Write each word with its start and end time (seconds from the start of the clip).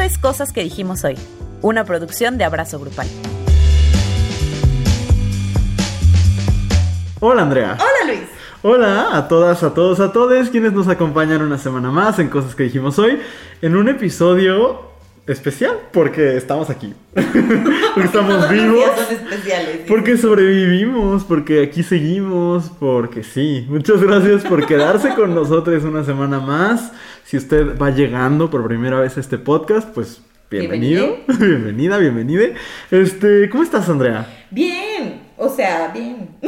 Esto 0.00 0.14
es 0.14 0.18
Cosas 0.18 0.52
que 0.54 0.62
dijimos 0.62 1.04
hoy, 1.04 1.14
una 1.60 1.84
producción 1.84 2.38
de 2.38 2.44
Abrazo 2.44 2.80
Grupal. 2.80 3.06
Hola 7.20 7.42
Andrea. 7.42 7.76
Hola 7.78 8.06
Luis. 8.06 8.28
Hola 8.62 9.16
a 9.18 9.28
todas, 9.28 9.62
a 9.62 9.74
todos, 9.74 10.00
a 10.00 10.10
todos 10.10 10.48
quienes 10.48 10.72
nos 10.72 10.88
acompañan 10.88 11.42
una 11.42 11.58
semana 11.58 11.90
más 11.90 12.18
en 12.18 12.28
Cosas 12.28 12.54
que 12.54 12.62
dijimos 12.62 12.98
hoy, 12.98 13.18
en 13.60 13.76
un 13.76 13.90
episodio 13.90 14.90
especial 15.26 15.76
porque 15.92 16.38
estamos 16.38 16.70
aquí. 16.70 16.94
porque 17.12 18.06
estamos 18.06 18.48
vivos. 18.48 18.76
días 18.76 18.90
son 18.96 19.14
especiales. 19.14 19.70
sí. 19.72 19.84
Porque 19.86 20.16
sobrevivimos, 20.16 21.24
porque 21.24 21.62
aquí 21.62 21.82
seguimos, 21.82 22.70
porque 22.80 23.22
sí. 23.22 23.66
Muchas 23.68 24.02
gracias 24.02 24.44
por 24.44 24.66
quedarse 24.66 25.14
con 25.14 25.34
nosotros 25.34 25.84
una 25.84 26.04
semana 26.04 26.40
más. 26.40 26.90
Si 27.24 27.36
usted 27.36 27.78
va 27.78 27.90
llegando 27.90 28.50
por 28.50 28.66
primera 28.66 29.00
vez 29.00 29.16
a 29.16 29.20
este 29.20 29.38
podcast, 29.38 29.88
pues 29.88 30.20
bienvenido, 30.50 31.18
bienvenida, 31.26 31.98
bienvenide. 31.98 32.54
Este, 32.90 33.48
¿cómo 33.50 33.62
estás, 33.62 33.88
Andrea? 33.88 34.26
Bien, 34.50 35.22
o 35.36 35.48
sea, 35.48 35.88
bien. 35.94 36.30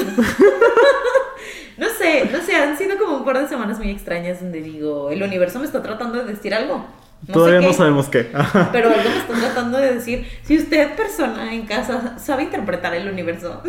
no 1.76 1.86
sé, 1.98 2.28
no 2.32 2.40
sé, 2.42 2.56
han 2.56 2.76
sido 2.76 2.98
como 2.98 3.18
un 3.18 3.24
par 3.24 3.40
de 3.40 3.48
semanas 3.48 3.78
muy 3.78 3.90
extrañas 3.90 4.40
donde 4.40 4.60
digo, 4.60 5.10
el 5.10 5.22
universo 5.22 5.60
me 5.60 5.66
está 5.66 5.82
tratando 5.82 6.24
de 6.24 6.32
decir 6.32 6.52
algo. 6.54 6.84
No 7.28 7.34
Todavía 7.34 7.60
sé 7.60 7.66
no 7.66 7.70
qué, 7.70 7.76
sabemos 7.76 8.08
qué. 8.08 8.22
Pero 8.72 8.88
algo 8.88 9.08
me 9.08 9.18
están 9.18 9.40
tratando 9.40 9.78
de 9.78 9.94
decir. 9.94 10.26
Si 10.42 10.58
usted, 10.58 10.96
persona 10.96 11.54
en 11.54 11.66
casa, 11.66 12.18
sabe 12.18 12.42
interpretar 12.42 12.94
el 12.94 13.08
universo, 13.08 13.62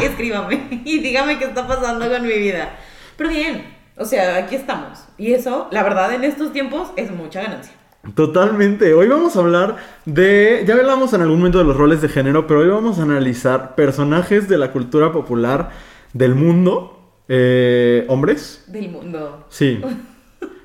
escríbame 0.00 0.82
y 0.84 1.00
dígame 1.00 1.40
qué 1.40 1.46
está 1.46 1.66
pasando 1.66 2.08
con 2.08 2.22
mi 2.22 2.38
vida. 2.38 2.76
Pero 3.16 3.30
bien, 3.30 3.71
o 3.96 4.04
sea, 4.04 4.36
aquí 4.36 4.54
estamos. 4.54 5.04
Y 5.18 5.32
eso, 5.32 5.68
la 5.70 5.82
verdad, 5.82 6.14
en 6.14 6.24
estos 6.24 6.52
tiempos 6.52 6.90
es 6.96 7.10
mucha 7.10 7.42
ganancia. 7.42 7.72
Totalmente. 8.14 8.94
Hoy 8.94 9.06
vamos 9.06 9.36
a 9.36 9.40
hablar 9.40 9.76
de. 10.06 10.64
Ya 10.66 10.74
hablamos 10.74 11.12
en 11.12 11.22
algún 11.22 11.38
momento 11.38 11.58
de 11.58 11.64
los 11.64 11.76
roles 11.76 12.02
de 12.02 12.08
género, 12.08 12.46
pero 12.46 12.60
hoy 12.60 12.68
vamos 12.68 12.98
a 12.98 13.02
analizar 13.02 13.76
personajes 13.76 14.48
de 14.48 14.58
la 14.58 14.72
cultura 14.72 15.12
popular 15.12 15.70
del 16.12 16.34
mundo. 16.34 16.98
Eh, 17.28 18.04
¿Hombres? 18.08 18.64
Del 18.66 18.90
mundo. 18.90 19.46
Sí. 19.48 19.80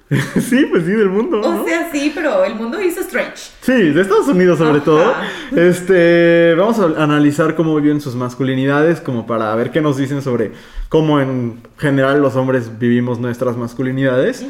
sí, 0.40 0.66
pues 0.70 0.86
sí, 0.86 0.92
del 0.92 1.10
mundo. 1.10 1.42
¿no? 1.42 1.64
O 1.64 1.66
sea, 1.66 1.90
sí, 1.92 2.12
pero 2.16 2.46
el 2.46 2.56
mundo 2.56 2.82
hizo 2.82 3.02
stretch. 3.04 3.38
Sí, 3.62 3.74
de 3.92 4.02
Estados 4.02 4.28
Unidos 4.30 4.58
sobre 4.58 4.78
Ajá. 4.78 4.86
todo. 4.86 5.14
Este, 5.56 6.56
vamos 6.58 6.80
a 6.80 7.04
analizar 7.04 7.56
cómo 7.56 7.76
viven 7.76 8.00
sus 8.00 8.16
masculinidades, 8.16 9.02
como 9.02 9.28
para 9.28 9.54
ver 9.56 9.70
qué 9.72 9.82
nos 9.82 9.98
dicen 9.98 10.22
sobre 10.22 10.52
cómo 10.88 11.20
en 11.20 11.62
general 11.78 12.22
los 12.22 12.38
hombres 12.38 12.80
vivimos 12.80 13.20
nuestras 13.20 13.58
masculinidades. 13.58 14.46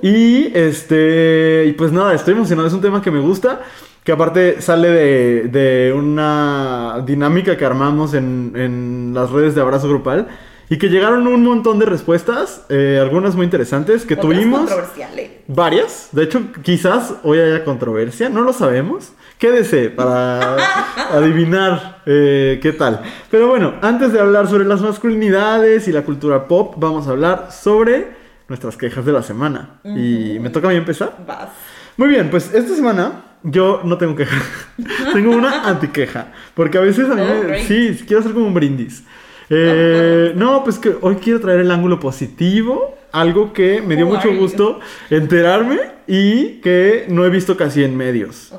Y 0.00 0.56
este, 0.56 1.64
y 1.66 1.72
pues 1.72 1.90
nada, 1.90 2.14
estoy 2.14 2.34
emocionado, 2.34 2.68
es 2.68 2.74
un 2.74 2.80
tema 2.80 3.02
que 3.02 3.10
me 3.10 3.20
gusta, 3.20 3.62
que 4.04 4.12
aparte 4.12 4.62
sale 4.62 4.88
de, 4.90 5.42
de 5.48 5.92
una 5.92 7.02
dinámica 7.04 7.56
que 7.56 7.64
armamos 7.64 8.14
en, 8.14 8.52
en 8.54 9.10
las 9.12 9.30
redes 9.30 9.56
de 9.56 9.60
abrazo 9.60 9.88
grupal. 9.88 10.28
Y 10.72 10.78
que 10.78 10.88
llegaron 10.88 11.26
un 11.26 11.42
montón 11.44 11.78
de 11.80 11.84
respuestas, 11.86 12.64
eh, 12.68 12.98
algunas 13.02 13.34
muy 13.34 13.44
interesantes, 13.44 14.06
que 14.06 14.14
Otras 14.14 14.26
tuvimos. 14.32 14.60
controversiales. 14.60 15.30
Varias. 15.48 16.08
De 16.12 16.22
hecho, 16.22 16.42
quizás 16.62 17.14
hoy 17.24 17.40
haya 17.40 17.64
controversia. 17.64 18.28
No 18.30 18.42
lo 18.42 18.52
sabemos. 18.52 19.12
Quédese 19.36 19.90
para 19.90 20.56
adivinar 21.12 22.02
eh, 22.06 22.60
qué 22.62 22.72
tal. 22.72 23.02
Pero 23.30 23.48
bueno, 23.48 23.74
antes 23.82 24.12
de 24.12 24.20
hablar 24.20 24.46
sobre 24.48 24.64
las 24.64 24.80
masculinidades 24.80 25.88
y 25.88 25.92
la 25.92 26.02
cultura 26.02 26.46
pop, 26.46 26.74
vamos 26.76 27.08
a 27.08 27.10
hablar 27.10 27.48
sobre 27.50 28.08
nuestras 28.48 28.76
quejas 28.76 29.04
de 29.04 29.12
la 29.12 29.22
semana. 29.22 29.80
Y 29.84 30.38
me 30.40 30.50
toca 30.50 30.68
a 30.68 30.70
mí 30.70 30.76
empezar. 30.76 31.16
Vas. 31.26 31.48
Muy 31.96 32.08
bien, 32.08 32.30
pues 32.30 32.54
esta 32.54 32.74
semana 32.76 33.24
yo 33.42 33.80
no 33.84 33.98
tengo 33.98 34.14
queja. 34.14 34.36
tengo 35.12 35.32
una 35.32 35.68
antiqueja. 35.68 36.28
Porque 36.54 36.78
a 36.78 36.80
veces 36.82 37.10
a 37.10 37.14
mí 37.14 37.22
Oh, 37.22 37.48
me- 37.48 37.64
sí, 37.64 37.98
quiero 38.06 38.20
hacer 38.20 38.32
como 38.32 38.46
un 38.46 38.54
brindis. 38.54 39.02
Eh, 39.50 40.32
no, 40.36 40.62
pues 40.62 40.78
que 40.78 40.96
hoy 41.00 41.16
quiero 41.16 41.40
traer 41.40 41.60
el 41.60 41.70
ángulo 41.70 41.98
positivo. 41.98 42.96
Algo 43.12 43.52
que 43.52 43.82
me 43.82 43.96
dio 43.96 44.06
Who 44.06 44.14
mucho 44.14 44.32
gusto 44.32 44.78
enterarme 45.10 45.80
y 46.06 46.60
que 46.60 47.06
no 47.08 47.26
he 47.26 47.30
visto 47.30 47.56
casi 47.56 47.82
en 47.82 47.96
medios. 47.96 48.52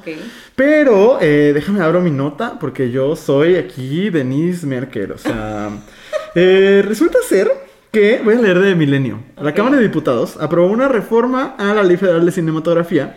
Pero 0.56 1.20
eh, 1.22 1.52
déjame 1.54 1.82
abro 1.82 2.02
mi 2.02 2.12
nota 2.12 2.60
porque 2.60 2.92
yo 2.92 3.16
soy 3.16 3.56
aquí 3.56 4.10
Denise 4.10 4.68
Merkel. 4.68 5.14
O 5.14 5.18
sea, 5.18 5.70
eh, 6.36 6.84
resulta 6.86 7.20
ser 7.28 7.50
que, 7.92 8.22
voy 8.24 8.36
a 8.36 8.42
leer 8.42 8.60
de 8.60 8.76
Milenio. 8.76 9.20
La. 9.42 9.54
Cámara 9.54 9.78
de 9.78 9.84
Diputados 9.84 10.36
aprobó 10.38 10.68
una 10.68 10.90
reforma 10.90 11.56
a 11.58 11.74
la 11.74 11.84
Ley 11.84 11.96
Federal 11.96 12.26
de 12.26 12.32
Cinematografía 12.34 13.16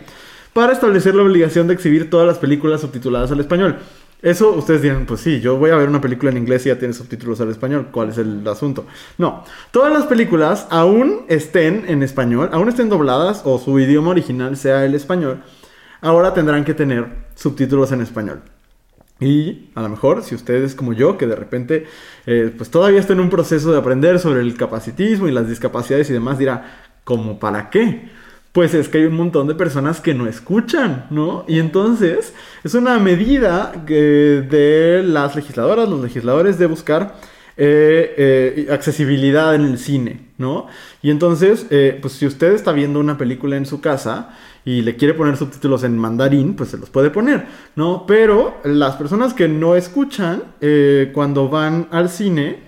para 0.53 0.71
establecer 0.71 1.15
la 1.15 1.23
obligación 1.23 1.67
de 1.67 1.73
exhibir 1.73 2.09
todas 2.09 2.25
las 2.25 2.37
películas 2.37 2.79
subtituladas 2.79 3.29
al 3.31 3.41
español. 3.41 3.77
Eso 4.21 4.51
ustedes 4.53 4.81
dirán, 4.81 5.05
pues 5.05 5.21
sí, 5.21 5.39
yo 5.39 5.57
voy 5.57 5.69
a 5.69 5.75
ver 5.75 5.87
una 5.87 6.01
película 6.01 6.31
en 6.31 6.37
inglés 6.37 6.65
y 6.65 6.69
ya 6.69 6.79
tiene 6.79 6.93
subtítulos 6.93 7.41
al 7.41 7.49
español. 7.49 7.89
¿Cuál 7.91 8.09
es 8.09 8.17
el 8.17 8.47
asunto? 8.47 8.85
No, 9.17 9.43
todas 9.71 9.93
las 9.93 10.05
películas, 10.05 10.67
aún 10.69 11.25
estén 11.27 11.85
en 11.87 12.01
español, 12.01 12.49
aún 12.51 12.69
estén 12.69 12.89
dobladas 12.89 13.43
o 13.45 13.59
su 13.59 13.79
idioma 13.79 14.11
original 14.11 14.57
sea 14.57 14.83
el 14.85 14.95
español, 14.95 15.43
ahora 16.01 16.33
tendrán 16.33 16.63
que 16.63 16.73
tener 16.73 17.05
subtítulos 17.35 17.91
en 17.91 18.01
español. 18.01 18.41
Y 19.19 19.69
a 19.75 19.81
lo 19.81 19.89
mejor, 19.89 20.23
si 20.23 20.35
ustedes 20.35 20.75
como 20.75 20.91
yo, 20.91 21.17
que 21.17 21.25
de 21.25 21.35
repente, 21.35 21.85
eh, 22.25 22.53
pues 22.55 22.69
todavía 22.69 22.99
está 22.99 23.13
en 23.13 23.21
un 23.21 23.29
proceso 23.29 23.71
de 23.71 23.77
aprender 23.77 24.19
sobre 24.19 24.41
el 24.41 24.57
capacitismo 24.57 25.27
y 25.27 25.31
las 25.31 25.47
discapacidades 25.47 26.09
y 26.09 26.13
demás, 26.13 26.37
dirá, 26.37 26.89
¿cómo 27.03 27.39
para 27.39 27.69
qué? 27.69 28.09
Pues 28.55 28.73
es 28.73 28.87
que 28.87 28.99
hay 28.99 29.03
un 29.03 29.17
montón 29.17 29.47
de 29.47 29.53
personas 29.53 29.99
que 29.99 30.13
no 30.13 30.27
escuchan, 30.27 31.07
¿no? 31.09 31.43
Y 31.45 31.59
entonces 31.59 32.33
es 32.63 32.73
una 32.73 32.97
medida 32.99 33.73
de 33.85 35.03
las 35.05 35.35
legisladoras, 35.35 35.89
los 35.89 35.99
legisladores 35.99 36.57
de 36.57 36.65
buscar 36.67 37.17
eh, 37.57 38.15
eh, 38.17 38.67
accesibilidad 38.71 39.55
en 39.55 39.65
el 39.65 39.77
cine, 39.77 40.21
¿no? 40.37 40.67
Y 41.01 41.11
entonces, 41.11 41.67
eh, 41.69 41.99
pues 42.01 42.13
si 42.13 42.25
usted 42.25 42.53
está 42.53 42.71
viendo 42.71 43.01
una 43.01 43.17
película 43.17 43.57
en 43.57 43.65
su 43.65 43.81
casa 43.81 44.29
y 44.63 44.83
le 44.83 44.95
quiere 44.95 45.15
poner 45.15 45.35
subtítulos 45.35 45.83
en 45.83 45.97
mandarín, 45.97 46.55
pues 46.55 46.69
se 46.69 46.77
los 46.77 46.89
puede 46.89 47.09
poner, 47.09 47.47
¿no? 47.75 48.05
Pero 48.07 48.61
las 48.63 48.95
personas 48.95 49.33
que 49.33 49.49
no 49.49 49.75
escuchan 49.75 50.43
cuando 51.11 51.49
van 51.49 51.89
al 51.91 52.07
cine, 52.07 52.59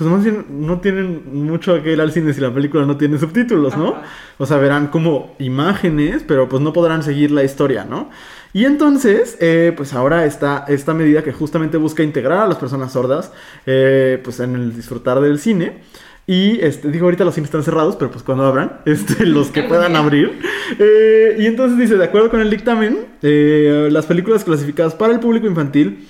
pues 0.00 0.10
más 0.10 0.24
bien 0.24 0.46
no 0.48 0.80
tienen 0.80 1.22
mucho 1.46 1.82
que 1.82 1.92
ir 1.92 2.00
al 2.00 2.10
cine 2.10 2.32
si 2.32 2.40
la 2.40 2.52
película 2.52 2.86
no 2.86 2.96
tiene 2.96 3.18
subtítulos, 3.18 3.76
¿no? 3.76 3.88
Ajá. 3.88 4.02
O 4.38 4.46
sea, 4.46 4.56
verán 4.56 4.86
como 4.86 5.36
imágenes, 5.38 6.24
pero 6.26 6.48
pues 6.48 6.62
no 6.62 6.72
podrán 6.72 7.02
seguir 7.02 7.30
la 7.30 7.44
historia, 7.44 7.84
¿no? 7.84 8.08
Y 8.54 8.64
entonces, 8.64 9.36
eh, 9.40 9.74
pues 9.76 9.92
ahora 9.92 10.24
está 10.24 10.64
esta 10.68 10.94
medida 10.94 11.22
que 11.22 11.32
justamente 11.32 11.76
busca 11.76 12.02
integrar 12.02 12.38
a 12.38 12.48
las 12.48 12.56
personas 12.56 12.92
sordas, 12.92 13.30
eh, 13.66 14.18
pues 14.24 14.40
en 14.40 14.54
el 14.54 14.74
disfrutar 14.74 15.20
del 15.20 15.38
cine. 15.38 15.82
Y 16.26 16.60
este, 16.64 16.90
digo, 16.90 17.04
ahorita 17.04 17.24
los 17.24 17.34
cines 17.34 17.48
están 17.48 17.62
cerrados, 17.62 17.96
pero 17.96 18.10
pues 18.10 18.22
cuando 18.22 18.44
abran, 18.44 18.80
este, 18.86 19.26
los 19.26 19.48
que 19.48 19.64
puedan 19.64 19.96
abrir. 19.96 20.38
Eh, 20.78 21.36
y 21.38 21.44
entonces 21.44 21.76
dice, 21.76 21.96
de 21.96 22.04
acuerdo 22.04 22.30
con 22.30 22.40
el 22.40 22.48
dictamen, 22.48 23.06
eh, 23.20 23.88
las 23.92 24.06
películas 24.06 24.44
clasificadas 24.44 24.94
para 24.94 25.12
el 25.12 25.20
público 25.20 25.46
infantil 25.46 26.06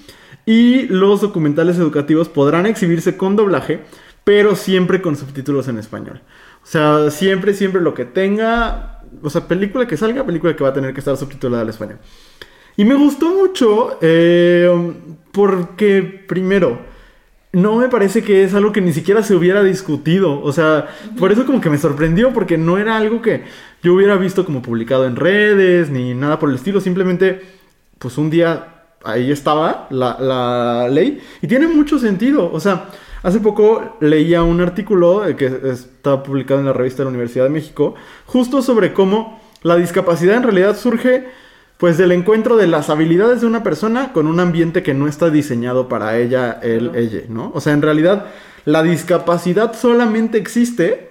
y 0.50 0.88
los 0.88 1.20
documentales 1.20 1.78
educativos 1.78 2.28
podrán 2.28 2.66
exhibirse 2.66 3.16
con 3.16 3.36
doblaje, 3.36 3.82
pero 4.24 4.56
siempre 4.56 5.00
con 5.00 5.14
subtítulos 5.14 5.68
en 5.68 5.78
español. 5.78 6.22
O 6.64 6.66
sea, 6.66 7.12
siempre, 7.12 7.54
siempre 7.54 7.80
lo 7.80 7.94
que 7.94 8.04
tenga, 8.04 9.04
o 9.22 9.30
sea, 9.30 9.46
película 9.46 9.86
que 9.86 9.96
salga, 9.96 10.26
película 10.26 10.56
que 10.56 10.64
va 10.64 10.70
a 10.70 10.72
tener 10.72 10.92
que 10.92 10.98
estar 10.98 11.16
subtitulada 11.16 11.62
al 11.62 11.68
español. 11.68 11.98
Y 12.76 12.84
me 12.84 12.94
gustó 12.94 13.28
mucho 13.28 13.96
eh, 14.00 14.68
porque, 15.30 16.24
primero, 16.26 16.80
no 17.52 17.76
me 17.76 17.88
parece 17.88 18.24
que 18.24 18.42
es 18.42 18.52
algo 18.52 18.72
que 18.72 18.80
ni 18.80 18.92
siquiera 18.92 19.22
se 19.22 19.36
hubiera 19.36 19.62
discutido. 19.62 20.42
O 20.42 20.52
sea, 20.52 20.88
por 21.16 21.30
eso 21.30 21.46
como 21.46 21.60
que 21.60 21.70
me 21.70 21.78
sorprendió, 21.78 22.32
porque 22.32 22.58
no 22.58 22.76
era 22.76 22.96
algo 22.96 23.22
que 23.22 23.44
yo 23.84 23.94
hubiera 23.94 24.16
visto 24.16 24.44
como 24.44 24.62
publicado 24.62 25.06
en 25.06 25.14
redes, 25.14 25.90
ni 25.90 26.12
nada 26.12 26.40
por 26.40 26.48
el 26.48 26.56
estilo. 26.56 26.80
Simplemente, 26.80 27.40
pues 28.00 28.18
un 28.18 28.30
día 28.30 28.79
ahí 29.04 29.30
estaba 29.30 29.86
la, 29.90 30.16
la 30.20 30.88
ley 30.88 31.20
y 31.40 31.46
tiene 31.46 31.66
mucho 31.66 31.98
sentido. 31.98 32.50
O 32.52 32.60
sea, 32.60 32.88
hace 33.22 33.40
poco 33.40 33.96
leía 34.00 34.42
un 34.42 34.60
artículo 34.60 35.26
eh, 35.26 35.36
que 35.36 35.60
está 35.70 36.22
publicado 36.22 36.60
en 36.60 36.66
la 36.66 36.72
revista 36.72 36.98
de 36.98 37.04
la 37.04 37.10
Universidad 37.10 37.44
de 37.44 37.50
México, 37.50 37.94
justo 38.26 38.62
sobre 38.62 38.92
cómo 38.92 39.40
la 39.62 39.76
discapacidad 39.76 40.36
en 40.36 40.42
realidad 40.42 40.76
surge 40.76 41.28
pues 41.76 41.96
del 41.96 42.12
encuentro 42.12 42.56
de 42.56 42.66
las 42.66 42.90
habilidades 42.90 43.40
de 43.40 43.46
una 43.46 43.62
persona 43.62 44.12
con 44.12 44.26
un 44.26 44.38
ambiente 44.38 44.82
que 44.82 44.92
no 44.92 45.08
está 45.08 45.30
diseñado 45.30 45.88
para 45.88 46.18
ella, 46.18 46.58
él, 46.62 46.92
ella, 46.94 47.22
¿no? 47.30 47.50
O 47.54 47.60
sea, 47.62 47.72
en 47.72 47.80
realidad 47.80 48.26
la 48.66 48.82
discapacidad 48.82 49.74
solamente 49.74 50.36
existe 50.36 51.10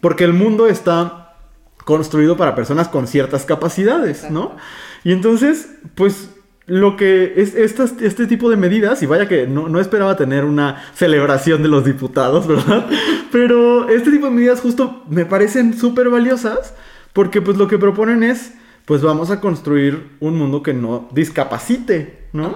porque 0.00 0.24
el 0.24 0.32
mundo 0.32 0.66
está 0.66 1.36
construido 1.84 2.38
para 2.38 2.54
personas 2.54 2.88
con 2.88 3.06
ciertas 3.06 3.44
capacidades, 3.44 4.30
¿no? 4.30 4.56
Y 5.04 5.12
entonces, 5.12 5.74
pues 5.94 6.30
lo 6.68 6.96
que 6.96 7.32
es 7.36 7.54
estas- 7.56 7.94
este 8.00 8.26
tipo 8.26 8.48
de 8.50 8.56
medidas, 8.56 9.02
y 9.02 9.06
vaya 9.06 9.26
que 9.26 9.46
no, 9.46 9.68
no 9.68 9.80
esperaba 9.80 10.16
tener 10.16 10.44
una 10.44 10.84
celebración 10.94 11.62
de 11.62 11.68
los 11.68 11.84
diputados, 11.84 12.46
¿verdad? 12.46 12.86
Pero 13.32 13.88
este 13.88 14.10
tipo 14.10 14.26
de 14.26 14.32
medidas 14.32 14.60
justo 14.60 15.02
me 15.08 15.24
parecen 15.26 15.76
súper 15.76 16.08
valiosas 16.08 16.74
porque 17.12 17.40
pues 17.42 17.56
lo 17.56 17.66
que 17.68 17.78
proponen 17.78 18.22
es 18.22 18.52
pues 18.84 19.02
vamos 19.02 19.30
a 19.30 19.40
construir 19.40 20.12
un 20.20 20.36
mundo 20.38 20.62
que 20.62 20.72
no 20.72 21.08
discapacite, 21.12 22.28
¿no? 22.32 22.54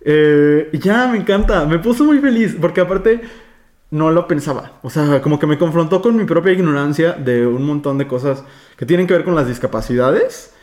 Eh, 0.00 0.68
y 0.72 0.78
ya, 0.78 1.06
me 1.08 1.18
encanta, 1.18 1.64
me 1.66 1.78
puso 1.78 2.04
muy 2.04 2.18
feliz, 2.18 2.56
porque 2.60 2.80
aparte 2.80 3.20
no 3.90 4.10
lo 4.10 4.26
pensaba, 4.26 4.78
o 4.82 4.90
sea, 4.90 5.20
como 5.20 5.38
que 5.38 5.46
me 5.46 5.58
confrontó 5.58 6.00
con 6.00 6.16
mi 6.16 6.24
propia 6.24 6.52
ignorancia 6.52 7.12
de 7.12 7.46
un 7.46 7.64
montón 7.66 7.98
de 7.98 8.06
cosas 8.06 8.44
que 8.76 8.86
tienen 8.86 9.06
que 9.06 9.14
ver 9.14 9.24
con 9.24 9.34
las 9.34 9.46
discapacidades 9.48 10.54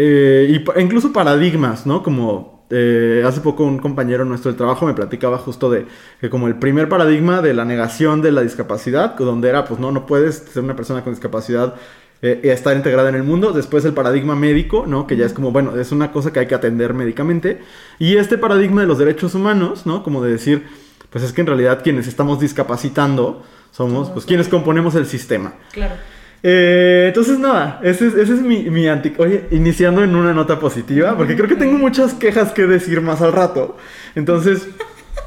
eh, 0.00 0.46
y 0.48 0.80
incluso 0.80 1.12
paradigmas, 1.12 1.84
¿no? 1.84 2.04
Como 2.04 2.64
eh, 2.70 3.24
hace 3.26 3.40
poco 3.40 3.64
un 3.64 3.78
compañero 3.78 4.24
nuestro 4.24 4.52
del 4.52 4.56
trabajo 4.56 4.86
me 4.86 4.94
platicaba 4.94 5.38
justo 5.38 5.68
de 5.70 5.86
que 6.20 6.30
como 6.30 6.46
el 6.46 6.54
primer 6.54 6.88
paradigma 6.88 7.42
de 7.42 7.52
la 7.52 7.64
negación 7.64 8.22
de 8.22 8.30
la 8.30 8.42
discapacidad, 8.42 9.16
donde 9.16 9.48
era, 9.48 9.64
pues 9.64 9.80
no, 9.80 9.90
no 9.90 10.06
puedes 10.06 10.36
ser 10.36 10.62
una 10.62 10.76
persona 10.76 11.02
con 11.02 11.14
discapacidad 11.14 11.74
eh, 12.22 12.40
y 12.44 12.48
estar 12.48 12.76
integrada 12.76 13.08
en 13.08 13.16
el 13.16 13.24
mundo. 13.24 13.52
Después 13.52 13.84
el 13.86 13.92
paradigma 13.92 14.36
médico, 14.36 14.84
¿no? 14.86 15.08
Que 15.08 15.16
ya 15.16 15.26
es 15.26 15.32
como, 15.32 15.50
bueno, 15.50 15.76
es 15.76 15.90
una 15.90 16.12
cosa 16.12 16.32
que 16.32 16.38
hay 16.38 16.46
que 16.46 16.54
atender 16.54 16.94
médicamente. 16.94 17.60
Y 17.98 18.18
este 18.18 18.38
paradigma 18.38 18.82
de 18.82 18.86
los 18.86 18.98
derechos 18.98 19.34
humanos, 19.34 19.84
¿no? 19.84 20.04
Como 20.04 20.22
de 20.22 20.30
decir, 20.30 20.64
pues 21.10 21.24
es 21.24 21.32
que 21.32 21.40
en 21.40 21.48
realidad 21.48 21.82
quienes 21.82 22.06
estamos 22.06 22.38
discapacitando 22.38 23.42
Somos 23.72 24.10
pues, 24.10 24.26
quienes 24.26 24.46
componemos 24.46 24.94
el 24.94 25.06
sistema. 25.06 25.54
Claro. 25.72 25.96
Eh, 26.42 27.06
entonces, 27.08 27.38
nada, 27.38 27.80
ese 27.82 28.06
es, 28.06 28.14
ese 28.14 28.34
es 28.34 28.40
mi, 28.42 28.70
mi 28.70 28.86
anti... 28.86 29.12
Oye, 29.18 29.46
iniciando 29.50 30.04
en 30.04 30.14
una 30.14 30.32
nota 30.32 30.58
positiva, 30.60 31.16
porque 31.16 31.34
creo 31.36 31.48
que 31.48 31.56
tengo 31.56 31.76
muchas 31.78 32.14
quejas 32.14 32.52
que 32.52 32.66
decir 32.66 33.00
más 33.00 33.20
al 33.22 33.32
rato. 33.32 33.76
Entonces, 34.14 34.68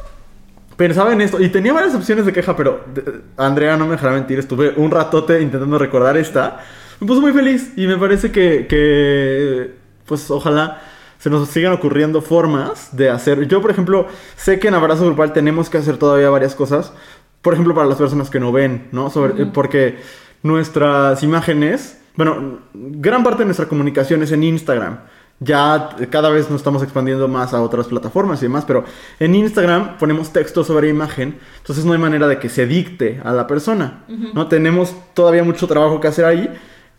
pensaba 0.77 1.13
en 1.13 1.21
esto 1.21 1.41
y 1.41 1.49
tenía 1.49 1.73
varias 1.73 1.95
opciones 1.95 2.25
de 2.25 2.33
queja, 2.33 2.55
pero 2.55 2.83
de- 2.93 3.21
Andrea 3.37 3.77
no 3.77 3.85
me 3.85 3.91
dejará 3.91 4.13
mentir, 4.13 4.39
estuve 4.39 4.73
un 4.77 4.89
ratote 4.91 5.41
intentando 5.41 5.77
recordar 5.77 6.17
esta. 6.17 6.59
Me 6.99 7.07
puso 7.07 7.21
muy 7.21 7.33
feliz 7.33 7.73
y 7.75 7.87
me 7.87 7.97
parece 7.97 8.31
que, 8.31 8.67
que 8.67 9.71
pues 10.05 10.29
ojalá 10.31 10.81
se 11.19 11.29
nos 11.29 11.47
sigan 11.49 11.73
ocurriendo 11.73 12.21
formas 12.21 12.95
de 12.95 13.09
hacer. 13.09 13.47
Yo, 13.47 13.61
por 13.61 13.69
ejemplo, 13.71 14.07
sé 14.37 14.59
que 14.59 14.69
en 14.69 14.73
Abrazo 14.75 15.05
Grupal 15.05 15.33
tenemos 15.33 15.69
que 15.69 15.77
hacer 15.77 15.97
todavía 15.97 16.29
varias 16.29 16.55
cosas. 16.55 16.93
Por 17.41 17.53
ejemplo, 17.53 17.73
para 17.75 17.87
las 17.87 17.97
personas 17.97 18.29
que 18.29 18.39
no 18.39 18.51
ven, 18.51 18.87
¿no? 18.91 19.09
Sobre, 19.09 19.45
Porque 19.47 19.97
nuestras 20.43 21.23
imágenes, 21.23 21.99
bueno, 22.15 22.59
gran 22.73 23.23
parte 23.23 23.39
de 23.39 23.45
nuestra 23.45 23.67
comunicación 23.67 24.23
es 24.23 24.31
en 24.31 24.43
Instagram. 24.43 24.99
Ya 25.39 25.95
cada 26.11 26.29
vez 26.29 26.51
nos 26.51 26.59
estamos 26.59 26.83
expandiendo 26.83 27.27
más 27.27 27.55
a 27.55 27.61
otras 27.61 27.87
plataformas 27.87 28.39
y 28.41 28.45
demás, 28.45 28.63
pero 28.65 28.85
en 29.19 29.33
Instagram 29.33 29.97
ponemos 29.97 30.31
texto 30.31 30.63
sobre 30.63 30.89
imagen, 30.89 31.39
entonces 31.57 31.83
no 31.83 31.93
hay 31.93 31.99
manera 31.99 32.27
de 32.27 32.37
que 32.37 32.47
se 32.47 32.67
dicte 32.67 33.19
a 33.23 33.31
la 33.31 33.47
persona, 33.47 34.03
¿no? 34.35 34.47
Tenemos 34.47 34.95
todavía 35.15 35.43
mucho 35.43 35.65
trabajo 35.65 35.99
que 35.99 36.07
hacer 36.07 36.25
ahí 36.25 36.47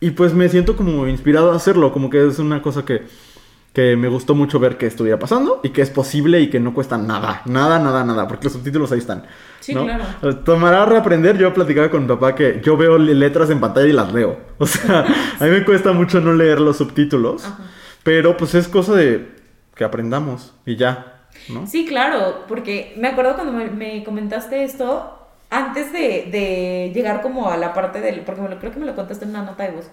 y 0.01 0.11
pues 0.11 0.35
me 0.35 0.49
siento 0.49 0.77
como 0.77 1.07
inspirado 1.07 1.53
a 1.53 1.57
hacerlo, 1.57 1.93
como 1.93 2.11
que 2.11 2.27
es 2.27 2.41
una 2.41 2.63
cosa 2.63 2.85
que, 2.85 3.03
que 3.73 3.97
me 3.97 4.09
gustó 4.09 4.35
mucho 4.35 4.59
ver 4.59 4.77
que 4.77 4.87
estuviera 4.87 5.19
pasando 5.19 5.61
y 5.63 5.71
que 5.71 5.81
es 5.81 5.89
posible 5.91 6.41
y 6.41 6.51
que 6.51 6.61
no 6.61 6.75
cuesta 6.75 6.99
nada, 6.99 7.41
nada, 7.47 7.79
nada, 7.79 8.05
nada, 8.05 8.29
porque 8.29 8.45
los 8.45 8.53
subtítulos 8.53 8.93
ahí 8.93 8.99
están. 8.99 9.25
Sí, 9.61 9.75
¿no? 9.75 9.85
claro. 9.85 10.05
Tomará 10.45 10.85
reaprender. 10.85 11.39
Yo 11.39 11.55
platicaba 11.55 11.89
con 11.91 12.03
mi 12.03 12.09
papá 12.09 12.35
que 12.35 12.61
yo 12.63 12.77
veo 12.77 12.99
le- 12.99 13.15
letras 13.15 13.49
en 13.51 13.61
pantalla 13.61 13.87
y 13.89 13.93
las 13.93 14.13
leo. 14.13 14.39
O 14.59 14.67
sea, 14.67 15.07
a 15.41 15.45
mí 15.45 15.51
me 15.51 15.65
cuesta 15.65 15.93
mucho 15.93 16.21
no 16.21 16.35
leer 16.35 16.61
los 16.61 16.77
subtítulos. 16.77 17.45
Ajá. 17.47 17.59
Pero 18.03 18.37
pues 18.37 18.55
es 18.55 18.69
cosa 18.69 18.95
de 18.95 19.37
que 19.75 19.85
aprendamos 19.85 20.53
y 20.67 20.77
ya, 20.77 21.23
¿no? 21.49 21.67
Sí, 21.67 21.87
claro, 21.87 22.45
porque 22.49 22.95
me 22.99 23.09
acuerdo 23.09 23.35
cuando 23.37 23.53
me, 23.55 23.71
me 23.71 24.05
comentaste 24.05 24.65
esto, 24.65 25.22
antes 25.53 25.93
de, 25.93 26.29
de 26.33 26.91
llegar 26.95 27.21
como 27.21 27.51
a 27.51 27.59
la 27.59 27.75
parte 27.75 28.01
del, 28.01 28.21
porque 28.21 28.41
me 28.41 28.49
lo, 28.49 28.59
creo 28.59 28.73
que 28.73 28.81
me 28.81 28.87
lo 28.87 28.97
contaste 28.97 29.27
en 29.27 29.31
una 29.31 29.43
nota 29.43 29.65
de 29.65 29.71
voz, 29.71 29.91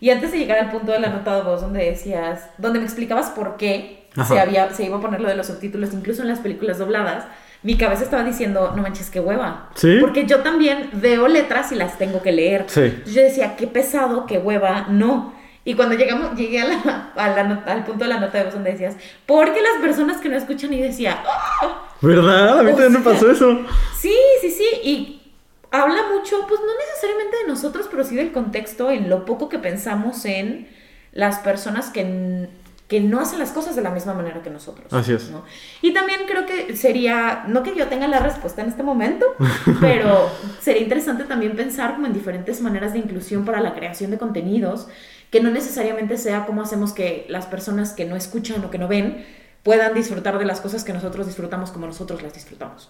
y 0.00 0.10
antes 0.10 0.30
de 0.30 0.38
llegar 0.38 0.58
al 0.58 0.70
punto 0.70 0.92
de 0.92 1.00
la 1.00 1.08
nota 1.08 1.34
de 1.34 1.42
voz 1.42 1.60
donde 1.60 1.84
decías, 1.84 2.48
donde 2.58 2.78
me 2.78 2.84
explicabas 2.84 3.30
por 3.30 3.56
qué 3.56 4.06
Ajá. 4.16 4.32
se, 4.32 4.40
había, 4.40 4.72
se 4.72 4.84
iba 4.84 4.96
a 4.96 5.00
poner 5.00 5.20
lo 5.20 5.28
de 5.28 5.34
los 5.34 5.48
subtítulos, 5.48 5.92
incluso 5.92 6.22
en 6.22 6.28
las 6.28 6.38
películas 6.38 6.78
dobladas, 6.78 7.24
mi 7.64 7.76
cabeza 7.76 8.04
estaba 8.04 8.22
diciendo, 8.22 8.72
no 8.76 8.82
manches, 8.82 9.10
qué 9.10 9.20
hueva. 9.20 9.70
¿Sí? 9.74 9.96
Porque 10.00 10.26
yo 10.26 10.40
también 10.40 10.90
veo 10.92 11.26
letras 11.26 11.72
y 11.72 11.74
las 11.74 11.98
tengo 11.98 12.22
que 12.22 12.30
leer. 12.30 12.66
Sí. 12.68 13.02
Yo 13.06 13.22
decía, 13.22 13.56
qué 13.56 13.66
pesado, 13.66 14.26
qué 14.26 14.38
hueva, 14.38 14.86
no. 14.90 15.32
Y 15.64 15.74
cuando 15.74 15.94
llegamos, 15.96 16.36
llegué 16.36 16.60
a 16.60 16.66
la- 16.66 17.12
a 17.16 17.28
la 17.30 17.62
al 17.66 17.84
punto 17.84 18.04
de 18.04 18.08
la 18.10 18.20
nota 18.20 18.38
de 18.38 18.44
voz 18.44 18.54
donde 18.54 18.72
decías, 18.72 18.96
porque 19.26 19.60
las 19.62 19.80
personas 19.80 20.20
que 20.20 20.28
no 20.28 20.36
escuchan 20.36 20.72
y 20.74 20.80
decía, 20.80 21.22
"Ah, 21.26 21.88
¿Verdad? 22.02 22.58
A 22.58 22.62
mí 22.62 22.70
O 22.72 22.74
también 22.74 22.92
me 22.92 22.98
pasó 23.00 23.30
eso. 23.30 23.60
sí, 23.98 24.14
sí, 24.42 24.50
sí, 24.50 24.64
y 24.82 25.32
habla 25.70 26.02
mucho, 26.12 26.44
pues 26.46 26.60
no 26.60 26.66
necesariamente 26.88 27.36
de 27.38 27.48
nosotros, 27.48 27.88
pero 27.90 28.04
sí 28.04 28.14
del 28.14 28.30
contexto, 28.32 28.90
en 28.90 29.08
lo 29.08 29.24
poco 29.24 29.48
que 29.48 29.58
pensamos 29.58 30.24
en 30.26 30.68
las 31.12 31.38
personas 31.38 31.88
que, 31.90 32.48
que 32.88 33.00
no 33.00 33.20
hacen 33.20 33.38
las 33.38 33.50
cosas 33.52 33.74
de 33.74 33.80
la 33.82 33.88
misma 33.90 34.12
manera 34.12 34.42
que 34.42 34.50
nosotros. 34.50 34.92
Así 34.92 35.14
es. 35.14 35.30
¿no? 35.30 35.44
Y 35.80 35.94
también 35.94 36.20
creo 36.26 36.44
que 36.44 36.76
sería, 36.76 37.44
no 37.48 37.62
que 37.62 37.74
yo 37.74 37.86
tenga 37.88 38.06
la 38.06 38.18
respuesta 38.18 38.60
en 38.62 38.68
este 38.68 38.82
momento, 38.82 39.24
pero 39.80 40.28
sería 40.60 40.82
interesante 40.82 41.24
también 41.24 41.56
pensar 41.56 41.94
como 41.94 42.06
en 42.06 42.12
diferentes 42.12 42.60
maneras 42.60 42.92
de 42.92 42.98
inclusión 42.98 43.44
para 43.46 43.60
la 43.60 43.74
creación 43.74 44.10
de 44.10 44.18
contenidos, 44.18 44.88
que 45.34 45.40
no 45.40 45.50
necesariamente 45.50 46.16
sea 46.16 46.46
cómo 46.46 46.62
hacemos 46.62 46.92
que 46.92 47.26
las 47.28 47.46
personas 47.46 47.92
que 47.92 48.04
no 48.04 48.14
escuchan 48.14 48.64
o 48.64 48.70
que 48.70 48.78
no 48.78 48.86
ven 48.86 49.26
puedan 49.64 49.92
disfrutar 49.92 50.38
de 50.38 50.44
las 50.44 50.60
cosas 50.60 50.84
que 50.84 50.92
nosotros 50.92 51.26
disfrutamos 51.26 51.72
como 51.72 51.88
nosotros 51.88 52.22
las 52.22 52.34
disfrutamos. 52.34 52.88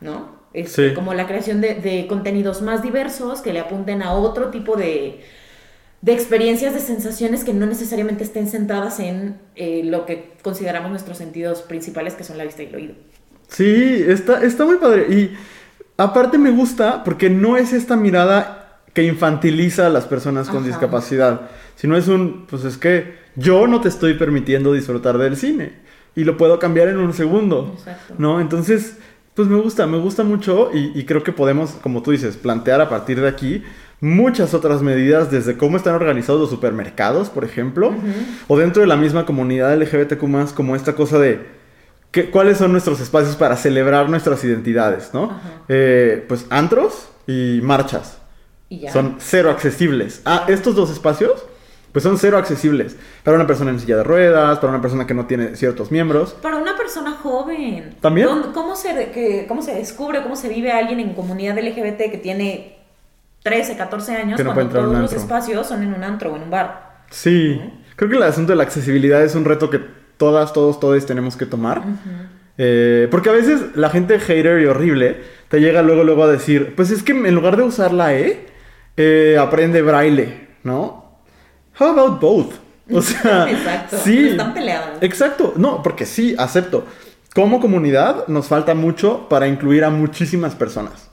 ¿no? 0.00 0.36
Este, 0.52 0.90
Sí. 0.90 0.94
Como 0.94 1.12
la 1.12 1.26
creación 1.26 1.60
de, 1.60 1.74
de 1.74 2.06
contenidos 2.06 2.62
más 2.62 2.84
diversos 2.84 3.40
que 3.40 3.52
le 3.52 3.58
apunten 3.58 4.00
a 4.02 4.12
otro 4.12 4.50
tipo 4.50 4.76
de, 4.76 5.24
de 6.02 6.12
experiencias, 6.12 6.72
de 6.72 6.78
sensaciones 6.78 7.42
que 7.42 7.52
no 7.52 7.66
necesariamente 7.66 8.22
estén 8.22 8.46
centradas 8.46 9.00
en 9.00 9.40
eh, 9.56 9.82
lo 9.82 10.06
que 10.06 10.34
consideramos 10.42 10.92
nuestros 10.92 11.18
sentidos 11.18 11.62
principales, 11.62 12.14
que 12.14 12.22
son 12.22 12.38
la 12.38 12.44
vista 12.44 12.62
y 12.62 12.66
el 12.66 12.76
oído. 12.76 12.94
Sí, 13.48 14.04
está, 14.06 14.40
está 14.44 14.64
muy 14.64 14.76
padre. 14.76 15.12
Y 15.12 15.36
aparte 15.96 16.38
me 16.38 16.52
gusta 16.52 17.02
porque 17.02 17.28
no 17.28 17.56
es 17.56 17.72
esta 17.72 17.96
mirada 17.96 18.65
que 18.96 19.02
infantiliza 19.04 19.86
a 19.86 19.90
las 19.90 20.06
personas 20.06 20.48
con 20.48 20.58
Ajá. 20.60 20.68
discapacidad, 20.68 21.42
sino 21.76 21.98
es 21.98 22.08
un, 22.08 22.46
pues 22.48 22.64
es 22.64 22.78
que 22.78 23.14
yo 23.36 23.66
no 23.66 23.82
te 23.82 23.88
estoy 23.90 24.14
permitiendo 24.14 24.72
disfrutar 24.72 25.18
del 25.18 25.36
cine 25.36 25.74
y 26.16 26.24
lo 26.24 26.38
puedo 26.38 26.58
cambiar 26.58 26.88
en 26.88 26.96
un 26.96 27.12
segundo, 27.12 27.74
Exacto. 27.76 28.14
¿no? 28.16 28.40
Entonces, 28.40 28.96
pues 29.34 29.48
me 29.48 29.60
gusta, 29.60 29.86
me 29.86 29.98
gusta 29.98 30.24
mucho 30.24 30.70
y, 30.72 30.98
y 30.98 31.04
creo 31.04 31.22
que 31.22 31.32
podemos, 31.32 31.72
como 31.82 32.02
tú 32.02 32.10
dices, 32.12 32.38
plantear 32.38 32.80
a 32.80 32.88
partir 32.88 33.20
de 33.20 33.28
aquí 33.28 33.62
muchas 34.00 34.54
otras 34.54 34.80
medidas 34.80 35.30
desde 35.30 35.58
cómo 35.58 35.76
están 35.76 35.94
organizados 35.94 36.40
los 36.40 36.48
supermercados, 36.48 37.28
por 37.28 37.44
ejemplo, 37.44 37.94
o 38.48 38.58
dentro 38.58 38.80
de 38.80 38.88
la 38.88 38.96
misma 38.96 39.26
comunidad 39.26 39.74
LGBTQ+, 39.76 40.54
como 40.54 40.74
esta 40.74 40.94
cosa 40.94 41.18
de 41.18 41.54
¿Qué- 42.12 42.30
¿Cuáles 42.30 42.56
son 42.56 42.72
nuestros 42.72 42.98
espacios 43.02 43.36
para 43.36 43.56
celebrar 43.56 44.08
nuestras 44.08 44.42
identidades, 44.42 45.10
no? 45.12 45.38
Eh, 45.68 46.24
pues 46.28 46.46
antros 46.48 47.10
y 47.26 47.60
marchas. 47.62 48.22
Y 48.68 48.80
ya. 48.80 48.92
Son 48.92 49.16
cero 49.18 49.50
accesibles. 49.50 50.22
Ah, 50.24 50.44
estos 50.48 50.74
dos 50.74 50.90
espacios, 50.90 51.44
pues 51.92 52.02
son 52.02 52.18
cero 52.18 52.36
accesibles. 52.38 52.96
Para 53.22 53.36
una 53.36 53.46
persona 53.46 53.70
en 53.70 53.78
silla 53.80 53.96
de 53.96 54.02
ruedas, 54.04 54.58
para 54.58 54.72
una 54.72 54.82
persona 54.82 55.06
que 55.06 55.14
no 55.14 55.26
tiene 55.26 55.56
ciertos 55.56 55.90
miembros. 55.92 56.32
Para 56.42 56.56
una 56.56 56.76
persona 56.76 57.12
joven. 57.12 57.94
¿También? 58.00 58.26
¿Dónde- 58.26 58.48
¿Cómo 58.52 58.74
se, 58.76 59.10
que- 59.12 59.46
¿Cómo 59.48 59.62
se 59.62 59.74
descubre, 59.74 60.22
cómo 60.22 60.36
se 60.36 60.48
vive 60.48 60.72
alguien 60.72 61.00
en 61.00 61.14
comunidad 61.14 61.56
LGBT 61.58 62.10
que 62.10 62.18
tiene 62.22 62.76
13, 63.42 63.76
14 63.76 64.16
años 64.16 64.36
Que 64.36 64.44
no 64.44 64.52
cuando 64.54 64.74
todos 64.80 64.98
los 64.98 65.12
espacios 65.12 65.66
son 65.68 65.82
en 65.84 65.94
un 65.94 66.02
antro 66.02 66.32
o 66.32 66.36
en 66.36 66.42
un 66.42 66.50
bar? 66.50 67.04
Sí. 67.10 67.60
Creo 67.94 68.10
que 68.10 68.16
el 68.16 68.22
asunto 68.24 68.52
de 68.52 68.56
la 68.56 68.64
accesibilidad 68.64 69.22
es 69.22 69.34
un 69.36 69.44
reto 69.44 69.70
que 69.70 69.80
todas, 70.16 70.52
todos, 70.52 70.80
todos 70.80 71.06
tenemos 71.06 71.36
que 71.36 71.46
tomar. 71.46 71.82
Eh, 72.58 73.06
porque 73.10 73.28
a 73.28 73.32
veces 73.32 73.60
la 73.76 73.90
gente 73.90 74.18
hater 74.18 74.60
y 74.60 74.66
horrible 74.66 75.20
te 75.48 75.60
llega 75.60 75.82
luego, 75.82 76.04
luego 76.04 76.24
a 76.24 76.26
decir, 76.26 76.74
pues 76.74 76.90
es 76.90 77.02
que 77.02 77.12
en 77.12 77.34
lugar 77.34 77.56
de 77.56 77.62
usar 77.62 77.92
la 77.92 78.14
E, 78.14 78.46
eh, 78.96 79.36
aprende 79.38 79.82
braille, 79.82 80.48
¿no? 80.62 81.04
How 81.78 81.88
about 81.88 82.20
both? 82.20 82.54
O 82.92 83.02
sea, 83.02 83.50
Exacto. 83.50 83.96
sí. 84.02 84.28
Están 84.30 84.54
peleadas. 84.54 84.98
Exacto. 85.00 85.54
No, 85.56 85.82
porque 85.82 86.06
sí, 86.06 86.34
acepto. 86.38 86.84
Como 87.34 87.60
comunidad 87.60 88.26
nos 88.28 88.46
falta 88.48 88.74
mucho 88.74 89.28
para 89.28 89.46
incluir 89.46 89.84
a 89.84 89.90
muchísimas 89.90 90.54
personas. 90.54 91.10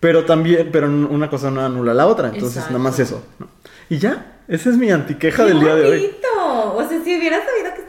Pero 0.00 0.24
también, 0.24 0.70
pero 0.72 0.88
una 0.88 1.30
cosa 1.30 1.50
no 1.50 1.64
anula 1.64 1.94
la 1.94 2.06
otra. 2.08 2.28
Entonces, 2.28 2.56
Exacto. 2.56 2.72
nada 2.72 2.82
más 2.90 2.98
eso. 2.98 3.22
¿no? 3.38 3.46
Y 3.88 3.98
ya, 3.98 4.40
esa 4.48 4.70
es 4.70 4.76
mi 4.76 4.90
antiqueja 4.90 5.44
¡Qué 5.44 5.50
del 5.50 5.60
día 5.60 5.74
de 5.76 5.84
hoy. 5.86 5.98
bonito! 6.00 6.74
O 6.74 6.80
sea, 6.88 6.98
si 7.04 7.16
hubiera 7.16 7.36
sabido 7.44 7.72
que 7.74 7.80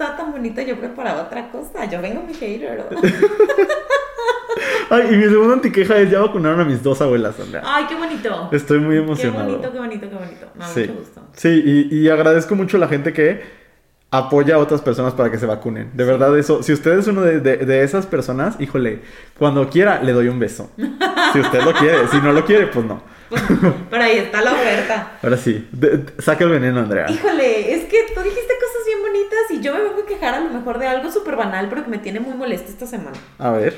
yo 0.52 0.78
preparaba 0.78 1.24
otra 1.24 1.50
cosa. 1.50 1.86
Yo 1.86 2.02
vengo 2.02 2.24
mi 2.24 2.34
hater. 2.34 2.84
Ay, 4.90 5.08
y 5.12 5.16
mi 5.18 5.24
segunda 5.24 5.54
antiqueja 5.56 5.98
es 5.98 6.12
ya 6.12 6.20
vacunaron 6.20 6.60
a 6.62 6.66
mis 6.66 6.84
dos 6.84 7.02
abuelas, 7.02 7.40
Andrea. 7.40 7.64
Ay, 7.66 7.86
qué 7.88 7.96
bonito. 7.96 8.50
Estoy 8.52 8.80
muy 8.80 8.96
Qué 8.96 9.02
emocionado. 9.02 9.46
bonito, 9.46 9.72
qué 9.72 9.80
bonito, 9.80 10.10
qué 10.10 10.16
bonito. 10.16 10.48
Me 10.54 10.60
da 10.62 10.68
sí, 10.68 10.80
mucho 10.82 10.94
gusto. 10.94 11.22
sí 11.34 11.90
y, 11.92 11.96
y 11.98 12.10
agradezco 12.10 12.54
mucho 12.56 12.78
a 12.78 12.80
la 12.80 12.88
gente 12.88 13.12
que 13.14 13.42
apoya 14.12 14.56
a 14.56 14.58
otras 14.60 14.82
personas 14.82 15.14
para 15.14 15.32
que 15.32 15.40
se 15.40 15.48
vacunen. 15.48 15.90
De 15.94 16.04
verdad, 16.04 16.38
eso, 16.38 16.62
si 16.62 16.72
usted 16.74 17.00
es 17.00 17.08
uno 17.08 17.22
de, 17.22 17.40
de- 17.40 17.58
de 17.58 17.84
esas 17.84 18.06
personas, 18.06 18.56
híjole, 18.60 19.00
cuando 19.40 19.68
quiera 19.70 20.04
le 20.04 20.12
doy 20.12 20.28
un 20.28 20.38
beso. 20.38 20.70
Si 21.34 21.40
usted 21.40 21.62
lo 21.64 21.74
quiere, 21.74 22.08
si 22.10 22.18
no 22.18 22.32
lo 22.32 22.46
quiere, 22.46 22.68
pues 22.68 22.86
no. 22.86 23.02
Pues, 23.30 23.42
pero 23.90 24.04
ahí 24.04 24.18
está 24.18 24.42
la 24.44 24.52
oferta. 24.52 25.14
Ahora 25.24 25.38
sí, 25.38 25.68
de- 25.72 26.04
saca 26.20 26.44
el 26.44 26.52
veneno, 26.52 26.82
Andrea. 26.82 27.10
Híjole, 27.10 27.74
es 27.74 27.86
que 27.86 28.06
tú 28.14 28.22
dijiste 28.22 28.54
bonitas 29.24 29.52
y 29.52 29.62
yo 29.62 29.74
me 29.74 29.82
vengo 29.82 30.02
a 30.02 30.06
quejar 30.06 30.34
a 30.36 30.40
lo 30.42 30.50
mejor 30.50 30.80
de 30.80 30.88
algo 30.88 31.12
súper 31.12 31.36
banal, 31.36 31.68
pero 31.70 31.84
que 31.84 31.90
me 31.90 31.98
tiene 31.98 32.20
muy 32.20 32.36
molesta 32.36 32.70
esta 32.70 32.86
semana. 32.86 33.18
A 33.38 33.52
ver. 33.52 33.76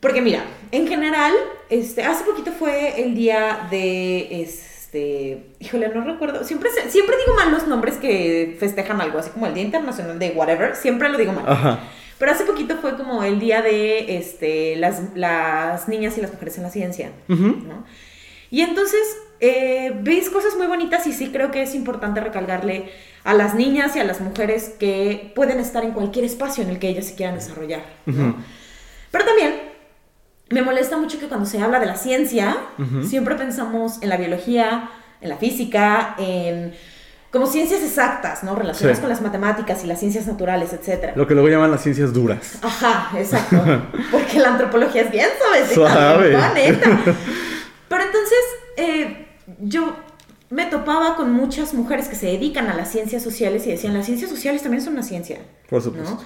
Porque 0.00 0.20
mira, 0.20 0.44
en 0.70 0.86
general, 0.86 1.32
este, 1.70 2.04
hace 2.04 2.24
poquito 2.24 2.52
fue 2.52 3.02
el 3.02 3.14
día 3.14 3.66
de, 3.70 4.42
este, 4.42 5.54
híjole, 5.58 5.88
no 5.88 6.04
recuerdo, 6.04 6.44
siempre, 6.44 6.70
siempre 6.88 7.16
digo 7.16 7.36
mal 7.36 7.50
los 7.50 7.66
nombres 7.66 7.96
que 7.96 8.56
festejan 8.60 9.00
algo, 9.00 9.18
así 9.18 9.30
como 9.30 9.46
el 9.46 9.54
Día 9.54 9.64
Internacional 9.64 10.18
de 10.18 10.30
whatever, 10.30 10.76
siempre 10.76 11.08
lo 11.08 11.18
digo 11.18 11.32
mal. 11.32 11.44
Ajá. 11.48 11.80
Pero 12.18 12.32
hace 12.32 12.44
poquito 12.44 12.76
fue 12.78 12.96
como 12.96 13.22
el 13.22 13.38
día 13.38 13.62
de, 13.62 14.16
este, 14.18 14.74
las, 14.76 15.02
las 15.14 15.88
niñas 15.88 16.18
y 16.18 16.20
las 16.20 16.32
mujeres 16.32 16.56
en 16.56 16.64
la 16.64 16.70
ciencia. 16.70 17.12
¿no? 17.28 17.84
Y 18.50 18.62
entonces, 18.62 19.00
eh, 19.40 19.92
veis 20.00 20.28
cosas 20.30 20.56
muy 20.56 20.66
bonitas 20.66 21.06
y 21.06 21.12
sí 21.12 21.30
creo 21.30 21.52
que 21.52 21.62
es 21.62 21.76
importante 21.76 22.20
recalcarle 22.20 22.90
a 23.24 23.34
las 23.34 23.54
niñas 23.54 23.94
y 23.96 24.00
a 24.00 24.04
las 24.04 24.20
mujeres 24.20 24.74
que 24.78 25.32
pueden 25.34 25.60
estar 25.60 25.84
en 25.84 25.92
cualquier 25.92 26.24
espacio 26.24 26.62
en 26.64 26.70
el 26.70 26.78
que 26.78 26.88
ellas 26.88 27.06
se 27.06 27.14
quieran 27.14 27.34
desarrollar. 27.34 27.82
Pero 28.06 29.24
también 29.24 29.54
me 30.50 30.62
molesta 30.62 30.96
mucho 30.96 31.18
que 31.18 31.26
cuando 31.28 31.46
se 31.46 31.60
habla 31.60 31.78
de 31.80 31.86
la 31.86 31.96
ciencia, 31.96 32.56
siempre 33.06 33.34
pensamos 33.34 34.02
en 34.02 34.08
la 34.08 34.16
biología, 34.16 34.90
en 35.20 35.28
la 35.28 35.36
física, 35.36 36.14
en 36.18 36.74
como 37.30 37.46
ciencias 37.46 37.82
exactas, 37.82 38.42
¿no? 38.42 38.54
Relacionadas 38.54 38.96
Sí. 38.96 39.02
con 39.02 39.10
las 39.10 39.20
matemáticas 39.20 39.84
y 39.84 39.86
las 39.86 40.00
ciencias 40.00 40.26
naturales, 40.26 40.72
etc. 40.72 41.12
Lo 41.14 41.26
que 41.26 41.34
luego 41.34 41.50
llaman 41.50 41.70
las 41.70 41.82
ciencias 41.82 42.14
duras. 42.14 42.58
Ajá, 42.62 43.10
exacto. 43.18 43.62
Porque 44.10 44.38
la 44.38 44.48
antropología 44.52 45.02
es 45.02 45.10
bien 45.10 45.26
suavecita, 45.38 45.74
Suave. 45.74 46.28
bien. 46.54 46.80
Pero 47.88 48.02
entonces, 48.02 48.38
eh, 48.78 49.26
yo 49.60 49.94
me 50.50 50.66
topaba 50.66 51.16
con 51.16 51.32
muchas 51.32 51.74
mujeres 51.74 52.08
que 52.08 52.14
se 52.16 52.26
dedican 52.26 52.68
a 52.68 52.74
las 52.74 52.90
ciencias 52.90 53.22
sociales 53.22 53.66
y 53.66 53.70
decían, 53.70 53.94
las 53.94 54.06
ciencias 54.06 54.30
sociales 54.30 54.62
también 54.62 54.82
son 54.82 54.94
una 54.94 55.02
ciencia. 55.02 55.38
Por 55.68 55.82
supuesto. 55.82 56.10
¿no? 56.10 56.20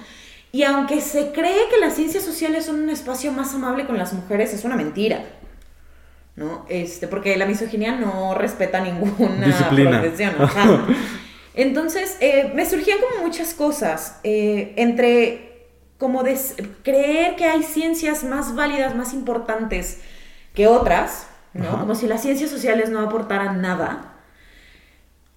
Y 0.51 0.63
aunque 0.63 1.01
se 1.01 1.31
cree 1.31 1.67
que 1.69 1.79
las 1.79 1.93
ciencias 1.95 2.23
sociales 2.23 2.65
son 2.65 2.81
un 2.81 2.89
espacio 2.89 3.31
más 3.31 3.53
amable 3.55 3.85
con 3.85 3.97
las 3.97 4.13
mujeres, 4.13 4.53
es 4.53 4.63
una 4.63 4.75
mentira. 4.75 5.23
¿No? 6.35 6.65
Este, 6.69 7.07
porque 7.07 7.37
la 7.37 7.45
misoginia 7.45 7.95
no 7.95 8.33
respeta 8.33 8.79
ninguna 8.81 9.45
Disciplina. 9.45 10.01
profesión. 10.01 10.33
Entonces, 11.55 12.17
eh, 12.21 12.51
me 12.55 12.65
surgían 12.67 12.97
como 12.99 13.25
muchas 13.25 13.53
cosas. 13.53 14.19
eh, 14.23 14.73
entre 14.77 15.67
como 15.99 16.23
creer 16.83 17.35
que 17.37 17.45
hay 17.45 17.63
ciencias 17.63 18.23
más 18.23 18.55
válidas, 18.55 18.93
más 18.95 19.13
importantes 19.13 20.01
que 20.53 20.67
otras, 20.67 21.27
¿no? 21.53 21.67
Ajá. 21.69 21.79
Como 21.79 21.95
si 21.95 22.07
las 22.07 22.21
ciencias 22.21 22.49
sociales 22.49 22.89
no 22.89 22.99
aportaran 22.99 23.61
nada. 23.61 24.12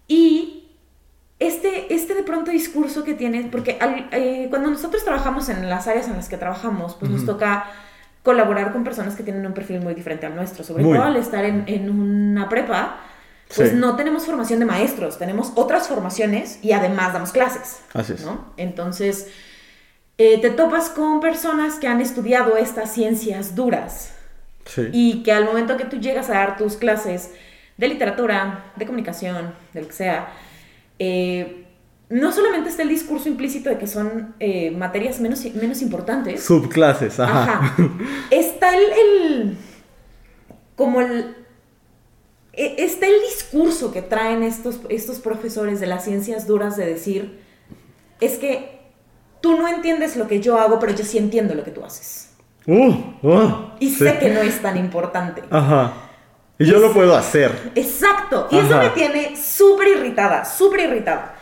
Y 0.09 0.69
este, 1.39 1.93
este 1.95 2.15
de 2.15 2.23
pronto 2.23 2.51
discurso 2.51 3.05
que 3.05 3.15
tienes, 3.15 3.47
porque 3.51 3.77
al- 3.81 4.09
eh, 4.13 4.47
cuando 4.51 4.71
nosotros 4.71 5.05
trabajamos 5.05 5.49
en 5.49 5.69
las 5.69 5.87
áreas 5.87 6.07
en 6.09 6.15
las 6.17 6.29
que 6.29 6.37
trabajamos, 6.39 6.95
pues 6.95 7.11
nos 7.11 7.25
toca 7.27 7.67
colaborar 8.23 8.73
con 8.73 8.83
personas 8.85 9.15
que 9.15 9.23
tienen 9.23 9.47
un 9.47 9.53
perfil 9.55 9.81
muy 9.81 9.95
diferente 9.95 10.27
al 10.27 10.35
nuestro, 10.35 10.65
sobre 10.65 10.83
Muy. 10.83 10.95
todo 10.97 11.07
al 11.07 11.17
estar 11.17 11.45
en, 11.45 11.65
en 11.67 11.91
una 11.91 12.49
prepa, 12.49 12.99
pues 13.55 13.71
Sí. 13.71 13.77
no 13.77 13.95
tenemos 13.97 14.27
formación 14.27 14.59
de 14.59 14.65
maestros, 14.65 15.19
tenemos 15.19 15.53
otras 15.55 15.87
formaciones 15.87 16.59
y 16.63 16.73
además 16.73 17.13
damos 17.13 17.31
clases. 17.31 17.81
Así 17.95 18.15
es. 18.15 18.25
¿no? 18.25 18.47
Entonces, 18.57 19.29
eh, 20.19 20.41
te 20.41 20.51
topas 20.51 20.89
con 20.89 21.21
personas 21.21 21.75
que 21.77 21.87
han 21.87 22.01
estudiado 22.01 22.57
estas 22.57 22.93
ciencias 22.93 23.55
duras 23.55 24.13
Sí. 24.65 24.89
y 24.93 25.23
que 25.23 25.31
al 25.33 25.45
momento 25.45 25.77
que 25.77 25.85
tú 25.85 25.99
llegas 26.01 26.29
a 26.31 26.35
dar 26.35 26.57
tus 26.57 26.77
clases 26.77 27.31
de 27.77 27.89
literatura, 27.89 28.73
de 28.77 28.87
comunicación, 28.87 29.55
de 29.73 29.81
lo 29.83 29.87
que 29.89 29.93
sea, 29.93 30.29
eh, 30.99 31.65
no 32.09 32.33
solamente 32.33 32.71
está 32.71 32.83
el 32.83 32.89
discurso 32.89 33.29
implícito 33.29 33.69
de 33.69 33.79
que 33.79 33.87
son 33.87 34.35
eh, 34.41 34.71
materias 34.71 35.21
menos, 35.21 35.45
menos 35.55 35.83
importantes, 35.83 36.43
Subclases, 36.45 37.19
ajá. 37.21 37.43
Ajá. 37.43 37.77
Está 38.31 38.77
el, 38.77 38.85
el- 38.85 39.59
como 40.77 41.01
el 41.01 41.35
e- 42.53 42.77
está 42.85 43.07
el 43.07 43.21
discurso 43.23 43.93
que 43.93 44.03
traen 44.03 44.43
estos, 44.43 44.81
estos 44.89 45.19
profesores 45.19 45.81
de 45.81 45.87
las 45.87 46.05
ciencias 46.05 46.47
duras 46.47 46.77
de 46.77 46.87
decir 46.87 47.41
es 48.21 48.39
que 48.39 48.79
tú 49.43 49.57
no 49.59 49.69
entiendes 49.69 50.17
lo 50.17 50.27
que 50.29 50.41
yo 50.41 50.59
hago, 50.59 50.79
pero 50.79 50.95
yo 50.95 51.05
sí 51.05 51.19
entiendo 51.19 51.55
lo 51.55 51.65
que 51.65 51.71
tú 51.71 51.85
haces. 51.85 52.31
Uh, 52.67 52.95
uh, 53.23 53.53
Y 53.81 53.91
sí. 53.91 53.97
sé 54.05 54.19
que 54.19 54.31
no 54.31 54.41
es 54.41 54.61
tan 54.63 54.77
importante. 54.77 55.43
Ajá. 55.51 55.93
Y 56.59 56.65
yo 56.67 56.79
lo 56.79 56.93
puedo 56.93 57.15
hacer. 57.15 57.73
Exacto. 57.75 58.49
Y 58.51 58.59
eso 58.59 58.75
Ajá. 58.75 58.85
me 58.85 58.91
tiene 58.91 59.37
súper 59.37 59.89
irritada, 59.89 60.45
súper 60.45 60.81
irritada. 60.81 61.37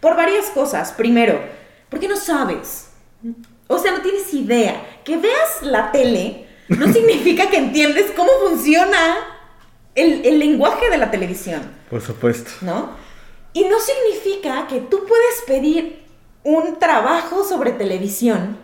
Por 0.00 0.16
varias 0.16 0.46
cosas. 0.46 0.92
Primero, 0.92 1.40
porque 1.88 2.08
no 2.08 2.16
sabes. 2.16 2.90
O 3.66 3.78
sea, 3.78 3.92
no 3.92 4.02
tienes 4.02 4.32
idea. 4.34 5.00
Que 5.04 5.16
veas 5.16 5.62
la 5.62 5.90
tele 5.90 6.46
no 6.68 6.86
significa 6.92 7.48
que 7.48 7.56
entiendes 7.56 8.12
cómo 8.14 8.30
funciona 8.46 8.98
el, 9.94 10.24
el 10.24 10.38
lenguaje 10.38 10.90
de 10.90 10.98
la 10.98 11.10
televisión, 11.10 11.62
Por 11.90 12.00
supuesto. 12.02 12.50
¿no? 12.60 12.90
Y 13.52 13.64
no 13.64 13.76
significa 13.80 14.66
que 14.68 14.80
tú 14.80 15.04
puedes 15.06 15.42
pedir 15.46 16.04
un 16.44 16.78
trabajo 16.78 17.42
sobre 17.42 17.72
televisión, 17.72 18.58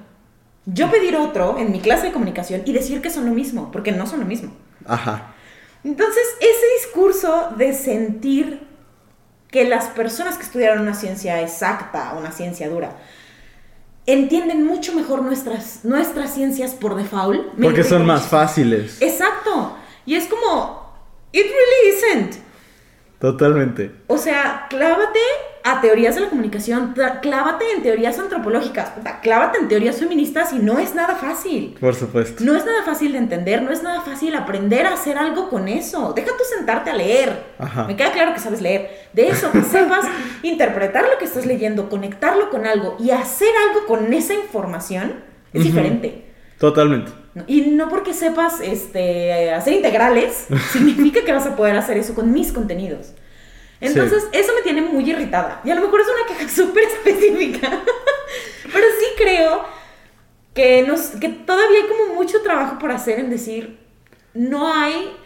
yo 0.66 0.90
pedir 0.90 1.16
otro 1.16 1.58
en 1.58 1.72
mi 1.72 1.80
clase 1.80 2.06
de 2.06 2.12
comunicación 2.12 2.62
y 2.64 2.72
decir 2.72 3.02
que 3.02 3.10
son 3.10 3.26
lo 3.26 3.32
mismo, 3.32 3.70
porque 3.72 3.92
no 3.92 4.06
son 4.06 4.20
lo 4.20 4.26
mismo. 4.26 4.54
Ajá. 4.86 5.33
Entonces, 5.84 6.24
ese 6.40 6.86
discurso 6.86 7.50
de 7.56 7.74
sentir 7.74 8.66
que 9.48 9.64
las 9.64 9.86
personas 9.86 10.36
que 10.36 10.42
estudiaron 10.42 10.80
una 10.80 10.94
ciencia 10.94 11.40
exacta, 11.42 12.14
una 12.18 12.32
ciencia 12.32 12.68
dura, 12.68 12.96
entienden 14.06 14.66
mucho 14.66 14.94
mejor 14.94 15.22
nuestras, 15.22 15.84
nuestras 15.84 16.34
ciencias 16.34 16.72
por 16.72 16.96
default. 16.96 17.54
Porque 17.62 17.84
son 17.84 18.04
más 18.04 18.26
fáciles. 18.26 19.00
Exacto. 19.00 19.76
Y 20.06 20.16
es 20.16 20.26
como, 20.26 20.92
it 21.32 21.44
really 21.44 21.96
isn't. 21.96 22.36
Totalmente. 23.20 23.92
O 24.06 24.18
sea, 24.18 24.66
clávate 24.68 25.20
a 25.66 25.80
teorías 25.80 26.14
de 26.14 26.20
la 26.20 26.28
comunicación, 26.28 26.94
clávate 27.22 27.64
en 27.74 27.82
teorías 27.82 28.18
antropológicas, 28.18 28.92
clávate 29.22 29.58
en 29.58 29.68
teorías 29.68 29.96
feministas 29.96 30.52
y 30.52 30.58
no 30.58 30.78
es 30.78 30.94
nada 30.94 31.14
fácil. 31.16 31.74
Por 31.80 31.94
supuesto. 31.94 32.44
No 32.44 32.54
es 32.54 32.66
nada 32.66 32.82
fácil 32.84 33.12
de 33.12 33.18
entender, 33.18 33.62
no 33.62 33.70
es 33.72 33.82
nada 33.82 34.02
fácil 34.02 34.34
aprender 34.34 34.84
a 34.84 34.92
hacer 34.92 35.16
algo 35.16 35.48
con 35.48 35.66
eso. 35.68 36.12
Deja 36.14 36.28
tú 36.28 36.44
sentarte 36.54 36.90
a 36.90 36.94
leer. 36.94 37.44
Ajá. 37.58 37.84
Me 37.84 37.96
queda 37.96 38.12
claro 38.12 38.34
que 38.34 38.40
sabes 38.40 38.60
leer. 38.60 39.08
De 39.14 39.28
eso, 39.28 39.50
que 39.52 39.62
sepas 39.72 40.04
interpretar 40.42 41.04
lo 41.10 41.16
que 41.18 41.24
estás 41.24 41.46
leyendo, 41.46 41.88
conectarlo 41.88 42.50
con 42.50 42.66
algo 42.66 42.98
y 43.00 43.10
hacer 43.10 43.48
algo 43.70 43.86
con 43.86 44.12
esa 44.12 44.34
información 44.34 45.14
es 45.54 45.62
Ujú. 45.62 45.70
diferente. 45.70 46.26
Totalmente. 46.58 47.10
Y 47.46 47.62
no 47.62 47.88
porque 47.88 48.12
sepas 48.12 48.60
este, 48.60 49.50
hacer 49.54 49.72
integrales, 49.72 50.46
significa 50.72 51.24
que 51.24 51.32
vas 51.32 51.46
a 51.46 51.56
poder 51.56 51.74
hacer 51.76 51.96
eso 51.96 52.14
con 52.14 52.32
mis 52.32 52.52
contenidos. 52.52 53.14
Entonces, 53.80 54.24
eso 54.32 54.52
me 54.54 54.62
tiene 54.62 54.80
muy 54.80 55.08
irritada. 55.08 55.60
Y 55.64 55.70
a 55.70 55.74
lo 55.74 55.82
mejor 55.82 56.00
es 56.00 56.06
una 56.08 56.26
queja 56.26 56.48
súper 56.54 56.84
específica. 56.84 57.82
Pero 58.72 58.86
sí 58.98 59.06
creo 59.16 59.64
que, 60.54 60.82
nos, 60.82 61.00
que 61.20 61.28
todavía 61.28 61.80
hay 61.82 61.88
como 61.88 62.14
mucho 62.14 62.42
trabajo 62.42 62.78
por 62.78 62.90
hacer 62.90 63.18
en 63.18 63.30
decir, 63.30 63.78
no 64.32 64.72
hay... 64.72 65.16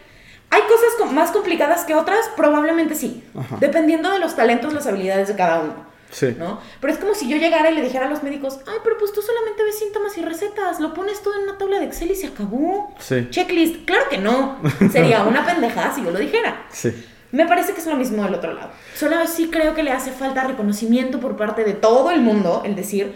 ¿Hay 0.51 0.61
cosas 0.63 1.13
más 1.13 1.29
complicadas 1.29 1.85
que 1.85 1.93
otras? 1.93 2.27
Probablemente 2.35 2.95
sí. 2.95 3.23
Ajá. 3.37 3.57
Dependiendo 3.59 4.09
de 4.09 4.17
los 4.17 4.35
talentos, 4.35 4.73
las 4.73 4.87
habilidades 4.87 5.27
de 5.27 5.35
cada 5.35 5.59
uno. 5.59 5.85
Sí. 6.11 6.35
¿no? 6.37 6.59
Pero 6.81 6.93
es 6.93 6.99
como 6.99 7.13
si 7.13 7.29
yo 7.29 7.37
llegara 7.37 7.69
y 7.69 7.75
le 7.75 7.83
dijera 7.83 8.07
a 8.07 8.09
los 8.09 8.23
médicos, 8.23 8.59
ay, 8.65 8.77
pero 8.83 8.97
pues 8.97 9.13
tú 9.13 9.21
solamente 9.21 9.63
ves 9.63 9.77
síntomas 9.77 10.17
y 10.17 10.21
recetas, 10.23 10.79
lo 10.79 10.93
pones 10.95 11.21
todo 11.21 11.35
en 11.35 11.43
una 11.43 11.57
tabla 11.57 11.79
de 11.79 11.85
Excel 11.85 12.09
y 12.11 12.15
se 12.15 12.27
acabó. 12.27 12.95
Sí. 12.99 13.27
Checklist, 13.29 13.85
claro 13.85 14.05
que 14.09 14.17
no. 14.17 14.59
Sería 14.91 15.23
una 15.23 15.45
pendejada 15.45 15.93
si 15.93 16.03
yo 16.03 16.11
lo 16.11 16.19
dijera. 16.19 16.65
Sí. 16.71 16.93
Me 17.31 17.45
parece 17.47 17.73
que 17.73 17.81
es 17.81 17.87
lo 17.87 17.95
mismo 17.95 18.23
del 18.23 18.33
otro 18.33 18.53
lado. 18.53 18.69
Solo 18.95 19.15
sí 19.27 19.49
creo 19.51 19.75
que 19.75 19.83
le 19.83 19.91
hace 19.91 20.11
falta 20.11 20.45
reconocimiento 20.47 21.19
por 21.19 21.35
parte 21.37 21.63
de 21.63 21.73
todo 21.73 22.11
el 22.11 22.21
mundo, 22.21 22.63
el 22.65 22.75
decir, 22.75 23.13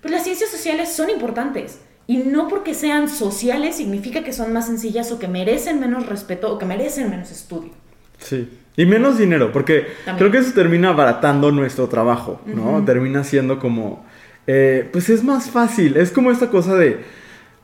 pues 0.00 0.12
las 0.12 0.24
ciencias 0.24 0.50
sociales 0.50 0.92
son 0.92 1.10
importantes. 1.10 1.80
Y 2.08 2.18
no 2.18 2.48
porque 2.48 2.74
sean 2.74 3.08
sociales 3.08 3.76
significa 3.76 4.24
que 4.24 4.32
son 4.32 4.52
más 4.52 4.66
sencillas 4.66 5.12
o 5.12 5.18
que 5.18 5.28
merecen 5.28 5.78
menos 5.78 6.06
respeto 6.06 6.52
o 6.52 6.58
que 6.58 6.66
merecen 6.66 7.08
menos 7.08 7.30
estudio. 7.30 7.70
Sí. 8.18 8.48
Y 8.76 8.86
menos 8.86 9.18
dinero, 9.18 9.52
porque 9.52 9.86
También. 10.04 10.16
creo 10.16 10.30
que 10.30 10.38
eso 10.46 10.54
termina 10.54 10.88
abaratando 10.88 11.52
nuestro 11.52 11.88
trabajo, 11.88 12.40
¿no? 12.46 12.82
Termina 12.84 13.22
siendo 13.22 13.58
como, 13.58 14.04
eh, 14.46 14.88
pues 14.90 15.10
es 15.10 15.22
más 15.22 15.50
fácil, 15.50 15.96
es 15.98 16.10
como 16.10 16.30
esta 16.30 16.48
cosa 16.48 16.74
de, 16.74 17.04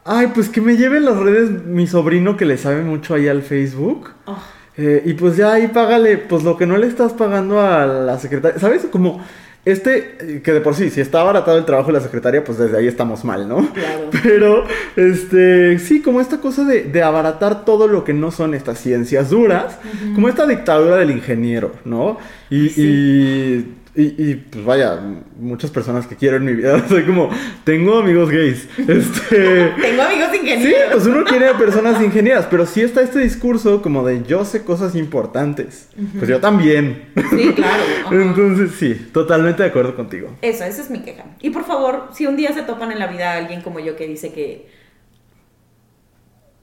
ay, 0.04 0.28
pues 0.34 0.50
que 0.50 0.60
me 0.60 0.76
lleve 0.76 1.00
las 1.00 1.16
redes 1.16 1.50
mi 1.64 1.86
sobrino 1.86 2.36
que 2.36 2.44
le 2.44 2.58
sabe 2.58 2.82
mucho 2.82 3.14
ahí 3.14 3.26
al 3.26 3.42
Facebook. 3.42 4.10
Oh, 4.26 4.38
eh, 4.78 5.02
y 5.04 5.14
pues 5.14 5.36
ya 5.36 5.52
ahí 5.52 5.68
págale, 5.68 6.16
pues 6.16 6.44
lo 6.44 6.56
que 6.56 6.64
no 6.64 6.76
le 6.78 6.86
estás 6.86 7.12
pagando 7.12 7.60
a 7.60 7.84
la 7.84 8.18
secretaria, 8.18 8.58
¿sabes? 8.60 8.86
Como 8.90 9.20
Este, 9.64 10.16
eh, 10.20 10.40
que 10.42 10.52
de 10.52 10.60
por 10.62 10.74
sí, 10.74 10.88
si 10.88 11.00
está 11.00 11.20
abaratado 11.20 11.58
el 11.58 11.66
trabajo 11.66 11.88
de 11.88 11.94
la 11.94 12.00
secretaria, 12.00 12.42
pues 12.42 12.56
desde 12.56 12.78
ahí 12.78 12.86
estamos 12.86 13.22
mal, 13.24 13.46
¿no? 13.48 13.68
Claro. 13.74 14.08
Pero, 14.22 14.64
este, 14.96 15.78
sí, 15.78 16.00
como 16.00 16.22
esta 16.22 16.38
cosa 16.40 16.64
de, 16.64 16.84
de 16.84 17.02
abaratar 17.02 17.66
todo 17.66 17.86
lo 17.86 18.02
que 18.02 18.14
no 18.14 18.30
son 18.30 18.54
estas 18.54 18.78
ciencias 18.78 19.28
duras, 19.28 19.76
como 20.14 20.28
esta 20.28 20.46
dictadura 20.46 20.96
del 20.96 21.10
ingeniero, 21.10 21.72
¿no? 21.84 22.18
Y, 22.48 22.68
y, 22.80 23.74
y- 23.94 24.30
y, 24.30 24.34
pues 24.36 24.64
vaya, 24.64 25.00
muchas 25.38 25.70
personas 25.70 26.06
que 26.06 26.16
quiero 26.16 26.36
en 26.36 26.44
mi 26.44 26.52
vida, 26.52 26.84
soy 26.88 27.04
como, 27.04 27.30
tengo 27.64 27.98
amigos 27.98 28.30
gays, 28.30 28.68
este... 28.78 29.72
Tengo 29.80 30.02
amigos 30.02 30.28
Sí, 30.30 30.38
ingenieros. 30.54 30.92
pues 30.92 31.06
uno 31.06 31.24
quiere 31.24 31.52
personas 31.54 32.02
ingenieras, 32.02 32.46
pero 32.50 32.64
sí 32.64 32.80
está 32.80 33.02
este 33.02 33.18
discurso 33.18 33.82
como 33.82 34.04
de 34.06 34.22
yo 34.24 34.44
sé 34.44 34.62
cosas 34.64 34.94
importantes. 34.94 35.88
Pues 36.18 36.28
yo 36.28 36.40
también. 36.40 37.08
Sí, 37.30 37.52
claro. 37.54 37.82
Entonces, 38.12 38.70
sí, 38.78 38.94
totalmente 39.12 39.62
de 39.62 39.68
acuerdo 39.68 39.94
contigo. 39.96 40.30
Eso, 40.42 40.64
esa 40.64 40.80
es 40.82 40.90
mi 40.90 41.00
queja. 41.00 41.24
Y 41.40 41.50
por 41.50 41.64
favor, 41.64 42.08
si 42.12 42.26
un 42.26 42.36
día 42.36 42.52
se 42.54 42.62
topan 42.62 42.92
en 42.92 42.98
la 42.98 43.08
vida 43.08 43.32
a 43.32 43.36
alguien 43.36 43.60
como 43.62 43.80
yo 43.80 43.96
que 43.96 44.06
dice 44.06 44.32
que 44.32 44.68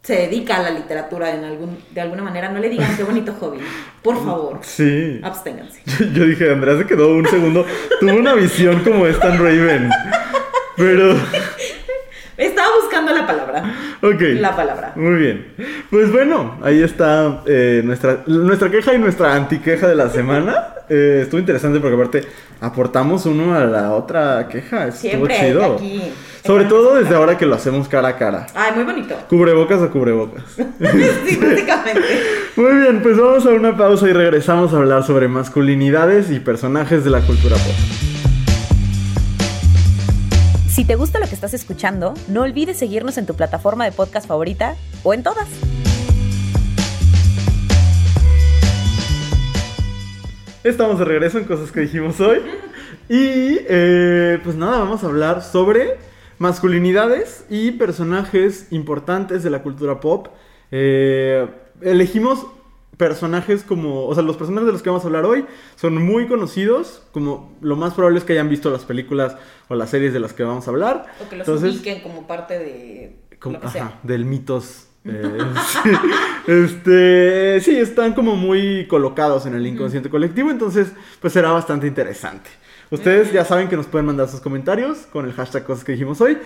se 0.06 0.14
dedica 0.16 0.58
a 0.58 0.62
la 0.62 0.70
literatura 0.70 1.34
en 1.34 1.44
algún, 1.44 1.80
de 1.92 2.00
alguna 2.02 2.22
manera, 2.22 2.50
no 2.50 2.60
le 2.60 2.70
digan 2.70 2.96
qué 2.96 3.04
bonito 3.04 3.34
hobby. 3.40 3.58
Por 4.04 4.24
favor, 4.24 4.60
Sí. 4.62 5.20
absténganse. 5.24 5.82
Yo, 5.86 6.06
yo 6.14 6.26
dije, 6.26 6.52
Andrea 6.52 6.78
se 6.78 6.86
quedó 6.86 7.14
un 7.16 7.28
segundo. 7.28 7.66
Tuvo 8.00 8.14
una 8.14 8.36
visión 8.36 8.84
como 8.84 9.08
Stan 9.08 9.38
Raven. 9.40 9.90
Pero, 10.78 11.16
Estaba 12.38 12.68
buscando 12.82 13.14
la 13.14 13.26
palabra. 13.26 13.64
ok. 14.02 14.22
La 14.40 14.56
palabra. 14.56 14.94
Muy 14.96 15.16
bien. 15.16 15.48
Pues 15.90 16.12
bueno, 16.12 16.58
ahí 16.64 16.82
está 16.84 17.42
eh, 17.46 17.82
nuestra, 17.84 18.24
nuestra 18.28 18.70
queja 18.70 18.94
y 18.94 18.98
nuestra 19.00 19.36
antiqueja 19.36 19.88
de 19.88 19.96
la 19.96 20.10
semana. 20.10 20.68
Eh, 20.88 21.22
estuvo 21.24 21.40
interesante 21.40 21.80
porque 21.80 21.96
aparte 21.96 22.24
aportamos 22.62 23.26
uno 23.26 23.56
a 23.56 23.66
la 23.66 23.94
otra 23.94 24.48
queja. 24.48 24.90
Estuvo 24.90 25.10
Siempre 25.10 25.40
chido. 25.40 25.74
aquí. 25.74 26.14
Sobre 26.46 26.66
todo 26.66 26.94
desde 26.94 27.16
ahora 27.16 27.40
que 27.40 27.48
lo 27.48 27.56
hacemos 27.56 27.88
cara 27.90 28.10
a 28.10 28.18
cara. 28.18 28.46
Ay, 28.54 28.74
muy 28.76 28.84
bonito. 28.84 29.16
Cubrebocas 29.28 29.82
a 29.82 29.88
cubrebocas. 29.90 30.44
sí, 30.56 31.40
básicamente. 31.42 32.02
Muy 32.56 32.82
bien, 32.82 33.02
pues 33.02 33.18
vamos 33.18 33.48
a 33.48 33.50
una 33.50 33.76
pausa 33.76 34.08
y 34.08 34.14
regresamos 34.14 34.76
a 34.76 34.78
hablar 34.78 35.04
sobre 35.04 35.28
masculinidades 35.28 36.30
y 36.30 36.40
personajes 36.40 37.04
de 37.04 37.10
la 37.10 37.22
cultura 37.22 37.56
pop. 37.56 38.15
Si 40.76 40.84
te 40.84 40.96
gusta 40.96 41.20
lo 41.20 41.26
que 41.26 41.36
estás 41.36 41.54
escuchando, 41.54 42.16
no 42.28 42.42
olvides 42.42 42.76
seguirnos 42.78 43.18
en 43.18 43.26
tu 43.26 43.34
plataforma 43.34 43.86
de 43.86 43.94
podcast 43.94 44.28
favorita 44.28 44.76
o 45.04 45.14
en 45.14 45.24
todas. 45.24 45.48
Estamos 50.66 51.00
de 51.00 51.06
regreso 51.06 51.38
en 51.38 51.46
cosas 51.46 51.72
que 51.72 51.80
dijimos 51.80 52.20
hoy. 52.20 52.40
Y 53.08 53.60
eh, 53.70 54.38
pues 54.44 54.58
nada, 54.58 54.80
vamos 54.80 55.06
a 55.06 55.08
hablar 55.08 55.44
sobre 55.44 55.96
masculinidades 56.40 57.46
y 57.50 57.72
personajes 57.72 58.68
importantes 58.72 59.44
de 59.44 59.52
la 59.52 59.64
cultura 59.64 60.02
pop. 60.02 60.28
Eh, 60.72 61.48
elegimos 61.84 62.48
personajes 62.98 63.64
como, 63.64 64.06
o 64.08 64.14
sea, 64.14 64.24
los 64.24 64.38
personajes 64.38 64.68
de 64.68 64.72
los 64.74 64.82
que 64.82 64.90
vamos 64.90 65.04
a 65.04 65.08
hablar 65.08 65.26
hoy 65.26 65.46
son 65.76 66.02
muy 66.04 66.28
conocidos, 66.28 67.02
como 67.12 67.56
lo 67.62 67.76
más 67.76 67.94
probable 67.94 68.20
es 68.20 68.24
que 68.26 68.34
hayan 68.34 68.50
visto 68.50 68.70
las 68.70 68.86
películas 68.86 69.36
o 69.68 69.76
las 69.76 69.90
series 69.90 70.14
de 70.14 70.20
las 70.20 70.34
que 70.34 70.44
vamos 70.44 70.68
a 70.68 70.72
hablar. 70.72 71.06
O 71.26 71.30
que 71.30 71.36
los 71.36 71.48
Entonces, 71.48 71.76
ubiquen 71.76 72.02
como 72.02 72.28
parte 72.28 72.58
de 72.60 73.16
como- 73.40 73.54
lo 73.56 73.60
que 73.62 73.68
ajá, 73.68 73.74
sea. 73.74 74.00
del 74.04 74.26
mitos. 74.26 74.88
eh, 75.04 75.38
este, 76.48 77.60
sí, 77.62 77.78
están 77.78 78.14
como 78.14 78.36
muy 78.36 78.88
colocados 78.88 79.46
en 79.46 79.56
el 79.56 79.66
inconsciente 79.68 80.10
colectivo, 80.10 80.50
entonces 80.52 80.88
pues 81.22 81.34
será 81.34 81.52
bastante 81.52 81.88
interesante. 81.88 82.50
Ustedes 82.92 83.32
ya 83.32 83.44
saben 83.46 83.68
que 83.68 83.76
nos 83.76 83.88
pueden 83.88 84.06
mandar 84.06 84.28
sus 84.30 84.40
comentarios 84.42 85.00
con 85.12 85.26
el 85.26 85.34
hashtag 85.34 85.64
cosas 85.66 85.84
que 85.84 85.94
dijimos 85.94 86.22
hoy. 86.22 86.38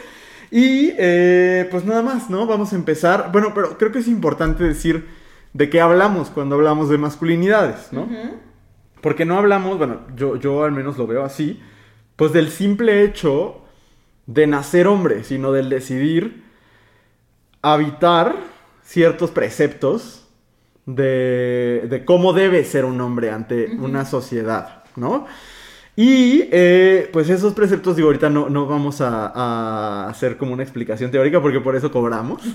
Y 0.51 0.91
eh, 0.97 1.67
pues 1.69 1.85
nada 1.85 2.01
más, 2.01 2.29
¿no? 2.29 2.47
Vamos 2.47 2.73
a 2.73 2.75
empezar. 2.75 3.29
Bueno, 3.31 3.51
pero 3.53 3.77
creo 3.77 3.91
que 3.91 3.99
es 3.99 4.07
importante 4.07 4.63
decir 4.63 5.05
de 5.53 5.69
qué 5.69 5.81
hablamos 5.81 6.29
cuando 6.29 6.55
hablamos 6.55 6.89
de 6.89 6.97
masculinidades, 6.97 7.91
¿no? 7.91 8.07
Porque 9.01 9.25
no 9.25 9.37
hablamos, 9.37 9.77
bueno, 9.77 10.01
yo, 10.15 10.35
yo 10.35 10.63
al 10.63 10.71
menos 10.71 10.97
lo 10.97 11.07
veo 11.07 11.23
así, 11.23 11.59
pues 12.15 12.33
del 12.33 12.49
simple 12.49 13.03
hecho 13.03 13.61
de 14.27 14.45
nacer 14.45 14.87
hombre, 14.87 15.23
sino 15.23 15.51
del 15.51 15.69
decidir 15.69 16.43
habitar 17.61 18.35
ciertos 18.83 19.31
preceptos 19.31 20.27
de, 20.85 21.87
de 21.89 22.05
cómo 22.05 22.33
debe 22.33 22.63
ser 22.63 22.85
un 22.85 22.99
hombre 23.01 23.31
ante 23.31 23.75
una 23.77 24.05
sociedad, 24.05 24.83
¿no? 24.95 25.27
Y 25.95 26.47
eh, 26.51 27.09
pues 27.11 27.29
esos 27.29 27.53
preceptos, 27.53 27.95
digo, 27.95 28.07
ahorita 28.07 28.29
no, 28.29 28.49
no 28.49 28.67
vamos 28.67 29.01
a, 29.01 29.27
a 29.27 30.09
hacer 30.09 30.37
como 30.37 30.53
una 30.53 30.63
explicación 30.63 31.11
teórica 31.11 31.41
porque 31.41 31.59
por 31.59 31.75
eso 31.75 31.91
cobramos. 31.91 32.41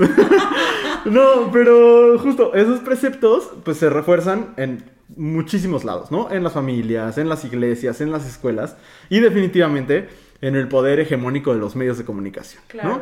no, 1.06 1.50
pero 1.52 2.18
justo 2.18 2.54
esos 2.54 2.80
preceptos 2.80 3.50
pues 3.64 3.78
se 3.78 3.90
refuerzan 3.90 4.54
en 4.56 4.84
muchísimos 5.16 5.84
lados, 5.84 6.10
¿no? 6.10 6.30
En 6.30 6.42
las 6.42 6.52
familias, 6.52 7.18
en 7.18 7.28
las 7.28 7.44
iglesias, 7.44 8.00
en 8.00 8.10
las 8.10 8.26
escuelas 8.26 8.76
y 9.10 9.20
definitivamente 9.20 10.08
en 10.40 10.56
el 10.56 10.68
poder 10.68 11.00
hegemónico 11.00 11.52
de 11.54 11.60
los 11.60 11.76
medios 11.76 11.98
de 11.98 12.04
comunicación, 12.04 12.62
Claro. 12.68 12.88
¿no? 12.88 13.00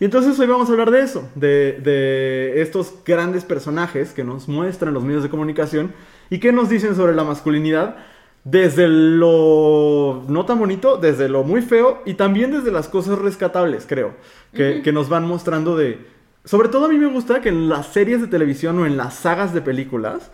Y 0.00 0.04
entonces 0.04 0.38
hoy 0.40 0.48
vamos 0.48 0.68
a 0.68 0.72
hablar 0.72 0.90
de 0.90 1.00
eso, 1.02 1.28
de, 1.36 1.78
de 1.80 2.60
estos 2.60 2.94
grandes 3.06 3.44
personajes 3.44 4.12
que 4.12 4.24
nos 4.24 4.48
muestran 4.48 4.92
los 4.92 5.04
medios 5.04 5.22
de 5.22 5.30
comunicación 5.30 5.92
y 6.30 6.40
que 6.40 6.52
nos 6.52 6.68
dicen 6.68 6.96
sobre 6.96 7.14
la 7.14 7.22
masculinidad 7.22 7.96
desde 8.42 8.88
lo 8.88 10.24
no 10.28 10.44
tan 10.44 10.58
bonito, 10.58 10.96
desde 10.98 11.28
lo 11.28 11.44
muy 11.44 11.62
feo 11.62 12.02
y 12.04 12.14
también 12.14 12.50
desde 12.50 12.70
las 12.70 12.88
cosas 12.88 13.18
rescatables, 13.18 13.86
creo, 13.88 14.14
que, 14.52 14.82
que 14.82 14.92
nos 14.92 15.08
van 15.08 15.26
mostrando 15.26 15.76
de... 15.76 16.12
Sobre 16.44 16.68
todo 16.68 16.86
a 16.86 16.88
mí 16.88 16.98
me 16.98 17.06
gusta 17.06 17.40
que 17.40 17.48
en 17.48 17.68
las 17.68 17.86
series 17.86 18.20
de 18.20 18.26
televisión 18.26 18.78
o 18.78 18.86
en 18.86 18.96
las 18.96 19.14
sagas 19.14 19.54
de 19.54 19.62
películas, 19.62 20.30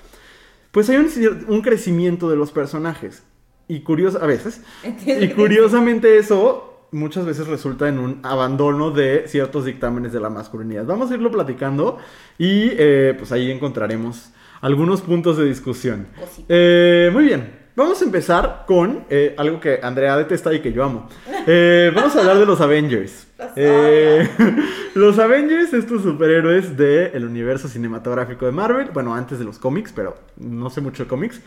pues 0.71 0.89
hay 0.91 0.97
un, 0.97 1.09
un 1.49 1.63
crecimiento 1.63 2.29
de 2.29 2.37
los 2.37 2.51
personajes. 2.53 3.23
Y 3.69 3.81
curioso, 3.81 4.21
a 4.21 4.27
veces. 4.27 4.63
Y 5.07 5.29
curiosamente 5.29 6.19
eso 6.19 6.89
muchas 6.93 7.25
veces 7.25 7.47
resulta 7.47 7.89
en 7.89 7.99
un 7.99 8.21
abandono 8.25 8.91
de 8.91 9.25
ciertos 9.29 9.65
dictámenes 9.65 10.13
de 10.13 10.21
la 10.21 10.31
masculinidad. 10.31 10.85
Vamos 10.85 11.11
a 11.11 11.15
irlo 11.15 11.31
platicando 11.31 11.99
y 12.39 12.71
eh, 12.73 13.15
pues 13.17 13.31
ahí 13.33 13.51
encontraremos 13.51 14.33
algunos 14.61 15.01
puntos 15.03 15.37
de 15.37 15.45
discusión. 15.45 16.09
Eh, 16.49 17.11
muy 17.13 17.25
bien, 17.25 17.60
vamos 17.81 18.03
a 18.03 18.05
empezar 18.05 18.65
con 18.67 19.05
eh, 19.09 19.35
algo 19.39 19.59
que 19.59 19.81
Andrea 19.83 20.17
detesta 20.17 20.53
y 20.53 20.61
que 20.61 20.73
yo 20.73 20.85
amo. 20.85 21.09
Eh, 21.47 21.91
vamos 21.95 22.15
a 22.15 22.21
hablar 22.21 22.39
de 22.39 22.47
los 22.47 22.61
Avengers. 22.61 23.27
Los 23.39 23.53
Eh, 23.57 24.29
los 24.95 25.19
Avengers, 25.19 25.73
estos 25.73 26.03
superhéroes 26.03 26.77
del 26.77 27.25
universo 27.25 27.69
cinematográfico 27.69 28.45
de 28.45 28.53
Marvel, 28.53 28.91
bueno, 28.93 29.15
antes 29.15 29.39
de 29.39 29.47
los 29.47 29.59
cómics, 29.59 29.93
pero 29.97 30.15
no 30.37 30.69
sé 30.69 30.83
mucho 30.83 31.05
de 31.05 31.09
cómics. 31.09 31.41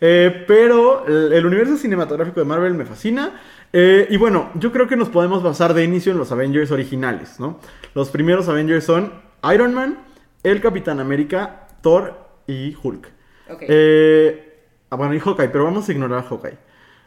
Pero 0.00 1.06
el, 1.06 1.46
universo 1.46 1.76
cinematográfico 1.76 2.40
de 2.40 2.46
Marvel 2.46 2.74
me 2.74 2.84
fascina. 2.84 3.40
Y 3.72 4.16
bueno, 4.16 4.50
yo 4.54 4.72
creo 4.72 4.88
que 4.88 4.96
nos 4.96 5.08
podemos 5.08 5.42
basar 5.42 5.72
de 5.72 5.84
inicio 5.84 6.10
en 6.10 6.18
los 6.18 6.32
Avengers 6.32 6.72
originales, 6.72 7.38
¿no? 7.38 7.60
Los 7.94 8.10
primeros 8.10 8.48
Avengers 8.48 8.84
son 8.84 9.12
Iron 9.54 9.72
Man, 9.72 9.98
el 10.42 10.60
Capitán 10.60 10.98
América, 10.98 11.68
Thor 11.80 12.18
y 12.48 12.76
Hulk. 12.82 13.08
Ok. 13.48 13.62
Eh, 13.68 14.45
ah, 14.90 14.96
bueno, 14.96 15.14
y 15.14 15.20
Hawkeye, 15.20 15.48
pero 15.48 15.64
vamos 15.64 15.88
a 15.88 15.92
ignorar 15.92 16.20
a 16.20 16.22
Hawkeye. 16.22 16.58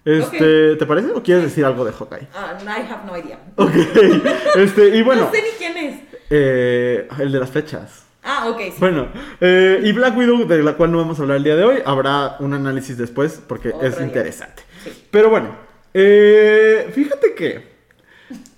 Este, 0.06 0.76
¿Te 0.78 0.86
parece 0.86 1.12
o 1.12 1.22
quieres 1.22 1.44
decir 1.44 1.66
algo 1.66 1.84
de 1.86 1.92
Hawkeye? 1.92 2.28
Ah, 2.34 2.58
I 2.64 2.92
have 2.92 3.06
no 3.06 3.18
idea. 3.18 3.40
Ok, 3.58 3.72
este, 4.56 4.96
y 4.96 5.02
bueno, 5.04 5.26
No 5.26 5.32
sé 5.32 5.42
ni 5.42 5.50
quién 5.58 5.78
es. 5.78 6.00
eh, 6.30 7.08
el 7.20 7.32
de 7.32 7.40
las 7.40 7.50
flechas. 7.50 8.06
Ah, 8.24 8.48
ok, 8.50 8.60
sí. 8.60 8.74
Bueno, 8.80 9.08
eh, 9.42 9.82
y 9.84 9.92
Black 9.92 10.16
Widow, 10.18 10.46
de 10.48 10.64
la 10.64 10.74
cual 10.74 10.92
no 10.92 10.98
vamos 11.00 11.20
a 11.20 11.24
hablar 11.24 11.38
el 11.38 11.44
día 11.44 11.56
de 11.56 11.64
hoy, 11.64 11.78
habrá 11.86 12.38
un 12.40 12.54
análisis 12.54 12.98
después 12.98 13.42
porque 13.46 13.70
Otro 13.70 13.88
es 13.88 13.98
día. 13.98 14.06
interesante. 14.06 14.64
Sí. 14.84 15.08
Pero 15.12 15.30
bueno, 15.30 15.56
eh, 15.94 16.90
fíjate 16.94 17.34
que 17.34 17.68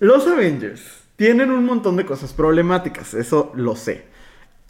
los 0.00 0.26
Avengers 0.26 0.82
tienen 1.16 1.50
un 1.50 1.64
montón 1.64 1.96
de 1.96 2.04
cosas 2.04 2.32
problemáticas, 2.32 3.14
eso 3.14 3.52
lo 3.54 3.76
sé. 3.76 4.04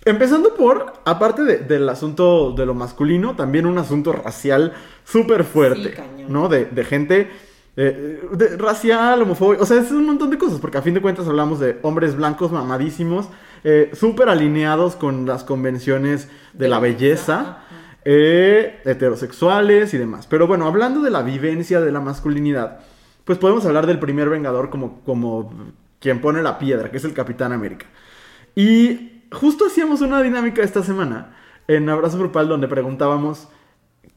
Empezando 0.05 0.55
por, 0.55 0.95
aparte 1.05 1.43
de- 1.45 1.59
del 1.59 1.88
asunto 1.88 2.53
de 2.53 2.67
lo 2.67 2.75
masculino, 2.75 3.37
también 3.37 3.67
un 3.67 3.79
asunto 3.79 4.12
racial 4.12 4.73
súper 5.05 5.45
fuerte, 5.45 5.95
Sí. 5.97 6.25
¿no? 6.29 6.49
De, 6.49 6.65
de 6.67 6.85
gente 6.85 7.31
eh, 7.77 8.21
de- 8.33 8.57
racial, 8.59 9.23
homofóbica, 9.23 9.62
o 9.62 9.67
sea, 9.67 9.81
es 9.81 9.91
un 9.93 10.05
montón 10.05 10.29
de 10.31 10.37
cosas, 10.38 10.61
porque 10.61 10.77
a 10.77 10.83
fin 10.83 10.93
de 10.93 11.01
cuentas 11.01 11.27
hablamos 11.27 11.59
de 11.59 11.79
hombres 11.83 12.15
blancos 12.17 12.53
mamadísimos, 12.53 13.29
eh, 13.65 13.91
súper 13.95 14.29
alineados 14.29 14.95
con 14.97 15.25
las 15.25 15.43
convenciones 15.45 16.29
de 16.53 16.69
la 16.69 16.81
belleza, 16.81 17.59
eh, 18.05 18.81
heterosexuales 18.85 19.95
y 19.95 19.99
demás. 19.99 20.27
Pero 20.27 20.47
bueno, 20.47 20.67
hablando 20.67 21.01
de 21.01 21.11
la 21.11 21.23
vivencia 21.23 21.81
de 21.81 21.93
la 21.93 22.01
masculinidad, 22.01 22.81
pues 23.25 23.38
podemos 23.38 23.65
hablar 23.65 23.87
del 23.87 23.99
primer 24.01 24.29
vengador 24.29 24.69
como, 24.69 25.01
como 25.07 25.51
quien 26.01 26.21
pone 26.21 26.43
la 26.43 26.59
piedra, 26.59 26.91
que 26.91 26.97
es 26.99 27.05
el 27.05 27.15
Capitán 27.15 27.53
América. 27.53 27.87
Y 28.55 29.12
justo 29.33 29.66
hacíamos 29.66 30.01
una 30.01 30.23
dinámica 30.23 30.62
esta 30.62 30.83
semana 30.83 31.37
en 31.68 31.88
Abrazo 31.88 32.18
Grupal 32.18 32.49
donde 32.49 32.68
preguntábamos 32.68 33.49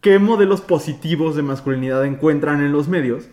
qué 0.01 0.19
modelos 0.19 0.61
positivos 0.61 1.35
de 1.35 1.41
masculinidad 1.41 2.05
encuentran 2.05 2.61
en 2.61 2.71
los 2.71 2.87
medios 2.87 3.27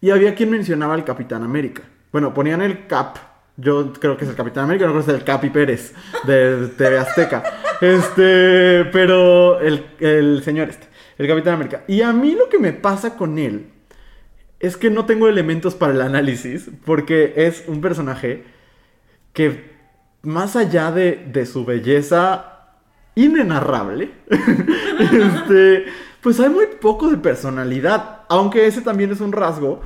Y 0.00 0.10
había 0.10 0.34
quien 0.34 0.50
mencionaba 0.50 0.94
al 0.94 1.04
Capitán 1.04 1.42
América. 1.42 1.82
Bueno, 2.12 2.34
ponían 2.34 2.62
el 2.62 2.86
Cap. 2.86 3.16
Yo 3.56 3.92
creo 3.92 4.16
que 4.16 4.24
es 4.24 4.30
el 4.30 4.36
Capitán 4.36 4.64
América, 4.64 4.86
no 4.86 4.92
creo 4.92 5.04
que 5.04 5.12
es 5.12 5.18
el 5.18 5.24
Capi 5.24 5.50
Pérez 5.50 5.94
de 6.26 6.68
TV 6.76 6.98
Azteca. 6.98 7.42
Este, 7.80 8.84
pero 8.92 9.60
el, 9.60 9.84
el 9.98 10.42
señor 10.44 10.68
este, 10.70 10.86
el 11.18 11.26
Capitán 11.26 11.54
América. 11.54 11.82
Y 11.88 12.02
a 12.02 12.12
mí 12.12 12.34
lo 12.34 12.48
que 12.48 12.58
me 12.58 12.72
pasa 12.72 13.16
con 13.16 13.36
él 13.36 13.66
es 14.60 14.76
que 14.76 14.90
no 14.90 15.04
tengo 15.04 15.28
elementos 15.28 15.74
para 15.74 15.92
el 15.92 16.00
análisis, 16.00 16.70
porque 16.86 17.34
es 17.36 17.64
un 17.66 17.80
personaje 17.80 18.44
que 19.32 19.73
más 20.24 20.56
allá 20.56 20.90
de, 20.90 21.28
de 21.32 21.46
su 21.46 21.64
belleza 21.64 22.54
inenarrable, 23.14 24.12
este, 25.00 25.86
pues 26.20 26.40
hay 26.40 26.48
muy 26.48 26.66
poco 26.80 27.10
de 27.10 27.16
personalidad, 27.18 28.22
aunque 28.28 28.66
ese 28.66 28.80
también 28.80 29.12
es 29.12 29.20
un 29.20 29.32
rasgo, 29.32 29.80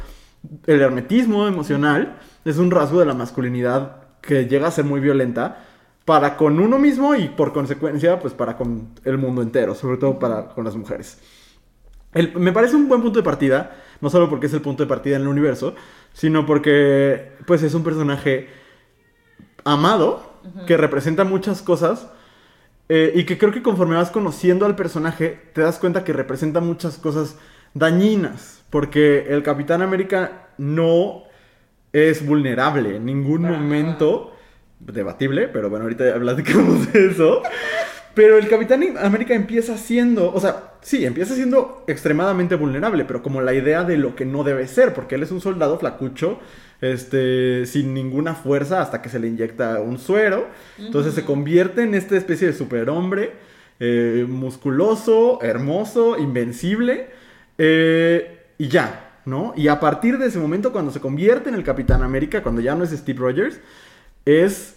el 0.67 0.81
hermetismo 0.81 1.47
emocional 1.47 2.19
es 2.45 2.59
un 2.59 2.71
rasgo 2.71 3.01
de 3.01 3.07
la 3.07 3.15
masculinidad 3.15 3.97
que 4.21 4.47
llega 4.47 4.69
a 4.69 4.71
ser 4.71 4.85
muy 4.85 5.01
violenta 5.01 5.65
para 6.05 6.37
con 6.37 6.59
uno 6.59 6.79
mismo 6.79 7.15
y 7.15 7.29
por 7.29 7.53
consecuencia 7.53 8.19
pues 8.19 8.33
para 8.33 8.57
con 8.57 8.95
el 9.05 9.19
mundo 9.19 9.43
entero, 9.43 9.75
sobre 9.75 9.99
todo 9.99 10.19
para 10.19 10.49
con 10.49 10.65
las 10.65 10.75
mujeres. 10.75 11.19
Me 12.35 12.53
parece 12.53 12.77
un 12.77 12.89
buen 12.89 13.03
punto 13.03 13.19
de 13.19 13.23
partida, 13.23 13.77
no 14.01 14.09
solo 14.09 14.31
porque 14.31 14.47
es 14.47 14.55
el 14.55 14.63
punto 14.63 14.83
de 14.83 14.89
partida 14.89 15.17
en 15.17 15.23
el 15.23 15.29
universo, 15.29 15.75
sino 16.15 16.47
porque 16.47 17.33
pues 17.47 17.63
es 17.63 17.75
un 17.75 17.85
personaje 17.85 18.49
amado, 19.65 20.28
que 20.67 20.77
representa 20.77 21.25
muchas 21.25 21.63
cosas 21.63 22.09
eh, 22.89 23.13
y 23.15 23.25
que 23.25 23.37
creo 23.39 23.53
que 23.53 23.63
conforme 23.63 23.97
vas 23.97 24.11
conociendo 24.11 24.65
al 24.65 24.77
personaje 24.77 25.51
te 25.53 25.61
das 25.61 25.79
cuenta 25.79 26.05
que 26.05 26.13
representa 26.13 26.61
muchas 26.61 26.97
cosas 26.97 27.37
dañinas, 27.75 28.65
porque 28.71 29.27
el 29.29 29.43
Capitán 29.43 29.83
América 29.83 30.49
no 30.57 31.25
es 31.93 32.25
vulnerable 32.25 32.97
en 32.97 33.05
ningún 33.05 33.43
momento, 33.43 34.35
debatible, 34.81 35.49
pero 35.49 35.69
bueno, 35.69 35.85
ahorita 35.85 36.07
ya 36.07 36.19
platicamos 36.19 36.93
de 36.93 37.07
eso. 37.11 37.43
Pero 38.19 38.37
el 38.37 38.49
Capitán 38.49 38.83
América 38.99 39.33
empieza 39.33 39.79
siendo, 39.79 40.35
o 40.35 40.41
sea, 40.41 40.73
sí, 40.81 41.07
empieza 41.07 41.37
siendo 41.37 41.85
extremadamente 41.87 42.57
vulnerable, 42.57 43.05
pero 43.05 43.23
como 43.23 43.41
la 43.41 43.55
idea 43.55 43.85
de 43.85 43.97
lo 43.97 44.17
que 44.17 44.25
no 44.25 44.43
debe 44.43 44.67
ser, 44.67 44.93
porque 44.93 45.15
él 45.15 45.23
es 45.23 45.31
un 45.31 45.41
soldado 45.41 45.79
flacucho, 45.79 46.41
este, 46.81 47.65
sin 47.67 47.95
ninguna 47.95 48.35
fuerza 48.35 48.83
hasta 48.83 49.03
que 49.03 49.09
se 49.09 49.21
le 49.21 49.29
inyecta 49.29 49.81
un 49.81 50.01
suero. 50.01 50.49
Entonces 50.79 51.15
se 51.15 51.25
convierte 51.25 51.85
en 51.85 51.95
esta 51.95 52.17
especie 52.17 52.49
de 52.49 52.55
superhombre, 52.55 53.35
eh, 53.79 54.27
musculoso, 54.29 55.39
hermoso, 55.41 56.19
invencible, 56.19 57.11
eh, 57.57 58.47
y 58.59 58.67
ya, 58.67 59.21
¿no? 59.27 59.53
Y 59.57 59.69
a 59.69 59.79
partir 59.79 60.19
de 60.19 60.27
ese 60.27 60.41
momento, 60.41 60.73
cuando 60.73 60.91
se 60.91 60.99
convierte 60.99 61.51
en 61.51 61.55
el 61.55 61.63
Capitán 61.63 62.03
América, 62.03 62.43
cuando 62.43 62.63
ya 62.63 62.75
no 62.75 62.83
es 62.83 62.91
Steve 62.91 63.21
Rogers, 63.21 63.61
es, 64.25 64.75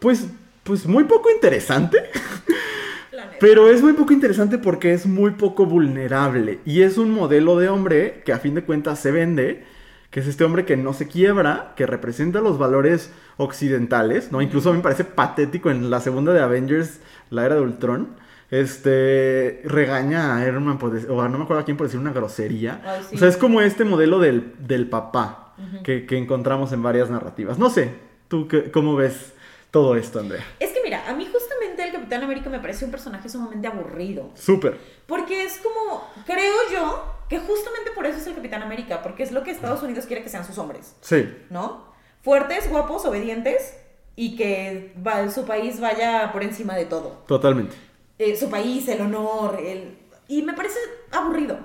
pues, 0.00 0.26
pues 0.68 0.86
muy 0.86 1.02
poco 1.04 1.28
interesante. 1.30 1.98
Pero 3.40 3.68
es 3.70 3.82
muy 3.82 3.92
poco 3.94 4.12
interesante 4.12 4.58
porque 4.58 4.92
es 4.92 5.06
muy 5.06 5.32
poco 5.32 5.66
vulnerable. 5.66 6.60
Y 6.64 6.82
es 6.82 6.98
un 6.98 7.10
modelo 7.12 7.56
de 7.58 7.68
hombre 7.68 8.22
que 8.24 8.32
a 8.32 8.38
fin 8.38 8.54
de 8.54 8.62
cuentas 8.64 9.00
se 9.00 9.10
vende. 9.10 9.64
Que 10.10 10.20
es 10.20 10.26
este 10.26 10.42
hombre 10.44 10.64
que 10.64 10.76
no 10.76 10.94
se 10.94 11.06
quiebra, 11.06 11.74
que 11.76 11.84
representa 11.86 12.40
los 12.40 12.58
valores 12.58 13.12
occidentales, 13.36 14.32
¿no? 14.32 14.40
Incluso 14.40 14.70
a 14.70 14.72
mí 14.72 14.78
me 14.78 14.82
parece 14.82 15.04
patético 15.04 15.68
en 15.70 15.90
la 15.90 16.00
segunda 16.00 16.32
de 16.32 16.40
Avengers, 16.40 17.00
la 17.30 17.44
era 17.44 17.56
de 17.56 17.60
Ultron. 17.60 18.08
Este 18.50 19.60
regaña 19.64 20.36
a 20.36 20.44
Herman 20.44 20.78
por 20.78 20.94
o 20.96 21.28
no 21.28 21.36
me 21.38 21.44
acuerdo 21.44 21.60
a 21.60 21.64
quién 21.66 21.76
por 21.76 21.86
decir 21.86 22.00
una 22.00 22.12
grosería. 22.12 22.80
Ay, 22.86 23.02
sí. 23.10 23.16
O 23.16 23.18
sea, 23.18 23.28
es 23.28 23.36
como 23.36 23.60
este 23.60 23.84
modelo 23.84 24.18
del, 24.18 24.54
del 24.58 24.88
papá 24.88 25.54
que, 25.84 26.06
que 26.06 26.16
encontramos 26.16 26.72
en 26.72 26.82
varias 26.82 27.10
narrativas. 27.10 27.58
No 27.58 27.68
sé, 27.68 27.90
¿tú 28.28 28.48
qué- 28.48 28.70
cómo 28.70 28.96
ves 28.96 29.34
todo 29.70 29.96
esto, 29.96 30.18
Andrea? 30.20 30.44
Es 30.60 30.70
que 30.70 30.80
mira, 30.82 31.08
a 31.08 31.14
mí 31.14 31.26
justamente 31.30 31.84
el 31.84 31.92
Capitán 31.92 32.22
América 32.22 32.48
me 32.50 32.58
parece 32.60 32.84
un 32.84 32.90
personaje 32.90 33.28
sumamente 33.28 33.66
aburrido. 33.66 34.30
Súper. 34.34 34.78
Porque 35.06 35.44
es 35.44 35.58
como, 35.58 36.04
creo 36.26 36.54
yo, 36.72 37.04
que 37.28 37.38
justamente 37.38 37.90
por 37.94 38.06
eso 38.06 38.18
es 38.18 38.26
el 38.26 38.34
Capitán 38.34 38.62
América, 38.62 39.02
porque 39.02 39.22
es 39.22 39.32
lo 39.32 39.42
que 39.42 39.50
Estados 39.50 39.82
Unidos 39.82 40.06
quiere 40.06 40.22
que 40.22 40.28
sean 40.30 40.46
sus 40.46 40.56
hombres, 40.58 40.94
Sí. 41.02 41.28
¿no? 41.50 41.86
Fuertes, 42.22 42.68
guapos, 42.70 43.04
obedientes 43.04 43.76
y 44.16 44.36
que 44.36 44.94
va- 45.06 45.30
su 45.30 45.44
país 45.44 45.78
vaya 45.80 46.30
por 46.32 46.42
encima 46.42 46.74
de 46.74 46.86
todo. 46.86 47.22
Totalmente. 47.26 47.76
Eh, 48.18 48.36
su 48.36 48.48
país, 48.50 48.88
el 48.88 49.00
honor, 49.02 49.60
el... 49.64 49.96
Y 50.26 50.42
me 50.42 50.52
parece 50.54 50.78
aburrido. 51.12 51.58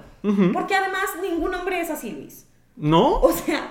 Porque 0.54 0.74
además 0.76 1.04
ningún 1.22 1.54
hombre 1.54 1.82
es 1.82 1.90
así, 1.90 2.12
Luis. 2.12 2.46
¿No? 2.78 3.20
O 3.22 3.32
sea, 3.34 3.68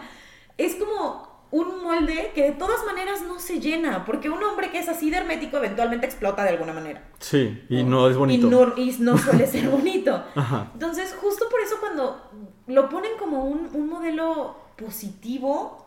es 0.59 0.75
como 0.75 1.32
un 1.53 1.83
molde 1.83 2.33
que 2.35 2.45
de 2.45 2.53
todas 2.53 2.85
maneras 2.87 3.23
no 3.29 3.39
se 3.39 3.61
llena, 3.61 4.05
porque 4.05 4.31
un 4.31 4.43
hombre 4.43 4.71
que 4.71 4.79
es 4.79 4.89
así 4.89 5.11
de 5.11 5.19
hermético 5.19 5.59
eventualmente 5.59 6.07
explota 6.07 6.43
de 6.43 6.49
alguna 6.49 6.73
manera. 6.73 7.03
Sí, 7.21 7.63
y 7.69 7.85
no 7.85 8.09
es 8.09 8.17
bonito. 8.17 8.47
Y 8.47 8.51
no, 8.51 8.77
y 8.77 8.97
no 8.99 9.19
suele 9.19 9.47
ser 9.47 9.69
bonito. 9.71 10.25
Ajá. 10.35 10.71
Entonces, 10.73 11.15
justo 11.21 11.45
por 11.51 11.61
eso 11.61 11.77
cuando 11.79 12.31
lo 12.67 12.89
ponen 12.89 13.13
como 13.19 13.45
un, 13.45 13.69
un 13.75 13.89
modelo 13.89 14.57
positivo, 14.77 15.87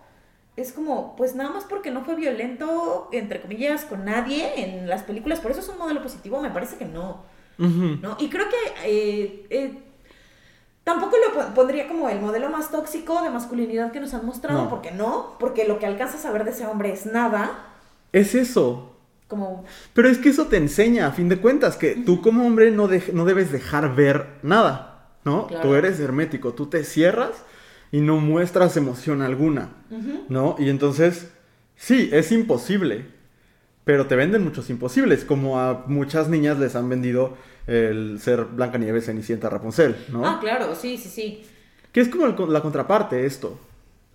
es 0.55 0.71
como, 0.71 1.15
pues 1.15 1.35
nada 1.35 1.49
más 1.49 1.65
porque 1.65 1.89
no 1.89 2.05
fue 2.05 2.15
violento, 2.15 3.09
entre 3.11 3.41
comillas, 3.41 3.85
con 3.85 4.05
nadie 4.05 4.63
en 4.63 4.87
las 4.87 5.03
películas, 5.03 5.39
por 5.39 5.51
eso 5.51 5.59
es 5.59 5.67
un 5.67 5.79
modelo 5.79 6.01
positivo, 6.01 6.41
me 6.41 6.51
parece 6.51 6.77
que 6.77 6.85
no. 6.85 7.23
¿no? 7.57 8.17
Y 8.19 8.29
creo 8.29 8.45
que 8.49 8.73
eh, 8.85 9.47
eh, 9.49 9.83
tampoco 10.85 11.17
lo 11.17 11.33
pon- 11.33 11.53
pondría 11.53 11.89
como 11.89 12.07
el 12.07 12.21
modelo 12.21 12.49
más 12.49 12.71
tóxico 12.71 13.21
de 13.21 13.29
masculinidad 13.29 13.91
que 13.91 13.99
nos 13.99 14.13
han 14.13 14.25
mostrado, 14.25 14.63
No. 14.63 14.69
porque 14.69 14.91
no, 14.91 15.35
porque 15.39 15.67
lo 15.67 15.77
que 15.79 15.85
alcanzas 15.85 16.23
a 16.23 16.31
ver 16.31 16.45
de 16.45 16.51
ese 16.51 16.65
hombre 16.65 16.93
es 16.93 17.05
nada, 17.05 17.51
Es 18.13 18.33
eso. 18.35 18.95
como 19.27 19.65
Pero 19.93 20.07
es 20.07 20.17
que 20.19 20.29
eso 20.29 20.45
te 20.45 20.55
enseña, 20.57 21.07
a 21.07 21.11
fin 21.11 21.27
de 21.27 21.37
cuentas, 21.41 21.75
que 21.75 21.95
tú 21.95 22.21
como 22.21 22.45
hombre 22.47 22.71
no, 22.71 22.87
dej- 22.87 23.11
no 23.11 23.25
debes 23.25 23.51
dejar 23.51 23.93
ver 23.95 24.27
nada, 24.43 25.09
¿no? 25.25 25.47
Claro. 25.47 25.67
Tú 25.67 25.75
eres 25.75 25.99
hermético, 25.99 26.53
tú 26.53 26.67
te 26.67 26.83
cierras 26.85 27.31
y 27.91 27.99
no 28.01 28.17
muestras 28.17 28.77
emoción 28.77 29.21
alguna, 29.21 29.69
¿no? 30.29 30.55
Y 30.59 30.69
entonces, 30.69 31.31
sí, 31.75 32.09
es 32.13 32.31
imposible, 32.31 33.07
pero 33.83 34.05
te 34.07 34.15
venden 34.15 34.43
muchos 34.43 34.69
imposibles, 34.69 35.25
como 35.25 35.59
a 35.59 35.83
muchas 35.87 36.27
niñas 36.29 36.57
les 36.59 36.75
han 36.75 36.87
vendido 36.89 37.35
el 37.67 38.19
ser 38.19 38.45
Blancanieves, 38.45 39.05
Cenicienta, 39.05 39.49
Rapunzel, 39.49 39.95
¿no? 40.11 40.25
Ah, 40.25 40.39
claro, 40.39 40.75
sí, 40.75 40.97
sí, 40.97 41.09
sí. 41.09 41.43
Que 41.91 42.01
es 42.01 42.09
como 42.09 42.25
el 42.25 42.53
la 42.53 42.61
contraparte 42.61 43.25
esto. 43.25 43.57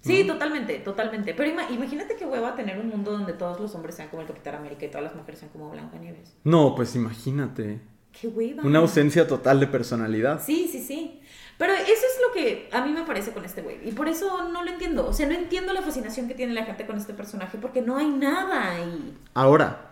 Sí, 0.03 0.25
totalmente, 0.27 0.79
totalmente. 0.79 1.35
Pero 1.35 1.51
ima- 1.51 1.71
imagínate 1.71 2.17
qué 2.17 2.25
hueva 2.25 2.55
tener 2.55 2.79
un 2.79 2.89
mundo 2.89 3.13
donde 3.13 3.35
todos 3.35 3.61
los 3.61 3.75
hombres 3.75 3.95
sean 3.97 4.09
como 4.09 4.23
el 4.23 4.29
Capitán 4.29 4.55
América 4.55 4.87
y 4.87 4.89
todas 4.89 5.05
las 5.05 5.15
mujeres 5.15 5.41
sean 5.41 5.51
como 5.53 5.69
Blancanieves. 5.71 6.33
No, 6.45 6.75
pues 6.75 6.95
imagínate. 6.97 7.81
Qué 8.19 8.29
hueva. 8.29 8.63
Una 8.65 8.79
ausencia 8.79 9.29
total 9.29 9.61
de 9.61 9.67
personalidad. 9.67 10.43
Sí, 10.43 10.69
sí, 10.73 10.83
sí. 10.83 11.21
Pero 11.59 11.75
eso 11.75 11.85
es 11.93 12.19
lo 12.27 12.33
que 12.33 12.69
a 12.73 12.85
mí 12.85 12.93
me 12.93 13.03
parece 13.05 13.33
con 13.33 13.45
este 13.45 13.61
güey. 13.61 13.87
Y 13.87 13.93
por 13.93 14.09
eso 14.09 14.49
no 14.49 14.65
lo 14.65 14.71
entiendo. 14.71 15.07
O 15.07 15.13
sea, 15.13 15.27
no 15.29 15.35
entiendo 15.35 15.75
la 15.75 15.83
fascinación 15.83 16.27
que 16.27 16.35
tiene 16.35 16.55
la 16.55 16.65
gente 16.65 16.87
con 16.87 16.97
este 16.97 17.13
personaje 17.13 17.59
porque 17.59 17.83
no 17.83 17.99
hay 17.99 18.09
nada 18.09 18.73
ahí. 18.77 19.19
Ahora, 19.35 19.90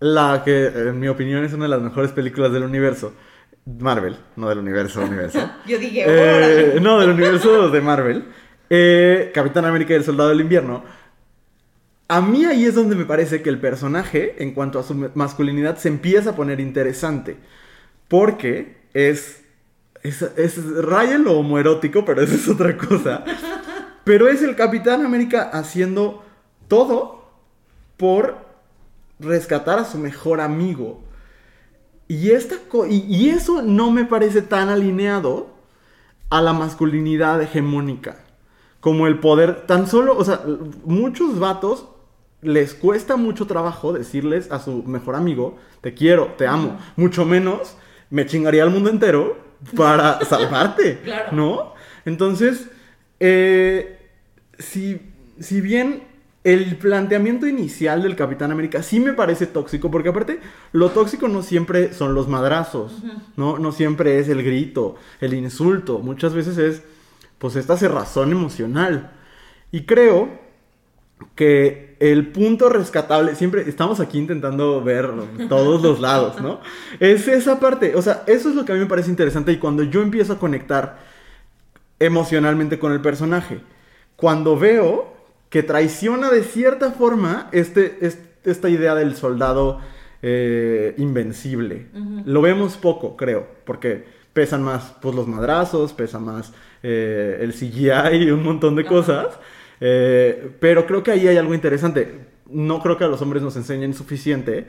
la 0.00 0.42
que 0.44 0.66
en 0.66 0.98
mi 1.00 1.08
opinión 1.08 1.44
es 1.44 1.52
una 1.52 1.64
de 1.64 1.70
las 1.70 1.80
mejores 1.80 2.12
películas 2.12 2.52
del 2.52 2.62
universo. 2.64 3.12
Marvel, 3.64 4.16
no 4.36 4.48
del 4.48 4.58
universo, 4.58 5.00
universo. 5.02 5.38
Yo 5.66 5.78
dije, 5.78 6.04
Eh, 6.06 6.78
no, 6.82 7.00
del 7.00 7.10
universo 7.10 7.68
de 7.70 7.80
Marvel. 7.80 8.24
Eh, 8.70 9.30
Capitán 9.34 9.64
América 9.64 9.92
y 9.92 9.96
el 9.96 10.04
Soldado 10.04 10.30
del 10.30 10.40
Invierno. 10.40 10.84
A 12.08 12.20
mí 12.20 12.44
ahí 12.44 12.64
es 12.64 12.74
donde 12.74 12.94
me 12.94 13.04
parece 13.04 13.42
que 13.42 13.48
el 13.48 13.58
personaje, 13.58 14.36
en 14.38 14.52
cuanto 14.52 14.78
a 14.78 14.84
su 14.84 14.94
masculinidad, 15.14 15.76
se 15.78 15.88
empieza 15.88 16.30
a 16.30 16.36
poner 16.36 16.60
interesante. 16.60 17.36
Porque 18.08 18.76
es. 18.94 19.42
Es, 20.02 20.22
es 20.22 20.64
raya 20.84 21.18
lo 21.18 21.32
homoerótico, 21.32 22.04
pero 22.04 22.22
eso 22.22 22.34
es 22.36 22.48
otra 22.48 22.76
cosa. 22.76 23.24
Pero 24.04 24.28
es 24.28 24.40
el 24.40 24.54
Capitán 24.54 25.04
América 25.04 25.50
haciendo 25.52 26.24
todo 26.68 27.28
por 27.96 28.45
rescatar 29.18 29.78
a 29.78 29.84
su 29.84 29.98
mejor 29.98 30.40
amigo. 30.40 31.02
Y, 32.08 32.30
esta 32.30 32.56
y 32.88 33.30
eso 33.30 33.62
no 33.62 33.90
me 33.90 34.04
parece 34.04 34.42
tan 34.42 34.68
alineado 34.68 35.48
a 36.30 36.40
la 36.40 36.52
masculinidad 36.52 37.40
hegemónica. 37.42 38.18
Como 38.80 39.06
el 39.06 39.18
poder, 39.18 39.66
tan 39.66 39.86
solo, 39.88 40.16
o 40.16 40.24
sea, 40.24 40.42
muchos 40.84 41.38
vatos 41.38 41.88
les 42.42 42.74
cuesta 42.74 43.16
mucho 43.16 43.46
trabajo 43.46 43.92
decirles 43.92 44.52
a 44.52 44.60
su 44.60 44.84
mejor 44.84 45.16
amigo, 45.16 45.56
te 45.80 45.94
quiero, 45.94 46.34
te 46.36 46.46
amo. 46.46 46.78
Mucho 46.94 47.24
menos 47.24 47.76
me 48.10 48.26
chingaría 48.26 48.62
al 48.62 48.70
mundo 48.70 48.90
entero 48.90 49.38
para 49.76 50.24
salvarte. 50.24 51.00
Claro. 51.02 51.32
¿No? 51.32 51.74
Entonces, 52.04 52.68
eh, 53.18 53.98
si, 54.58 55.00
si 55.40 55.60
bien 55.60 56.04
el 56.46 56.76
planteamiento 56.76 57.48
inicial 57.48 58.04
del 58.04 58.14
Capitán 58.14 58.52
América 58.52 58.80
sí 58.80 59.00
me 59.00 59.12
parece 59.12 59.48
tóxico, 59.48 59.90
porque 59.90 60.10
aparte 60.10 60.38
lo 60.70 60.90
tóxico 60.90 61.26
no 61.26 61.42
siempre 61.42 61.92
son 61.92 62.14
los 62.14 62.28
madrazos, 62.28 63.02
¿no? 63.36 63.58
No 63.58 63.72
siempre 63.72 64.20
es 64.20 64.28
el 64.28 64.44
grito, 64.44 64.94
el 65.20 65.34
insulto, 65.34 65.98
muchas 65.98 66.34
veces 66.34 66.56
es 66.58 66.84
pues 67.38 67.56
esta 67.56 67.76
cerrazón 67.76 68.30
emocional. 68.30 69.10
Y 69.72 69.86
creo 69.86 70.38
que 71.34 71.96
el 71.98 72.28
punto 72.28 72.68
rescatable, 72.68 73.34
siempre 73.34 73.68
estamos 73.68 73.98
aquí 73.98 74.16
intentando 74.16 74.80
ver 74.84 75.10
todos 75.48 75.82
los 75.82 75.98
lados, 75.98 76.40
¿no? 76.40 76.60
Es 77.00 77.26
esa 77.26 77.58
parte, 77.58 77.96
o 77.96 78.02
sea, 78.02 78.22
eso 78.28 78.50
es 78.50 78.54
lo 78.54 78.64
que 78.64 78.70
a 78.70 78.76
mí 78.76 78.82
me 78.82 78.86
parece 78.86 79.10
interesante 79.10 79.50
y 79.50 79.58
cuando 79.58 79.82
yo 79.82 80.00
empiezo 80.00 80.34
a 80.34 80.38
conectar 80.38 81.00
emocionalmente 81.98 82.78
con 82.78 82.92
el 82.92 83.00
personaje, 83.00 83.62
cuando 84.14 84.56
veo 84.56 85.15
que 85.50 85.62
traiciona 85.62 86.30
de 86.30 86.42
cierta 86.42 86.92
forma 86.92 87.48
este, 87.52 87.98
este 88.00 88.26
esta 88.46 88.70
idea 88.70 88.94
del 88.94 89.14
soldado 89.14 89.80
eh, 90.22 90.94
invencible. 90.96 91.88
Lo 92.24 92.40
vemos 92.40 92.76
poco, 92.76 93.16
creo, 93.16 93.46
porque 93.64 94.04
pesan 94.32 94.62
más 94.62 94.94
pues, 95.02 95.14
los 95.14 95.26
madrazos, 95.26 95.92
pesa 95.92 96.18
más 96.18 96.52
eh, 96.82 97.38
el 97.40 97.52
CGI 97.52 98.24
y 98.24 98.30
un 98.30 98.42
montón 98.42 98.76
de 98.76 98.84
cosas. 98.84 99.38
Eh, 99.80 100.52
pero 100.58 100.86
creo 100.86 101.02
que 101.02 101.10
ahí 101.10 101.28
hay 101.28 101.36
algo 101.36 101.54
interesante. 101.54 102.28
No 102.48 102.80
creo 102.80 102.96
que 102.96 103.04
a 103.04 103.08
los 103.08 103.20
hombres 103.20 103.42
nos 103.42 103.56
enseñen 103.56 103.92
suficiente 103.92 104.66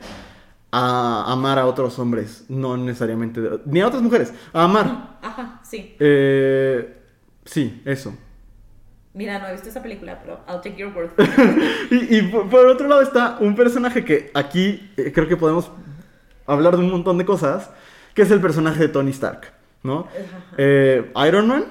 a 0.72 1.32
amar 1.32 1.60
a 1.60 1.66
otros 1.66 1.98
hombres, 1.98 2.46
no 2.50 2.76
necesariamente, 2.76 3.40
ni 3.66 3.80
a 3.80 3.88
otras 3.88 4.02
mujeres, 4.02 4.34
a 4.52 4.66
amar. 4.66 5.20
Ajá, 5.22 5.62
sí. 5.64 5.96
sí, 7.46 7.82
eso. 7.86 8.14
Mira, 9.18 9.40
no 9.40 9.48
he 9.48 9.54
visto 9.54 9.68
esa 9.68 9.82
película, 9.82 10.20
pero 10.22 10.42
I'll 10.48 10.62
take 10.62 10.76
your 10.78 10.96
word. 10.96 11.10
y, 11.92 12.22
por, 12.22 12.68
otro 12.68 12.88
lado 12.88 13.02
está 13.02 13.38
un 13.40 13.56
personaje 13.56 14.06
que 14.06 14.30
aquí 14.36 14.92
eh, 14.96 15.12
creo 15.12 15.28
que 15.28 15.36
podemos 15.36 15.72
hablar 16.46 16.78
de 16.78 16.84
un 16.84 16.92
montón 16.92 17.18
de 17.18 17.26
cosas, 17.26 17.72
que 18.14 18.22
es 18.22 18.30
el 18.30 18.40
personaje 18.40 18.80
de 18.80 18.90
Tony 18.90 19.10
Stark, 19.10 19.52
¿no? 19.82 20.08
Eh, 20.56 21.12
Iron 21.28 21.48
Man, 21.48 21.66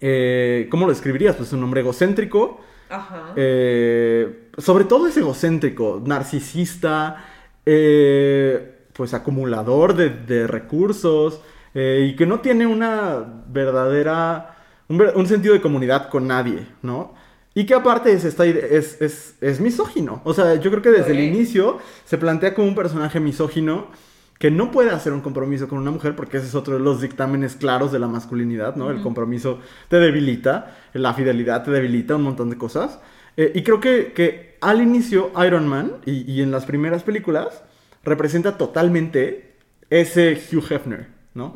eh, 0.00 0.66
¿cómo 0.70 0.86
lo 0.86 0.92
escribirías? 0.92 1.36
Pues 1.36 1.52
un 1.52 1.62
hombre 1.62 1.82
egocéntrico. 1.82 2.62
Ajá. 2.88 3.34
sobre 3.36 4.84
todo 4.84 5.06
es 5.06 5.16
egocéntrico, 5.16 6.02
narcisista, 6.04 7.24
pues 7.62 9.14
acumulador 9.14 9.94
de, 9.94 10.08
de 10.08 10.46
recursos, 10.46 11.42
y 11.74 12.16
que 12.16 12.26
no 12.26 12.40
tiene 12.40 12.66
una 12.66 13.44
verdadera 13.46 14.49
un, 14.90 15.26
sentido 15.26 15.54
de 15.54 15.60
comunidad 15.60 16.08
con 16.08 16.26
nadie, 16.26 16.66
¿no? 16.82 17.14
Y 17.54 17.64
que 17.64 17.74
aparte 17.74 18.12
es, 18.12 18.24
esta, 18.24 18.44
es, 18.44 19.00
es, 19.00 19.36
es 19.40 19.60
misógino. 19.60 20.20
O 20.24 20.34
sea, 20.34 20.56
yo 20.56 20.70
creo 20.70 20.82
que 20.82 20.90
desde 20.90 21.12
el 21.12 21.20
inicio 21.20 21.78
se 22.04 22.18
plantea 22.18 22.54
como 22.54 22.68
un 22.68 22.74
personaje 22.74 23.20
misógino 23.20 23.88
que 24.38 24.50
no 24.50 24.70
puede 24.70 24.90
hacer 24.90 25.12
un 25.12 25.20
compromiso 25.20 25.68
con 25.68 25.78
una 25.78 25.90
mujer 25.90 26.16
porque 26.16 26.38
ese 26.38 26.46
es 26.46 26.54
otro 26.54 26.74
de 26.74 26.80
los 26.80 27.02
dictámenes 27.02 27.56
claros 27.56 27.92
de 27.92 27.98
la 27.98 28.08
masculinidad, 28.08 28.74
¿no? 28.76 28.90
El 28.90 29.02
compromiso 29.02 29.60
te 29.88 29.98
debilita, 29.98 30.76
la 30.94 31.12
fidelidad 31.12 31.62
te 31.62 31.70
debilita, 31.70 32.16
un 32.16 32.22
montón 32.22 32.48
de 32.50 32.56
cosas. 32.56 33.00
Eh, 33.36 33.52
y 33.54 33.62
creo 33.62 33.80
que, 33.80 34.12
que, 34.12 34.56
al 34.60 34.80
inicio 34.80 35.30
Iron 35.46 35.68
Man 35.68 35.92
y, 36.06 36.30
y, 36.30 36.42
en 36.42 36.50
las 36.50 36.64
primeras 36.64 37.02
películas 37.02 37.62
representa 38.02 38.56
totalmente 38.56 39.56
ese 39.90 40.40
Hugh 40.50 40.72
Hefner, 40.72 41.08
¿no? 41.34 41.54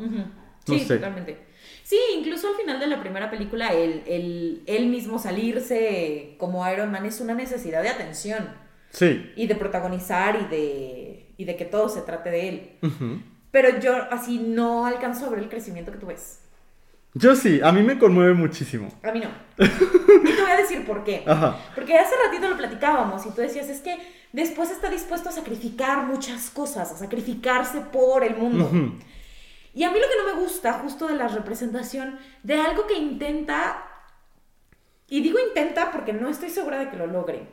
sí, 0.65 0.85
totalmente. 0.87 1.44
Sí, 1.85 1.99
incluso 2.17 2.47
al 2.47 2.55
final 2.55 2.79
de 2.79 2.87
la 2.87 2.99
primera 2.99 3.29
película, 3.29 3.71
el, 3.71 4.63
el, 4.65 4.87
mismo 4.87 5.19
salirse 5.19 6.33
como 6.39 6.67
Iron 6.67 6.91
Man 6.91 7.05
es 7.05 7.21
una 7.21 7.35
necesidad 7.35 7.83
de 7.83 7.89
atención. 7.89 8.49
Sí. 8.89 9.31
Y 9.35 9.45
de 9.45 9.53
protagonizar 9.53 10.35
y 10.35 10.45
de, 10.45 11.29
y 11.37 11.45
de 11.45 11.55
que 11.55 11.65
todo 11.65 11.87
se 11.87 12.01
trate 12.01 12.31
de 12.31 12.49
él. 12.49 12.71
Pero 13.51 13.79
yo 13.79 13.95
así 14.09 14.39
no 14.39 14.87
alcanzo 14.87 15.27
a 15.27 15.29
ver 15.29 15.37
el 15.37 15.47
crecimiento 15.47 15.91
que 15.91 15.99
tú 15.99 16.07
ves. 16.07 16.39
Yo 17.13 17.35
sí, 17.35 17.61
a 17.63 17.71
mí 17.71 17.83
me 17.83 17.99
conmueve 17.99 18.33
muchísimo. 18.33 18.89
A 19.03 19.11
mí 19.11 19.19
no. 19.19 19.29
y 19.63 20.35
te 20.35 20.41
voy 20.41 20.51
a 20.51 20.57
decir 20.57 20.87
por 20.87 21.03
qué. 21.03 21.23
Ajá. 21.27 21.55
Porque 21.75 21.95
hace 21.99 22.15
ratito 22.25 22.49
lo 22.49 22.57
platicábamos 22.57 23.27
y 23.27 23.29
tú 23.29 23.41
decías, 23.41 23.69
es 23.69 23.81
que 23.81 23.95
después 24.33 24.71
está 24.71 24.89
dispuesto 24.89 25.29
a 25.29 25.33
sacrificar 25.33 26.07
muchas 26.07 26.49
cosas, 26.49 26.91
a 26.91 26.97
sacrificarse 26.97 27.79
por 27.79 28.23
el 28.23 28.35
mundo. 28.35 28.71
Y 29.75 29.83
a 29.83 29.91
mí 29.91 29.99
lo 29.99 30.07
que 30.07 30.17
no 30.17 30.35
me 30.35 30.41
gusta 30.41 30.73
justo 30.73 31.05
de 31.07 31.15
la 31.15 31.27
representación 31.27 32.17
de 32.43 32.55
algo 32.55 32.87
que 32.87 32.97
intenta, 32.97 33.85
y 35.09 35.21
digo 35.21 35.37
intenta 35.37 35.91
porque 35.91 36.13
no 36.13 36.29
estoy 36.29 36.49
segura 36.49 36.79
de 36.79 36.89
que 36.89 36.95
lo 36.95 37.07
logre, 37.07 37.49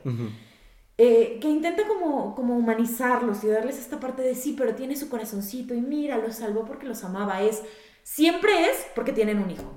eh, 0.98 1.38
que 1.42 1.48
intenta 1.48 1.84
como, 1.88 2.36
como 2.36 2.56
humanizarlos 2.56 3.42
y 3.42 3.48
darles 3.48 3.76
esta 3.78 3.98
parte 3.98 4.22
de 4.22 4.36
sí, 4.36 4.54
pero 4.56 4.76
tiene 4.76 4.94
su 4.94 5.08
corazoncito 5.08 5.74
y 5.74 5.80
mira, 5.80 6.16
los 6.16 6.36
salvó 6.36 6.64
porque 6.64 6.86
los 6.86 7.02
amaba, 7.02 7.42
es, 7.42 7.60
siempre 8.04 8.70
es 8.70 8.86
porque 8.94 9.12
tienen 9.12 9.40
un 9.40 9.50
hijo. 9.50 9.74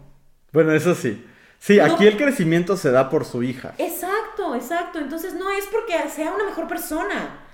Bueno, 0.53 0.71
eso 0.71 0.93
sí. 0.93 1.25
Sí, 1.57 1.79
aquí 1.79 2.05
el 2.05 2.15
crecimiento 2.15 2.77
se 2.77 2.91
da 2.91 3.09
por 3.09 3.25
su 3.25 3.41
hija. 3.41 3.73
Exacto, 3.79 4.53
exacto. 4.53 4.99
Entonces 4.99 5.33
no 5.33 5.49
es 5.49 5.65
porque 5.65 5.93
sea 6.09 6.31
una 6.31 6.45
mejor 6.45 6.67
persona. 6.67 7.44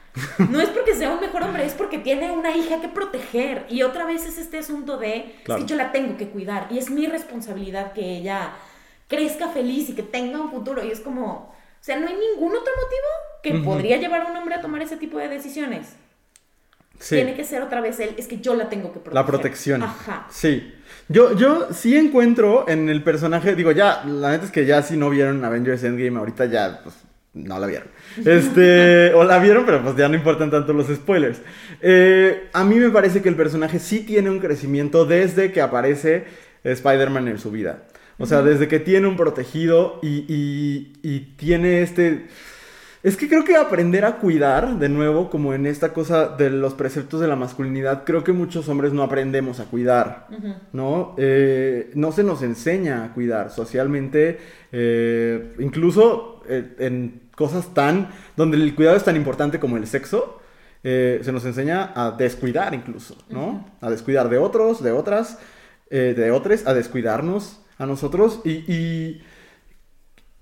No 0.50 0.60
es 0.60 0.69
porque 0.69 0.95
sea 0.95 1.12
un 1.12 1.21
mejor 1.21 1.43
hombre, 1.43 1.65
es 1.65 1.74
porque 1.74 1.97
tiene 1.97 2.32
una 2.32 2.56
hija 2.56 2.82
que 2.82 2.89
proteger. 2.89 3.65
Y 3.69 3.84
otra 3.84 4.06
vez 4.06 4.26
es 4.26 4.38
este 4.38 4.58
asunto 4.58 4.97
de 4.97 5.36
que 5.45 5.65
yo 5.65 5.76
la 5.76 5.91
tengo 5.91 6.17
que 6.17 6.28
cuidar. 6.28 6.67
Y 6.69 6.78
es 6.78 6.89
mi 6.89 7.08
responsabilidad 7.08 7.93
que 7.93 8.17
ella 8.17 8.54
crezca 9.08 9.50
feliz 9.50 9.89
y 9.89 9.93
que 9.93 10.04
tenga 10.04 10.41
un 10.41 10.52
futuro. 10.52 10.84
Y 10.84 10.91
es 10.91 11.00
como, 11.00 11.26
o 11.34 11.54
sea, 11.80 12.00
no 12.00 12.08
hay 12.08 12.15
ningún 12.15 12.56
otro 12.56 12.74
motivo 12.76 13.08
que 13.41 13.54
podría 13.65 13.97
llevar 13.97 14.21
a 14.21 14.32
un 14.32 14.38
hombre 14.38 14.56
a 14.56 14.62
tomar 14.62 14.82
ese 14.82 14.97
tipo 14.97 15.17
de 15.17 15.30
decisiones. 15.30 15.95
Tiene 17.10 17.36
que 17.36 17.43
ser 17.43 17.63
otra 17.63 17.82
vez 17.82 18.00
él, 18.00 18.13
es 18.17 18.28
que 18.28 18.39
yo 18.39 18.54
la 18.54 18.69
tengo 18.69 18.93
que 18.93 19.00
proteger. 19.00 19.13
La 19.13 19.26
protección. 19.26 19.82
Ajá. 19.82 20.28
Sí. 20.30 20.76
Yo, 21.08 21.36
yo 21.36 21.74
sí 21.74 21.97
encuentro 21.97 22.69
en 22.69 22.89
el 22.89 23.04
personaje, 23.04 23.56
digo, 23.56 23.71
ya, 23.71 24.04
la 24.06 24.30
neta 24.32 24.45
es 24.45 24.52
que 24.52 24.65
ya 24.65 24.84
si 24.84 24.97
no 24.97 25.10
vieron 25.10 25.43
Avengers 25.43 25.84
Endgame, 25.84 26.19
ahorita 26.19 26.45
ya, 26.45 26.82
pues, 26.84 26.95
no 27.34 27.60
la 27.60 27.67
vieron. 27.67 27.88
Este, 28.26 29.13
o 29.13 29.24
la 29.24 29.39
vieron, 29.39 29.65
pero 29.65 29.82
pues 29.82 29.96
ya 29.96 30.10
no 30.10 30.15
importan 30.15 30.52
tanto 30.52 30.74
los 30.74 30.88
spoilers. 30.88 31.41
Eh, 31.82 32.50
a 32.52 32.63
mí 32.63 32.76
me 32.76 32.89
parece 32.89 33.22
que 33.22 33.30
el 33.30 33.36
personaje 33.36 33.80
sí 33.80 34.02
tiene 34.02 34.30
un 34.30 34.39
crecimiento 34.39 35.06
desde 35.06 35.52
que 35.52 35.62
aparece 35.62 36.26
Spider-Man 36.63 37.28
en 37.30 37.39
su 37.39 37.52
vida. 37.52 37.84
O 38.17 38.26
sea, 38.26 38.44
desde 38.44 38.67
que 38.67 38.80
tiene 38.80 39.08
un 39.08 39.15
protegido 39.15 40.00
y, 40.04 40.26
y, 41.02 41.20
tiene 41.38 41.82
este... 41.82 42.28
Es 43.02 43.17
que 43.17 43.28
creo 43.28 43.44
que 43.44 43.56
aprender 43.56 44.06
a 44.06 44.17
cuidar, 44.17 44.78
de 44.78 44.88
nuevo, 44.88 45.32
como 45.32 45.56
en 45.56 45.65
esta 45.65 45.91
cosa 45.91 46.28
de 46.28 46.52
los 46.52 46.76
preceptos 46.76 47.20
de 47.20 47.28
la 47.28 47.36
masculinidad, 47.36 48.04
creo 48.04 48.24
que 48.24 48.32
muchos 48.32 48.70
hombres 48.70 48.94
no 48.94 49.02
aprendemos 49.02 49.60
a 49.60 49.65
cuidar, 49.65 50.28
¿no? 50.72 51.15
Eh, 51.17 51.89
no 51.96 52.12
se 52.12 52.24
nos 52.24 52.44
enseña 52.44 53.06
a 53.06 53.13
cuidar 53.15 53.50
socialmente, 53.50 54.38
eh, 54.72 55.56
incluso 55.58 56.44
en 56.48 57.20
cosas 57.41 57.73
tan, 57.73 58.10
donde 58.38 58.58
el 58.58 58.75
cuidado 58.75 58.95
es 58.95 59.04
tan 59.04 59.15
importante 59.15 59.60
como 59.60 59.77
el 59.77 59.88
sexo, 59.88 60.39
eh, 60.84 61.21
se 61.23 61.32
nos 61.32 61.43
enseña 61.43 61.91
a 61.95 62.12
descuidar 62.12 62.75
incluso, 62.75 63.15
¿no? 63.30 63.65
A 63.82 63.89
descuidar 63.89 64.30
de 64.30 64.38
otros, 64.38 64.84
de 64.84 64.91
otras, 64.91 65.39
eh, 65.89 66.13
de 66.15 66.30
otros, 66.30 66.67
a 66.67 66.75
descuidarnos 66.75 67.62
a 67.80 67.88
nosotros. 67.88 68.41
Y, 68.45 69.21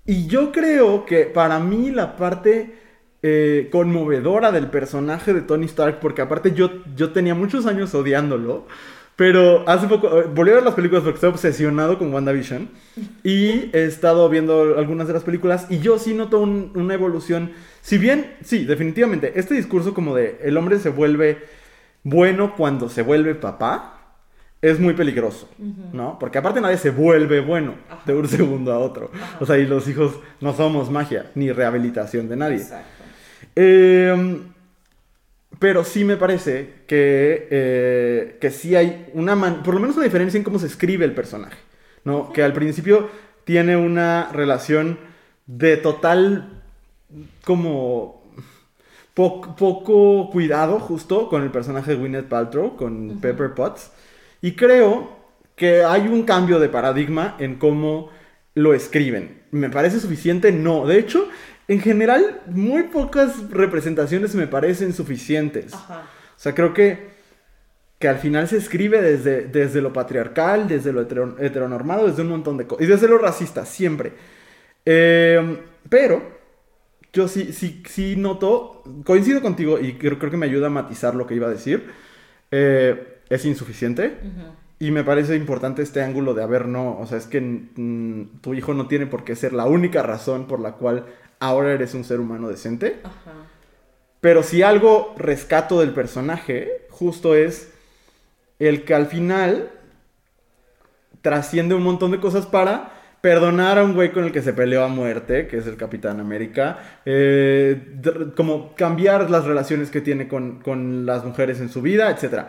y, 0.06 0.26
yo 0.26 0.52
creo 0.52 1.06
que 1.06 1.24
para 1.24 1.58
mí 1.58 1.90
la 1.90 2.16
parte 2.16 2.74
eh, 3.22 3.68
conmovedora 3.72 4.52
del 4.52 4.66
personaje 4.68 5.32
de 5.32 5.40
Tony 5.40 5.66
Stark, 5.66 6.00
porque 6.00 6.20
aparte 6.20 6.52
yo, 6.52 6.84
yo 6.94 7.12
tenía 7.12 7.34
muchos 7.34 7.64
años 7.64 7.94
odiándolo, 7.94 8.66
pero 9.20 9.68
hace 9.68 9.86
poco, 9.86 10.18
eh, 10.18 10.24
volví 10.34 10.50
a 10.50 10.54
ver 10.54 10.64
las 10.64 10.72
películas 10.72 11.04
porque 11.04 11.16
estoy 11.16 11.28
obsesionado 11.28 11.98
con 11.98 12.10
WandaVision. 12.10 12.70
Y 13.22 13.68
he 13.76 13.84
estado 13.84 14.26
viendo 14.30 14.78
algunas 14.78 15.08
de 15.08 15.12
las 15.12 15.24
películas 15.24 15.66
y 15.68 15.80
yo 15.80 15.98
sí 15.98 16.14
noto 16.14 16.40
una 16.40 16.94
evolución. 16.94 17.52
Si 17.82 17.98
bien, 17.98 18.32
sí, 18.42 18.64
definitivamente, 18.64 19.38
este 19.38 19.54
discurso 19.54 19.92
como 19.92 20.14
de 20.14 20.38
el 20.42 20.56
hombre 20.56 20.78
se 20.78 20.88
vuelve 20.88 21.36
bueno 22.02 22.56
cuando 22.56 22.88
se 22.88 23.02
vuelve 23.02 23.34
papá, 23.34 24.16
es 24.62 24.80
muy 24.80 24.94
peligroso, 24.94 25.50
¿no? 25.92 26.18
Porque 26.18 26.38
aparte 26.38 26.62
nadie 26.62 26.78
se 26.78 26.88
vuelve 26.88 27.40
bueno 27.40 27.74
de 28.06 28.14
un 28.14 28.26
segundo 28.26 28.72
a 28.72 28.78
otro. 28.78 29.10
O 29.38 29.44
sea, 29.44 29.58
y 29.58 29.66
los 29.66 29.86
hijos 29.86 30.18
no 30.40 30.54
somos 30.54 30.90
magia, 30.90 31.30
ni 31.34 31.52
rehabilitación 31.52 32.26
de 32.26 32.36
nadie. 32.36 32.56
Exacto. 32.56 33.04
Eh, 33.54 34.40
pero 35.60 35.84
sí 35.84 36.04
me 36.04 36.16
parece 36.16 36.72
que, 36.88 37.46
eh, 37.50 38.38
que 38.40 38.50
sí 38.50 38.74
hay 38.74 39.10
una, 39.12 39.62
por 39.62 39.74
lo 39.74 39.80
menos 39.80 39.94
una 39.94 40.06
diferencia 40.06 40.38
en 40.38 40.42
cómo 40.42 40.58
se 40.58 40.66
escribe 40.66 41.04
el 41.04 41.12
personaje, 41.12 41.58
¿no? 42.02 42.32
Que 42.32 42.42
al 42.42 42.54
principio 42.54 43.10
tiene 43.44 43.76
una 43.76 44.30
relación 44.32 44.98
de 45.46 45.76
total 45.76 46.62
como 47.44 48.24
poco 49.14 50.30
cuidado 50.30 50.80
justo 50.80 51.28
con 51.28 51.42
el 51.42 51.50
personaje 51.50 51.90
de 51.90 51.96
Gwyneth 51.98 52.28
Paltrow, 52.28 52.76
con 52.76 53.20
Pepper 53.20 53.52
Potts. 53.52 53.92
Y 54.40 54.52
creo 54.52 55.14
que 55.56 55.84
hay 55.84 56.08
un 56.08 56.22
cambio 56.22 56.58
de 56.58 56.70
paradigma 56.70 57.36
en 57.38 57.56
cómo 57.56 58.10
lo 58.54 58.72
escriben. 58.72 59.42
¿Me 59.50 59.68
parece 59.68 60.00
suficiente? 60.00 60.52
No. 60.52 60.86
De 60.86 60.98
hecho, 60.98 61.28
en 61.72 61.80
general, 61.80 62.40
muy 62.46 62.84
pocas 62.84 63.50
representaciones 63.50 64.34
me 64.34 64.46
parecen 64.46 64.92
suficientes. 64.92 65.72
O 65.74 66.02
sea, 66.36 66.54
creo 66.54 66.74
que 66.74 67.10
que 68.00 68.08
al 68.08 68.16
final 68.16 68.48
se 68.48 68.56
escribe 68.56 69.02
desde, 69.02 69.42
desde 69.42 69.82
lo 69.82 69.92
patriarcal, 69.92 70.66
desde 70.66 70.90
lo 70.90 71.02
hetero- 71.06 71.36
heteronormado, 71.38 72.06
desde 72.08 72.22
un 72.22 72.28
montón 72.28 72.56
de 72.56 72.66
cosas. 72.66 72.82
Y 72.82 72.88
desde 72.88 73.06
lo 73.08 73.18
racista, 73.18 73.66
siempre. 73.66 74.14
Eh, 74.86 75.58
pero 75.90 76.22
yo 77.12 77.28
sí, 77.28 77.52
sí, 77.52 77.82
sí 77.86 78.16
noto, 78.16 78.82
coincido 79.04 79.42
contigo 79.42 79.78
y 79.78 79.98
creo, 79.98 80.18
creo 80.18 80.30
que 80.30 80.38
me 80.38 80.46
ayuda 80.46 80.68
a 80.68 80.70
matizar 80.70 81.14
lo 81.14 81.26
que 81.26 81.34
iba 81.34 81.46
a 81.48 81.50
decir. 81.50 81.90
Eh, 82.50 83.18
es 83.28 83.44
insuficiente. 83.44 84.16
Y 84.78 84.92
me 84.92 85.04
parece 85.04 85.36
importante 85.36 85.82
este 85.82 86.02
ángulo 86.02 86.32
de, 86.32 86.42
a 86.42 86.46
ver, 86.46 86.66
no, 86.68 86.98
o 86.98 87.06
sea, 87.06 87.18
es 87.18 87.26
que 87.26 87.38
mm, 87.42 88.40
tu 88.40 88.54
hijo 88.54 88.72
no 88.72 88.88
tiene 88.88 89.04
por 89.06 89.24
qué 89.24 89.36
ser 89.36 89.52
la 89.52 89.66
única 89.66 90.02
razón 90.02 90.46
por 90.46 90.58
la 90.58 90.72
cual 90.72 91.04
ahora 91.40 91.72
eres 91.72 91.94
un 91.94 92.04
ser 92.04 92.20
humano 92.20 92.48
decente. 92.48 93.00
Ajá. 93.02 93.32
Pero 94.20 94.42
si 94.42 94.62
algo 94.62 95.14
rescato 95.16 95.80
del 95.80 95.92
personaje, 95.92 96.86
justo 96.90 97.34
es 97.34 97.72
el 98.58 98.84
que 98.84 98.94
al 98.94 99.06
final 99.06 99.70
trasciende 101.22 101.74
un 101.74 101.82
montón 101.82 102.10
de 102.10 102.20
cosas 102.20 102.46
para 102.46 102.92
perdonar 103.22 103.78
a 103.78 103.84
un 103.84 103.94
güey 103.94 104.12
con 104.12 104.24
el 104.24 104.32
que 104.32 104.42
se 104.42 104.52
peleó 104.52 104.84
a 104.84 104.88
muerte, 104.88 105.46
que 105.46 105.58
es 105.58 105.66
el 105.66 105.76
Capitán 105.76 106.20
América, 106.20 107.00
eh, 107.04 108.00
como 108.36 108.74
cambiar 108.74 109.30
las 109.30 109.44
relaciones 109.44 109.90
que 109.90 110.00
tiene 110.00 110.28
con, 110.28 110.60
con 110.60 111.04
las 111.04 111.24
mujeres 111.24 111.60
en 111.60 111.68
su 111.68 111.82
vida, 111.82 112.10
etc. 112.10 112.46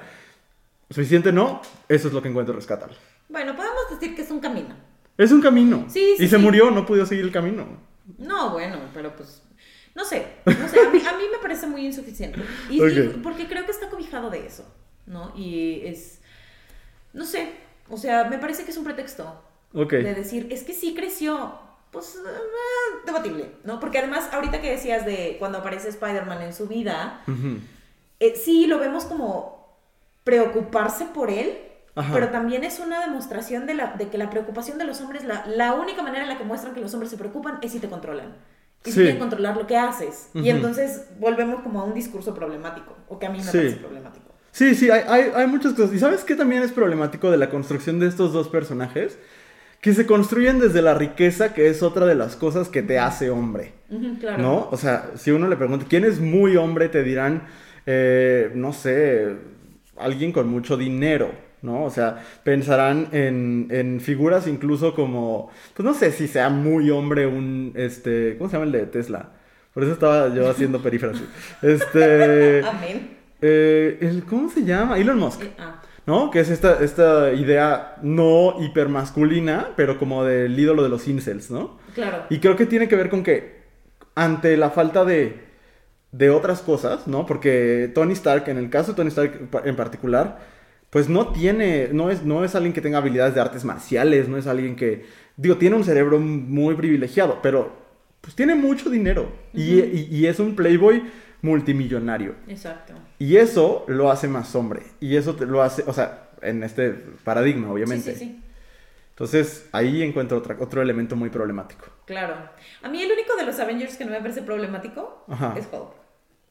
¿Suficiente 0.90 1.32
no? 1.32 1.62
Eso 1.88 2.08
es 2.08 2.14
lo 2.14 2.22
que 2.22 2.30
encuentro 2.30 2.54
rescatable. 2.54 2.96
Bueno, 3.30 3.56
podemos 3.56 3.90
decir 3.90 4.16
que 4.16 4.22
es 4.22 4.32
un 4.32 4.40
camino. 4.40 4.76
Es 5.18 5.32
un 5.32 5.42
camino. 5.42 5.86
Sí, 5.88 6.16
sí, 6.18 6.26
y 6.26 6.28
se 6.28 6.38
sí. 6.38 6.42
murió, 6.42 6.72
no 6.72 6.86
pudo 6.86 7.06
seguir 7.06 7.26
el 7.26 7.32
camino. 7.32 7.66
No, 8.18 8.52
bueno, 8.52 8.78
pero 8.94 9.16
pues. 9.16 9.42
No 9.94 10.06
sé, 10.06 10.26
no 10.46 10.68
sé, 10.70 10.80
a 10.80 10.90
mí, 10.90 11.02
a 11.06 11.18
mí 11.18 11.24
me 11.32 11.38
parece 11.40 11.68
muy 11.68 11.86
insuficiente. 11.86 12.40
Y, 12.70 12.80
porque 13.22 13.48
creo 13.48 13.66
que 13.66 13.72
está 13.72 13.90
cobijado 13.90 14.30
de 14.30 14.46
eso, 14.48 14.66
¿no? 15.06 15.34
Y 15.36 15.82
es. 15.86 16.20
No 17.14 17.26
sé, 17.26 17.52
o 17.90 17.98
sea, 17.98 18.24
me 18.26 18.38
parece 18.38 18.64
que 18.64 18.72
es 18.72 18.78
un 18.78 18.86
pretexto 18.86 19.44
Ok. 19.74 19.92
de 19.92 20.16
decir, 20.16 20.48
es 20.50 20.64
que 20.64 20.74
sí 20.74 20.94
creció. 20.96 21.60
Pues, 21.92 22.16
eh, 22.16 23.02
debatible, 23.06 23.52
¿no? 23.66 23.82
Porque 23.82 23.98
además, 23.98 24.30
ahorita 24.32 24.62
que 24.62 24.72
decías 24.72 25.06
de 25.06 25.36
cuando 25.40 25.58
aparece 25.58 25.90
Spider-Man 25.90 26.42
en 26.42 26.54
su 26.54 26.66
vida, 26.70 27.22
eh, 28.22 28.36
sí 28.38 28.66
lo 28.66 28.80
vemos 28.80 29.04
como 29.04 29.78
preocuparse 30.24 31.04
por 31.06 31.30
él, 31.30 31.58
Ajá. 31.96 32.14
pero 32.14 32.30
también 32.30 32.64
es 32.64 32.80
una 32.80 33.02
demostración 33.02 33.66
de, 33.68 33.74
la, 33.74 33.94
de 33.98 34.08
que 34.08 34.18
la 34.18 34.30
preocupación 34.30 34.78
de 34.78 34.86
los 34.86 35.02
hombres, 35.02 35.26
la, 35.26 35.46
la 35.48 35.74
única 35.74 36.02
manera 36.02 36.24
en 36.24 36.30
la 36.30 36.38
que 36.38 36.44
muestran 36.46 36.74
que 36.74 36.80
los 36.82 36.94
hombres 36.94 37.10
se 37.12 37.18
preocupan 37.18 37.60
es 37.62 37.72
si 37.74 37.80
te 37.80 37.90
controlan. 37.90 38.34
Y 38.86 38.92
si 38.92 39.00
quieren 39.02 39.20
controlar 39.20 39.58
lo 39.58 39.68
que 39.68 39.78
haces. 39.78 40.30
Y 40.34 40.50
entonces 40.50 41.06
volvemos 41.20 41.62
como 41.62 41.82
a 41.82 41.84
un 41.84 41.94
discurso 41.94 42.34
problemático, 42.34 42.96
o 43.10 43.20
que 43.20 43.26
a 43.28 43.30
mí 43.30 43.38
me 43.38 43.44
Sí. 43.44 43.58
parece 43.58 43.76
problemático. 43.78 44.26
Sí, 44.52 44.74
sí, 44.76 44.90
hay, 44.90 45.04
hay, 45.08 45.32
hay 45.36 45.48
muchas 45.48 45.74
cosas. 45.74 45.94
¿Y 45.94 46.00
sabes 46.00 46.24
qué 46.24 46.36
también 46.36 46.64
es 46.64 46.72
problemático 46.72 47.30
de 47.30 47.38
la 47.38 47.50
construcción 47.50 48.00
de 48.00 48.08
estos 48.08 48.34
dos 48.34 48.48
personajes? 48.50 49.20
Que 49.82 49.94
se 49.94 50.06
construyen 50.06 50.60
desde 50.60 50.82
la 50.82 50.94
riqueza, 50.94 51.54
que 51.54 51.68
es 51.70 51.84
otra 51.84 52.06
de 52.06 52.16
las 52.16 52.36
cosas 52.36 52.70
que 52.70 52.82
te 52.82 53.00
hace 53.00 53.30
hombre. 53.30 53.74
Claro. 54.20 54.42
¿No? 54.42 54.68
O 54.72 54.78
sea, 54.78 55.12
si 55.16 55.32
uno 55.32 55.48
le 55.48 55.58
pregunta, 55.58 55.86
¿quién 55.90 56.04
es 56.06 56.20
muy 56.20 56.56
hombre? 56.58 56.88
Te 56.90 57.04
dirán, 57.04 57.44
eh, 57.86 58.52
no 58.56 58.74
sé, 58.74 59.36
alguien 59.98 60.32
con 60.32 60.48
mucho 60.50 60.76
dinero, 60.78 61.32
¿no? 61.62 61.84
O 61.84 61.89
sea, 61.89 62.24
pensarán 62.43 63.08
en, 63.12 63.67
en 63.69 64.00
figuras 64.02 64.47
incluso 64.47 64.93
como, 64.93 65.50
pues 65.76 65.86
no 65.86 65.93
sé 65.93 66.12
si 66.12 66.28
sea 66.28 66.50
muy 66.50 66.89
hombre 66.91 67.28
un, 67.28 67.74
este, 67.76 68.36
¿cómo 68.38 68.50
se 68.50 68.56
llama 68.58 68.65
el 68.65 68.71
de 68.71 68.86
Tesla? 68.88 69.30
Por 69.74 69.84
eso 69.84 69.93
estaba 69.93 70.34
yo 70.34 70.50
haciendo 70.50 70.82
perífrasis. 70.82 71.24
Este, 71.62 72.63
Amén. 72.65 73.17
eh, 73.41 73.97
el, 74.02 74.24
¿cómo 74.26 74.50
se 74.50 74.63
llama? 74.65 74.97
Elon 74.97 75.17
Musk. 75.19 75.43
Eh, 75.43 75.52
ah, 75.60 75.82
¿No? 76.06 76.32
Que 76.32 76.39
es 76.39 76.50
esta, 76.50 76.84
esta 76.84 77.32
idea 77.34 77.95
no 78.02 78.56
hipermasculina, 78.60 79.69
pero 79.76 79.97
como 80.00 80.24
del 80.26 80.60
ídolo 80.60 80.82
de 80.84 80.89
los 80.89 81.08
incels, 81.08 81.52
¿no? 81.52 81.78
claro. 81.93 82.24
Y 82.30 82.39
creo 82.39 82.56
que 82.56 82.65
tiene 82.65 82.88
que 82.88 82.95
ver 82.95 83.10
con 83.10 83.24
que 83.24 83.62
ante 84.15 84.58
la 84.58 84.71
falta 84.71 85.06
de, 85.06 85.39
de 86.12 86.30
otras 86.32 86.62
cosas, 86.62 87.08
¿no? 87.08 87.26
Porque 87.26 87.89
Tony 87.93 88.13
Stark, 88.13 88.47
en 88.50 88.58
el 88.58 88.69
caso 88.69 88.91
de 88.91 88.95
Tony 88.97 89.10
Stark 89.10 89.50
en 89.63 89.76
particular, 89.76 90.39
pues 90.92 91.10
no 91.10 91.30
tiene, 91.30 91.90
no 91.92 92.12
es, 92.12 92.22
no 92.24 92.44
es 92.46 92.54
alguien 92.54 92.74
que 92.74 92.82
tenga 92.82 93.00
habilidades 93.00 93.34
de 93.34 93.42
artes 93.42 93.66
marciales, 93.66 94.28
no 94.30 94.38
es 94.38 94.46
alguien 94.46 94.76
que, 94.76 95.06
digo, 95.38 95.58
tiene 95.58 95.76
un 95.78 95.84
cerebro 95.84 96.20
muy 96.20 96.76
privilegiado, 96.76 97.40
pero 97.42 97.72
pues 98.22 98.36
tiene 98.36 98.54
mucho 98.54 98.90
dinero 98.92 99.32
y, 99.54 99.80
y- 99.80 100.08
y 100.12 100.28
es 100.28 100.40
un 100.40 100.56
playboy 100.56 101.04
multimillonario. 101.42 102.36
Exacto. 102.48 102.94
Y 103.20 103.38
eso 103.38 103.84
lo 103.88 104.12
hace 104.12 104.28
más 104.28 104.54
hombre. 104.56 104.84
Y 105.00 105.16
eso 105.16 105.36
te- 105.36 105.46
lo 105.48 105.62
hace, 105.64 105.84
o 105.88 105.94
sea, 105.94 106.30
en 106.42 106.62
este 106.64 106.92
paradigma, 107.24 107.72
obviamente. 107.72 108.14
Sí, 108.14 108.20
sí, 108.20 108.26
sí. 108.26 108.44
Entonces, 109.12 109.68
ahí 109.72 110.02
encuentro 110.04 110.38
otra- 110.38 110.58
otro 110.60 110.82
elemento 110.82 111.16
muy 111.16 111.30
problemático. 111.30 111.86
Claro. 112.06 112.36
A 112.84 112.90
mí 112.90 113.02
el 113.02 113.12
único 113.12 113.36
de 113.36 113.46
los 113.46 113.60
Avengers 113.60 113.98
que 113.98 114.06
no 114.06 114.12
me 114.12 114.20
parece 114.22 114.42
problemático 114.42 115.26
Ajá. 115.28 115.56
es 115.58 115.68
Hulk. 115.72 115.94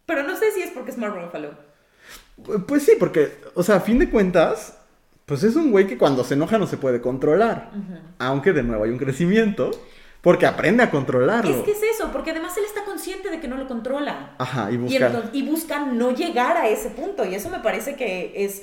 Pero 0.06 0.22
no 0.24 0.36
sé 0.36 0.50
si 0.52 0.62
es 0.62 0.70
porque 0.70 0.90
es 0.90 0.98
Mark 0.98 1.14
Ruffalo. 1.14 1.50
Pu- 2.44 2.64
Pues 2.66 2.84
sí, 2.84 2.92
porque, 2.98 3.32
o 3.54 3.62
sea, 3.62 3.76
a 3.76 3.80
fin 3.80 3.98
de 3.98 4.10
cuentas, 4.10 4.76
pues 5.26 5.42
es 5.44 5.56
un 5.56 5.70
güey 5.70 5.86
que 5.86 5.98
cuando 5.98 6.24
se 6.24 6.34
enoja 6.34 6.58
no 6.58 6.66
se 6.66 6.76
puede 6.76 7.00
controlar. 7.00 7.70
Aunque 8.18 8.52
de 8.52 8.62
nuevo 8.62 8.84
hay 8.84 8.90
un 8.90 8.98
crecimiento, 8.98 9.70
porque 10.20 10.46
aprende 10.46 10.82
a 10.82 10.90
controlarlo. 10.90 11.50
Es 11.56 11.62
que 11.64 11.72
es 11.72 11.82
eso, 11.82 12.10
porque 12.12 12.32
además 12.32 12.56
él 12.58 12.64
está 12.66 12.84
consciente 12.84 13.30
de 13.30 13.40
que 13.40 13.48
no 13.48 13.56
lo 13.56 13.66
controla. 13.66 14.34
Ajá, 14.38 14.70
y 14.70 14.74
Y, 14.74 14.76
buscar. 14.76 15.02
entonces- 15.10 15.30
y 15.32 15.42
busca 15.42 15.86
no 15.86 16.10
llegar 16.14 16.56
a 16.56 16.68
ese 16.68 16.90
punto. 16.90 17.24
Y 17.24 17.34
eso 17.34 17.48
me 17.50 17.60
parece 17.60 17.96
que 17.96 18.32
es. 18.44 18.62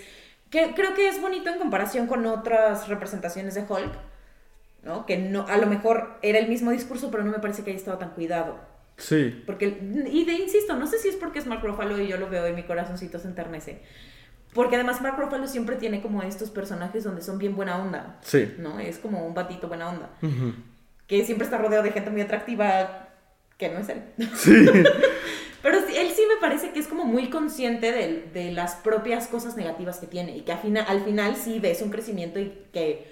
que 0.50 0.74
creo 0.76 0.94
que 0.94 1.10
es 1.10 1.20
bonito 1.22 1.50
en 1.50 1.58
comparación 1.58 2.08
con 2.08 2.26
otras 2.26 2.88
representaciones 2.88 3.54
de 3.56 3.62
Hulk. 3.68 3.92
¿No? 4.84 5.06
Que 5.06 5.18
no, 5.18 5.46
a 5.48 5.58
lo 5.58 5.68
mejor 5.68 6.18
era 6.22 6.40
el 6.40 6.48
mismo 6.48 6.72
discurso, 6.72 7.12
pero 7.12 7.24
no 7.26 7.32
me 7.32 7.40
parece 7.40 7.64
que 7.64 7.72
haya 7.72 7.80
estado 7.80 7.98
tan 7.98 8.12
cuidado. 8.12 8.58
Sí. 8.98 9.44
Porque, 9.46 9.80
y 10.12 10.26
de 10.26 10.34
insisto, 10.34 10.76
no 10.76 10.88
sé 10.88 10.98
si 10.98 11.10
es 11.10 11.16
porque 11.16 11.40
es 11.40 11.46
Mark 11.46 11.64
Ruffalo 11.64 12.00
y 12.02 12.08
yo 12.08 12.18
lo 12.18 12.30
veo 12.30 12.48
y 12.48 12.54
mi 12.54 12.64
corazoncito 12.64 13.20
se 13.20 13.28
enternece. 13.28 13.82
Porque 14.54 14.76
además 14.76 15.02
Mark 15.02 15.18
Ruffalo 15.20 15.48
siempre 15.48 15.76
tiene 15.76 16.02
como 16.02 16.24
estos 16.24 16.50
personajes 16.50 17.04
donde 17.04 17.22
son 17.22 17.38
bien 17.38 17.56
buena 17.56 17.78
onda. 17.78 18.18
Sí. 18.22 18.56
¿No? 18.58 18.80
Es 18.80 18.98
como 18.98 19.26
un 19.26 19.36
batito 19.36 19.68
buena 19.68 19.90
onda. 19.90 20.10
Que 21.06 21.24
siempre 21.26 21.46
está 21.46 21.60
rodeado 21.60 21.84
de 21.84 21.92
gente 21.92 22.10
muy 22.10 22.22
atractiva 22.22 23.10
que 23.58 23.70
no 23.70 23.80
es 23.80 23.90
él. 23.90 24.02
Sí. 24.36 24.66
Pero 25.62 25.80
él 25.80 26.12
sí 26.16 26.22
me 26.28 26.40
parece 26.40 26.72
que 26.72 26.80
es 26.80 26.88
como 26.88 27.04
muy 27.04 27.30
consciente 27.30 27.92
de, 27.92 28.30
de 28.32 28.52
las 28.52 28.76
propias 28.76 29.28
cosas 29.28 29.58
negativas 29.58 29.98
que 29.98 30.08
tiene 30.08 30.38
y 30.38 30.42
que 30.42 30.54
al 30.54 30.60
final, 30.60 30.86
al 30.88 31.04
final 31.04 31.36
sí 31.36 31.60
ves 31.60 31.82
un 31.82 31.90
crecimiento 31.90 32.40
y 32.40 32.54
que 32.72 33.12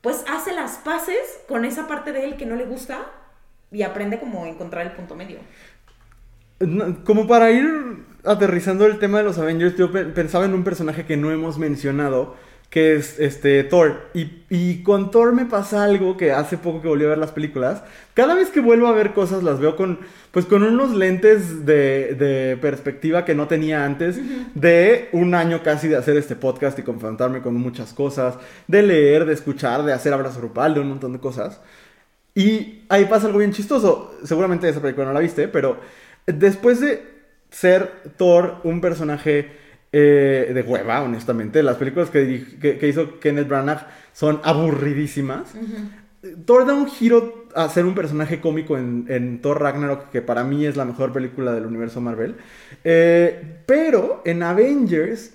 pues 0.00 0.24
hace 0.28 0.52
las 0.52 0.78
paces 0.78 1.18
con 1.48 1.64
esa 1.64 1.88
parte 1.88 2.12
de 2.12 2.24
él 2.24 2.36
que 2.36 2.46
no 2.46 2.54
le 2.54 2.64
gusta 2.64 3.04
y 3.76 3.82
aprende 3.82 4.18
como 4.18 4.44
a 4.44 4.48
encontrar 4.48 4.86
el 4.86 4.92
punto 4.92 5.14
medio. 5.14 5.38
No, 6.60 7.04
Como 7.04 7.26
para 7.26 7.50
ir 7.50 7.66
aterrizando 8.24 8.86
el 8.86 8.98
tema 8.98 9.18
de 9.18 9.24
los 9.24 9.38
Avengers, 9.38 9.76
yo 9.76 9.92
pe- 9.92 10.04
pensaba 10.06 10.46
en 10.46 10.54
un 10.54 10.64
personaje 10.64 11.04
que 11.04 11.16
no 11.16 11.30
hemos 11.30 11.58
mencionado, 11.58 12.34
que 12.70 12.96
es 12.96 13.20
este 13.20 13.62
Thor. 13.64 14.08
Y, 14.14 14.42
y 14.48 14.82
con 14.82 15.10
Thor 15.10 15.32
me 15.32 15.44
pasa 15.44 15.84
algo 15.84 16.16
que 16.16 16.32
hace 16.32 16.56
poco 16.56 16.80
que 16.80 16.88
volví 16.88 17.04
a 17.04 17.08
ver 17.08 17.18
las 17.18 17.30
películas. 17.32 17.82
Cada 18.14 18.34
vez 18.34 18.48
que 18.48 18.60
vuelvo 18.60 18.86
a 18.88 18.92
ver 18.92 19.12
cosas 19.12 19.42
las 19.42 19.60
veo 19.60 19.76
con, 19.76 20.00
pues 20.32 20.46
con 20.46 20.62
unos 20.62 20.94
lentes 20.94 21.66
de, 21.66 22.14
de 22.14 22.56
perspectiva 22.56 23.24
que 23.26 23.34
no 23.34 23.46
tenía 23.48 23.84
antes, 23.84 24.18
de 24.54 25.10
un 25.12 25.34
año 25.34 25.62
casi 25.62 25.86
de 25.88 25.96
hacer 25.96 26.16
este 26.16 26.34
podcast 26.36 26.78
y 26.78 26.82
confrontarme 26.82 27.42
con 27.42 27.54
muchas 27.54 27.92
cosas, 27.92 28.36
de 28.66 28.82
leer, 28.82 29.26
de 29.26 29.34
escuchar, 29.34 29.84
de 29.84 29.92
hacer 29.92 30.12
abrazo 30.14 30.40
grupal, 30.40 30.72
de 30.74 30.80
un 30.80 30.88
montón 30.88 31.12
de 31.12 31.20
cosas. 31.20 31.60
Y 32.36 32.82
ahí 32.90 33.06
pasa 33.06 33.26
algo 33.26 33.38
bien 33.38 33.52
chistoso. 33.52 34.14
Seguramente 34.22 34.68
esa 34.68 34.82
película 34.82 35.06
no 35.06 35.14
la 35.14 35.20
viste, 35.20 35.48
pero 35.48 35.78
después 36.26 36.80
de 36.80 37.02
ser 37.50 37.90
Thor 38.18 38.58
un 38.62 38.82
personaje 38.82 39.50
eh, 39.90 40.52
de 40.52 40.62
hueva, 40.62 41.00
honestamente, 41.00 41.62
las 41.62 41.78
películas 41.78 42.10
que, 42.10 42.44
que 42.60 42.86
hizo 42.86 43.18
Kenneth 43.20 43.48
Branagh 43.48 43.86
son 44.12 44.40
aburridísimas. 44.44 45.54
Thor 46.44 46.66
da 46.66 46.74
un 46.74 46.88
giro 46.88 47.46
a 47.54 47.70
ser 47.70 47.86
un 47.86 47.94
personaje 47.94 48.38
cómico 48.38 48.76
en, 48.76 49.06
en 49.08 49.40
Thor 49.40 49.62
Ragnarok, 49.62 50.10
que 50.10 50.20
para 50.20 50.44
mí 50.44 50.66
es 50.66 50.76
la 50.76 50.84
mejor 50.84 51.14
película 51.14 51.54
del 51.54 51.64
universo 51.64 52.02
Marvel. 52.02 52.34
Eh, 52.84 53.62
pero 53.64 54.20
en 54.26 54.42
Avengers 54.42 55.32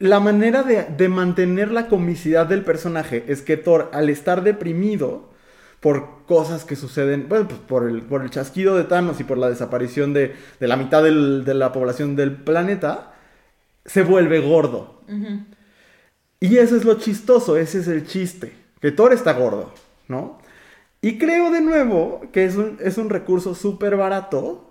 la 0.00 0.18
manera 0.18 0.64
de, 0.64 0.86
de 0.96 1.08
mantener 1.08 1.70
la 1.70 1.86
comicidad 1.86 2.46
del 2.46 2.64
personaje 2.64 3.24
es 3.28 3.42
que 3.42 3.56
Thor, 3.56 3.90
al 3.92 4.08
estar 4.08 4.42
deprimido 4.42 5.32
por 5.84 6.24
cosas 6.26 6.64
que 6.64 6.76
suceden, 6.76 7.26
bueno, 7.28 7.46
pues 7.46 7.60
por 7.60 7.86
el, 7.86 8.00
por 8.00 8.22
el 8.22 8.30
chasquido 8.30 8.74
de 8.74 8.84
Thanos 8.84 9.20
y 9.20 9.24
por 9.24 9.36
la 9.36 9.50
desaparición 9.50 10.14
de, 10.14 10.34
de 10.58 10.66
la 10.66 10.76
mitad 10.76 11.02
del- 11.02 11.44
de 11.44 11.52
la 11.52 11.72
población 11.72 12.16
del 12.16 12.32
planeta, 12.36 13.12
se 13.84 14.02
vuelve 14.02 14.40
gordo. 14.40 15.02
Y 16.40 16.56
eso 16.56 16.74
es 16.76 16.86
lo 16.86 16.94
chistoso, 16.94 17.58
ese 17.58 17.80
es 17.80 17.88
el 17.88 18.06
chiste, 18.06 18.54
que 18.80 18.92
Thor 18.92 19.12
está 19.12 19.34
gordo, 19.34 19.74
¿no? 20.08 20.38
Y 21.02 21.18
creo 21.18 21.50
de 21.50 21.60
nuevo 21.60 22.22
que 22.32 22.46
es 22.46 22.56
un, 22.56 22.78
es 22.80 22.96
un 22.96 23.10
recurso 23.10 23.54
súper 23.54 23.96
barato 23.96 24.70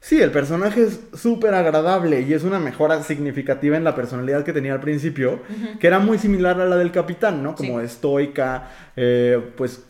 Sí, 0.00 0.20
el 0.22 0.30
personaje 0.30 0.84
es 0.84 1.00
súper 1.14 1.54
agradable 1.54 2.20
y 2.20 2.32
es 2.32 2.44
una 2.44 2.60
mejora 2.60 3.02
significativa 3.02 3.76
en 3.76 3.82
la 3.82 3.96
personalidad 3.96 4.44
que 4.44 4.52
tenía 4.52 4.72
al 4.74 4.80
principio, 4.80 5.40
que 5.80 5.86
era 5.88 5.98
muy 5.98 6.18
similar 6.18 6.60
a 6.60 6.66
la 6.66 6.76
del 6.76 6.92
capitán, 6.92 7.42
¿no? 7.42 7.56
Como 7.56 7.80
Sí. 7.80 7.86
estoica, 7.86 8.70
eh, 8.94 9.40
pues 9.56 9.84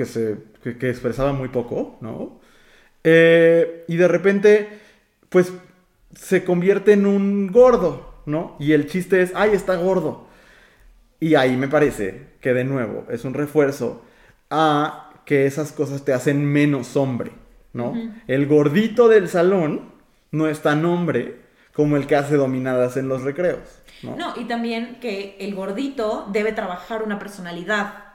que, 0.00 0.06
se, 0.06 0.38
que, 0.62 0.78
que 0.78 0.88
expresaba 0.88 1.34
muy 1.34 1.48
poco, 1.48 1.98
¿no? 2.00 2.40
Eh, 3.04 3.84
y 3.86 3.96
de 3.96 4.08
repente, 4.08 4.68
pues 5.28 5.52
se 6.14 6.42
convierte 6.42 6.94
en 6.94 7.04
un 7.04 7.48
gordo, 7.52 8.22
¿no? 8.24 8.56
Y 8.58 8.72
el 8.72 8.86
chiste 8.86 9.20
es, 9.20 9.32
ay, 9.34 9.50
está 9.52 9.76
gordo. 9.76 10.26
Y 11.20 11.34
ahí 11.34 11.54
me 11.54 11.68
parece 11.68 12.28
que 12.40 12.54
de 12.54 12.64
nuevo 12.64 13.04
es 13.10 13.26
un 13.26 13.34
refuerzo 13.34 14.02
a 14.48 15.12
que 15.26 15.44
esas 15.44 15.70
cosas 15.72 16.02
te 16.02 16.14
hacen 16.14 16.46
menos 16.46 16.96
hombre, 16.96 17.32
¿no? 17.74 17.92
El 18.26 18.46
gordito 18.46 19.06
del 19.08 19.28
salón 19.28 19.92
no 20.30 20.48
es 20.48 20.62
tan 20.62 20.86
hombre 20.86 21.42
como 21.74 21.98
el 21.98 22.06
que 22.06 22.16
hace 22.16 22.36
dominadas 22.36 22.96
en 22.96 23.08
los 23.08 23.20
recreos, 23.20 23.82
¿no? 24.02 24.16
No, 24.16 24.32
y 24.40 24.46
también 24.46 24.96
que 24.98 25.36
el 25.40 25.54
gordito 25.54 26.26
debe 26.32 26.52
trabajar 26.52 27.02
una 27.02 27.18
personalidad. 27.18 28.09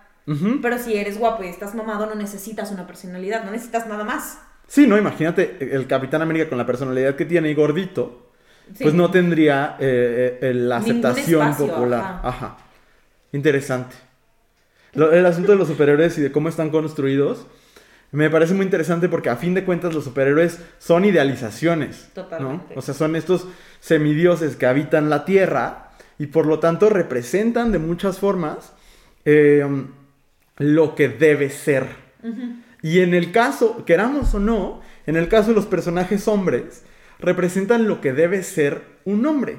Pero 0.61 0.79
si 0.79 0.95
eres 0.95 1.19
guapo 1.19 1.43
y 1.43 1.47
estás 1.47 1.75
mamado, 1.75 2.05
no 2.07 2.15
necesitas 2.15 2.71
una 2.71 2.87
personalidad, 2.87 3.43
no 3.43 3.51
necesitas 3.51 3.87
nada 3.87 4.03
más. 4.03 4.39
Sí, 4.67 4.87
¿no? 4.87 4.97
Imagínate 4.97 5.57
el 5.75 5.85
Capitán 5.85 6.21
América 6.23 6.49
con 6.49 6.57
la 6.57 6.65
personalidad 6.65 7.15
que 7.15 7.25
tiene 7.25 7.51
y 7.51 7.53
gordito, 7.53 8.31
Sí. 8.73 8.81
pues 8.83 8.95
no 8.95 9.11
tendría 9.11 9.75
eh, 9.79 10.39
eh, 10.41 10.53
la 10.55 10.77
aceptación 10.77 11.49
espacio, 11.49 11.67
popular. 11.67 11.99
ajá. 12.01 12.27
Ajá. 12.27 12.57
Interesante. 13.31 13.95
Lo- 14.93 15.11
el 15.11 15.23
asunto 15.27 15.51
de 15.51 15.57
los 15.59 15.67
superhéroes 15.67 16.17
y 16.17 16.21
de 16.21 16.31
cómo 16.31 16.49
están 16.49 16.71
construidos 16.71 17.45
me 18.11 18.29
parece 18.29 18.53
muy 18.53 18.63
interesante 18.65 19.09
porque 19.09 19.29
a 19.29 19.35
fin 19.35 19.53
de 19.53 19.65
cuentas 19.65 19.93
los 19.93 20.05
superhéroes 20.05 20.59
son 20.79 21.05
idealizaciones. 21.05 22.09
¿no? 22.15 22.23
Totalmente. 22.23 22.73
O 22.75 22.81
sea, 22.81 22.93
son 22.95 23.15
estos 23.15 23.45
semidioses 23.81 24.55
que 24.55 24.65
habitan 24.65 25.09
la 25.11 25.25
Tierra 25.25 25.89
y 26.17 26.27
por 26.27 26.45
lo 26.47 26.59
tanto 26.59 26.89
representan 26.89 27.71
de 27.71 27.77
muchas 27.79 28.17
formas 28.19 28.73
eh, 29.25 29.63
lo 30.57 30.95
que 30.95 31.09
debe 31.09 31.49
ser. 31.49 31.87
Y 32.81 32.99
en 32.99 33.13
el 33.13 33.31
caso, 33.31 33.85
queramos 33.85 34.33
o 34.33 34.39
no, 34.39 34.81
en 35.05 35.15
el 35.15 35.27
caso 35.27 35.49
de 35.49 35.55
los 35.55 35.65
personajes 35.65 36.27
hombres, 36.27 36.83
representan 37.19 37.87
lo 37.87 38.01
que 38.01 38.13
debe 38.13 38.43
ser 38.43 38.83
un 39.05 39.25
hombre. 39.25 39.57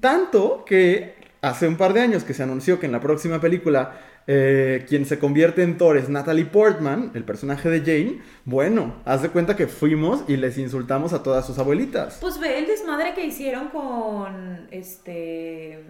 Tanto 0.00 0.64
que 0.64 1.14
hace 1.40 1.68
un 1.68 1.76
par 1.76 1.92
de 1.92 2.00
años 2.00 2.24
que 2.24 2.34
se 2.34 2.42
anunció 2.42 2.80
que 2.80 2.86
en 2.86 2.92
la 2.92 3.00
próxima 3.00 3.40
película 3.40 4.00
eh, 4.26 4.86
quien 4.88 5.04
se 5.04 5.18
convierte 5.18 5.62
en 5.62 5.76
Thor 5.76 5.98
es 5.98 6.08
Natalie 6.08 6.46
Portman, 6.46 7.10
el 7.14 7.24
personaje 7.24 7.68
de 7.68 7.80
Jane. 7.80 8.22
Bueno, 8.44 8.94
haz 9.04 9.22
de 9.22 9.28
cuenta 9.28 9.56
que 9.56 9.66
fuimos 9.66 10.24
y 10.28 10.36
les 10.36 10.56
insultamos 10.56 11.12
a 11.12 11.22
todas 11.22 11.46
sus 11.46 11.58
abuelitas. 11.58 12.18
Pues 12.20 12.40
ve 12.40 12.58
el 12.58 12.66
desmadre 12.66 13.12
que 13.14 13.26
hicieron 13.26 13.68
con 13.68 14.66
este. 14.70 15.84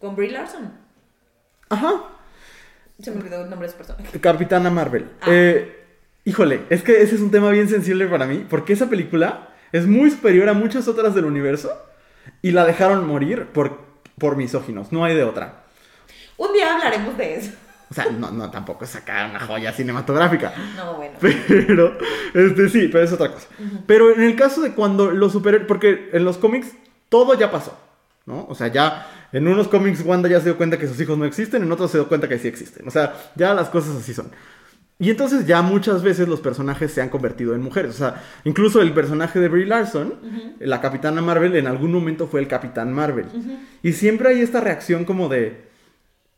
con 0.00 0.16
Brie 0.16 0.32
Larson. 0.32 0.72
Ajá, 1.68 2.02
Se 3.02 3.10
me 3.10 3.18
olvidó 3.18 3.42
el 3.42 3.50
nombre 3.50 3.66
de 3.66 3.72
su 3.72 3.78
personaje. 3.78 4.20
Capitana 4.20 4.70
Marvel. 4.70 5.10
Ah. 5.20 5.26
Eh, 5.28 5.84
híjole, 6.24 6.62
es 6.70 6.82
que 6.82 7.02
ese 7.02 7.16
es 7.16 7.20
un 7.20 7.30
tema 7.30 7.50
bien 7.50 7.68
sensible 7.68 8.06
para 8.06 8.26
mí, 8.26 8.46
porque 8.48 8.72
esa 8.72 8.88
película 8.88 9.48
es 9.72 9.86
muy 9.86 10.10
superior 10.10 10.48
a 10.48 10.54
muchas 10.54 10.86
otras 10.86 11.14
del 11.14 11.24
universo 11.24 11.72
y 12.42 12.52
la 12.52 12.64
dejaron 12.64 13.06
morir 13.06 13.46
por, 13.46 13.80
por 14.18 14.36
misóginos, 14.36 14.92
no 14.92 15.04
hay 15.04 15.16
de 15.16 15.24
otra. 15.24 15.64
Un 16.36 16.52
día 16.52 16.74
hablaremos 16.74 17.16
de 17.16 17.34
eso. 17.34 17.52
O 17.90 17.94
sea, 17.94 18.06
no, 18.06 18.30
no 18.30 18.50
tampoco 18.50 18.84
es 18.84 18.90
sacar 18.90 19.28
una 19.28 19.40
joya 19.40 19.72
cinematográfica. 19.72 20.54
No, 20.76 20.94
bueno. 20.94 21.18
Pero, 21.20 21.98
este 22.32 22.70
sí, 22.70 22.88
pero 22.88 23.04
es 23.04 23.12
otra 23.12 23.30
cosa. 23.30 23.48
Pero 23.86 24.14
en 24.14 24.22
el 24.22 24.34
caso 24.34 24.62
de 24.62 24.72
cuando 24.72 25.10
los 25.10 25.32
superhéroes, 25.32 25.68
porque 25.68 26.08
en 26.12 26.24
los 26.24 26.38
cómics 26.38 26.72
todo 27.10 27.34
ya 27.34 27.50
pasó, 27.50 27.78
¿no? 28.24 28.46
O 28.48 28.54
sea, 28.54 28.68
ya 28.68 29.06
en 29.32 29.48
unos 29.48 29.68
cómics 29.68 30.02
Wanda 30.04 30.28
ya 30.28 30.38
se 30.38 30.46
dio 30.46 30.56
cuenta 30.56 30.78
que 30.78 30.86
sus 30.86 31.00
hijos 31.00 31.16
no 31.16 31.24
existen, 31.24 31.62
en 31.62 31.72
otros 31.72 31.90
se 31.90 31.98
dio 31.98 32.08
cuenta 32.08 32.28
que 32.28 32.38
sí 32.38 32.48
existen. 32.48 32.86
O 32.86 32.90
sea, 32.90 33.14
ya 33.34 33.54
las 33.54 33.68
cosas 33.68 33.96
así 33.96 34.12
son. 34.12 34.30
Y 34.98 35.10
entonces 35.10 35.46
ya 35.46 35.62
muchas 35.62 36.02
veces 36.02 36.28
los 36.28 36.40
personajes 36.40 36.92
se 36.92 37.02
han 37.02 37.08
convertido 37.08 37.54
en 37.54 37.62
mujeres. 37.62 37.96
O 37.96 37.98
sea, 37.98 38.22
incluso 38.44 38.80
el 38.80 38.92
personaje 38.92 39.40
de 39.40 39.48
Brie 39.48 39.66
Larson, 39.66 40.14
la 40.60 40.80
Capitana 40.80 41.20
Marvel, 41.20 41.56
en 41.56 41.66
algún 41.66 41.92
momento 41.92 42.28
fue 42.28 42.40
el 42.40 42.46
Capitán 42.46 42.92
Marvel. 42.92 43.26
Y 43.82 43.94
siempre 43.94 44.28
hay 44.28 44.40
esta 44.42 44.60
reacción 44.60 45.04
como 45.04 45.28
de, 45.28 45.64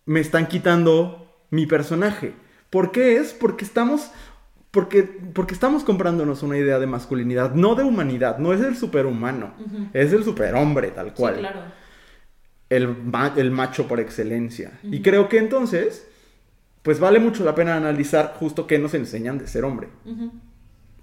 me 0.07 0.21
están 0.21 0.47
quitando 0.47 1.45
mi 1.51 1.67
personaje. 1.67 2.33
¿Por 2.71 2.91
qué 2.91 3.19
es? 3.19 3.35
Porque 3.35 3.67
estamos, 3.67 4.11
porque, 4.71 5.03
porque 5.03 5.53
estamos 5.53 5.85
comprándonos 5.85 6.43
una 6.43 6.57
idea 6.57 6.79
de 6.79 6.87
masculinidad, 6.87 7.55
no 7.55 7.75
de 7.75 7.85
humanidad, 7.85 8.39
no 8.39 8.55
es 8.55 8.63
el 8.63 8.77
superhumano, 8.77 9.53
es 9.93 10.13
el 10.13 10.25
superhombre 10.25 10.91
tal 10.91 11.13
cual 11.13 11.35
Sí, 11.35 11.41
claro. 11.41 11.61
El, 12.77 12.89
ma- 12.89 13.35
el 13.37 13.51
macho 13.51 13.87
por 13.89 14.01
excelencia. 14.01 14.79
Y 14.83 15.03
creo 15.03 15.29
que 15.29 15.39
entonces, 15.39 16.07
pues 16.83 16.99
vale 17.01 17.19
mucho 17.19 17.45
la 17.45 17.55
pena 17.55 17.77
analizar 17.77 18.35
justo 18.39 18.67
qué 18.67 18.79
nos 18.79 18.95
enseñan 18.95 19.39
de 19.39 19.47
ser 19.47 19.65
hombre. 19.65 19.89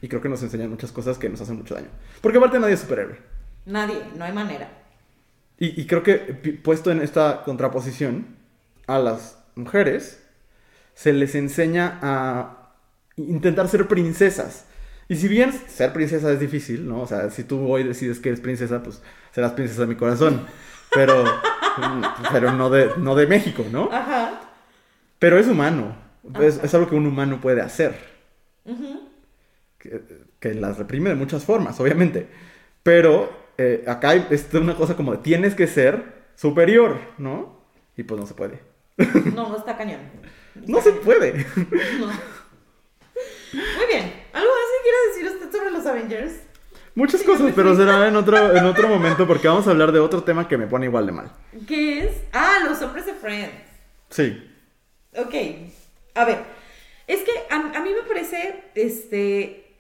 Y 0.01 0.07
creo 0.07 0.21
que 0.21 0.29
nos 0.29 0.41
enseñan 0.43 0.69
muchas 0.69 0.91
cosas 0.91 1.17
que 1.17 1.29
nos 1.29 1.41
hacen 1.41 1.57
mucho 1.57 1.75
daño. 1.75 1.89
Porque 2.21 2.37
aparte 2.37 2.59
nadie 2.59 2.73
es 2.73 2.79
superhéroe. 2.79 3.17
Nadie, 3.65 4.01
no 4.15 4.25
hay 4.25 4.33
manera. 4.33 4.69
Y, 5.59 5.79
y 5.79 5.85
creo 5.85 6.01
que 6.01 6.17
puesto 6.63 6.91
en 6.91 7.01
esta 7.01 7.43
contraposición 7.43 8.25
a 8.87 8.97
las 8.97 9.37
mujeres, 9.55 10.23
se 10.95 11.13
les 11.13 11.35
enseña 11.35 11.99
a 12.01 12.73
intentar 13.15 13.67
ser 13.67 13.87
princesas. 13.87 14.65
Y 15.07 15.15
si 15.17 15.27
bien 15.27 15.51
ser 15.67 15.93
princesa 15.93 16.31
es 16.31 16.39
difícil, 16.39 16.87
¿no? 16.87 17.01
O 17.01 17.07
sea, 17.07 17.29
si 17.29 17.43
tú 17.43 17.67
hoy 17.69 17.83
decides 17.83 18.19
que 18.19 18.29
eres 18.29 18.41
princesa, 18.41 18.81
pues 18.81 19.01
serás 19.33 19.51
princesa 19.51 19.81
de 19.81 19.87
mi 19.87 19.95
corazón. 19.95 20.41
Pero, 20.93 21.23
pero 22.31 22.51
no, 22.53 22.69
de, 22.69 22.91
no 22.97 23.15
de 23.15 23.27
México, 23.27 23.65
¿no? 23.71 23.89
Ajá. 23.91 24.41
Pero 25.19 25.39
es 25.39 25.47
humano. 25.47 25.95
Es, 26.39 26.61
es 26.63 26.73
algo 26.73 26.89
que 26.89 26.95
un 26.95 27.07
humano 27.07 27.39
puede 27.41 27.61
hacer. 27.61 27.95
que, 29.77 30.01
que 30.39 30.53
las 30.53 30.77
reprime 30.77 31.09
de 31.09 31.15
muchas 31.15 31.45
formas, 31.45 31.79
obviamente. 31.79 32.27
Pero 32.83 33.29
eh, 33.57 33.83
acá 33.87 34.13
es 34.15 34.47
una 34.53 34.75
cosa 34.75 34.95
como 34.95 35.11
de 35.11 35.19
tienes 35.19 35.55
que 35.55 35.67
ser 35.67 36.23
superior, 36.35 36.97
¿no? 37.17 37.61
Y 37.95 38.03
pues 38.03 38.19
no 38.19 38.25
se 38.27 38.33
puede. 38.33 38.59
No, 39.35 39.49
no 39.49 39.57
está 39.57 39.77
cañón. 39.77 40.01
No 40.67 40.81
se 40.81 40.91
puede. 40.91 41.45
No. 41.99 42.07
Muy 43.53 43.85
bien. 43.87 44.13
¿Algo 44.33 44.49
más 44.49 44.67
que 44.71 44.83
quiera 44.83 44.97
decir 45.09 45.27
usted 45.27 45.57
sobre 45.57 45.71
los 45.71 45.85
Avengers? 45.85 46.33
Muchas 46.95 47.23
cosas, 47.23 47.51
pero 47.55 47.75
será 47.75 48.07
en 48.07 48.15
otro, 48.15 48.55
en 48.55 48.65
otro 48.65 48.87
momento 48.89 49.25
porque 49.25 49.47
vamos 49.47 49.65
a 49.67 49.71
hablar 49.71 49.91
de 49.91 49.99
otro 49.99 50.23
tema 50.23 50.47
que 50.47 50.57
me 50.57 50.67
pone 50.67 50.87
igual 50.87 51.05
de 51.05 51.11
mal. 51.13 51.31
¿Qué 51.67 52.05
es? 52.05 52.11
Ah, 52.33 52.57
los 52.67 52.81
hombres 52.81 53.05
de 53.05 53.13
Friends. 53.13 53.53
Sí. 54.09 54.49
Ok. 55.17 55.33
A 56.15 56.25
ver. 56.25 56.39
Es 57.07 57.21
que 57.23 57.31
a, 57.49 57.55
a 57.55 57.79
mí 57.81 57.89
me 57.93 58.07
parece, 58.07 58.63
este, 58.75 59.73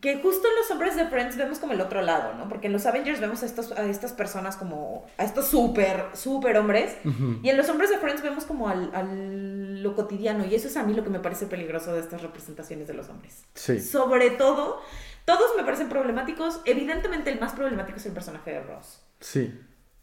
que 0.00 0.16
justo 0.20 0.48
en 0.48 0.54
los 0.56 0.70
hombres 0.70 0.96
de 0.96 1.06
Friends 1.06 1.36
vemos 1.36 1.58
como 1.58 1.72
el 1.72 1.80
otro 1.80 2.00
lado, 2.02 2.34
¿no? 2.34 2.48
Porque 2.48 2.68
en 2.68 2.72
los 2.72 2.86
Avengers 2.86 3.20
vemos 3.20 3.42
a, 3.42 3.46
estos, 3.46 3.72
a 3.72 3.84
estas 3.84 4.12
personas 4.12 4.56
como, 4.56 5.06
a 5.18 5.24
estos 5.24 5.48
súper, 5.48 6.04
súper 6.14 6.56
hombres. 6.58 6.96
Y 7.42 7.48
en 7.48 7.56
los 7.56 7.68
hombres 7.68 7.90
de 7.90 7.98
Friends 7.98 8.22
vemos 8.22 8.44
como 8.44 8.68
al, 8.68 8.90
al- 8.94 9.82
lo 9.82 9.94
cotidiano. 9.96 10.44
Y 10.46 10.54
eso 10.54 10.68
es 10.68 10.76
a 10.76 10.82
mí 10.84 10.94
lo 10.94 11.02
que 11.04 11.10
me 11.10 11.20
parece 11.20 11.46
peligroso 11.46 11.92
de 11.92 12.00
estas 12.00 12.22
representaciones 12.22 12.86
de 12.88 12.94
los 12.94 13.08
hombres. 13.08 13.44
Sí. 13.54 13.80
Sobre 13.80 14.30
todo, 14.30 14.80
todos 15.24 15.50
me 15.56 15.64
parecen 15.64 15.88
problemáticos. 15.88 16.60
Evidentemente 16.64 17.30
el 17.30 17.40
más 17.40 17.52
problemático 17.52 17.98
es 17.98 18.06
el 18.06 18.12
personaje 18.12 18.50
de 18.50 18.62
Ross. 18.62 19.02
Sí. 19.20 19.52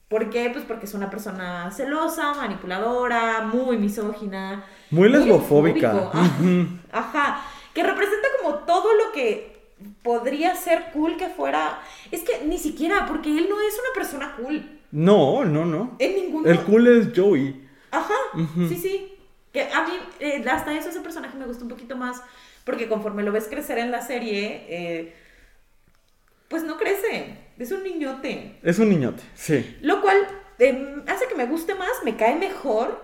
¿Por 0.07 0.29
qué? 0.29 0.49
Pues 0.51 0.63
porque 0.63 0.85
es 0.85 0.93
una 0.93 1.09
persona 1.09 1.69
celosa, 1.71 2.33
manipuladora, 2.33 3.41
muy 3.41 3.77
misógina. 3.77 4.63
Muy 4.89 5.09
lesbofóbica. 5.09 6.11
Ajá. 6.91 7.41
Que 7.73 7.83
representa 7.83 8.27
como 8.41 8.59
todo 8.59 8.93
lo 8.93 9.11
que 9.11 9.57
podría 10.03 10.55
ser 10.55 10.91
cool 10.93 11.17
que 11.17 11.27
fuera. 11.27 11.79
Es 12.11 12.23
que 12.23 12.45
ni 12.45 12.57
siquiera, 12.57 13.05
porque 13.05 13.29
él 13.29 13.47
no 13.49 13.59
es 13.59 13.73
una 13.73 13.93
persona 13.93 14.35
cool. 14.37 14.79
No, 14.91 15.43
no, 15.43 15.65
no. 15.65 15.97
En 15.99 16.15
ningún 16.15 16.47
El 16.47 16.61
cool 16.61 16.87
es 16.87 17.09
Joey. 17.13 17.67
Ajá, 17.91 18.15
sí, 18.69 18.75
sí. 18.75 19.13
Que 19.51 19.63
a 19.63 19.83
mí, 19.85 19.91
eh, 20.19 20.43
hasta 20.49 20.73
eso, 20.73 20.89
ese 20.89 21.01
personaje 21.01 21.37
me 21.37 21.45
gusta 21.45 21.63
un 21.63 21.69
poquito 21.69 21.97
más. 21.97 22.21
Porque 22.67 22.87
conforme 22.87 23.23
lo 23.23 23.31
ves 23.31 23.47
crecer 23.49 23.79
en 23.79 23.89
la 23.89 24.01
serie, 24.01 24.65
eh, 24.69 25.13
pues 26.49 26.63
no 26.63 26.77
crece. 26.77 27.35
Es 27.57 27.71
un 27.71 27.81
niñote. 27.81 28.59
Es 28.61 28.77
un 28.77 28.89
niñote, 28.89 29.23
sí. 29.33 29.77
Lo 29.81 30.01
cual 30.01 30.17
eh, 30.59 30.95
hace 31.07 31.27
que 31.27 31.33
me 31.35 31.45
guste 31.47 31.73
más, 31.73 31.89
me 32.03 32.15
cae 32.15 32.35
mejor. 32.35 33.03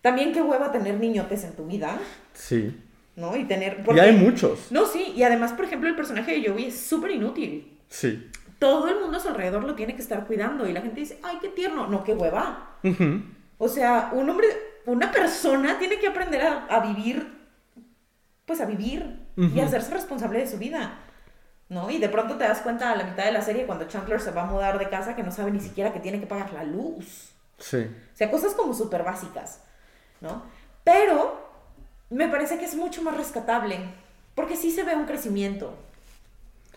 También 0.00 0.32
qué 0.32 0.40
hueva 0.42 0.72
tener 0.72 0.98
niñotes 0.98 1.44
en 1.44 1.54
tu 1.54 1.66
vida, 1.66 1.98
Sí. 2.32 2.74
¿no? 3.16 3.36
Y 3.36 3.44
tener... 3.44 3.76
Y 3.80 3.82
porque- 3.84 4.00
hay 4.00 4.12
muchos. 4.12 4.72
No, 4.72 4.86
sí, 4.86 5.12
y 5.14 5.22
además, 5.24 5.52
por 5.52 5.66
ejemplo, 5.66 5.88
el 5.88 5.94
personaje 5.94 6.32
de 6.40 6.48
Joey 6.48 6.66
es 6.68 6.80
súper 6.80 7.10
inútil. 7.10 7.78
Sí. 7.88 8.30
Todo 8.58 8.88
el 8.88 8.98
mundo 8.98 9.18
a 9.18 9.20
su 9.20 9.28
alrededor 9.28 9.62
lo 9.64 9.74
tiene 9.74 9.94
que 9.94 10.00
estar 10.02 10.26
cuidando 10.26 10.66
y 10.66 10.72
la 10.72 10.80
gente 10.80 11.00
dice, 11.00 11.18
ay, 11.22 11.36
qué 11.42 11.48
tierno. 11.48 11.86
No, 11.86 12.02
qué 12.02 12.14
hueva. 12.14 12.78
O 13.58 13.68
sea, 13.68 14.10
un 14.14 14.28
hombre, 14.30 14.46
una 14.86 15.12
persona 15.12 15.78
tiene 15.78 15.98
que 15.98 16.06
aprender 16.08 16.40
a, 16.42 16.64
a 16.66 16.80
vivir, 16.80 17.39
pues 18.50 18.60
a 18.60 18.66
vivir 18.66 19.20
y 19.36 19.46
Ujú. 19.46 19.60
a 19.60 19.64
hacerse 19.66 19.92
responsable 19.94 20.40
de 20.40 20.48
su 20.48 20.58
vida. 20.58 20.98
¿no? 21.68 21.88
Y 21.88 21.98
de 21.98 22.08
pronto 22.08 22.34
te 22.36 22.42
das 22.42 22.62
cuenta 22.62 22.90
a 22.90 22.96
la 22.96 23.04
mitad 23.04 23.24
de 23.26 23.30
la 23.30 23.42
serie 23.42 23.64
cuando 23.64 23.84
Chandler 23.86 24.20
se 24.20 24.32
va 24.32 24.42
a 24.42 24.46
mudar 24.46 24.76
de 24.80 24.88
casa 24.88 25.14
que 25.14 25.22
no 25.22 25.30
sabe 25.30 25.52
ni 25.52 25.60
siquiera 25.60 25.92
que 25.92 26.00
tiene 26.00 26.18
que 26.18 26.26
pagar 26.26 26.52
la 26.52 26.64
luz. 26.64 27.30
Sí. 27.58 27.76
O 27.76 28.16
sea, 28.16 28.28
cosas 28.28 28.54
como 28.54 28.74
súper 28.74 29.04
básicas, 29.04 29.62
¿no? 30.20 30.42
Pero 30.82 31.48
me 32.10 32.26
parece 32.26 32.58
que 32.58 32.64
es 32.64 32.74
mucho 32.74 33.02
más 33.02 33.16
rescatable, 33.16 33.78
porque 34.34 34.56
sí 34.56 34.72
se 34.72 34.82
ve 34.82 34.96
un 34.96 35.04
crecimiento. 35.06 35.78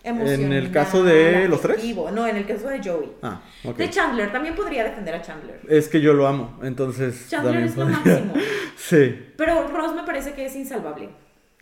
¿En 0.04 0.52
el 0.52 0.70
caso 0.70 1.02
de 1.02 1.48
los 1.48 1.60
tres? 1.60 1.82
No, 2.12 2.26
en 2.28 2.36
el 2.36 2.46
caso 2.46 2.68
de 2.68 2.80
Joey. 2.80 3.10
Ah, 3.22 3.40
ok. 3.64 3.76
De 3.76 3.90
Chandler, 3.90 4.30
también 4.30 4.54
podría 4.54 4.84
defender 4.84 5.14
a 5.16 5.22
Chandler. 5.22 5.60
Es 5.68 5.88
que 5.88 6.00
yo 6.00 6.12
lo 6.12 6.28
amo, 6.28 6.60
entonces. 6.62 7.28
Chandler 7.30 7.64
es 7.64 7.74
lo 7.76 7.86
podría- 7.86 7.98
máximo. 8.20 8.34
Sí. 8.76 9.32
Pero 9.36 9.66
Ross 9.68 9.94
me 9.94 10.02
parece 10.04 10.34
que 10.34 10.44
es 10.46 10.54
insalvable. 10.54 11.08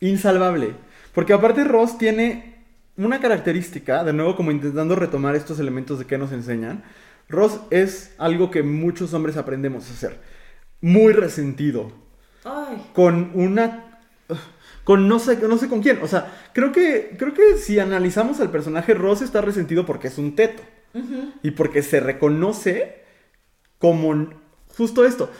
Insalvable. 0.03 0.75
Porque 1.15 1.33
aparte 1.33 1.63
Ross 1.65 1.97
tiene 1.97 2.65
una 2.97 3.21
característica, 3.21 4.03
de 4.05 4.13
nuevo 4.13 4.37
como 4.37 4.51
intentando 4.51 4.97
retomar 4.97 5.37
estos 5.37 5.61
elementos 5.61 5.99
de 5.99 6.07
que 6.07 6.19
nos 6.19 6.33
enseñan. 6.33 6.83
Ross 7.29 7.61
es 7.71 8.13
algo 8.19 8.51
que 8.51 8.63
muchos 8.63 9.15
hombres 9.15 9.37
aprendemos 9.37 9.89
a 9.89 9.93
hacer. 9.93 10.21
Muy 10.81 11.13
resentido. 11.13 11.93
Ay, 12.45 12.85
Con 12.93 13.31
una... 13.35 14.01
Con 14.85 15.07
no 15.07 15.21
sé, 15.21 15.37
no 15.37 15.57
sé 15.57 15.69
con 15.69 15.81
quién. 15.81 16.01
O 16.03 16.09
sea, 16.09 16.33
creo 16.53 16.73
que, 16.73 17.15
creo 17.17 17.33
que 17.33 17.57
si 17.57 17.79
analizamos 17.79 18.41
al 18.41 18.51
personaje, 18.51 18.95
Ross 18.95 19.23
está 19.23 19.41
resentido 19.41 19.87
porque 19.87 20.09
es 20.09 20.19
un 20.19 20.35
teto. 20.35 20.63
Y 21.45 21.53
porque 21.53 21.83
se 21.83 22.01
reconoce 22.01 23.05
como 23.79 24.31
justo 24.77 25.05
esto. 25.05 25.31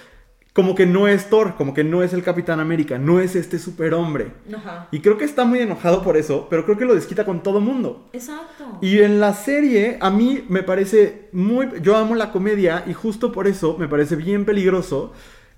Como 0.53 0.75
que 0.75 0.85
no 0.85 1.09
es 1.09 1.31
Thor, 1.31 1.55
como 1.57 1.73
que 1.73 1.83
no 1.83 2.03
es 2.03 2.13
el 2.13 2.23
Capitán 2.23 2.61
América, 2.61 2.99
no 2.99 3.21
es 3.21 3.37
este 3.37 3.59
superhombre. 3.59 4.33
ajá. 4.55 4.89
Y 4.91 5.01
creo 5.01 5.17
que 5.17 5.25
está 5.25 5.45
muy 5.45 5.61
enojado 5.61 6.03
por 6.03 6.17
eso, 6.19 6.47
pero 6.51 6.65
creo 6.65 6.77
que 6.77 6.85
lo 6.85 6.95
desquita 6.95 7.25
con 7.25 7.43
todo 7.43 7.61
mundo. 7.61 8.11
Exacto. 8.13 8.79
Y 8.83 8.99
en 8.99 9.19
la 9.19 9.33
serie, 9.33 9.97
a 10.01 10.11
mí 10.11 10.45
me 10.49 10.63
parece 10.63 11.29
muy... 11.33 11.69
Yo 11.81 11.97
amo 11.97 12.15
la 12.15 12.33
comedia 12.33 12.85
y 12.87 12.93
justo 12.93 13.33
por 13.33 13.47
eso 13.47 13.79
me 13.79 13.89
parece 13.89 14.17
bien 14.17 14.45
peligroso 14.45 15.13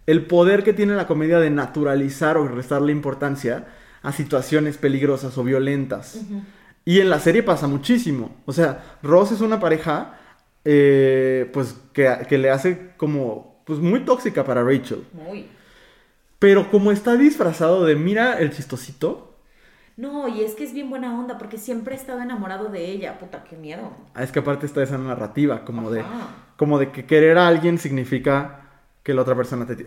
el 0.07 0.27
poder 0.27 0.63
que 0.63 0.73
tiene 0.73 0.95
la 0.95 1.07
comedia 1.07 1.39
de 1.39 1.51
naturalizar 1.51 2.37
o 2.37 2.47
restarle 2.47 2.93
importancia 2.93 3.67
a 4.03 4.13
situaciones 4.13 4.77
peligrosas 4.77 5.37
o 5.39 5.45
violentas. 5.45 6.21
Y 6.85 7.01
en 7.01 7.09
la 7.09 7.19
serie 7.19 7.43
pasa 7.43 7.67
muchísimo. 7.67 8.37
O 8.45 8.53
sea, 8.53 8.99
Ross 9.03 9.33
es 9.33 9.41
una 9.41 9.59
pareja, 9.59 10.19
eh, 10.65 11.51
pues, 11.53 11.75
que, 11.95 12.15
que 12.29 12.37
le 12.37 12.51
hace 12.51 12.91
como, 12.99 13.54
pues, 13.65 13.79
muy 13.81 14.01
tóxica 14.05 14.45
para 14.45 14.63
Rachel. 14.65 15.07
Muy. 15.13 15.49
Pero 16.39 16.71
como 16.71 16.93
está 16.93 17.17
disfrazado 17.17 17.85
de, 17.87 17.97
mira 17.97 18.39
el 18.39 18.51
chistosito, 18.53 19.31
No, 19.97 20.27
y 20.29 20.43
es 20.43 20.55
que 20.55 20.65
es 20.65 20.73
bien 20.73 20.91
buena 20.91 21.19
onda 21.19 21.39
porque 21.39 21.57
siempre 21.59 21.95
he 21.95 21.99
estado 21.99 22.21
enamorado 22.21 22.69
de 22.69 22.91
ella. 22.91 23.19
Puta, 23.19 23.45
qué 23.45 23.57
miedo. 23.57 23.93
ah, 24.15 24.23
es 24.25 24.33
que 24.33 24.41
aparte 24.41 24.67
está 24.67 24.83
esa 24.83 24.99
narrativa, 24.99 25.65
como 25.65 25.91
de... 25.91 26.05
Como 26.57 26.79
de 26.79 26.91
que 26.93 27.07
querer 27.07 27.39
a 27.39 27.47
alguien 27.49 27.79
significa 27.79 28.71
que 29.03 29.15
la 29.15 29.23
otra 29.23 29.37
persona 29.37 29.67
te... 29.67 29.85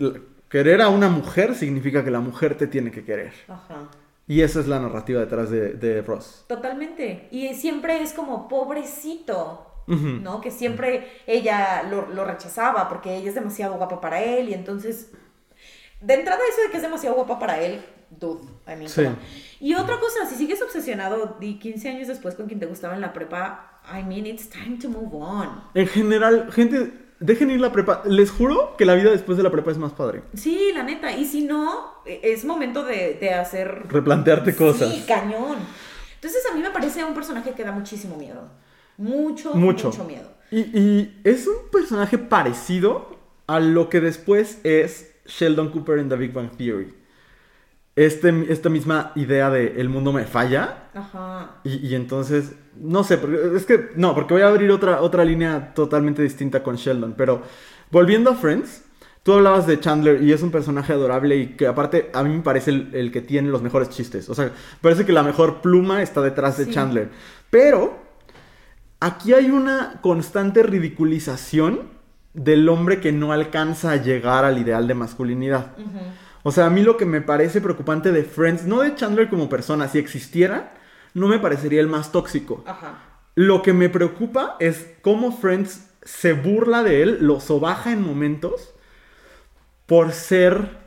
Querer 0.50 0.82
a 0.82 0.90
una 0.90 1.10
mujer 1.10 1.56
significa 1.56 2.04
que 2.06 2.12
la 2.12 2.22
mujer 2.22 2.56
te 2.56 2.68
tiene 2.68 2.92
que 2.92 3.04
querer. 3.04 3.34
Ajá. 3.48 3.90
Y 4.28 4.42
esa 4.42 4.60
es 4.62 4.68
la 4.68 4.80
narrativa 4.80 5.20
detrás 5.22 5.50
de, 5.50 5.74
de 5.74 6.02
Ross. 6.02 6.46
Totalmente. 6.48 7.28
Y 7.32 7.54
siempre 7.56 8.02
es 8.02 8.14
como 8.14 8.48
pobrecito. 8.48 9.66
Ujú. 9.88 10.20
¿no? 10.22 10.42
Que 10.42 10.52
siempre 10.52 11.08
ella 11.28 11.84
lo, 11.84 12.08
lo 12.08 12.26
rechazaba 12.26 12.90
porque 12.90 13.16
ella 13.16 13.30
es 13.30 13.36
demasiado 13.36 13.76
guapa 13.78 14.02
para 14.02 14.22
él 14.22 14.50
y 14.50 14.54
entonces, 14.54 15.12
de 16.02 16.14
entrada 16.14 16.40
eso 16.52 16.62
de 16.64 16.70
que 16.72 16.78
es 16.78 16.84
demasiado 16.84 17.16
guapa 17.16 17.40
para 17.40 17.62
él, 17.62 17.82
dude, 18.10 18.44
I 18.68 18.76
mean, 18.76 18.90
Sí. 18.90 19.04
Y 19.60 19.74
otra 19.76 20.00
cosa, 20.00 20.26
si 20.30 20.36
sigues 20.36 20.62
obsesionado 20.62 21.38
di 21.40 21.58
15 21.60 21.90
años 21.90 22.08
después 22.08 22.36
con 22.36 22.48
quien 22.48 22.60
te 22.60 22.66
gustaba 22.66 22.96
en 22.96 23.02
la 23.02 23.14
prepa, 23.14 23.82
I 23.92 24.04
mean, 24.04 24.26
it's 24.26 24.50
time 24.50 24.78
to 24.82 24.90
move 24.90 25.10
on. 25.14 25.64
En 25.74 25.88
general, 25.88 26.52
gente, 26.52 26.92
dejen 27.20 27.50
ir 27.50 27.60
la 27.62 27.72
prepa. 27.72 28.04
Les 28.06 28.30
juro 28.30 28.76
que 28.78 28.86
la 28.86 28.94
vida 28.96 29.10
después 29.10 29.38
de 29.38 29.44
la 29.44 29.50
prepa 29.52 29.72
es 29.72 29.78
más 29.78 29.94
padre. 29.94 30.24
Sí, 30.36 30.72
la 30.74 30.84
neta, 30.84 31.12
y 31.14 31.26
si 31.26 31.44
no, 31.44 31.94
e- 32.06 32.20
es 32.24 32.44
momento 32.46 32.84
de, 32.84 33.14
de 33.20 33.34
hacer... 33.34 33.88
Replantearte 33.90 34.56
cosas. 34.56 34.94
Sí, 34.94 35.06
cañón. 35.08 35.58
Entonces 36.16 36.44
a 36.52 36.54
mí 36.56 36.62
me 36.62 36.70
parece 36.72 37.04
un 37.06 37.14
personaje 37.14 37.52
que 37.52 37.64
da 37.64 37.72
muchísimo 37.72 38.18
miedo. 38.18 38.50
Mucho, 38.98 39.54
Mucho. 39.54 39.88
mucho, 39.90 40.04
miedo. 40.04 40.30
Y, 40.52 40.60
y 40.60 41.22
es 41.24 41.46
un 41.48 41.70
personaje 41.72 42.18
parecido 42.18 43.18
a 43.48 43.60
lo 43.60 43.90
que 43.90 44.02
después 44.02 44.60
es 44.64 45.14
Sheldon 45.26 45.70
Cooper 45.72 46.00
en 46.00 46.10
The 46.10 46.16
Big 46.16 46.34
Bang 46.34 46.52
Theory. 46.58 46.94
Este, 47.96 48.46
esta 48.50 48.70
misma 48.70 49.12
idea 49.16 49.50
de 49.50 49.82
el 49.82 49.90
mundo 49.90 50.14
me 50.14 50.26
falla 50.26 50.90
Ajá. 50.94 51.56
Y, 51.64 51.88
y 51.88 51.96
entonces, 51.96 52.54
no 52.76 53.04
sé, 53.04 53.20
es 53.56 53.66
que, 53.66 53.90
no, 53.96 54.14
porque 54.14 54.36
voy 54.36 54.44
a 54.44 54.50
abrir 54.50 54.70
otra, 54.70 55.02
otra 55.02 55.26
línea 55.26 55.74
totalmente 55.74 56.22
distinta 56.22 56.62
con 56.62 56.76
Sheldon, 56.76 57.16
pero 57.18 57.42
volviendo 57.90 58.30
a 58.30 58.36
Friends, 58.36 58.84
tú 59.24 59.34
hablabas 59.34 59.66
de 59.66 59.80
Chandler 59.80 60.22
y 60.22 60.32
es 60.32 60.44
un 60.44 60.52
personaje 60.52 60.94
adorable 60.94 61.38
y 61.38 61.48
que 61.56 61.66
aparte 61.66 62.12
a 62.14 62.22
mí 62.24 62.30
me 62.36 62.42
parece 62.44 62.70
el, 62.70 62.92
el 62.94 63.12
que 63.12 63.22
tiene 63.22 63.50
los 63.50 63.64
mejores 63.64 63.90
chistes, 63.90 64.30
o 64.30 64.36
sea, 64.36 64.52
parece 64.80 65.04
que 65.04 65.12
la 65.12 65.24
mejor 65.24 65.62
pluma 65.62 66.04
está 66.04 66.22
detrás 66.22 66.60
de. 66.60 66.70
Chandler, 66.70 67.10
pero 67.50 68.07
aquí 69.00 69.34
hay 69.34 69.52
una 69.52 70.00
constante 70.02 70.64
ridiculización 70.64 71.90
del 72.34 72.70
hombre 72.70 73.00
que 73.00 73.12
no 73.12 73.32
alcanza 73.32 73.92
a 73.92 73.96
llegar 73.98 74.46
al 74.46 74.58
ideal 74.58 74.88
de 74.88 74.94
masculinidad. 74.94 75.74
O 76.44 76.52
sea, 76.52 76.68
a 76.68 76.70
mí 76.70 76.82
lo 76.82 76.98
que 76.98 77.06
me 77.06 77.22
parece 77.22 77.62
preocupante 77.62 78.12
de 78.12 78.24
Friends, 78.24 78.66
no 78.66 78.82
de 78.82 78.96
Chandler 78.96 79.30
como 79.30 79.50
persona, 79.50 79.88
si 79.88 79.98
existiera, 79.98 80.74
no 81.14 81.28
me 81.28 81.40
parecería 81.40 81.82
el 81.82 81.88
más 81.88 82.12
tóxico. 82.12 82.64
Ajá. 82.66 83.00
Lo 83.36 83.62
que 83.62 83.74
me 83.74 83.90
preocupa 83.90 84.56
es 84.60 84.88
cómo 85.02 85.32
Friends 85.32 85.90
se 86.04 86.34
burla 86.34 86.84
de 86.84 87.02
él, 87.02 87.18
lo 87.22 87.40
sobaja 87.40 87.92
en 87.92 88.02
momentos 88.02 88.74
por 89.88 90.12
ser 90.12 90.78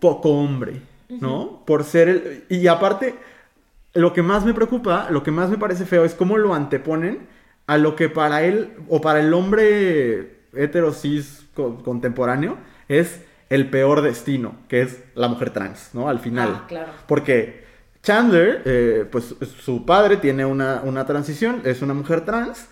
poco 0.00 0.30
hombre, 0.30 0.82
¿no? 1.08 1.62
Por 1.66 1.84
ser 1.84 2.08
el... 2.08 2.44
Y 2.48 2.66
aparte, 2.66 3.14
lo 3.94 4.12
que 4.12 4.22
más 4.22 4.44
me 4.44 4.54
preocupa, 4.54 5.08
lo 5.10 5.22
que 5.22 5.30
más 5.30 5.50
me 5.50 5.58
parece 5.58 5.84
feo 5.84 6.04
es 6.04 6.14
cómo 6.14 6.36
lo 6.36 6.54
anteponen 6.54 7.28
a 7.66 7.78
lo 7.78 7.96
que 7.96 8.08
para 8.08 8.42
él, 8.44 8.72
o 8.88 9.00
para 9.00 9.20
el 9.20 9.32
hombre 9.34 10.40
hetero 10.54 10.92
cis 10.92 11.46
co- 11.54 11.82
contemporáneo, 11.82 12.58
es 12.88 13.20
el 13.50 13.70
peor 13.70 14.02
destino, 14.02 14.56
que 14.68 14.82
es 14.82 15.02
la 15.14 15.28
mujer 15.28 15.50
trans, 15.50 15.90
¿no? 15.92 16.08
Al 16.08 16.18
final. 16.20 16.50
Ah, 16.62 16.64
claro. 16.68 16.92
Porque 17.06 17.64
Chandler, 18.02 18.62
eh, 18.64 19.04
pues 19.10 19.34
su 19.64 19.84
padre 19.84 20.16
tiene 20.16 20.44
una, 20.44 20.80
una 20.84 21.06
transición, 21.06 21.62
es 21.64 21.82
una 21.82 21.94
mujer 21.94 22.24
trans, 22.24 22.68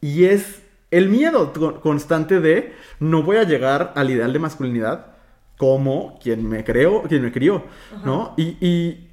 y 0.00 0.24
es 0.24 0.62
el 0.90 1.08
miedo 1.08 1.52
co- 1.52 1.80
constante 1.80 2.40
de 2.40 2.72
no 3.00 3.22
voy 3.22 3.36
a 3.38 3.44
llegar 3.44 3.92
al 3.96 4.10
ideal 4.10 4.32
de 4.32 4.38
masculinidad 4.38 5.06
como 5.56 6.18
quien 6.22 6.48
me 6.48 6.64
creó, 6.64 7.02
quien 7.04 7.22
me 7.22 7.32
crió, 7.32 7.64
¿no? 8.04 8.34
Y, 8.36 8.56
y 8.60 9.10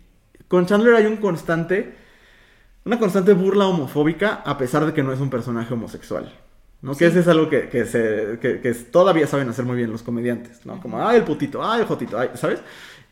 con 0.48 0.66
Chandler 0.66 0.96
hay 0.96 1.06
un 1.06 1.18
constante, 1.18 1.96
una 2.86 3.00
constante 3.00 3.34
burla 3.34 3.68
homofóbica 3.68 4.42
a 4.46 4.58
pesar 4.58 4.86
de 4.86 4.94
que 4.94 5.04
no 5.04 5.14
es 5.14 5.20
un 5.20 5.30
personaje 5.30 5.74
homosexual. 5.74 6.32
¿no? 6.82 6.96
Que 6.96 7.06
ese 7.06 7.20
es 7.20 7.28
algo 7.28 7.50
que, 7.50 7.70
que 7.70 7.86
se, 7.86 8.40
que, 8.42 8.60
que 8.60 8.74
todavía 8.74 9.28
saben 9.28 9.50
hacer 9.50 9.66
muy 9.66 9.78
bien 9.78 9.92
los 9.92 10.02
comediantes, 10.04 10.66
¿no? 10.66 10.82
Como, 10.82 11.06
ay, 11.06 11.18
el 11.18 11.24
putito, 11.24 11.64
ay, 11.64 11.82
el 11.82 11.88
jotito, 11.88 12.18
ay, 12.18 12.32
¿sabes? 12.34 12.60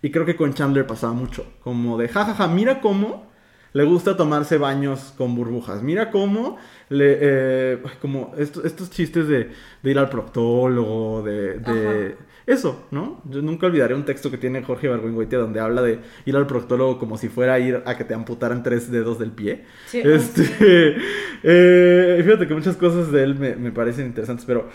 Y 0.01 0.11
creo 0.11 0.25
que 0.25 0.35
con 0.35 0.53
Chandler 0.53 0.87
pasaba 0.87 1.13
mucho, 1.13 1.45
como 1.61 1.97
de, 1.97 2.07
jajaja, 2.07 2.47
mira 2.47 2.81
cómo 2.81 3.29
le 3.73 3.83
gusta 3.83 4.17
tomarse 4.17 4.57
baños 4.57 5.13
con 5.17 5.35
burbujas, 5.35 5.83
mira 5.83 6.09
cómo 6.09 6.57
le, 6.89 7.17
eh, 7.21 7.83
como 8.01 8.33
estos, 8.37 8.65
estos 8.65 8.89
chistes 8.89 9.27
de, 9.27 9.51
de 9.83 9.91
ir 9.91 9.99
al 9.99 10.09
proctólogo, 10.09 11.21
de, 11.21 11.59
de 11.59 12.17
eso, 12.49 12.87
¿no? 12.89 13.21
Yo 13.25 13.43
nunca 13.43 13.67
olvidaré 13.67 13.93
un 13.93 14.05
texto 14.05 14.31
que 14.31 14.37
tiene 14.39 14.63
Jorge 14.63 14.87
Barguengoitia 14.87 15.37
donde 15.37 15.59
habla 15.59 15.83
de 15.83 15.99
ir 16.25 16.35
al 16.35 16.47
proctólogo 16.47 16.97
como 16.97 17.15
si 17.15 17.29
fuera 17.29 17.53
a 17.53 17.59
ir 17.59 17.83
a 17.85 17.95
que 17.95 18.03
te 18.03 18.15
amputaran 18.15 18.63
tres 18.63 18.89
dedos 18.89 19.19
del 19.19 19.31
pie. 19.31 19.65
Sí, 19.85 20.01
este, 20.03 20.97
eh, 21.43 22.21
fíjate 22.23 22.47
que 22.47 22.55
muchas 22.55 22.75
cosas 22.75 23.11
de 23.11 23.21
él 23.21 23.35
me, 23.35 23.55
me 23.55 23.71
parecen 23.71 24.07
interesantes, 24.07 24.45
pero 24.45 24.67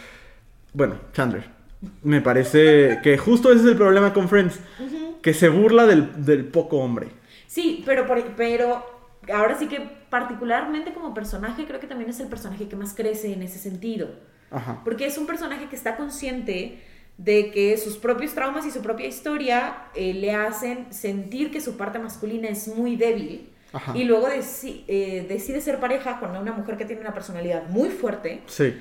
bueno, 0.72 1.01
Chandler. 1.12 1.51
Me 2.05 2.20
parece 2.20 3.01
que 3.03 3.18
justo 3.18 3.51
ese 3.51 3.62
es 3.62 3.66
el 3.66 3.77
problema 3.77 4.12
con 4.12 4.29
Friends, 4.29 4.61
que 5.20 5.35
se 5.35 5.49
burla 5.49 5.85
del, 5.85 6.25
del 6.25 6.45
poco 6.45 6.79
hombre. 6.79 7.09
Sí, 7.49 7.83
pero, 7.85 8.07
pero 8.37 8.87
ahora 9.35 9.59
sí 9.59 9.66
que 9.66 9.81
particularmente 10.09 10.95
como 10.95 11.12
personaje 11.12 11.66
creo 11.66 11.81
que 11.81 11.89
también 11.89 12.09
es 12.09 12.20
el 12.20 12.29
personaje 12.29 12.68
que 12.68 12.77
más 12.77 12.95
crece 12.95 13.33
en 13.33 13.43
ese 13.43 13.59
sentido. 13.59 14.11
Ajá. 14.53 14.81
Porque 14.85 15.07
es 15.07 15.18
un 15.18 15.27
personaje 15.27 15.68
que 15.68 15.75
está 15.75 15.97
consciente 15.97 16.81
de 17.17 17.51
que 17.53 17.77
sus 17.77 17.97
propios 17.97 18.35
traumas 18.35 18.67
y 18.67 18.71
su 18.71 18.81
propia 18.83 19.07
historia 19.07 19.85
eh, 19.95 20.15
le 20.15 20.33
hacen 20.33 20.93
sentir 20.93 21.51
que 21.51 21.61
su 21.61 21.77
parte 21.77 21.99
masculina 21.99 22.49
es 22.49 22.67
muy 22.69 22.97
débil. 22.97 23.51
Ajá. 23.73 23.97
Y 23.97 24.05
luego 24.05 24.29
deci- 24.29 24.83
eh, 24.89 25.25
decide 25.29 25.61
ser 25.61 25.81
pareja 25.81 26.19
con 26.21 26.37
una 26.37 26.53
mujer 26.53 26.77
que 26.77 26.85
tiene 26.85 27.01
una 27.03 27.15
personalidad 27.15 27.69
muy 27.69 27.89
fuerte, 27.91 28.43
Sí. 28.47 28.73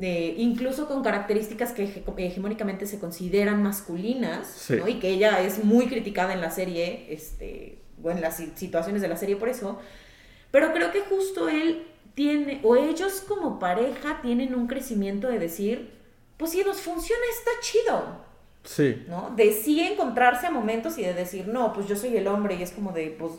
eh, 0.00 0.34
incluso 0.38 0.86
con 0.86 1.02
características 1.02 1.72
que 1.72 1.84
hege- 1.86 2.02
hegemónicamente 2.18 2.86
se 2.86 2.98
consideran 2.98 3.62
masculinas, 3.62 4.46
Sí. 4.46 4.76
¿no? 4.76 4.86
y 4.88 4.94
que 5.00 5.08
ella 5.10 5.42
es 5.42 5.64
muy 5.64 5.86
criticada 5.86 6.32
en 6.34 6.40
la 6.40 6.50
serie, 6.50 7.06
este, 7.10 7.78
o 8.02 8.10
en 8.10 8.20
las 8.20 8.36
si- 8.36 8.52
situaciones 8.54 9.02
de 9.02 9.08
la 9.08 9.16
serie 9.16 9.36
por 9.36 9.48
eso, 9.48 9.78
Pero 10.50 10.72
creo 10.72 10.90
que 10.92 11.00
justo 11.02 11.50
él 11.50 11.82
tiene, 12.14 12.60
o 12.62 12.74
ellos 12.74 13.22
como 13.28 13.58
pareja 13.58 14.20
tienen 14.22 14.54
un 14.54 14.66
crecimiento 14.66 15.28
de 15.28 15.38
decir, 15.38 15.90
pues 16.38 16.52
si 16.52 16.64
nos 16.64 16.80
funciona 16.80 17.22
está 17.30 17.50
chido, 17.60 18.28
Sí. 18.64 19.04
¿no? 19.08 19.32
De 19.34 19.52
sí 19.52 19.80
encontrarse 19.80 20.46
a 20.46 20.50
momentos 20.50 20.98
y 20.98 21.02
de 21.02 21.14
decir, 21.14 21.48
no, 21.48 21.72
pues 21.72 21.86
yo 21.86 21.96
soy 21.96 22.16
el 22.16 22.26
hombre 22.26 22.54
y 22.56 22.62
es 22.62 22.72
como 22.72 22.92
de, 22.92 23.16
pues, 23.18 23.32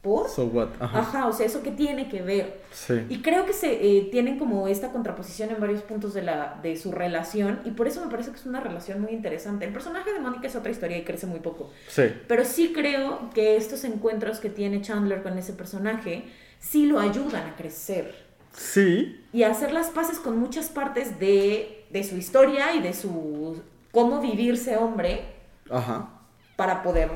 ¿por? 0.00 0.30
So 0.30 0.46
what? 0.46 0.68
Ajá. 0.80 1.00
Ajá, 1.00 1.26
o 1.26 1.32
sea, 1.32 1.44
eso 1.44 1.62
que 1.62 1.72
tiene 1.72 2.08
que 2.08 2.22
ver. 2.22 2.60
Sí. 2.72 3.04
Y 3.10 3.20
creo 3.20 3.44
que 3.44 3.52
se 3.52 3.72
eh, 3.98 4.08
tienen 4.10 4.38
como 4.38 4.66
esta 4.66 4.92
contraposición 4.92 5.50
en 5.50 5.60
varios 5.60 5.82
puntos 5.82 6.14
de, 6.14 6.22
la, 6.22 6.58
de 6.62 6.76
su 6.76 6.90
relación 6.92 7.60
y 7.64 7.72
por 7.72 7.86
eso 7.86 8.02
me 8.02 8.10
parece 8.10 8.30
que 8.30 8.36
es 8.36 8.46
una 8.46 8.60
relación 8.60 9.00
muy 9.00 9.10
interesante. 9.12 9.66
El 9.66 9.72
personaje 9.72 10.12
de 10.12 10.20
Mónica 10.20 10.46
es 10.46 10.56
otra 10.56 10.70
historia 10.70 10.96
y 10.96 11.04
crece 11.04 11.26
muy 11.26 11.40
poco. 11.40 11.70
Sí. 11.88 12.04
Pero 12.26 12.44
sí 12.44 12.72
creo 12.72 13.28
que 13.34 13.56
estos 13.56 13.84
encuentros 13.84 14.38
que 14.40 14.48
tiene 14.48 14.80
Chandler 14.80 15.22
con 15.22 15.36
ese 15.36 15.52
personaje 15.52 16.24
sí 16.60 16.86
lo 16.86 16.98
ayudan 17.00 17.46
a 17.46 17.56
crecer 17.56 18.27
Sí. 18.56 19.24
y 19.32 19.42
hacer 19.44 19.72
las 19.72 19.88
paces 19.90 20.18
con 20.18 20.38
muchas 20.38 20.68
partes 20.68 21.18
de, 21.20 21.84
de 21.90 22.04
su 22.04 22.16
historia 22.16 22.74
y 22.74 22.80
de 22.80 22.92
su 22.92 23.62
cómo 23.92 24.20
vivirse 24.20 24.76
hombre 24.76 25.22
Ajá. 25.70 26.08
para 26.56 26.82
poder 26.82 27.10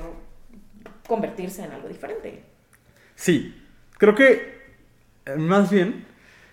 convertirse 1.06 1.64
en 1.64 1.72
algo 1.72 1.88
diferente. 1.88 2.42
Sí. 3.14 3.58
Creo 3.98 4.14
que, 4.14 4.60
eh, 5.26 5.36
más 5.36 5.70
bien, 5.70 6.04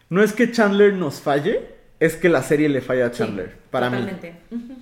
no 0.09 0.23
es 0.23 0.33
que 0.33 0.51
Chandler 0.51 0.93
nos 0.93 1.21
falle, 1.21 1.75
es 1.99 2.15
que 2.15 2.29
la 2.29 2.41
serie 2.43 2.69
le 2.69 2.81
falla 2.81 3.07
a 3.07 3.11
Chandler, 3.11 3.49
Sí, 3.51 3.55
para 3.71 3.89
mí. 3.89 3.97
totalmente. 3.97 4.35
Ujú. 4.51 4.77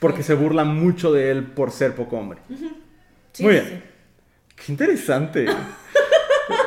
Porque 0.00 0.22
se 0.22 0.34
burla 0.34 0.64
mucho 0.64 1.12
de 1.12 1.30
él 1.30 1.44
por 1.44 1.70
ser 1.70 1.94
poco 1.94 2.16
hombre. 2.18 2.40
Sí, 3.32 3.42
Muy 3.44 3.52
bien. 3.52 3.64
sí. 3.66 3.82
Qué 4.66 4.72
interesante. 4.72 5.46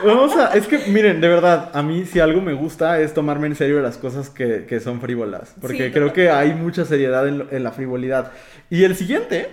Vamos 0.06 0.36
a, 0.36 0.56
es 0.56 0.68
que 0.68 0.78
miren, 0.90 1.20
de 1.22 1.28
verdad, 1.28 1.72
a 1.74 1.82
mí 1.82 2.06
si 2.06 2.20
algo 2.20 2.42
me 2.42 2.54
gusta 2.54 3.00
es 3.02 3.14
tomarme 3.14 3.48
en 3.48 3.56
serio 3.56 3.82
las 3.82 3.98
cosas 3.98 4.30
que, 4.30 4.66
que 4.68 4.80
son 4.80 5.02
frívolas, 5.02 5.56
porque 5.62 5.88
Sí, 5.88 5.92
creo 5.94 6.14
que 6.14 6.30
hay 6.30 6.54
mucha 6.54 6.86
seriedad 6.86 7.28
en, 7.28 7.46
en 7.52 7.64
la 7.64 7.72
frivolidad. 7.72 8.32
Y 8.70 8.84
el 8.84 8.96
siguiente, 8.96 9.50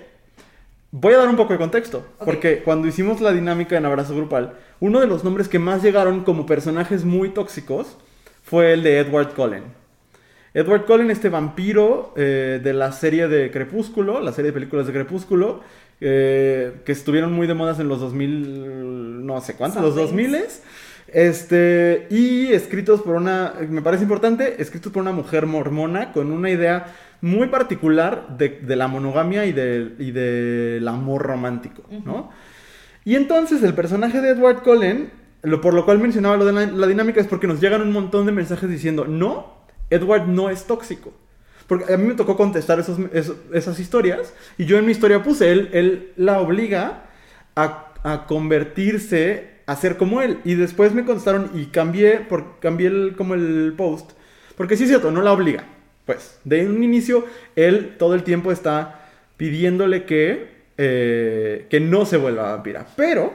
voy 0.90 1.14
a 1.14 1.18
dar 1.18 1.28
un 1.28 1.36
poco 1.36 1.52
de 1.52 1.58
contexto, 1.58 1.98
Ok. 2.18 2.24
porque 2.26 2.58
cuando 2.62 2.86
hicimos 2.88 3.20
la 3.20 3.32
dinámica 3.32 3.76
en 3.76 3.86
Abrazo 3.86 4.14
Grupal, 4.14 4.54
uno 4.80 5.00
de 5.00 5.06
los 5.06 5.24
nombres 5.24 5.48
que 5.48 5.58
más 5.58 5.82
llegaron 5.82 6.24
como 6.24 6.44
personajes 6.46 7.04
muy 7.04 7.30
tóxicos 7.30 7.96
fue 8.42 8.72
el 8.74 8.82
de 8.82 8.98
Edward 8.98 9.34
Cullen. 9.34 9.62
Edward 10.54 10.84
Cullen, 10.84 11.10
este 11.10 11.30
vampiro 11.30 12.12
eh, 12.16 12.60
de 12.62 12.72
la 12.74 12.92
serie 12.92 13.26
de 13.28 13.50
Crepúsculo, 13.50 14.20
la 14.20 14.32
serie 14.32 14.50
de 14.50 14.52
películas 14.54 14.86
de 14.86 14.92
Crepúsculo, 14.92 15.60
eh, 16.04 16.72
que 16.84 16.92
estuvieron 16.92 17.32
muy 17.32 17.46
de 17.46 17.54
modas 17.54 17.78
en 17.78 17.88
los 17.88 18.00
2000, 18.00 19.24
no 19.24 19.40
sé 19.40 19.54
cuántos, 19.54 19.80
los 19.82 19.94
Somethings. 19.94 20.32
2000 20.32 20.42
este, 21.12 22.06
y 22.10 22.52
escritos 22.52 23.02
por 23.02 23.16
una, 23.16 23.54
me 23.68 23.82
parece 23.82 24.02
importante, 24.04 24.60
escritos 24.62 24.92
por 24.92 25.02
una 25.02 25.12
mujer 25.12 25.46
mormona 25.46 26.12
con 26.12 26.32
una 26.32 26.50
idea 26.50 26.94
muy 27.20 27.48
particular 27.48 28.36
de, 28.38 28.48
de 28.48 28.76
la 28.76 28.88
monogamia 28.88 29.44
y, 29.44 29.52
de, 29.52 29.94
y 29.98 30.10
del 30.10 30.88
amor 30.88 31.22
romántico, 31.22 31.82
¿no? 32.04 32.30
Y 33.04 33.14
entonces 33.14 33.62
el 33.62 33.74
personaje 33.74 34.20
de 34.20 34.30
Edward 34.30 34.62
Cullen, 34.62 35.10
lo, 35.42 35.60
por 35.60 35.74
lo 35.74 35.84
cual 35.84 35.98
mencionaba 35.98 36.36
lo 36.36 36.46
de 36.46 36.52
la, 36.52 36.66
la 36.66 36.86
dinámica, 36.86 37.20
es 37.20 37.26
porque 37.26 37.46
nos 37.46 37.60
llegan 37.60 37.82
un 37.82 37.92
montón 37.92 38.26
de 38.26 38.32
mensajes 38.32 38.68
diciendo, 38.68 39.04
no, 39.04 39.66
Edward 39.90 40.26
no 40.28 40.50
es 40.50 40.64
tóxico. 40.64 41.12
Porque 41.72 41.94
a 41.94 41.96
mí 41.96 42.06
me 42.06 42.14
tocó 42.14 42.36
contestar 42.36 42.78
esos, 42.80 42.98
esos- 43.14 43.36
esas 43.54 43.78
historias 43.78 44.34
y 44.58 44.66
yo 44.66 44.76
en 44.76 44.84
mi 44.84 44.92
historia 44.92 45.22
puse, 45.22 45.50
él, 45.50 45.70
él 45.72 46.12
la 46.16 46.38
obliga 46.38 47.04
a, 47.56 47.94
a 48.02 48.26
convertirse, 48.26 49.48
a 49.64 49.74
ser 49.76 49.96
como 49.96 50.20
él. 50.20 50.38
Y 50.44 50.54
después 50.54 50.92
me 50.92 51.06
contestaron 51.06 51.50
y 51.54 51.66
cambié, 51.66 52.18
por, 52.20 52.58
cambié 52.60 52.88
el, 52.88 53.14
como 53.16 53.32
el 53.34 53.72
post. 53.74 54.10
Porque 54.54 54.76
sí 54.76 54.82
es 54.82 54.90
cierto, 54.90 55.10
no 55.10 55.22
la 55.22 55.32
obliga. 55.32 55.64
Pues, 56.04 56.38
de 56.44 56.66
un 56.68 56.82
inicio, 56.84 57.24
él 57.56 57.94
todo 57.98 58.14
el 58.14 58.22
tiempo 58.22 58.52
está 58.52 59.08
pidiéndole 59.38 60.04
que, 60.04 60.48
eh, 60.76 61.66
que 61.70 61.80
no 61.80 62.04
se 62.04 62.18
vuelva 62.18 62.52
vampira. 62.52 62.86
Pero, 62.96 63.32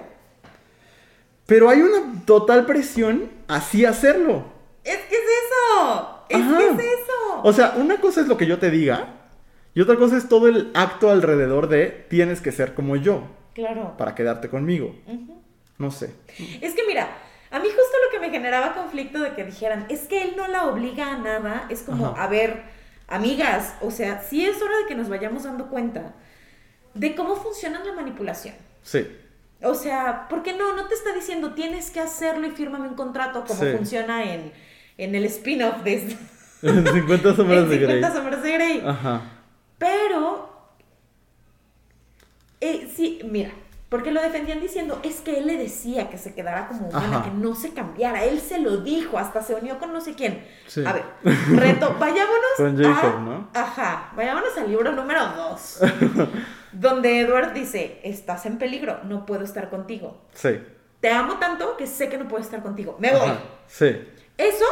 pero 1.48 1.70
hay 1.70 1.82
una 1.82 2.24
total 2.26 2.68
presión 2.68 3.30
así 3.48 3.84
hacerlo. 3.86 4.46
Es 4.84 4.98
que 4.98 5.16
es 5.16 5.22
eso. 5.22 6.24
Es 6.30 6.42
Ajá. 6.42 6.58
que 6.58 6.66
es 6.66 6.80
eso. 7.00 7.07
O 7.44 7.54
sea, 7.54 7.74
una 7.78 7.98
cosa 8.02 8.22
es 8.22 8.28
lo 8.28 8.38
que 8.38 8.46
yo 8.46 8.60
te 8.60 8.70
diga 8.72 9.08
y 9.74 9.82
otra 9.82 9.96
cosa 9.96 10.18
es 10.18 10.28
todo 10.30 10.48
el 10.48 10.72
acto 10.74 11.10
alrededor 11.10 11.68
de 11.68 12.06
tienes 12.10 12.42
que 12.42 12.52
ser 12.52 12.74
como 12.74 12.96
yo 12.96 13.24
claro. 13.54 13.96
para 13.98 14.16
quedarte 14.16 14.50
conmigo. 14.50 14.96
No 15.78 15.92
sé. 15.92 16.14
Es 16.62 16.74
que 16.74 16.82
mira, 16.88 17.08
a 17.52 17.60
mí 17.60 17.68
justo 17.68 17.98
lo 18.06 18.12
que 18.12 18.20
me 18.20 18.32
generaba 18.32 18.74
conflicto 18.74 19.20
de 19.20 19.34
que 19.34 19.44
dijeran, 19.44 19.86
es 19.90 20.02
que 20.08 20.24
él 20.24 20.34
no 20.36 20.48
la 20.48 20.66
obliga 20.68 21.14
a 21.14 21.18
nada, 21.20 21.66
es 21.70 21.82
como, 21.84 22.08
Ajá. 22.08 22.24
a 22.24 22.28
ver, 22.28 22.64
amigas, 23.08 23.76
o 23.82 23.92
sea, 23.92 24.22
sí 24.24 24.46
es 24.46 24.62
hora 24.62 24.76
de 24.80 24.86
que 24.88 24.96
nos 24.96 25.08
vayamos 25.10 25.44
dando 25.44 25.68
cuenta 25.68 26.14
de 26.96 27.14
cómo 27.16 27.36
funciona 27.36 27.84
la 27.84 27.94
manipulación. 27.94 28.56
Sí. 28.82 29.08
O 29.62 29.76
sea, 29.76 30.28
porque 30.30 30.54
no, 30.54 30.76
no 30.76 30.88
te 30.88 30.96
está 30.96 31.14
diciendo 31.14 31.54
tienes 31.54 31.90
que 31.92 32.00
hacerlo 32.00 32.48
y 32.48 32.52
fírmame 32.52 32.88
un 32.88 32.96
contrato 32.96 33.44
como 33.46 33.60
Sí. 33.64 33.72
funciona 33.76 34.24
en, 34.34 34.52
en 34.98 35.16
el 35.16 35.26
spin-off 35.26 35.84
de 35.84 36.16
50 36.62 37.36
sombras 37.36 37.64
en 37.64 37.70
de 37.70 37.78
Grey. 37.78 37.96
50 38.02 38.14
sombras 38.16 38.44
de 38.44 38.52
Grey. 38.54 38.84
Ajá. 38.86 39.22
Pero, 39.78 40.50
eh, 42.62 42.92
sí, 42.96 43.20
mira, 43.24 43.52
porque 43.90 44.12
lo 44.12 44.22
defendían 44.22 44.60
diciendo, 44.60 45.00
es 45.04 45.22
que 45.22 45.38
él 45.38 45.48
le 45.48 45.58
decía 45.58 46.10
que 46.10 46.18
se 46.18 46.34
quedara 46.34 46.68
como 46.68 46.90
humana, 46.90 47.18
Ajá. 47.20 47.24
que 47.26 47.32
no 47.32 47.56
se 47.56 47.74
cambiara, 47.74 48.24
él 48.26 48.40
se 48.42 48.60
lo 48.60 48.78
dijo, 48.78 49.18
hasta 49.20 49.42
se 49.44 49.54
unió 49.56 49.78
con 49.80 49.94
no 49.94 50.02
sé 50.02 50.16
quién. 50.16 50.44
Sí. 50.68 50.84
A 50.86 50.94
ver, 50.94 51.04
reto, 51.56 51.96
vayámonos 52.00 52.52
Con 52.58 52.76
Jacob, 52.84 53.16
a- 53.18 53.20
¿no? 53.22 53.48
Ajá, 53.54 54.12
vayámonos 54.16 54.58
al 54.58 54.70
libro 54.70 54.92
número 54.92 55.22
2, 55.28 55.80
donde 56.74 57.20
Edward 57.22 57.54
dice, 57.54 58.00
estás 58.04 58.46
en 58.48 58.58
peligro, 58.58 59.00
no 59.04 59.26
puedo 59.26 59.44
estar 59.44 59.70
contigo. 59.70 60.18
Sí. 60.34 60.60
Te 61.00 61.12
amo 61.12 61.38
tanto 61.38 61.78
que 61.78 61.86
sé 61.86 62.10
que 62.10 62.18
no 62.18 62.28
puedo 62.28 62.44
estar 62.44 62.64
contigo, 62.64 62.98
me 63.00 63.12
voy. 63.12 63.30
Ajá. 63.30 63.38
Sí. 63.68 63.96
Eso 64.38 64.66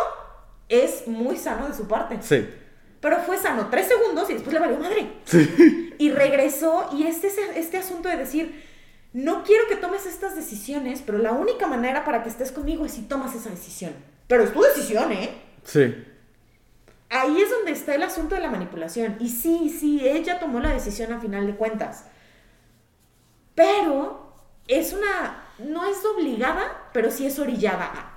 es 0.69 1.07
muy 1.07 1.37
sano 1.37 1.67
de 1.67 1.75
su 1.75 1.87
parte. 1.87 2.17
Sí. 2.21 2.47
Pero 2.99 3.19
fue 3.19 3.37
sano 3.37 3.67
tres 3.69 3.87
segundos 3.87 4.29
y 4.29 4.33
después 4.33 4.53
le 4.53 4.59
valió 4.59 4.77
madre. 4.77 5.07
Sí. 5.25 5.93
Y 5.97 6.11
regresó 6.11 6.89
y 6.91 7.03
este, 7.07 7.29
este 7.55 7.77
asunto 7.77 8.09
de 8.09 8.17
decir, 8.17 8.65
no 9.13 9.43
quiero 9.43 9.67
que 9.67 9.75
tomes 9.75 10.05
estas 10.05 10.35
decisiones, 10.35 11.01
pero 11.05 11.19
la 11.19 11.31
única 11.31 11.67
manera 11.67 12.03
para 12.03 12.23
que 12.23 12.29
estés 12.29 12.51
conmigo 12.51 12.85
es 12.85 12.93
si 12.93 13.03
tomas 13.03 13.35
esa 13.35 13.49
decisión. 13.49 13.93
Pero 14.27 14.43
es 14.43 14.51
tu 14.51 14.61
decisión, 14.61 15.11
¿eh? 15.11 15.29
Sí. 15.63 15.95
Ahí 17.09 17.39
es 17.39 17.49
donde 17.49 17.71
está 17.71 17.95
el 17.95 18.03
asunto 18.03 18.35
de 18.35 18.41
la 18.41 18.49
manipulación. 18.49 19.17
Y 19.19 19.29
sí, 19.29 19.69
sí, 19.69 20.05
ella 20.05 20.39
tomó 20.39 20.59
la 20.59 20.73
decisión 20.73 21.13
a 21.13 21.19
final 21.19 21.45
de 21.45 21.55
cuentas. 21.55 22.05
Pero 23.53 24.33
es 24.67 24.93
una, 24.93 25.45
no 25.59 25.85
es 25.85 25.97
obligada, 26.03 26.89
pero 26.91 27.11
sí 27.11 27.25
es 27.25 27.39
orillada 27.39 28.14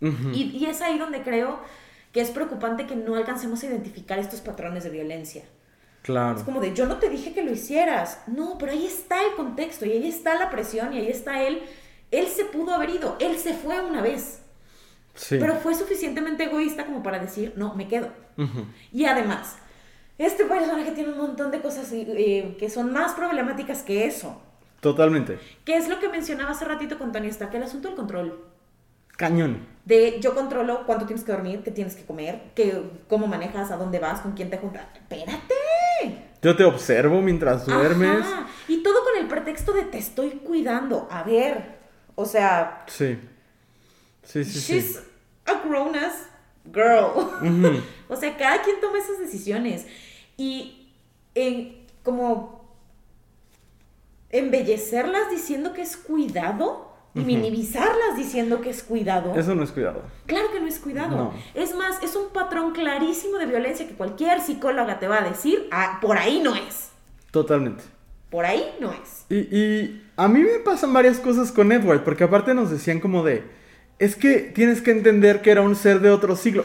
Y, 0.00 0.56
y 0.56 0.66
es 0.66 0.80
ahí 0.80 0.98
donde 0.98 1.22
creo 1.22 1.60
que 2.12 2.20
es 2.20 2.30
preocupante 2.30 2.86
que 2.86 2.96
no 2.96 3.16
alcancemos 3.16 3.62
a 3.62 3.66
identificar 3.66 4.18
estos 4.18 4.40
patrones 4.40 4.84
de 4.84 4.90
violencia. 4.90 5.42
Claro. 6.02 6.38
Es 6.38 6.44
como 6.44 6.60
de, 6.60 6.72
yo 6.72 6.86
no 6.86 6.96
te 6.98 7.10
dije 7.10 7.32
que 7.34 7.42
lo 7.44 7.50
hicieras. 7.52 8.22
No, 8.26 8.56
pero 8.58 8.72
ahí 8.72 8.86
está 8.86 9.22
el 9.24 9.34
contexto 9.34 9.84
y 9.84 9.92
ahí 9.92 10.08
está 10.08 10.38
la 10.38 10.50
presión 10.50 10.92
y 10.92 10.98
ahí 10.98 11.08
está 11.08 11.42
él. 11.42 11.60
Él 12.10 12.26
se 12.28 12.44
pudo 12.46 12.72
haber 12.72 12.90
ido, 12.90 13.16
él 13.20 13.36
se 13.36 13.52
fue 13.52 13.80
una 13.84 14.00
vez, 14.00 14.40
Sí. 15.14 15.36
pero 15.38 15.56
fue 15.56 15.74
suficientemente 15.74 16.44
egoísta 16.44 16.86
como 16.86 17.02
para 17.02 17.18
decir, 17.18 17.52
no, 17.56 17.74
me 17.74 17.88
quedo. 17.88 18.08
Y 18.92 19.04
además, 19.04 19.56
este 20.16 20.44
personaje 20.44 20.92
tiene 20.92 21.10
un 21.10 21.18
montón 21.18 21.50
de 21.50 21.60
cosas 21.60 21.90
eh, 21.92 22.56
que 22.58 22.70
son 22.70 22.92
más 22.92 23.12
problemáticas 23.12 23.82
que 23.82 24.06
eso. 24.06 24.40
Totalmente. 24.80 25.38
Que 25.64 25.76
es 25.76 25.88
lo 25.88 25.98
que 25.98 26.08
mencionaba 26.08 26.52
hace 26.52 26.64
ratito 26.64 26.98
con 26.98 27.10
Tony 27.12 27.28
Stark, 27.28 27.54
el 27.56 27.64
asunto 27.64 27.88
del 27.88 27.96
control. 27.96 28.44
Cañón. 29.18 29.66
De 29.84 30.20
yo 30.20 30.32
controlo 30.32 30.86
cuánto 30.86 31.06
tienes 31.06 31.24
que 31.24 31.32
dormir, 31.32 31.62
qué 31.64 31.72
tienes 31.72 31.96
que 31.96 32.04
comer, 32.04 32.52
qué, 32.54 32.82
cómo 33.08 33.26
manejas, 33.26 33.72
a 33.72 33.76
dónde 33.76 33.98
vas, 33.98 34.20
con 34.20 34.32
quién 34.32 34.48
te 34.48 34.58
juntas. 34.58 34.86
Espérate. 34.94 35.54
Yo 36.40 36.54
te 36.54 36.62
observo 36.62 37.20
mientras 37.20 37.66
duermes. 37.66 38.20
Ajá. 38.20 38.46
Y 38.68 38.80
todo 38.84 39.02
con 39.02 39.20
el 39.20 39.26
pretexto 39.26 39.72
de 39.72 39.82
te 39.82 39.98
estoy 39.98 40.30
cuidando. 40.30 41.08
A 41.10 41.24
ver, 41.24 41.78
o 42.14 42.24
sea, 42.24 42.84
Sí. 42.86 43.18
Sí, 44.22 44.44
sí, 44.44 44.60
sí. 44.60 44.72
she's 44.74 45.02
a 45.46 45.66
grown 45.66 45.96
ass 45.96 46.28
girl. 46.72 47.82
O 48.08 48.14
sea, 48.14 48.36
cada 48.36 48.62
quien 48.62 48.80
toma 48.80 48.98
esas 48.98 49.18
decisiones. 49.18 49.84
Y 50.36 50.92
en, 51.34 51.86
como 52.04 52.72
embellecerlas 54.30 55.28
diciendo 55.30 55.72
que 55.72 55.82
es 55.82 55.96
cuidado 55.96 56.87
y 57.20 57.24
minimizarlas 57.24 58.16
diciendo 58.16 58.60
que 58.60 58.70
es 58.70 58.82
cuidado. 58.82 59.34
Eso 59.36 59.54
no 59.54 59.62
es 59.62 59.70
cuidado. 59.72 60.02
Claro 60.26 60.50
que 60.52 60.60
no 60.60 60.66
es 60.66 60.78
cuidado. 60.78 61.16
No. 61.16 61.34
Es 61.54 61.74
más, 61.74 62.02
es 62.02 62.16
un 62.16 62.28
patrón 62.32 62.72
clarísimo 62.72 63.38
de 63.38 63.46
violencia 63.46 63.86
que 63.86 63.94
cualquier 63.94 64.40
psicóloga 64.40 64.98
te 64.98 65.08
va 65.08 65.18
a 65.22 65.28
decir, 65.28 65.68
"Ah, 65.70 65.98
por 66.00 66.16
ahí 66.18 66.40
no 66.42 66.54
es. 66.54 66.88
Totalmente. 67.30 67.84
Por 68.30 68.44
ahí 68.44 68.62
no 68.80 68.92
es. 68.92 69.24
Y, 69.30 69.36
y 69.56 70.02
a 70.16 70.28
mí 70.28 70.40
me 70.40 70.58
pasan 70.64 70.92
varias 70.92 71.18
cosas 71.18 71.50
con 71.52 71.72
Edward, 71.72 72.04
porque 72.04 72.24
aparte 72.24 72.54
nos 72.54 72.70
decían 72.70 73.00
como 73.00 73.22
de, 73.24 73.42
es 73.98 74.16
que 74.16 74.38
tienes 74.54 74.80
que 74.82 74.90
entender 74.90 75.40
que 75.42 75.50
era 75.50 75.62
un 75.62 75.74
ser 75.76 76.00
de 76.00 76.10
otro 76.10 76.36
siglo. 76.36 76.64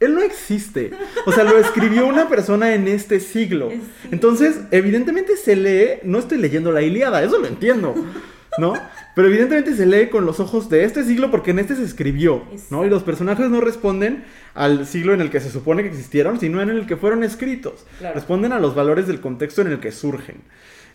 Él 0.00 0.14
no 0.14 0.20
existe. 0.22 0.90
O 1.26 1.32
sea, 1.32 1.44
lo 1.44 1.56
escribió 1.58 2.06
una 2.08 2.28
persona 2.28 2.74
en 2.74 2.88
este 2.88 3.20
siglo. 3.20 3.70
Entonces, 4.10 4.60
evidentemente 4.72 5.36
se 5.36 5.54
lee, 5.54 6.00
no 6.02 6.18
estoy 6.18 6.38
leyendo 6.38 6.72
la 6.72 6.82
Ilíada, 6.82 7.22
eso 7.22 7.38
lo 7.38 7.46
entiendo, 7.46 7.94
¿no? 8.58 8.74
Pero 9.14 9.28
evidentemente 9.28 9.74
se 9.74 9.86
lee 9.86 10.08
con 10.08 10.26
los 10.26 10.40
ojos 10.40 10.68
de 10.68 10.84
este 10.84 11.04
siglo 11.04 11.30
porque 11.30 11.52
en 11.52 11.58
este 11.58 11.76
se 11.76 11.84
escribió, 11.84 12.44
¿no? 12.70 12.84
Y 12.84 12.90
los 12.90 13.02
personajes 13.02 13.48
no 13.48 13.60
responden 13.60 14.24
al 14.54 14.86
siglo 14.86 15.14
en 15.14 15.20
el 15.20 15.30
que 15.30 15.40
se 15.40 15.50
supone 15.50 15.82
que 15.82 15.88
existieron, 15.88 16.40
sino 16.40 16.60
en 16.60 16.70
el 16.70 16.86
que 16.86 16.96
fueron 16.96 17.24
escritos. 17.24 17.86
Claro. 17.98 18.14
Responden 18.14 18.52
a 18.52 18.60
los 18.60 18.74
valores 18.74 19.06
del 19.06 19.20
contexto 19.20 19.62
en 19.62 19.68
el 19.68 19.80
que 19.80 19.92
surgen. 19.92 20.42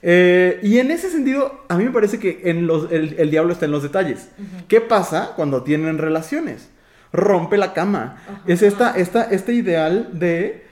Eh, 0.01 0.59
y 0.61 0.77
en 0.77 0.91
ese 0.91 1.09
sentido, 1.09 1.63
a 1.69 1.77
mí 1.77 1.85
me 1.85 1.91
parece 1.91 2.19
que 2.19 2.41
en 2.45 2.67
los, 2.67 2.91
el, 2.91 3.15
el 3.17 3.31
diablo 3.31 3.53
está 3.53 3.65
en 3.65 3.71
los 3.71 3.83
detalles. 3.83 4.29
¿Qué 4.67 4.81
pasa 4.81 5.33
cuando 5.35 5.63
tienen 5.63 5.97
relaciones? 5.97 6.69
Rompe 7.11 7.57
la 7.57 7.73
cama. 7.73 8.17
Es 8.45 8.61
esta, 8.61 8.95
esta, 8.95 9.23
este 9.23 9.53
ideal 9.53 10.09
de, 10.13 10.66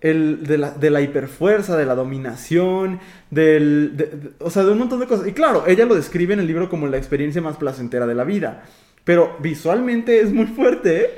el, 0.00 0.46
de, 0.46 0.58
la, 0.58 0.70
de 0.70 0.90
la 0.90 1.00
hiperfuerza, 1.00 1.76
de 1.76 1.86
la 1.86 1.94
dominación, 1.94 3.00
del, 3.30 3.96
de- 3.96 4.30
o 4.38 4.50
sea, 4.50 4.64
de 4.64 4.72
un 4.72 4.78
montón 4.78 5.00
de 5.00 5.06
cosas. 5.06 5.26
Y 5.26 5.32
claro, 5.32 5.64
ella 5.66 5.86
lo 5.86 5.94
describe 5.94 6.34
en 6.34 6.40
el 6.40 6.46
libro 6.46 6.68
como 6.68 6.86
la 6.86 6.96
experiencia 6.98 7.42
más 7.42 7.56
placentera 7.56 8.06
de 8.06 8.14
la 8.14 8.24
vida. 8.24 8.64
Pero 9.08 9.38
visualmente 9.40 10.20
es 10.20 10.34
muy 10.34 10.44
fuerte, 10.46 11.00
¿eh? 11.00 11.10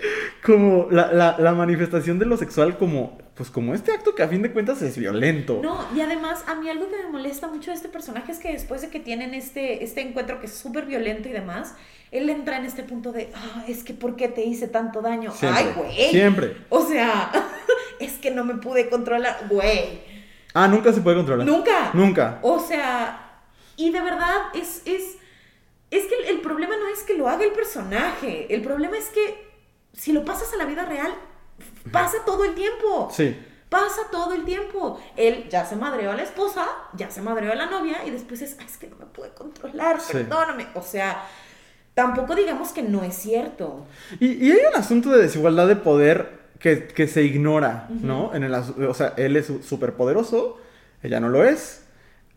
como 0.47 0.86
la, 0.93 1.12
la- 1.12 1.34
la 1.41 1.53
manifestación 1.55 2.20
de 2.20 2.24
lo 2.24 2.36
sexual 2.36 2.78
como, 2.78 3.18
pues 3.34 3.51
como 3.51 3.74
este 3.74 3.91
acto 3.91 4.14
que 4.14 4.22
a 4.22 4.28
fin 4.28 4.43
de 4.43 4.53
cuentas 4.53 4.80
es 4.80 4.97
violento. 4.97 5.59
No, 5.61 5.84
y 5.93 6.01
además 6.01 6.45
a 6.47 6.55
mí 6.55 6.68
algo 6.70 6.88
que 6.88 6.99
me 7.03 7.09
molesta 7.11 7.49
mucho 7.49 7.72
de 7.72 7.76
este 7.76 7.88
personaje 7.88 8.30
es 8.30 8.38
que 8.38 8.53
después 8.53 8.80
de 8.82 8.91
que 8.91 9.01
tienen 9.01 9.34
este, 9.34 9.82
este 9.82 10.03
encuentro 10.03 10.38
que 10.38 10.47
es 10.47 10.55
súper 10.55 10.86
violento 10.86 11.28
y 11.28 11.32
demás, 11.32 11.74
él 12.12 12.30
entra 12.30 12.59
en 12.59 12.64
este 12.64 12.84
punto 12.84 13.11
de, 13.11 13.32
ah, 13.34 13.64
es 13.66 13.82
que 13.82 13.93
¿por 13.93 14.14
qué 14.14 14.28
te 14.28 14.45
hice 14.45 14.68
tanto 14.68 15.03
daño? 15.03 15.32
Siempre, 15.32 15.61
Ay, 15.61 15.72
güey. 15.76 16.11
siempre. 16.11 16.57
O 16.68 16.86
sea, 16.86 17.32
es 17.99 18.12
que 18.18 18.30
no 18.30 18.45
me 18.45 18.55
pude 18.55 18.88
controlar, 18.88 19.36
güey. 19.51 19.99
Ah, 20.55 20.68
nunca 20.68 20.93
se 20.93 21.01
puede 21.01 21.16
controlar. 21.16 21.45
Nunca. 21.45 21.91
Nunca. 21.93 22.38
O 22.43 22.61
sea, 22.61 23.32
y 23.76 23.91
de 23.91 24.01
verdad 24.01 24.36
es, 24.55 24.82
es, 24.84 25.16
es 25.91 26.05
que 26.07 26.14
el, 26.14 26.24
el 26.36 26.41
problema 26.41 26.76
no 26.76 26.88
es 26.88 27.03
que 27.03 27.14
lo 27.14 27.28
haga 27.28 27.45
el 27.45 27.53
personaje, 27.53 28.53
el 28.55 28.62
problema 28.62 28.97
es 28.97 29.07
que 29.09 29.49
si 29.93 30.12
lo 30.12 30.24
pasas 30.24 30.53
a 30.53 30.57
la 30.57 30.64
vida 30.66 30.84
real, 30.84 31.12
pasa 31.91 32.18
todo 32.24 32.45
el 32.45 32.55
tiempo. 32.55 33.09
Sí. 33.12 33.36
Pasa 33.68 34.03
todo 34.11 34.34
el 34.34 34.45
tiempo. 34.45 35.01
Él 35.16 35.47
ya 35.49 35.64
se 35.64 35.76
madreó 35.76 36.11
a 36.11 36.16
la 36.16 36.22
esposa, 36.24 36.66
ya 36.95 37.09
se 37.11 37.22
madreó 37.22 37.53
a 37.53 37.55
la 37.55 37.66
novia 37.66 38.05
y 38.05 38.11
después 38.11 38.43
es, 38.43 38.57
"Ay, 38.59 38.66
es 38.66 38.76
que 38.78 38.88
no 38.88 38.97
me 38.97 39.07
pude 39.07 39.30
controlar, 39.30 40.01
Sí. 40.01 40.12
perdóname. 40.14 40.66
O 40.74 40.82
sea, 40.82 41.22
tampoco 41.95 42.34
digamos 42.34 42.70
que 42.72 42.82
no 42.82 43.05
es 43.05 43.14
cierto. 43.14 43.86
Y, 44.18 44.45
y 44.45 44.51
hay 44.53 44.61
un 44.72 44.76
asunto 44.76 45.11
de 45.11 45.22
desigualdad 45.22 45.68
de 45.68 45.76
poder 45.76 46.41
que, 46.59 46.88
que 46.88 47.07
se 47.07 47.22
ignora, 47.22 47.86
¿no? 47.91 48.34
En 48.34 48.43
el, 48.45 48.53
o 48.55 48.95
sea, 48.95 49.14
él 49.16 49.36
es 49.36 49.51
súper 49.62 49.95
poderoso, 49.95 50.59
ella 51.03 51.20
no 51.20 51.28
lo 51.28 51.45
es. 51.45 51.84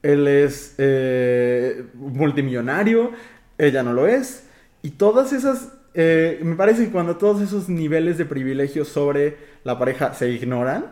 Él 0.04 0.28
es 0.28 0.76
eh, 0.80 1.86
multimillonario, 1.94 3.12
ella 3.68 3.84
no 3.84 3.94
lo 3.94 4.08
es. 4.08 4.48
Y 4.82 4.92
todas 4.92 5.34
esas, 5.34 5.72
eh, 5.94 6.40
me 6.44 6.56
parece 6.56 6.86
que 6.86 6.92
cuando 6.92 7.18
todos 7.18 7.42
esos 7.42 7.70
niveles 7.70 8.18
de 8.18 8.26
privilegio 8.26 8.86
sobre 8.86 9.38
la 9.64 9.78
pareja 9.80 10.14
se 10.14 10.30
ignoran, 10.30 10.86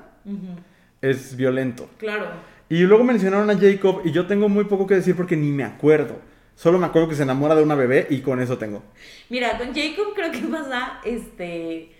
es 1.01 1.35
violento. 1.35 1.89
Claro. 1.97 2.27
Y 2.69 2.79
luego 2.83 3.03
mencionaron 3.03 3.49
a 3.49 3.57
Jacob 3.57 4.01
y 4.05 4.11
yo 4.11 4.27
tengo 4.27 4.47
muy 4.47 4.65
poco 4.65 4.87
que 4.87 4.95
decir 4.95 5.15
porque 5.15 5.35
ni 5.35 5.51
me 5.51 5.63
acuerdo. 5.63 6.19
Solo 6.55 6.77
me 6.77 6.85
acuerdo 6.85 7.09
que 7.09 7.15
se 7.15 7.23
enamora 7.23 7.55
de 7.55 7.63
una 7.63 7.75
bebé 7.75 8.07
y 8.09 8.21
con 8.21 8.39
eso 8.41 8.57
tengo. 8.57 8.83
Mira, 9.29 9.57
con 9.57 9.73
Jacob 9.73 10.13
creo 10.15 10.31
que 10.31 10.39
pasa 10.47 10.99
este. 11.03 11.91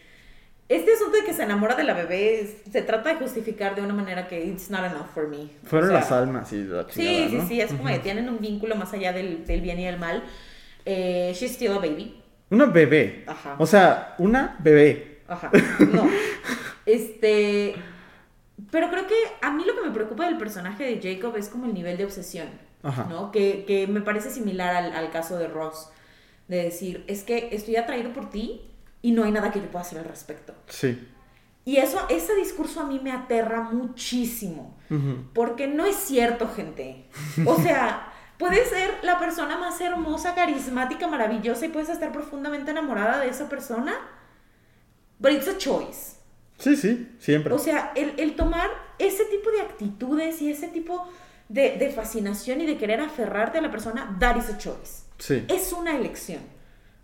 Este 0.70 0.94
asunto 0.94 1.18
de 1.18 1.26
que 1.26 1.34
se 1.34 1.44
enamora 1.44 1.76
de 1.76 1.84
la 1.84 1.94
bebé 1.94 2.50
se 2.72 2.82
trata 2.82 3.10
de 3.10 3.16
justificar 3.16 3.76
de 3.76 3.82
una 3.82 3.94
manera 3.94 4.28
que 4.30 4.46
it's 4.46 4.70
not 4.70 4.86
enough 4.86 5.08
for 5.14 5.28
me. 5.28 5.50
Fueron 5.64 5.90
O 5.90 5.92
sea, 5.92 6.00
las 6.00 6.12
almas 6.14 6.54
y 6.54 6.64
la 6.64 6.86
Sí, 6.90 7.02
chingada, 7.02 7.30
sí, 7.30 7.36
¿no? 7.38 7.48
sí, 7.48 7.62
es 7.62 7.74
como 7.74 7.90
que 7.90 8.00
tienen 8.00 8.30
un 8.30 8.40
vínculo 8.40 8.76
más 8.78 8.94
allá 8.94 9.12
del, 9.12 9.46
del 9.46 9.60
bien 9.62 9.80
y 9.80 9.86
del 9.86 10.00
mal. 10.00 10.24
Eh, 10.86 11.34
she's 11.36 11.54
still 11.54 11.74
a 11.74 11.80
baby. 11.80 12.22
Una 12.50 12.66
bebé. 12.66 13.24
Ajá. 13.28 13.56
O 13.60 13.66
sea, 13.66 14.16
una 14.18 14.58
bebé. 14.60 15.22
Ajá. 15.28 15.52
No. 15.92 16.10
Este. 16.86 17.76
Pero 18.70 18.90
creo 18.90 19.08
que 19.08 19.16
a 19.42 19.52
mí 19.52 19.64
lo 19.66 19.76
que 19.76 19.88
me 19.88 19.94
preocupa 19.94 20.26
del 20.26 20.38
personaje 20.38 20.84
de 20.84 21.02
Jacob 21.02 21.36
es 21.38 21.50
como 21.50 21.66
el 21.66 21.74
nivel 21.74 21.98
de 21.98 22.06
obsesión. 22.06 22.48
Ajá. 22.84 23.06
¿No? 23.10 23.32
Que, 23.32 23.66
que 23.66 23.88
me 23.88 24.02
parece 24.02 24.30
similar 24.30 24.76
al, 24.76 24.94
al 24.94 25.12
caso 25.12 25.38
de 25.38 25.48
Ross. 25.48 25.90
De 26.48 26.64
decir, 26.64 27.06
es 27.08 27.24
que 27.24 27.50
estoy 27.54 27.78
atraído 27.78 28.12
por 28.12 28.30
ti 28.30 28.62
y 29.02 29.12
no 29.12 29.24
hay 29.24 29.32
nada 29.32 29.52
que 29.52 29.62
yo 29.62 29.68
pueda 29.68 29.84
hacer 29.86 30.00
al 30.00 30.06
respecto. 30.06 30.54
Sí. 30.68 31.08
Y 31.64 31.78
eso, 31.78 32.00
ese 32.10 32.36
discurso 32.36 32.82
a 32.82 32.86
mí 32.86 33.00
me 33.02 33.12
aterra 33.12 33.62
muchísimo. 33.62 34.78
Porque 35.34 35.68
no 35.68 35.86
es 35.86 35.96
cierto, 35.96 36.50
gente. 36.50 37.06
O 37.46 37.56
sea, 37.56 38.11
puedes 38.42 38.68
ser 38.70 38.98
la 39.04 39.20
persona 39.20 39.58
más 39.58 39.80
hermosa, 39.80 40.36
carismática, 40.36 41.08
maravillosa 41.08 41.66
y 41.66 41.70
puedes 41.70 41.90
estar 41.90 42.12
profundamente 42.12 42.72
enamorada 42.72 43.20
de 43.22 43.30
esa 43.30 43.48
persona. 43.48 43.94
But 45.20 45.32
it's 45.32 45.48
a 45.48 45.58
choice. 45.58 46.18
Sí, 46.58 46.76
sí, 46.76 47.16
siempre. 47.20 47.54
O 47.54 47.60
sea, 47.60 47.92
el, 47.96 48.14
el 48.18 48.36
tomar 48.36 48.70
ese 49.00 49.26
tipo 49.26 49.50
de 49.52 49.62
actitudes 49.62 50.42
y 50.42 50.52
ese 50.52 50.68
tipo 50.68 51.08
de, 51.48 51.78
de 51.78 51.90
fascinación 51.92 52.62
y 52.62 52.66
de 52.66 52.78
querer 52.78 53.00
aferrarte 53.02 53.60
a 53.60 53.62
la 53.62 53.72
persona, 53.72 54.18
that 54.20 54.36
is 54.36 54.50
a 54.50 54.58
choice. 54.58 55.04
sí. 55.20 55.46
Es 55.48 55.72
una 55.74 55.96
elección. 55.96 56.42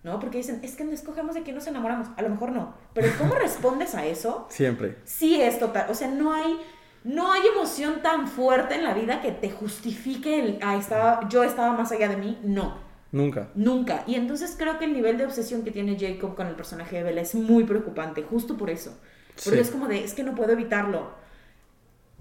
¿No? 0.03 0.19
Porque 0.21 0.37
dicen, 0.37 0.61
es 0.63 0.75
que 0.75 0.85
no 0.85 0.91
escogemos 0.93 1.35
de 1.35 1.41
quién 1.43 1.55
nos 1.55 1.67
enamoramos. 1.67 2.07
A 2.15 2.21
lo 2.21 2.29
mejor 2.29 2.51
no. 2.53 2.75
Pero 2.93 3.09
¿cómo 3.17 3.35
respondes 3.47 3.93
a 3.93 4.05
eso? 4.05 4.47
Siempre. 4.49 4.97
sí 5.03 5.41
es 5.41 5.59
total. 5.59 5.87
O 5.89 5.95
sea, 5.95 6.07
no 6.07 6.33
hay, 6.33 6.57
no 7.03 7.31
hay 7.31 7.41
emoción 7.47 8.01
tan 8.01 8.27
fuerte 8.27 8.75
en 8.75 8.83
la 8.83 8.93
vida 8.93 9.21
que 9.21 9.31
te 9.31 9.49
justifique 9.49 10.39
el, 10.39 10.59
ah, 10.61 10.75
estaba, 10.77 11.27
yo 11.29 11.43
estaba 11.43 11.73
más 11.73 11.91
allá 11.91 12.09
de 12.09 12.17
mí. 12.17 12.37
No, 12.43 12.77
Nunca. 13.11 13.49
nunca. 13.55 14.03
Y 14.07 14.15
entonces 14.15 14.55
creo 14.57 14.77
que 14.79 14.85
el 14.85 14.93
nivel 14.93 15.17
de 15.17 15.25
obsesión 15.25 15.63
que 15.63 15.71
tiene 15.71 15.97
Jacob 15.99 16.35
con 16.35 16.47
el 16.47 16.55
personaje 16.55 16.97
de 16.97 17.03
Bella 17.03 17.21
es 17.21 17.33
muy 17.35 17.63
preocupante, 17.63 18.23
justo 18.23 18.57
por 18.57 18.69
eso. 18.69 18.97
Porque 19.43 19.59
Sí. 19.59 19.63
es 19.63 19.69
como 19.71 19.87
de, 19.87 20.03
es 20.03 20.13
que 20.13 20.23
no 20.23 20.35
puedo 20.35 20.51
evitarlo. 20.51 21.11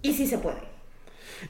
Y 0.02 0.12
sí 0.14 0.26
se 0.26 0.38
puede. 0.38 0.58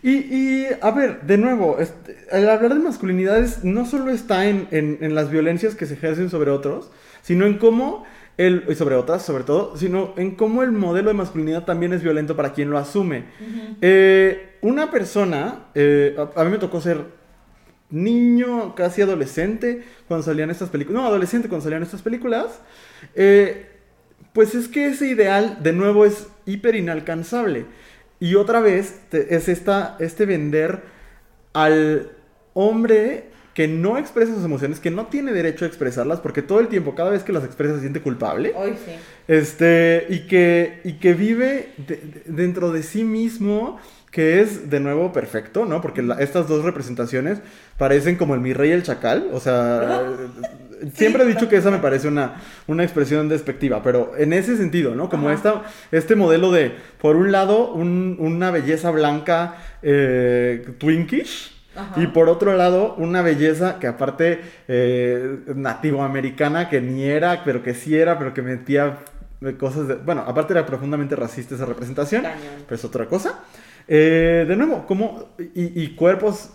Y, 0.02 0.12
y, 0.12 0.66
a 0.80 0.90
ver, 0.90 1.22
de 1.22 1.38
nuevo, 1.38 1.78
este, 1.78 2.16
el 2.32 2.48
hablar 2.48 2.74
de 2.74 2.80
masculinidades 2.80 3.62
no 3.64 3.84
solo 3.86 4.10
está 4.10 4.46
en, 4.46 4.66
en- 4.70 4.98
en 5.00 5.14
las 5.14 5.30
violencias 5.30 5.74
que 5.76 5.86
se 5.86 5.94
ejercen 5.94 6.28
sobre 6.30 6.50
otros, 6.50 6.90
sino 7.22 7.46
en 7.46 7.58
cómo 7.58 8.04
el, 8.38 8.64
y 8.68 8.74
sobre 8.74 8.94
otras, 8.96 9.22
sobre 9.24 9.44
todo, 9.44 9.76
sino 9.76 10.12
en 10.16 10.34
cómo 10.36 10.62
el 10.62 10.72
modelo 10.72 11.08
de 11.08 11.14
masculinidad 11.14 11.64
también 11.64 11.92
es 11.92 12.02
violento 12.02 12.36
para 12.36 12.52
quien 12.52 12.70
lo 12.70 12.78
asume. 12.78 13.24
Eh, 13.80 14.56
una 14.60 14.90
persona, 14.90 15.66
eh, 15.74 16.16
a, 16.18 16.40
a 16.40 16.44
mí 16.44 16.50
me 16.50 16.58
tocó 16.58 16.80
ser 16.80 17.04
niño, 17.88 18.74
casi 18.74 19.02
adolescente, 19.02 19.84
cuando 20.08 20.24
salían 20.24 20.50
estas 20.50 20.70
películas, 20.70 21.02
no, 21.02 21.08
adolescente 21.08 21.48
cuando 21.48 21.64
salían 21.64 21.82
estas 21.82 22.02
películas, 22.02 22.60
eh, 23.14 23.66
pues 24.32 24.54
es 24.54 24.68
que 24.68 24.86
ese 24.88 25.06
ideal, 25.08 25.58
de 25.62 25.72
nuevo, 25.72 26.04
es 26.04 26.26
hiper 26.46 26.74
inalcanzable. 26.74 27.64
Y 28.18 28.34
otra 28.34 28.60
vez 28.60 29.00
te- 29.08 29.34
es 29.34 29.48
esta, 29.48 29.96
este 29.98 30.26
vender 30.26 30.82
al 31.52 32.10
hombre 32.54 33.30
que 33.56 33.66
no 33.68 33.96
expresa 33.96 34.34
sus 34.34 34.44
emociones, 34.44 34.80
que 34.80 34.90
no 34.90 35.06
tiene 35.06 35.32
derecho 35.32 35.64
a 35.64 35.68
expresarlas, 35.68 36.20
porque 36.20 36.42
todo 36.42 36.60
el 36.60 36.68
tiempo, 36.68 36.94
cada 36.94 37.08
vez 37.10 37.22
que 37.22 37.32
las 37.32 37.42
expresa, 37.42 37.74
se 37.74 37.80
siente 37.80 38.02
culpable. 38.02 38.52
Hoy 38.54 38.74
sí. 38.84 38.92
Este, 39.26 40.06
y 40.10 40.26
que, 40.26 40.80
y 40.84 40.92
que 40.98 41.14
vive 41.14 41.70
de- 41.78 41.96
de- 41.96 42.22
dentro 42.26 42.70
de 42.70 42.82
sí 42.82 43.02
mismo, 43.02 43.78
que 44.10 44.40
es 44.42 44.68
de 44.68 44.78
nuevo 44.78 45.10
perfecto, 45.12 45.64
¿no? 45.64 45.80
Porque 45.80 46.02
la- 46.02 46.20
estas 46.20 46.48
dos 46.48 46.64
representaciones 46.64 47.38
parecen 47.78 48.16
como 48.16 48.34
el 48.34 48.40
mi 48.42 48.52
rey 48.52 48.68
y 48.70 48.72
el 48.74 48.82
chacal, 48.82 49.30
o 49.32 49.40
sea, 49.40 50.02
siempre 50.94 51.24
he 51.24 51.26
dicho 51.26 51.48
que 51.48 51.56
esa 51.56 51.70
me 51.70 51.78
parece 51.78 52.08
una, 52.08 52.42
una 52.66 52.84
expresión 52.84 53.28
despectiva, 53.30 53.82
pero 53.82 54.12
en 54.18 54.34
ese 54.34 54.58
sentido, 54.58 54.94
¿no? 54.94 55.08
Como 55.08 55.28
Ajá. 55.28 55.34
esta, 55.34 55.62
este 55.92 56.14
modelo 56.14 56.52
de, 56.52 56.72
por 57.00 57.16
un 57.16 57.32
lado, 57.32 57.72
un- 57.72 58.16
una 58.20 58.50
belleza 58.50 58.90
blanca 58.90 59.56
eh, 59.82 60.66
twinkish, 60.78 61.55
Ajá. 61.76 62.00
y 62.00 62.06
por 62.08 62.28
otro 62.28 62.56
lado, 62.56 62.94
una 62.96 63.22
belleza 63.22 63.78
que 63.78 63.86
aparte 63.86 64.40
eh, 64.68 65.38
nativoamericana, 65.54 66.68
que 66.68 66.80
ni 66.80 67.04
era, 67.04 67.42
pero 67.44 67.62
que 67.62 67.74
sí 67.74 67.96
era, 67.96 68.18
pero 68.18 68.32
que 68.34 68.42
metía 68.42 68.98
eh, 69.42 69.54
cosas 69.56 69.88
de... 69.88 69.94
Bueno, 69.96 70.24
aparte 70.26 70.52
era 70.52 70.64
profundamente 70.66 71.14
racista 71.16 71.54
esa 71.54 71.66
representación, 71.66 72.22
Cañón. 72.22 72.38
pero 72.66 72.76
es 72.76 72.84
otra 72.84 73.06
cosa. 73.06 73.40
Eh, 73.88 74.44
de 74.48 74.56
nuevo, 74.56 74.86
como... 74.86 75.30
Y, 75.38 75.82
y 75.82 75.94
cuerpos 75.94 76.50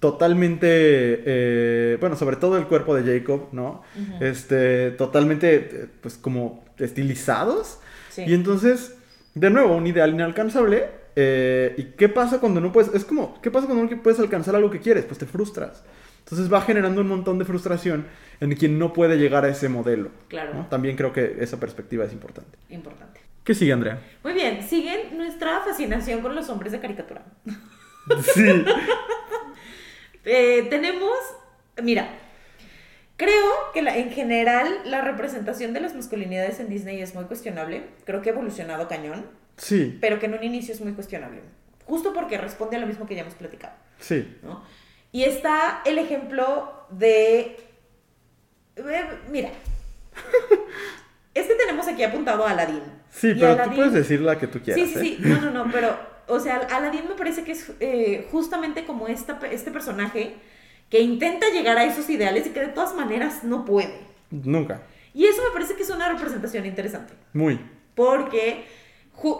totalmente... 0.00 0.66
eh, 0.70 1.96
bueno, 2.00 2.16
sobre 2.16 2.36
todo 2.36 2.58
el 2.58 2.66
cuerpo 2.66 2.94
de 2.94 3.18
Jacob, 3.18 3.48
¿no? 3.52 3.82
Este, 4.20 4.90
totalmente, 4.92 5.88
pues 6.02 6.16
como 6.18 6.64
estilizados. 6.78 7.78
Sí. 8.10 8.24
Y 8.26 8.34
entonces, 8.34 8.96
de 9.34 9.50
nuevo, 9.50 9.74
un 9.76 9.86
ideal 9.86 10.10
inalcanzable. 10.12 11.03
Eh, 11.16 11.74
¿Y 11.76 11.84
qué 11.96 12.08
pasa 12.08 12.40
cuando 12.40 12.60
no 12.60 12.72
puedes? 12.72 12.94
Es 12.94 13.04
como, 13.04 13.40
¿qué 13.40 13.50
pasa 13.50 13.66
cuando 13.66 13.84
no 13.84 14.02
puedes 14.02 14.18
alcanzar 14.20 14.54
algo 14.56 14.70
que 14.70 14.80
quieres? 14.80 15.04
Pues 15.04 15.18
te 15.18 15.26
frustras. 15.26 15.84
Entonces 16.20 16.52
va 16.52 16.62
generando 16.62 17.00
un 17.02 17.08
montón 17.08 17.38
de 17.38 17.44
frustración 17.44 18.06
en 18.40 18.54
quien 18.56 18.78
no 18.78 18.92
puede 18.92 19.16
llegar 19.18 19.44
a 19.44 19.48
ese 19.48 19.68
modelo. 19.68 20.10
Claro. 20.28 20.54
¿no? 20.54 20.66
También 20.68 20.96
creo 20.96 21.12
que 21.12 21.36
esa 21.40 21.60
perspectiva 21.60 22.04
es 22.04 22.12
importante. 22.12 22.56
Importante. 22.70 23.20
¿Qué 23.44 23.54
sigue, 23.54 23.74
Andrea? 23.74 24.00
Muy 24.22 24.32
bien, 24.32 24.62
siguen 24.62 25.16
nuestra 25.18 25.60
fascinación 25.60 26.22
con 26.22 26.34
los 26.34 26.48
hombres 26.48 26.72
de 26.72 26.80
caricatura. 26.80 27.22
Sí. 28.34 28.64
Eh, 30.26 30.66
tenemos, 30.70 31.10
mira, 31.82 32.08
creo 33.16 33.50
que 33.74 33.82
la- 33.82 33.96
en 33.98 34.10
general 34.10 34.68
la 34.86 35.02
representación 35.02 35.72
de 35.74 35.80
las 35.80 35.94
masculinidades 35.94 36.60
en 36.60 36.68
Disney 36.70 37.00
es 37.02 37.14
muy 37.14 37.24
cuestionable. 37.24 37.82
Creo 38.06 38.22
que 38.22 38.30
ha 38.30 38.32
evolucionado 38.32 38.88
cañón, 38.88 39.26
Sí, 39.56 39.98
pero 40.00 40.18
que 40.18 40.26
en 40.26 40.34
un 40.34 40.42
inicio 40.44 40.74
es 40.74 40.80
muy 40.80 40.92
cuestionable. 40.92 41.40
Justo 41.86 42.12
porque 42.12 42.38
responde 42.38 42.76
a 42.76 42.80
lo 42.80 42.86
mismo 42.86 43.06
que 43.06 43.14
ya 43.14 43.22
hemos 43.22 43.34
platicado. 43.34 43.74
sí. 43.98 44.38
¿no? 44.42 44.62
Y 45.12 45.22
está 45.22 45.80
el 45.84 45.98
ejemplo 45.98 46.86
de... 46.90 47.56
eh, 48.74 49.04
Mira, 49.30 49.50
es 51.34 51.46
que 51.46 51.54
tenemos 51.54 51.86
aquí 51.88 52.02
apuntado 52.02 52.44
a 52.46 52.50
Aladdin. 52.50 52.82
Sí, 53.10 53.28
Y 53.30 53.34
pero 53.34 53.56
tú 53.64 53.74
puedes 53.76 53.92
decir 53.92 54.20
la 54.20 54.38
que 54.38 54.46
tú 54.48 54.60
quieras. 54.60 54.82
Sí, 54.88 54.92
sí, 54.92 54.98
¿eh? 55.12 55.18
sí, 55.22 55.28
no, 55.28 55.40
no, 55.40 55.50
no, 55.66 55.70
pero, 55.72 55.96
o 56.26 56.40
sea, 56.40 56.56
Aladdin 56.56 57.08
me 57.08 57.14
parece 57.14 57.44
que 57.44 57.52
es 57.52 57.70
eh, 57.80 58.26
justamente 58.32 58.84
como 58.86 59.06
esta, 59.06 59.38
este 59.50 59.70
personaje 59.70 60.34
que 60.90 61.00
intenta 61.00 61.48
llegar 61.50 61.78
a 61.78 61.84
esos 61.84 62.08
ideales 62.10 62.46
y 62.46 62.50
que 62.50 62.60
de 62.60 62.68
todas 62.68 62.94
maneras 62.94 63.44
no 63.44 63.64
puede. 63.64 63.98
Nunca. 64.30 64.82
Y 65.12 65.26
eso 65.26 65.42
me 65.42 65.50
parece 65.52 65.74
que 65.76 65.82
es 65.84 65.90
una 65.90 66.08
representación 66.08 66.66
interesante, 66.66 67.12
Muy. 67.32 67.60
porque 67.94 68.64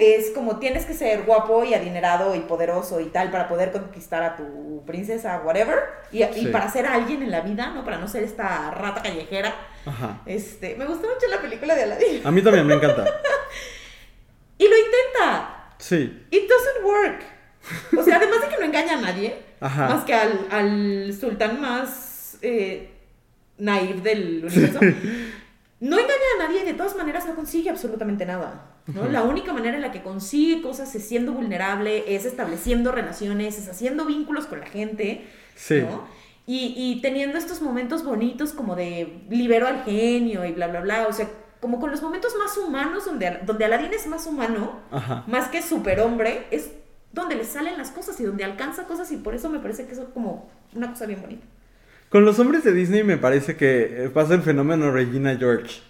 es 0.01 0.31
como 0.31 0.59
tienes 0.59 0.87
que 0.87 0.95
ser 0.95 1.25
guapo 1.25 1.65
y 1.65 1.75
adinerado 1.75 2.35
y 2.35 2.41
poderoso 2.41 3.01
y 3.01 3.07
tal 3.07 3.31
para 3.31 3.49
poder 3.49 3.73
conquistar 3.73 4.23
a 4.23 4.37
tu 4.37 4.83
princesa, 4.87 5.43
whatever, 5.45 5.79
y, 6.11 6.47
para 6.47 6.71
ser 6.71 6.87
alguien 6.87 7.23
en 7.23 7.31
la 7.31 7.41
vida, 7.41 7.71
¿no? 7.71 7.85
Para 7.85 7.99
no 7.99 8.09
ser 8.09 8.23
esta 8.23 8.71
rata 8.71 9.03
callejera. 9.03 9.55
Ajá. 9.85 10.23
Este, 10.27 10.77
me 10.77 10.87
gustó 10.87 11.09
mucho 11.09 11.27
la 11.29 11.41
película 11.41 11.75
de 11.75 11.83
Aladdin. 11.83 12.27
A 12.27 12.31
mí 12.31 12.43
también 12.43 12.67
me 12.67 12.75
encanta. 12.75 13.05
Y 14.57 14.69
lo 14.69 14.77
intenta. 14.79 15.75
Sí. 15.79 16.27
It 16.31 16.49
doesn't 16.49 16.85
work. 16.85 17.25
O 17.99 18.05
sea, 18.05 18.19
además 18.19 18.41
de 18.43 18.49
que 18.49 18.57
no 18.57 18.65
engaña 18.65 18.99
a 18.99 19.01
nadie, 19.01 19.37
Ajá. 19.59 19.89
más 19.89 20.05
que 20.05 20.15
al, 20.15 20.47
al 20.49 21.13
sultán 21.13 21.61
más 21.61 22.39
eh, 22.41 22.91
naive 23.59 24.01
del 24.01 24.45
universo, 24.45 24.79
no 25.81 25.99
engaña 25.99 26.29
a 26.37 26.47
nadie 26.47 26.63
y 26.63 26.67
de 26.67 26.75
todas 26.75 26.95
maneras 26.95 27.27
no 27.27 27.35
consigue 27.35 27.69
absolutamente 27.69 28.25
nada. 28.25 28.74
¿No? 28.87 29.09
La 29.09 29.23
única 29.23 29.53
manera 29.53 29.77
en 29.77 29.83
la 29.83 29.93
que 29.93 30.03
consigue 30.03 30.63
cosas 30.63 30.95
es 30.95 31.07
siendo 31.07 31.33
vulnerable, 31.33 32.15
es 32.15 32.25
estableciendo 32.25 32.93
relaciones, 32.93 33.59
es 33.59 33.69
haciendo 33.69 34.05
vínculos 34.05 34.47
con 34.47 34.61
la 34.61 34.67
gente. 34.67 35.25
Sí. 35.55 35.81
¿no? 35.81 36.07
Y, 36.47 36.75
y 36.77 37.01
teniendo 37.01 37.39
estos 37.39 37.63
momentos 37.63 38.05
bonitos 38.05 38.53
como 38.53 38.77
de 38.77 39.23
libero 39.31 39.67
al 39.67 39.85
genio 39.85 40.45
y 40.45 40.53
bla, 40.53 40.67
bla, 40.67 40.81
bla. 40.81 41.07
O 41.09 41.13
sea, 41.13 41.29
como 41.61 41.81
con 41.81 41.91
los 41.91 42.03
momentos 42.03 42.35
más 42.39 42.59
humanos, 42.59 43.07
donde, 43.07 43.39
donde 43.47 43.65
Aladdin 43.65 43.95
es 43.95 44.07
más 44.07 44.27
humano, 44.27 44.81
Ajá. 44.91 45.25
más 45.27 45.49
que 45.49 45.63
superhombre, 45.63 46.47
es 46.51 46.71
donde 47.13 47.37
le 47.37 47.45
salen 47.45 47.79
las 47.79 47.91
cosas 47.91 48.21
y 48.21 48.25
donde 48.25 48.45
alcanza 48.45 48.85
cosas 48.85 49.11
y 49.13 49.17
por 49.17 49.35
eso 49.35 49.49
me 49.49 49.61
parece 49.61 49.87
que 49.87 49.93
es 49.93 50.01
como 50.13 50.51
una 50.75 50.91
cosa 50.91 51.07
bien 51.07 51.23
bonita. 51.23 51.47
Con 52.11 52.27
los 52.27 52.39
hombres 52.39 52.65
de 52.65 52.73
Disney 52.73 53.03
me 53.03 53.17
parece 53.17 53.57
que 53.57 54.11
pasa 54.13 54.35
el 54.35 54.43
fenómeno 54.43 54.91
Regina 54.93 55.37
George. 55.37 55.81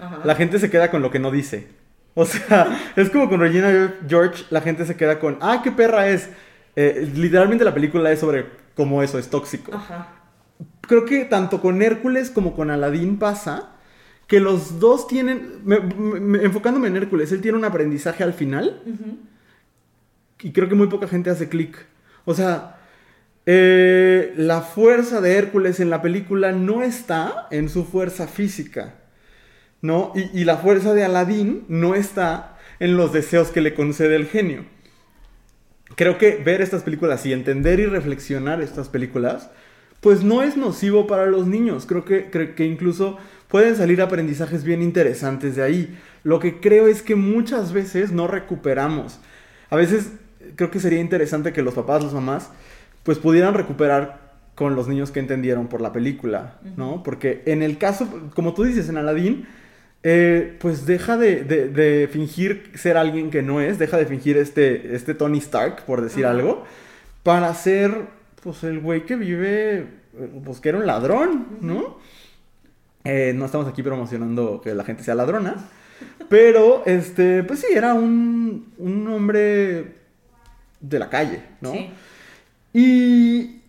Ajá. 0.00 0.20
La 0.24 0.34
gente 0.34 0.58
se 0.58 0.68
queda 0.68 0.90
con 0.90 1.00
lo 1.00 1.12
que 1.12 1.20
no 1.20 1.30
dice. 1.30 1.68
O 2.14 2.24
sea, 2.24 2.92
es 2.96 3.08
como 3.10 3.28
con 3.28 3.40
Regina 3.40 3.94
George, 4.08 4.44
la 4.50 4.60
gente 4.60 4.84
se 4.84 4.96
queda 4.96 5.18
con, 5.20 5.38
ah, 5.40 5.60
qué 5.62 5.70
perra 5.70 6.08
es. 6.08 6.28
Eh, 6.76 7.08
literalmente 7.14 7.64
la 7.64 7.74
película 7.74 8.10
es 8.12 8.18
sobre 8.20 8.46
cómo 8.74 9.02
eso 9.02 9.18
es 9.18 9.28
tóxico. 9.30 9.74
Ajá. 9.74 10.08
Creo 10.82 11.04
que 11.04 11.24
tanto 11.24 11.60
con 11.60 11.82
Hércules 11.82 12.30
como 12.30 12.54
con 12.54 12.70
Aladdin 12.70 13.18
pasa 13.18 13.70
que 14.26 14.40
los 14.40 14.78
dos 14.80 15.06
tienen, 15.06 15.60
me- 15.64 15.80
me- 15.80 16.42
enfocándome 16.44 16.88
en 16.88 16.96
Hércules, 16.96 17.32
él 17.32 17.40
tiene 17.40 17.58
un 17.58 17.64
aprendizaje 17.64 18.22
al 18.24 18.32
final 18.32 18.82
y 20.40 20.52
creo 20.52 20.68
que 20.68 20.74
muy 20.74 20.86
poca 20.88 21.08
gente 21.08 21.30
hace 21.30 21.48
clic. 21.48 21.86
O 22.24 22.34
sea, 22.34 22.78
eh, 23.46 24.32
la 24.36 24.60
fuerza 24.62 25.20
de 25.20 25.34
Hércules 25.36 25.80
en 25.80 25.90
la 25.90 26.02
película 26.02 26.52
no 26.52 26.82
está 26.82 27.48
en 27.50 27.68
su 27.68 27.84
fuerza 27.84 28.26
física, 28.26 28.94
¿no? 29.82 30.12
Y, 30.14 30.40
y 30.40 30.44
la 30.44 30.58
fuerza 30.58 30.94
de 30.94 31.04
Aladín 31.04 31.64
no 31.68 31.94
está 31.94 32.56
en 32.78 32.96
los 32.96 33.12
deseos 33.12 33.50
que 33.50 33.60
le 33.60 33.74
concede 33.74 34.16
el 34.16 34.26
genio. 34.26 34.64
Creo 35.96 36.18
que 36.18 36.36
ver 36.36 36.60
estas 36.60 36.82
películas 36.82 37.26
y 37.26 37.32
entender 37.32 37.80
y 37.80 37.86
reflexionar 37.86 38.62
estas 38.62 38.88
películas, 38.88 39.50
pues 40.00 40.22
no 40.22 40.42
es 40.42 40.56
nocivo 40.56 41.06
para 41.06 41.26
los 41.26 41.46
niños. 41.46 41.84
Creo 41.86 42.04
que, 42.04 42.30
creo 42.30 42.54
que 42.54 42.64
incluso 42.64 43.18
pueden 43.48 43.76
salir 43.76 44.00
aprendizajes 44.00 44.64
bien 44.64 44.82
interesantes 44.82 45.56
de 45.56 45.62
ahí. 45.62 45.98
Lo 46.22 46.38
que 46.38 46.60
creo 46.60 46.86
es 46.88 47.02
que 47.02 47.16
muchas 47.16 47.72
veces 47.72 48.12
no 48.12 48.26
recuperamos. 48.26 49.20
A 49.68 49.76
veces 49.76 50.12
creo 50.56 50.70
que 50.70 50.80
sería 50.80 51.00
interesante 51.00 51.52
que 51.52 51.62
los 51.62 51.74
papás, 51.74 52.02
las 52.02 52.14
mamás, 52.14 52.50
pues 53.02 53.18
pudieran 53.18 53.54
recuperar 53.54 54.30
con 54.54 54.74
los 54.74 54.88
niños 54.88 55.10
que 55.10 55.20
entendieron 55.20 55.68
por 55.68 55.80
la 55.80 55.92
película, 55.92 56.58
¿no? 56.76 57.02
Porque 57.02 57.42
en 57.46 57.62
el 57.62 57.78
caso, 57.78 58.08
como 58.34 58.52
tú 58.52 58.64
dices, 58.64 58.88
en 58.88 58.98
Aladdin, 58.98 59.46
eh, 60.02 60.56
pues 60.60 60.86
deja 60.86 61.16
de, 61.16 61.44
de- 61.44 61.68
de 61.68 62.08
fingir 62.08 62.70
ser 62.74 62.96
alguien 62.96 63.30
que 63.30 63.42
no 63.42 63.60
es, 63.60 63.78
deja 63.78 63.96
de 63.98 64.06
fingir 64.06 64.36
este, 64.36 64.94
este 64.94 65.14
Tony 65.14 65.38
Stark, 65.38 65.84
por 65.84 66.00
decir 66.00 66.24
algo, 66.26 66.64
para 67.22 67.52
ser, 67.54 67.94
pues, 68.42 68.64
el 68.64 68.80
güey 68.80 69.04
que 69.04 69.16
vive, 69.16 69.86
pues, 70.44 70.60
que 70.60 70.70
era 70.70 70.78
un 70.78 70.86
ladrón, 70.86 71.46
¿no? 71.60 71.98
Eh, 73.04 73.32
no 73.34 73.44
estamos 73.46 73.66
aquí 73.66 73.82
promocionando 73.82 74.60
que 74.60 74.74
la 74.74 74.84
gente 74.84 75.02
sea 75.02 75.14
ladrona, 75.14 75.56
pero, 76.28 76.82
este, 76.86 77.42
pues 77.44 77.60
sí, 77.60 77.66
era 77.74 77.92
un, 77.94 78.72
un 78.78 79.08
hombre 79.08 79.94
de 80.80 80.98
la 80.98 81.10
calle, 81.10 81.42
¿no? 81.60 81.72
Sí. 81.72 81.90
Y 82.72 83.59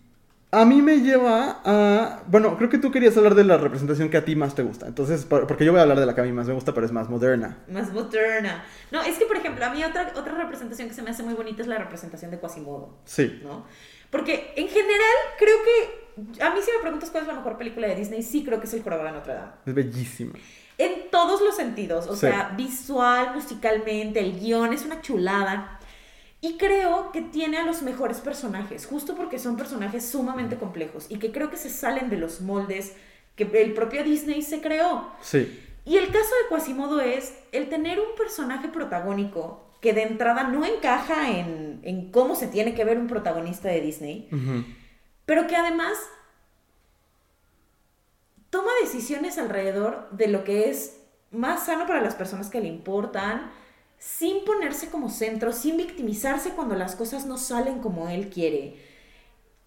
a 0.54 0.66
mí 0.66 0.82
me 0.82 0.98
lleva 1.00 1.62
a... 1.64 2.24
Bueno, 2.28 2.58
creo 2.58 2.70
que 2.70 2.78
tú 2.78 2.92
querías 2.92 3.16
hablar 3.16 3.36
de 3.36 3.44
la 3.46 3.58
representación 3.58 4.10
que 4.10 4.18
a 4.18 4.26
ti 4.26 4.36
más 4.36 4.54
te 4.54 4.64
gusta. 4.64 4.86
Entonces, 4.88 5.24
por- 5.26 5.48
porque 5.48 5.64
yo 5.64 5.72
voy 5.72 5.80
a 5.80 5.84
hablar 5.84 6.00
de 6.00 6.06
la 6.06 6.14
que 6.14 6.22
a 6.22 6.24
mí 6.26 6.32
más 6.34 6.48
me 6.48 6.54
gusta, 6.54 6.74
pero 6.74 6.86
es 6.86 6.92
más 6.92 7.10
moderna. 7.10 7.60
Más 7.70 7.92
moderna. 7.94 8.64
No, 8.92 9.02
es 9.02 9.18
que, 9.18 9.26
por 9.26 9.38
ejemplo, 9.38 9.66
a 9.66 9.70
mí 9.70 9.82
otra, 9.84 10.12
otra 10.16 10.34
representación 10.36 10.90
que 10.90 10.94
se 10.94 11.02
me 11.02 11.12
hace 11.12 11.24
muy 11.24 11.34
bonita 11.36 11.62
es 11.62 11.68
la 11.68 11.78
representación 11.78 12.32
de 12.32 12.40
Quasimodo. 12.40 12.98
Sí. 13.06 13.40
¿no? 13.44 13.66
Porque 14.10 14.54
en 14.58 14.68
general 14.68 15.16
creo 15.40 15.56
que, 15.64 16.44
a 16.44 16.54
mí 16.54 16.60
si 16.62 16.72
me 16.72 16.82
preguntas 16.82 17.10
cuál 17.12 17.24
es 17.24 17.28
la 17.30 17.36
mejor 17.36 17.58
película 17.58 17.88
de 17.88 17.96
Disney, 17.96 18.22
sí 18.22 18.44
creo 18.44 18.60
que 18.60 18.66
es 18.68 18.74
El 18.74 18.84
Jorobado 18.84 19.08
de 19.08 19.14
Notre 19.16 19.34
Dame. 19.36 19.52
Es 19.66 19.74
bellísima. 19.74 20.34
En 20.78 21.10
todos 21.12 21.40
los 21.42 21.56
sentidos, 21.56 22.08
o 22.08 22.14
Sí. 22.16 22.22
sea, 22.28 22.54
visual, 22.58 23.32
musicalmente, 23.36 24.20
el 24.20 24.40
guion 24.40 24.74
es 24.74 24.84
una 24.84 25.00
chulada. 25.02 25.78
Y 26.42 26.58
creo 26.58 27.12
que 27.12 27.22
tiene 27.22 27.58
a 27.58 27.64
los 27.64 27.84
mejores 27.84 28.20
personajes, 28.20 28.88
justo 28.88 29.16
porque 29.16 29.38
son 29.38 29.58
personajes 29.58 30.10
sumamente 30.10 30.58
complejos 30.58 31.06
y 31.08 31.20
que 31.20 31.32
creo 31.32 31.52
que 31.52 31.58
se 31.58 31.70
salen 31.70 32.10
de 32.10 32.18
los 32.18 32.42
moldes 32.42 32.94
que 33.36 33.44
el 33.44 33.74
propio 33.74 34.04
Disney 34.04 34.42
se 34.42 34.60
creó. 34.60 35.12
Sí. 35.22 35.60
Y 35.86 35.98
el 35.98 36.08
caso 36.08 36.30
de 36.44 36.50
Quasimodo 36.50 37.00
es 37.00 37.34
el 37.52 37.70
tener 37.70 38.00
un 38.00 38.16
personaje 38.18 38.70
protagónico 38.70 39.72
que 39.82 39.94
de 39.94 40.04
entrada 40.04 40.44
no 40.44 40.66
encaja 40.66 41.32
en, 41.32 41.80
en 41.84 42.12
cómo 42.12 42.36
se 42.36 42.48
tiene 42.48 42.76
que 42.76 42.86
ver 42.86 43.00
un 43.00 43.08
protagonista 43.08 43.70
de 43.70 43.82
Disney, 43.82 44.30
pero 45.26 45.48
que 45.48 45.56
además 45.56 45.98
toma 48.52 48.70
decisiones 48.82 49.40
alrededor 49.40 50.08
de 50.12 50.28
lo 50.28 50.44
que 50.44 50.70
es 50.70 51.00
más 51.32 51.66
sano 51.66 51.88
para 51.88 52.02
las 52.02 52.14
personas 52.14 52.50
que 52.50 52.62
le 52.62 52.68
importan, 52.68 53.52
sin 54.02 54.44
ponerse 54.46 54.90
como 54.90 55.10
centro, 55.10 55.54
sin 55.54 55.78
victimizarse 55.78 56.50
cuando 56.50 56.74
las 56.74 56.96
cosas 56.96 57.28
no 57.28 57.38
salen 57.38 57.82
como 57.82 58.10
él 58.10 58.32
quiere. 58.32 58.76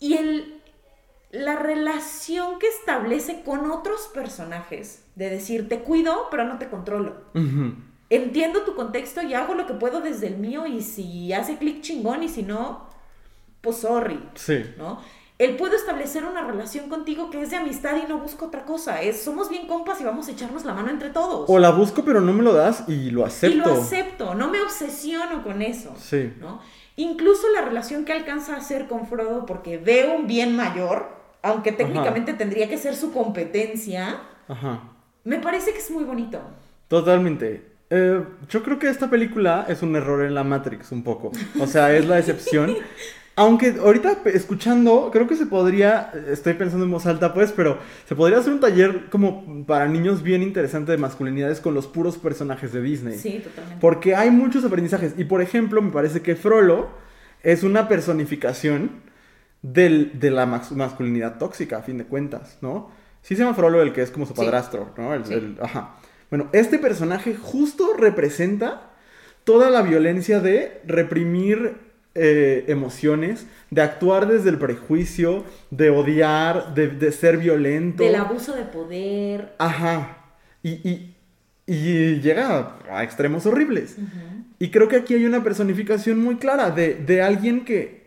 Y 0.01 0.15
el, 0.15 0.61
la 1.31 1.55
relación 1.55 2.59
que 2.59 2.67
establece 2.67 3.43
con 3.45 3.71
otros 3.71 4.11
personajes, 4.13 5.05
de 5.15 5.31
decir, 5.31 5.69
te 5.69 5.79
cuido, 5.79 6.27
pero 6.33 6.45
no 6.47 6.59
te 6.59 6.69
controlo. 6.69 7.15
Entiendo 8.11 8.63
tu 8.63 8.75
contexto 8.75 9.23
y 9.23 9.35
hago 9.35 9.55
lo 9.55 9.69
que 9.69 9.75
puedo 9.75 10.01
desde 10.01 10.27
el 10.27 10.39
mío 10.39 10.67
y 10.67 10.83
si 10.83 11.33
hace 11.33 11.57
clic 11.57 11.81
chingón 11.83 12.25
y 12.25 12.29
si 12.29 12.43
no, 12.43 12.89
pues 13.61 13.77
sorry. 13.77 14.19
Sí. 14.35 14.65
¿no? 14.77 15.01
Él 15.39 15.57
puede 15.57 15.75
establecer 15.75 16.25
una 16.25 16.47
relación 16.47 16.89
contigo 16.89 17.29
que 17.29 17.43
es 17.43 17.51
de 17.51 17.57
amistad 17.57 17.97
y 17.97 18.09
no 18.09 18.19
busca 18.19 18.47
otra 18.47 18.65
cosa. 18.65 19.03
Es, 19.03 19.23
somos 19.23 19.51
bien 19.51 19.67
compas 19.67 20.01
y 20.01 20.05
vamos 20.05 20.29
a 20.29 20.31
echarnos 20.31 20.65
la 20.65 20.75
mano 20.75 20.91
entre 20.91 21.11
todos. 21.11 21.51
O 21.51 21.59
la 21.59 21.71
busco, 21.71 22.05
pero 22.05 22.21
no 22.21 22.33
me 22.33 22.45
lo 22.45 22.53
das 22.53 22.85
y 22.87 23.11
lo 23.11 23.25
acepto. 23.25 23.57
Y 23.57 23.61
lo 23.61 23.73
acepto, 23.73 24.35
no 24.35 24.49
me 24.49 24.61
obsesiono 24.61 25.43
con 25.43 25.61
eso. 25.61 25.93
Sí. 25.99 26.33
¿no? 26.41 26.61
Incluso 26.97 27.49
la 27.53 27.63
relación 27.63 28.05
que 28.05 28.13
alcanza 28.13 28.55
a 28.55 28.59
hacer 28.59 28.87
con 28.87 29.09
Frodo 29.09 29.45
porque 29.45 29.77
ve 29.77 30.15
un 30.17 30.29
bien 30.29 30.55
mayor, 30.55 31.09
aunque 31.43 31.73
técnicamente 31.73 32.35
tendría 32.35 32.69
que 32.69 32.79
ser 32.79 32.95
su 32.95 33.13
competencia, 33.13 34.21
Ajá. 34.47 34.83
me 35.25 35.41
parece 35.41 35.73
que 35.73 35.79
es 35.79 35.91
muy 35.91 36.05
bonito. 36.05 36.41
Totalmente. 36.87 37.73
Eh, 37.91 38.25
yo 38.49 38.63
creo 38.63 38.79
que 38.79 38.89
esta 38.89 39.11
película 39.11 39.67
es 39.69 39.83
un 39.83 39.97
error 39.97 40.25
en 40.25 40.35
la 40.35 40.45
Matrix, 40.45 40.93
un 40.93 41.03
poco. 41.03 41.33
O 41.61 41.67
sea, 41.67 41.93
es 41.93 42.07
la 42.07 42.21
excepción. 42.21 42.77
Aunque 43.37 43.75
ahorita 43.83 44.19
escuchando, 44.27 45.11
creo 45.13 45.27
que 45.27 45.35
se 45.35 45.47
podría, 45.47 46.13
estoy 46.31 46.55
pensando 46.55 46.85
en 46.85 46.93
voz 46.93 47.05
alta 47.07 47.35
pues, 47.35 47.51
pero 47.51 47.79
se 48.09 48.15
podría 48.15 48.39
hacer 48.39 48.53
un 48.53 48.61
taller 48.61 49.07
como 49.11 49.65
para 49.67 49.89
niños 49.89 50.23
bien 50.23 50.43
interesante 50.43 50.93
de 50.93 50.99
masculinidades 50.99 51.61
con 51.61 51.75
los 51.75 51.89
puros 51.89 52.17
personajes 52.17 52.73
de 52.73 52.81
Disney. 52.81 53.19
Sí, 53.19 53.41
totalmente. 53.43 53.81
Porque 53.81 54.15
hay 54.15 54.31
muchos 54.31 54.65
aprendizajes. 54.65 55.15
Y 55.19 55.25
por 55.25 55.43
ejemplo, 55.43 55.83
me 55.83 55.91
parece 55.91 56.23
que 56.23 56.37
Frollo 56.37 56.89
es 57.43 57.65
una 57.65 57.89
personificación 57.89 59.03
del- 59.63 60.13
de 60.21 60.31
la 60.31 60.47
mas- 60.47 60.71
masculinidad 60.71 61.39
tóxica, 61.39 61.79
a 61.79 61.83
fin 61.83 61.99
de 61.99 62.05
cuentas, 62.05 62.59
¿no? 62.61 62.91
Sí 63.23 63.35
se 63.35 63.43
llama 63.43 63.55
Frollo 63.55 63.83
el 63.83 63.93
que 63.93 64.03
es 64.03 64.11
como 64.13 64.27
su 64.27 64.35
Sí. 64.35 64.41
padrastro, 64.43 64.91
¿no? 64.97 65.13
El- 65.13 65.25
Sí. 65.25 65.35
el- 65.35 65.57
ajá. 65.61 65.97
Bueno, 66.31 66.49
este 66.53 66.79
personaje 66.79 67.35
justo 67.35 67.95
representa 67.99 68.91
toda 69.45 69.71
la 69.71 69.83
violencia 69.83 70.39
de 70.41 70.81
reprimir 70.87 71.84
eh, 72.15 72.65
emociones, 72.69 73.47
de 73.71 73.83
actuar 73.83 74.29
desde 74.29 74.51
el 74.51 74.59
prejuicio, 74.59 75.45
de 75.71 75.91
odiar, 75.91 76.75
de, 76.75 76.89
de 76.89 77.11
ser 77.13 77.39
violento. 77.39 78.03
Del 78.05 78.15
abuso 78.15 78.55
de 78.55 78.63
poder. 78.65 79.53
Ajá. 79.59 80.19
Y, 80.63 80.71
y- 80.89 81.11
y 81.67 82.21
llega 82.21 82.77
a 82.91 83.03
extremos 83.05 83.47
horribles. 83.47 83.97
Y 84.59 84.71
creo 84.71 84.87
que 84.89 84.97
aquí 84.97 85.15
hay 85.15 85.25
una 85.25 85.43
personificación 85.43 86.19
muy 86.23 86.37
clara 86.37 86.71
de, 86.71 86.95
de 86.95 87.23
alguien 87.23 87.65
que, 87.65 88.05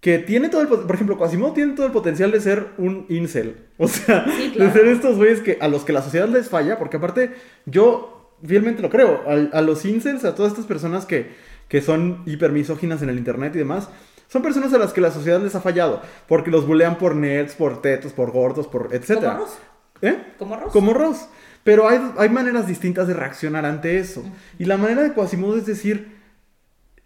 que 0.00 0.18
tiene 0.18 0.48
todo 0.48 0.62
el... 0.62 0.68
Por 0.68 0.94
ejemplo, 0.94 1.18
Quasimodo 1.18 1.52
tiene 1.52 1.74
todo 1.74 1.84
el 1.84 1.92
potencial 1.92 2.30
de 2.30 2.40
ser 2.40 2.68
un 2.78 3.04
incel. 3.10 3.56
O 3.76 3.88
sea, 3.88 4.24
Sí, 4.38 4.52
claro. 4.54 4.72
de 4.72 4.78
ser 4.78 4.88
estos 4.88 5.16
güeyes 5.18 5.40
que, 5.40 5.58
a 5.60 5.68
los 5.68 5.84
que 5.84 5.92
la 5.92 6.00
sociedad 6.00 6.28
les 6.28 6.48
falla, 6.48 6.78
porque 6.78 6.96
aparte 6.96 7.32
yo 7.66 8.32
fielmente 8.42 8.80
lo 8.80 8.88
creo, 8.88 9.22
a, 9.26 9.58
a 9.58 9.60
los 9.60 9.84
incels, 9.84 10.24
a 10.24 10.34
todas 10.34 10.52
estas 10.52 10.66
personas 10.66 11.04
que, 11.04 11.28
que 11.68 11.80
son 11.80 12.22
hipermisóginas 12.26 13.02
en 13.02 13.08
el 13.10 13.18
internet 13.18 13.54
y 13.54 13.58
demás, 13.58 13.88
son 14.28 14.42
personas 14.42 14.72
a 14.72 14.78
las 14.78 14.92
que 14.92 15.00
la 15.00 15.10
sociedad 15.10 15.40
les 15.40 15.54
ha 15.54 15.60
fallado, 15.60 16.02
porque 16.26 16.50
los 16.50 16.66
bulean 16.66 16.98
por 16.98 17.14
nerds, 17.14 17.54
por 17.54 17.80
tetos, 17.82 18.12
por 18.12 18.30
gordos, 18.32 18.66
por 18.66 18.88
etcétera. 18.92 19.32
Como 19.34 19.44
Ross. 19.44 19.58
¿Eh? 20.02 20.22
Como 20.38 20.56
Ross. 20.56 20.72
Como 20.72 20.94
Ross. 20.94 21.28
Pero 21.62 21.88
hay, 21.88 21.98
hay 22.18 22.28
maneras 22.28 22.66
distintas 22.66 23.06
de 23.08 23.14
reaccionar 23.14 23.64
ante 23.64 23.98
eso. 23.98 24.22
Y 24.58 24.64
la 24.66 24.76
manera 24.76 25.02
de 25.02 25.12
Quasimodo 25.12 25.56
es 25.56 25.66
decir, 25.66 26.16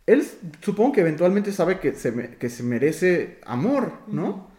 él 0.07 0.25
supongo 0.63 0.93
que 0.93 1.01
eventualmente 1.03 1.53
sabe 1.53 1.81
que 1.81 1.93
se, 1.93 2.13
me- 2.13 2.31
que 2.37 2.49
se 2.51 2.63
merece 2.63 3.41
amor, 3.47 3.93
¿no? 4.09 4.51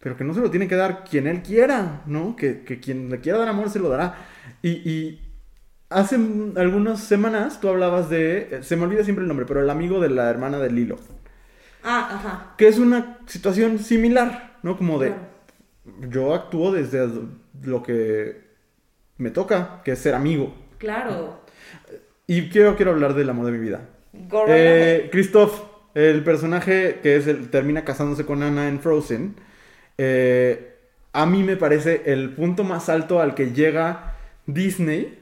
Pero 0.00 0.16
que 0.16 0.24
no 0.24 0.34
se 0.34 0.40
lo 0.40 0.50
tiene 0.50 0.66
que 0.68 0.76
dar 0.76 1.04
quien 1.04 1.26
él 1.26 1.42
quiera, 1.42 2.02
¿no? 2.06 2.34
Que, 2.34 2.62
que 2.64 2.80
quien 2.80 3.08
le 3.10 3.20
quiera 3.20 3.38
dar 3.38 3.48
amor 3.48 3.70
se 3.70 3.78
lo 3.78 3.88
dará. 3.88 4.16
Y, 4.62 4.70
y 4.70 5.29
hace 5.90 6.16
algunas 6.56 7.00
semanas 7.00 7.60
tú 7.60 7.68
hablabas 7.68 8.08
de, 8.08 8.48
eh, 8.50 8.62
se 8.62 8.76
me 8.76 8.84
olvida 8.84 9.04
siempre 9.04 9.22
el 9.22 9.28
nombre, 9.28 9.46
pero 9.46 9.60
el 9.60 9.68
amigo 9.70 10.00
de 10.00 10.08
la 10.08 10.30
hermana 10.30 10.58
de 10.58 10.70
Lilo. 10.70 10.98
Ah, 11.82 12.08
ajá. 12.12 12.54
Que 12.56 12.68
es 12.68 12.78
una 12.78 13.18
situación 13.26 13.78
similar, 13.78 14.58
¿no? 14.62 14.76
Como 14.76 14.98
de, 14.98 15.08
Claro. 15.08 16.10
yo 16.10 16.34
actúo 16.34 16.72
desde 16.72 17.08
lo 17.62 17.82
que 17.82 18.40
me 19.18 19.30
toca, 19.30 19.82
que 19.84 19.92
es 19.92 19.98
ser 19.98 20.14
amigo. 20.14 20.54
Claro. 20.78 21.40
Y 22.26 22.48
quiero, 22.48 22.76
quiero 22.76 22.92
hablar 22.92 23.14
del 23.14 23.28
amor 23.28 23.46
de 23.46 23.52
mi 23.52 23.58
vida. 23.58 23.88
Eh. 24.48 25.08
Christoph, 25.12 25.60
el 25.94 26.22
personaje 26.24 27.00
que 27.02 27.16
es 27.16 27.26
el, 27.26 27.50
termina 27.50 27.84
casándose 27.84 28.24
con 28.24 28.42
Anna 28.42 28.68
en 28.68 28.80
Frozen, 28.80 29.34
eh, 29.98 30.76
a 31.12 31.26
mí 31.26 31.42
me 31.42 31.56
parece 31.56 32.02
el 32.06 32.30
punto 32.30 32.64
más 32.64 32.88
alto 32.88 33.20
al 33.20 33.34
que 33.34 33.52
llega 33.52 34.14
Disney. 34.46 35.19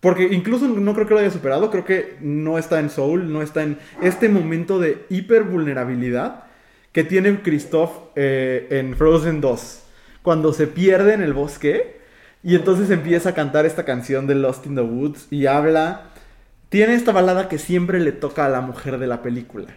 Porque 0.00 0.28
incluso 0.32 0.68
no 0.68 0.94
creo 0.94 1.06
que 1.06 1.14
lo 1.14 1.20
haya 1.20 1.30
superado, 1.30 1.70
creo 1.70 1.84
que 1.84 2.16
no 2.20 2.56
está 2.56 2.78
en 2.78 2.90
Soul, 2.90 3.32
no 3.32 3.42
está 3.42 3.64
en 3.64 3.78
este 4.00 4.28
momento 4.28 4.78
de 4.78 5.04
hipervulnerabilidad 5.08 6.44
que 6.92 7.04
tiene 7.04 7.40
Christoph 7.42 7.90
eh, 8.14 8.68
en 8.70 8.96
Frozen 8.96 9.40
2. 9.40 9.82
Cuando 10.22 10.52
se 10.52 10.66
pierde 10.66 11.14
en 11.14 11.22
el 11.22 11.32
bosque 11.32 12.00
y 12.42 12.54
entonces 12.54 12.90
empieza 12.90 13.30
a 13.30 13.34
cantar 13.34 13.66
esta 13.66 13.84
canción 13.84 14.26
de 14.26 14.36
Lost 14.36 14.66
in 14.66 14.76
the 14.76 14.82
Woods 14.82 15.26
y 15.30 15.46
habla 15.46 16.10
tiene 16.68 16.94
esta 16.94 17.12
balada 17.12 17.48
que 17.48 17.58
siempre 17.58 17.98
le 17.98 18.12
toca 18.12 18.44
a 18.44 18.48
la 18.48 18.60
mujer 18.60 18.98
de 18.98 19.06
la 19.06 19.22
película. 19.22 19.68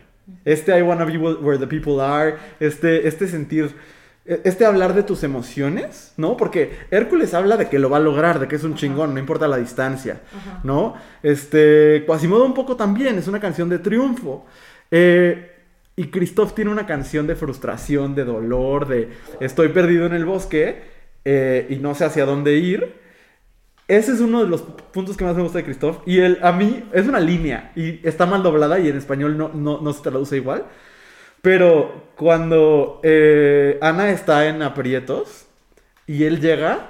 Este 0.45 0.77
I 0.77 0.81
wanna 0.81 1.05
be 1.05 1.17
where 1.17 1.57
the 1.57 1.67
people 1.67 2.01
are, 2.01 2.35
este, 2.59 3.07
este 3.07 3.27
sentir, 3.27 3.71
este 4.25 4.65
hablar 4.65 4.93
de 4.93 5.03
tus 5.03 5.23
emociones, 5.23 6.13
¿no? 6.17 6.37
Porque 6.37 6.77
Hércules 6.91 7.33
habla 7.33 7.57
de 7.57 7.69
que 7.69 7.79
lo 7.79 7.89
va 7.89 7.97
a 7.97 8.01
lograr, 8.01 8.39
de 8.39 8.47
que 8.47 8.55
es 8.55 8.63
un 8.63 8.75
chingón, 8.75 9.13
no 9.13 9.19
importa 9.19 9.47
la 9.47 9.57
distancia, 9.57 10.21
Ajá. 10.35 10.59
¿no? 10.63 10.95
Este, 11.23 12.03
Quasimodo 12.05 12.45
un 12.45 12.53
poco 12.53 12.75
también, 12.75 13.17
es 13.17 13.27
una 13.27 13.39
canción 13.39 13.67
de 13.69 13.79
triunfo. 13.79 14.45
Eh, 14.91 15.51
y 15.95 16.07
Christoph 16.07 16.53
tiene 16.53 16.71
una 16.71 16.85
canción 16.85 17.27
de 17.27 17.35
frustración, 17.35 18.15
de 18.15 18.23
dolor, 18.23 18.87
de 18.87 19.09
estoy 19.39 19.69
perdido 19.69 20.05
en 20.05 20.13
el 20.13 20.25
bosque 20.25 20.81
eh, 21.25 21.67
y 21.69 21.75
no 21.77 21.95
sé 21.95 22.05
hacia 22.05 22.25
dónde 22.25 22.55
ir. 22.55 23.01
Ese 23.87 24.13
es 24.13 24.21
uno 24.21 24.41
de 24.41 24.47
los 24.47 24.61
puntos 24.61 25.17
que 25.17 25.25
más 25.25 25.35
me 25.35 25.43
gusta 25.43 25.57
de 25.57 25.65
Christoph. 25.65 25.97
Y 26.05 26.19
él, 26.19 26.39
a 26.41 26.53
mí, 26.53 26.85
es 26.93 27.07
una 27.07 27.19
línea. 27.19 27.73
Y 27.75 27.99
está 28.07 28.25
mal 28.25 28.41
doblada 28.41 28.79
y 28.79 28.87
en 28.87 28.97
español 28.97 29.37
no, 29.37 29.49
no, 29.49 29.81
no 29.81 29.93
se 29.93 30.01
traduce 30.01 30.37
igual. 30.37 30.65
Pero 31.41 32.11
cuando 32.15 32.99
eh, 33.03 33.77
Ana 33.81 34.11
está 34.11 34.47
en 34.47 34.61
aprietos 34.61 35.45
y 36.07 36.25
él 36.25 36.39
llega, 36.39 36.89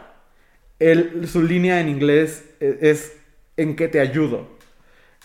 él, 0.79 1.27
su 1.27 1.41
línea 1.41 1.79
en 1.79 1.87
inglés 1.89 2.45
eh, 2.59 2.79
es 2.81 3.17
en 3.57 3.75
qué 3.75 3.87
te 3.87 3.99
ayudo. 3.99 4.47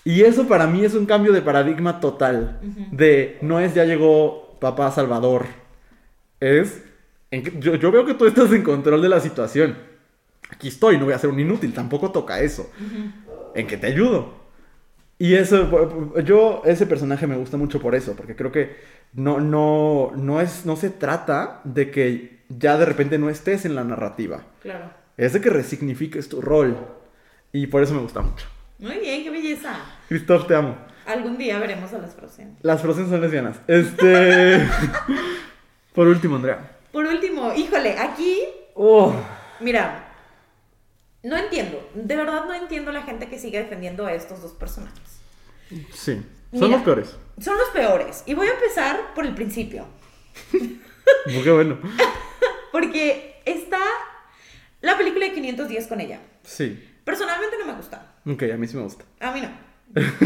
Y 0.05 0.23
eso 0.23 0.47
para 0.47 0.67
mí 0.69 0.85
es 0.85 0.95
un 0.95 1.07
cambio 1.07 1.33
de 1.33 1.43
paradigma 1.43 1.99
total. 1.99 2.61
De 2.93 3.39
no 3.41 3.59
es 3.59 3.75
ya 3.75 3.85
llegó 3.85 4.57
papá 4.61 4.93
Salvador. 4.93 5.47
Es. 6.39 6.83
en 7.33 7.43
qué- 7.43 7.53
yo, 7.59 7.75
yo 7.75 7.91
veo 7.91 8.07
que 8.07 8.15
tú 8.15 8.27
estás 8.27 8.53
en 8.53 8.63
control 8.63 9.03
de 9.03 9.09
la 9.09 9.19
situación. 9.21 9.77
Aquí 10.49 10.69
estoy, 10.69 10.97
no 10.99 11.07
voy 11.07 11.15
a 11.15 11.19
ser 11.19 11.31
un 11.31 11.41
inútil. 11.41 11.73
Tampoco 11.75 12.13
toca 12.13 12.39
eso. 12.41 12.71
En 13.57 13.67
que 13.67 13.77
te 13.77 13.89
ayudo. 13.89 14.36
Y 15.19 15.35
eso, 15.35 16.19
yo, 16.21 16.63
ese 16.65 16.87
personaje 16.87 17.27
me 17.27 17.37
gusta 17.37 17.57
mucho 17.57 17.81
por 17.81 17.95
eso, 17.95 18.15
porque 18.15 18.37
creo 18.37 18.53
que 18.53 18.77
no, 19.15 19.41
no, 19.41 20.13
no, 20.15 20.41
es, 20.41 20.67
no 20.67 20.77
se 20.77 20.91
trata 20.91 21.61
de 21.65 21.91
que 21.91 22.45
ya 22.49 22.77
de 22.77 22.85
repente 22.85 23.19
no 23.19 23.31
estés 23.31 23.65
en 23.65 23.75
la 23.75 23.85
narrativa. 23.85 24.43
Claro. 24.61 24.91
Es 25.17 25.33
de 25.33 25.41
que 25.41 25.49
resignifiques 25.49 26.29
tu 26.29 26.43
rol. 26.43 26.77
Y 27.53 27.69
por 27.69 27.83
eso 27.83 27.95
me 27.95 28.01
gusta 28.01 28.21
mucho. 28.21 28.47
Muy 28.79 28.99
bien, 28.99 29.25
qué 29.25 29.31
belleza. 29.31 29.75
Christoph, 30.09 30.47
te 30.47 30.55
amo. 30.55 30.77
Algún 31.07 31.39
día 31.39 31.59
veremos 31.59 31.93
a 31.95 31.99
las 31.99 32.15
Frozen. 32.15 32.59
Las 32.61 32.83
Frozen 32.83 33.09
son 33.09 33.23
lesbianas. 33.23 33.59
Este. 33.67 34.67
por 35.95 36.09
último, 36.09 36.37
Andrea. 36.37 36.73
Por 36.93 37.07
último, 37.07 37.55
híjole, 37.55 37.99
aquí, 37.99 38.43
Oh, 38.79 39.11
mira, 39.61 40.06
no 41.27 41.37
entiendo. 41.37 41.91
De 41.95 42.15
verdad 42.15 42.45
no 42.45 42.55
entiendo 42.55 42.93
la 42.93 43.03
gente 43.03 43.29
que 43.29 43.39
sigue 43.39 43.59
defendiendo 43.59 44.07
a 44.07 44.13
estos 44.13 44.43
dos 44.43 44.53
personajes. 44.53 45.21
sí. 45.93 46.23
Son 46.53 46.61
Mira. 46.69 46.77
los 46.77 46.83
peores. 46.85 47.17
Son 47.41 47.59
los 47.59 47.69
peores. 47.71 48.23
Y 48.25 48.35
voy 48.35 48.47
a 48.47 48.53
empezar 48.53 49.13
por 49.15 49.27
el 49.27 49.35
principio. 49.35 49.85
Porque 51.35 51.51
bueno. 51.51 51.79
Porque 52.73 53.43
está 53.45 53.81
la 54.81 54.97
película 54.97 55.27
de 55.27 55.33
510 55.33 55.87
con 55.89 56.01
ella. 56.01 56.21
Sí. 56.45 56.83
Personalmente 57.05 57.57
no 57.59 57.67
me 57.67 57.75
gusta. 57.75 58.15
Ok, 58.25 58.45
a 58.45 58.57
mí 58.57 58.69
sí 58.69 58.77
me 58.77 58.85
gusta. 58.85 59.05
A 59.19 59.33
mí 59.33 59.41
no. 59.41 59.51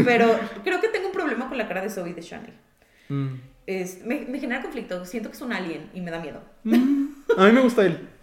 Pero 0.05 0.39
creo 0.63 0.79
que 0.79 0.89
tengo 0.89 1.07
un 1.07 1.13
problema 1.13 1.49
con 1.49 1.57
la 1.57 1.67
cara 1.67 1.81
de 1.81 1.89
Zoe 1.89 2.13
de 2.13 2.21
Chanel. 2.21 2.53
Mm. 3.09 3.35
Es, 3.65 4.05
me, 4.05 4.21
me 4.21 4.39
genera 4.39 4.61
conflicto. 4.61 5.03
Siento 5.05 5.29
que 5.29 5.35
es 5.35 5.41
un 5.41 5.53
alien 5.53 5.89
y 5.95 6.01
me 6.01 6.11
da 6.11 6.19
miedo. 6.19 6.41
A 7.35 7.45
mí 7.47 7.51
me 7.51 7.61
gusta 7.61 7.83
él. 7.85 8.07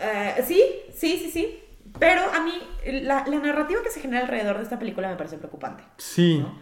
Eh, 0.00 0.44
sí, 0.46 0.62
sí, 0.98 1.18
sí, 1.18 1.30
sí. 1.30 1.62
Pero 1.98 2.20
a 2.32 2.40
mí, 2.44 2.52
la, 3.02 3.24
la 3.26 3.38
narrativa 3.38 3.82
que 3.82 3.90
se 3.90 4.00
genera 4.00 4.22
alrededor 4.22 4.58
de 4.58 4.62
esta 4.64 4.78
película 4.78 5.08
me 5.08 5.16
parece 5.16 5.38
preocupante. 5.38 5.82
Sí. 5.96 6.38
¿no? 6.38 6.58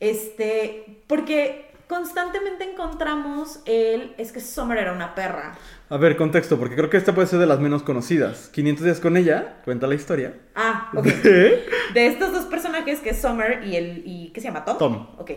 Este, 0.00 1.02
porque 1.06 1.70
constantemente 1.88 2.64
encontramos 2.70 3.60
el, 3.66 4.14
es 4.18 4.32
que 4.32 4.40
Summer 4.40 4.78
era 4.78 4.92
una 4.92 5.14
perra. 5.14 5.54
A 5.90 5.96
ver, 5.98 6.16
contexto, 6.16 6.58
porque 6.58 6.74
creo 6.74 6.88
que 6.90 6.96
esta 6.96 7.14
puede 7.14 7.26
ser 7.28 7.38
de 7.38 7.46
las 7.46 7.60
menos 7.60 7.82
conocidas. 7.82 8.48
500 8.52 8.84
días 8.84 9.00
con 9.00 9.16
ella, 9.16 9.60
cuenta 9.64 9.86
la 9.86 9.94
historia. 9.94 10.34
Ah, 10.54 10.90
ok. 10.94 11.04
de- 11.04 11.64
De 11.92 12.06
estos 12.06 12.32
dos 12.32 12.46
personajes 12.46 13.00
que 13.00 13.10
es 13.10 13.20
Summer 13.20 13.62
y 13.66 13.76
el, 13.76 14.02
y, 14.06 14.30
¿qué 14.32 14.40
se 14.40 14.48
llama? 14.48 14.64
Tom. 14.64 14.78
Tom. 14.78 15.06
Ok. 15.18 15.30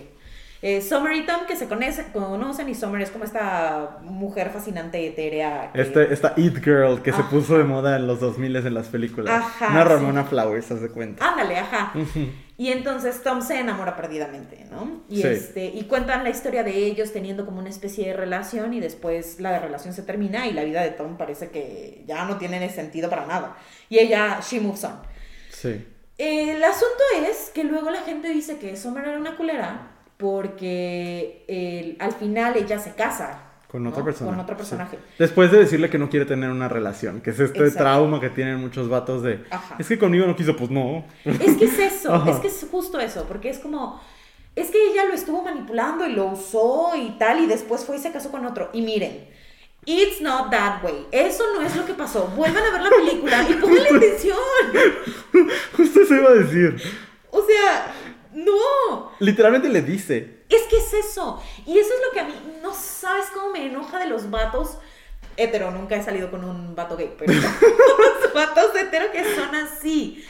Eh, 0.63 0.81
Summer 0.81 1.13
y 1.13 1.23
Tom 1.25 1.45
que 1.47 1.55
se 1.55 1.67
conocen, 1.67 2.05
conocen 2.11 2.67
y 2.67 2.73
Summer 2.73 2.99
es 3.01 3.11
como 3.11 3.23
esta 3.25 3.99
mujer 4.01 4.49
fascinante 4.49 5.05
etérea. 5.05 5.71
que- 5.71 5.81
Este, 5.81 6.11
esta 6.11 6.33
It 6.35 6.63
Girl 6.63 7.01
que 7.03 7.11
se 7.13 7.19
Ajá. 7.21 7.29
puso 7.29 7.57
de 7.59 7.63
moda 7.63 7.95
en 7.95 8.07
los 8.07 8.19
2000 8.19 8.55
en 8.55 8.73
las 8.73 8.87
películas. 8.87 9.35
Ajá, 9.35 9.67
Una 9.69 9.83
sí. 9.83 9.89
Ramona 9.89 10.23
Flowers, 10.23 10.71
haz 10.71 10.81
de 10.81 10.89
cuenta. 10.89 11.29
Ándale, 11.29 11.57
ajá. 11.59 11.93
Y 12.57 12.71
entonces 12.71 13.21
Tom 13.21 13.43
se 13.43 13.59
enamora 13.59 13.95
perdidamente, 13.95 14.65
¿no? 14.71 15.03
Y, 15.07 15.21
Sí. 15.21 15.27
este, 15.27 15.65
y 15.65 15.83
cuentan 15.83 16.23
la 16.23 16.31
historia 16.31 16.63
de 16.63 16.75
ellos 16.75 17.13
teniendo 17.13 17.45
como 17.45 17.59
una 17.59 17.69
especie 17.69 18.07
de 18.07 18.13
relación 18.13 18.73
y 18.73 18.79
después 18.79 19.39
la 19.39 19.59
relación 19.59 19.93
se 19.93 20.01
termina 20.01 20.47
y 20.47 20.53
la 20.53 20.63
vida 20.63 20.81
de 20.81 20.89
Tom 20.89 21.17
parece 21.17 21.49
que 21.51 22.03
ya 22.07 22.25
no 22.25 22.37
tiene 22.37 22.67
sentido 22.71 23.11
para 23.11 23.27
nada. 23.27 23.57
Y 23.89 23.99
ella, 23.99 24.39
she 24.41 24.59
moves 24.59 24.83
on. 24.85 24.99
Sí. 25.51 25.85
El 26.17 26.63
asunto 26.63 27.03
es 27.29 27.51
que 27.53 27.63
luego 27.63 27.91
la 27.91 28.01
gente 28.01 28.29
dice 28.29 28.57
que 28.57 28.75
Summer 28.75 29.05
era 29.07 29.19
una 29.19 29.35
culera 29.37 29.91
porque 30.17 31.95
al 31.99 32.11
final 32.13 32.57
ella 32.57 32.79
se 32.79 32.93
casa. 32.93 33.43
Con 33.67 33.83
¿no? 33.83 33.89
otra 33.89 34.03
persona. 34.03 34.31
Con 34.31 34.39
otro 34.39 34.55
sí. 34.55 34.59
personaje. 34.59 34.97
Después 35.19 35.51
de 35.51 35.59
decirle 35.59 35.89
que 35.89 35.97
no 35.97 36.09
quiere 36.09 36.25
tener 36.25 36.49
una 36.49 36.69
relación, 36.69 37.21
que 37.21 37.31
es 37.31 37.39
este 37.39 37.59
Exacto. 37.59 37.79
trauma 37.79 38.19
que 38.19 38.29
tienen 38.29 38.59
muchos 38.61 38.87
vatos 38.87 39.23
de... 39.23 39.43
Ajá. 39.49 39.75
Es 39.77 39.87
que 39.87 39.99
conmigo 39.99 40.25
no 40.25 40.35
quiso, 40.35 40.55
pues 40.55 40.69
no. 40.69 41.05
Es 41.25 41.57
que 41.57 41.65
es 41.65 41.77
eso, 41.77 42.13
Ajá. 42.13 42.31
es 42.31 42.37
que 42.37 42.47
es 42.47 42.65
justo 42.71 42.99
eso, 42.99 43.25
porque 43.27 43.49
es 43.49 43.59
como, 43.59 44.01
es 44.55 44.71
que 44.71 44.91
ella 44.91 45.05
lo 45.05 45.13
estuvo 45.13 45.43
manipulando 45.43 46.07
y 46.07 46.13
lo 46.13 46.27
usó 46.27 46.93
y 46.95 47.17
tal, 47.19 47.41
y 47.41 47.45
después 47.45 47.83
fue 47.85 47.97
y 47.97 47.99
se 47.99 48.11
casó 48.11 48.31
con 48.31 48.45
otro. 48.45 48.69
Y 48.71 48.81
miren, 48.81 49.27
it's 49.85 50.21
not 50.21 50.49
that 50.49 50.81
way. 50.83 51.05
Eso 51.11 51.43
no 51.53 51.61
es 51.61 51.75
lo 51.75 51.85
que 51.85 51.93
pasó. 51.93 52.27
Vuelvan 52.37 52.63
a 52.63 52.71
ver 52.71 52.81
la 52.81 52.89
película 52.89 53.45
y 53.49 53.53
pónganle 53.53 53.89
atención. 53.97 54.37
Justo 55.75 56.01
eso 56.01 56.15
iba 56.15 56.29
a 56.29 56.33
decir. 56.35 56.81
O 57.31 57.41
sea, 57.43 57.93
no. 58.37 59.11
Literalmente 59.19 59.67
le 59.67 59.81
dice. 59.81 60.43
Es 60.49 60.61
que 60.63 60.77
es 60.77 60.93
eso. 60.93 61.41
Y 61.65 61.77
eso 61.79 61.89
es 61.93 62.01
lo 62.05 62.11
que 62.13 62.19
a 62.19 62.23
mí, 62.25 62.33
no 62.61 62.73
sabes 62.73 63.25
cómo 63.33 63.49
me 63.49 63.65
enoja 63.65 63.99
de 63.99 64.05
los 64.05 64.29
vatos 64.29 64.77
hetero. 65.35 65.71
Nunca 65.71 65.95
he 65.95 66.03
salido 66.03 66.29
con 66.29 66.43
un 66.43 66.75
vato 66.75 66.95
gay, 66.95 67.13
pero 67.17 67.33
los 67.33 68.33
vatos 68.33 68.75
hetero 68.75 69.11
que 69.11 69.35
son 69.35 69.55
así. 69.55 70.23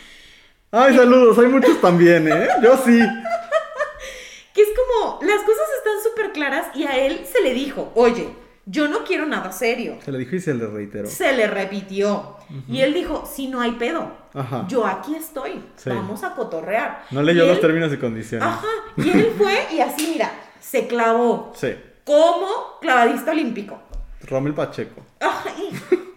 Ay, 0.72 0.96
saludos, 0.96 1.38
hay 1.38 1.48
muchos 1.48 1.80
también, 1.82 2.28
¿eh? 2.32 2.48
Yo 2.64 2.78
sí. 2.78 3.00
Que 4.54 4.64
es 4.64 4.70
como, 4.70 5.20
las 5.22 5.44
cosas 5.44 5.66
están 5.78 6.02
súper 6.02 6.32
claras 6.32 6.76
y 6.76 6.86
a 6.86 6.98
él 6.98 7.28
se 7.32 7.42
le 7.42 7.54
dijo, 7.54 7.92
oye, 7.94 8.34
yo 8.70 8.88
no 8.88 9.04
quiero 9.04 9.26
nada 9.26 9.52
serio. 9.52 9.98
Se 10.04 10.12
le 10.12 10.20
dijo 10.20 10.36
y 10.36 10.40
se 10.42 10.54
le 10.54 10.68
reiteró. 10.68 11.08
Se 11.08 11.32
le 11.34 11.48
repitió. 11.48 12.36
Y 12.70 12.82
él 12.82 12.94
dijo, 12.94 13.26
si 13.26 13.48
no 13.48 13.60
hay 13.62 13.72
pedo. 13.72 14.12
Ajá. 14.34 14.66
Yo 14.68 14.86
aquí 14.86 15.16
estoy. 15.16 15.64
Sí. 15.76 15.90
Vamos 15.90 16.24
a 16.24 16.36
cotorrear. 16.36 17.04
No 17.12 17.22
leyó 17.24 17.46
los 17.48 17.60
términos 17.60 17.92
y 17.94 17.98
condiciones. 17.98 18.48
Ajá. 18.48 18.68
Y 18.98 19.10
él 19.10 19.34
fue 19.38 19.68
y 19.74 19.80
así, 19.80 20.08
mira, 20.14 20.32
se 20.60 20.86
clavó. 20.88 21.52
Sí. 21.56 21.76
Como 22.04 22.48
clavadista 22.80 23.32
olímpico. 23.32 23.80
Rommel 24.22 24.54
Pacheco. 24.54 25.02
Ajá, 25.20 25.50
y- 25.58 25.72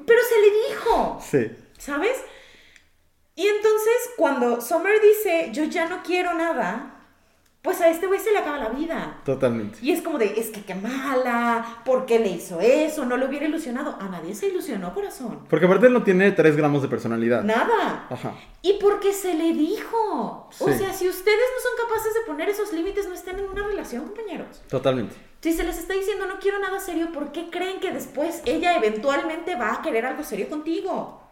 pero 0.07 0.21
se 0.29 0.41
le 0.41 0.69
dijo. 0.75 1.19
Sí. 1.25 1.51
¿Sabes? 1.79 2.17
Y 3.35 3.47
entonces 3.47 3.95
cuando 4.17 4.61
Summer 4.61 5.01
dice, 5.01 5.49
yo 5.53 5.65
ya 5.65 5.89
no 5.89 6.03
quiero 6.03 6.35
nada, 6.35 7.00
pues 7.63 7.81
a 7.83 7.89
este 7.89 8.07
güey 8.07 8.19
se 8.19 8.33
le 8.33 8.39
acaba 8.39 8.57
la 8.59 8.71
vida. 8.71 9.21
Totalmente. 9.25 9.79
Y 9.83 9.91
es 9.91 10.01
como 10.01 10.17
de, 10.19 10.41
es 10.41 10.49
que 10.51 10.63
qué 10.63 10.75
mala, 10.75 11.83
¿por 11.85 12.07
qué 12.07 12.19
le 12.19 12.29
hizo 12.31 12.59
eso? 12.61 13.05
No 13.05 13.17
lo 13.19 13.27
hubiera 13.27 13.45
ilusionado. 13.47 13.97
A 14.01 14.09
nadie 14.09 14.35
se 14.35 14.49
ilusionó, 14.49 14.95
corazón. 14.95 15.41
Porque 15.51 15.67
aparte 15.67 15.87
él 15.89 15.93
no 15.93 16.03
tiene 16.03 16.31
3 16.33 16.57
gramos 16.57 16.81
de 16.83 16.89
personalidad. 16.89 17.43
Nada. 17.45 18.07
Ajá. 18.09 18.33
Y 18.63 18.75
porque 18.81 19.13
se 19.13 19.35
le 19.35 19.53
dijo. 19.53 19.97
O 19.99 20.49
Sí. 20.51 20.73
sea, 20.73 20.93
si 20.95 21.07
ustedes 21.09 21.37
no 21.39 21.61
son 21.63 21.87
capaces 21.89 22.15
de 22.15 22.21
poner 22.27 22.49
esos 22.49 22.73
límites, 22.73 23.07
no 23.07 23.15
estén 23.15 23.39
en 23.39 23.49
una 23.49 23.63
relación, 23.67 24.05
compañeros. 24.07 24.63
Totalmente. 24.69 25.15
Si 25.43 25.53
se 25.53 25.65
les 25.65 25.79
está 25.79 25.95
diciendo 25.95 26.27
no 26.27 26.39
quiero 26.39 26.59
nada 26.61 26.81
serio, 26.81 27.13
¿por 27.13 27.33
qué 27.33 27.49
creen 27.51 27.81
que 27.81 27.93
después 27.93 28.43
ella 28.47 28.75
eventualmente 28.77 29.55
va 29.57 29.73
a 29.75 29.83
querer 29.83 30.05
algo 30.07 30.23
serio 30.23 30.49
contigo? 30.49 31.23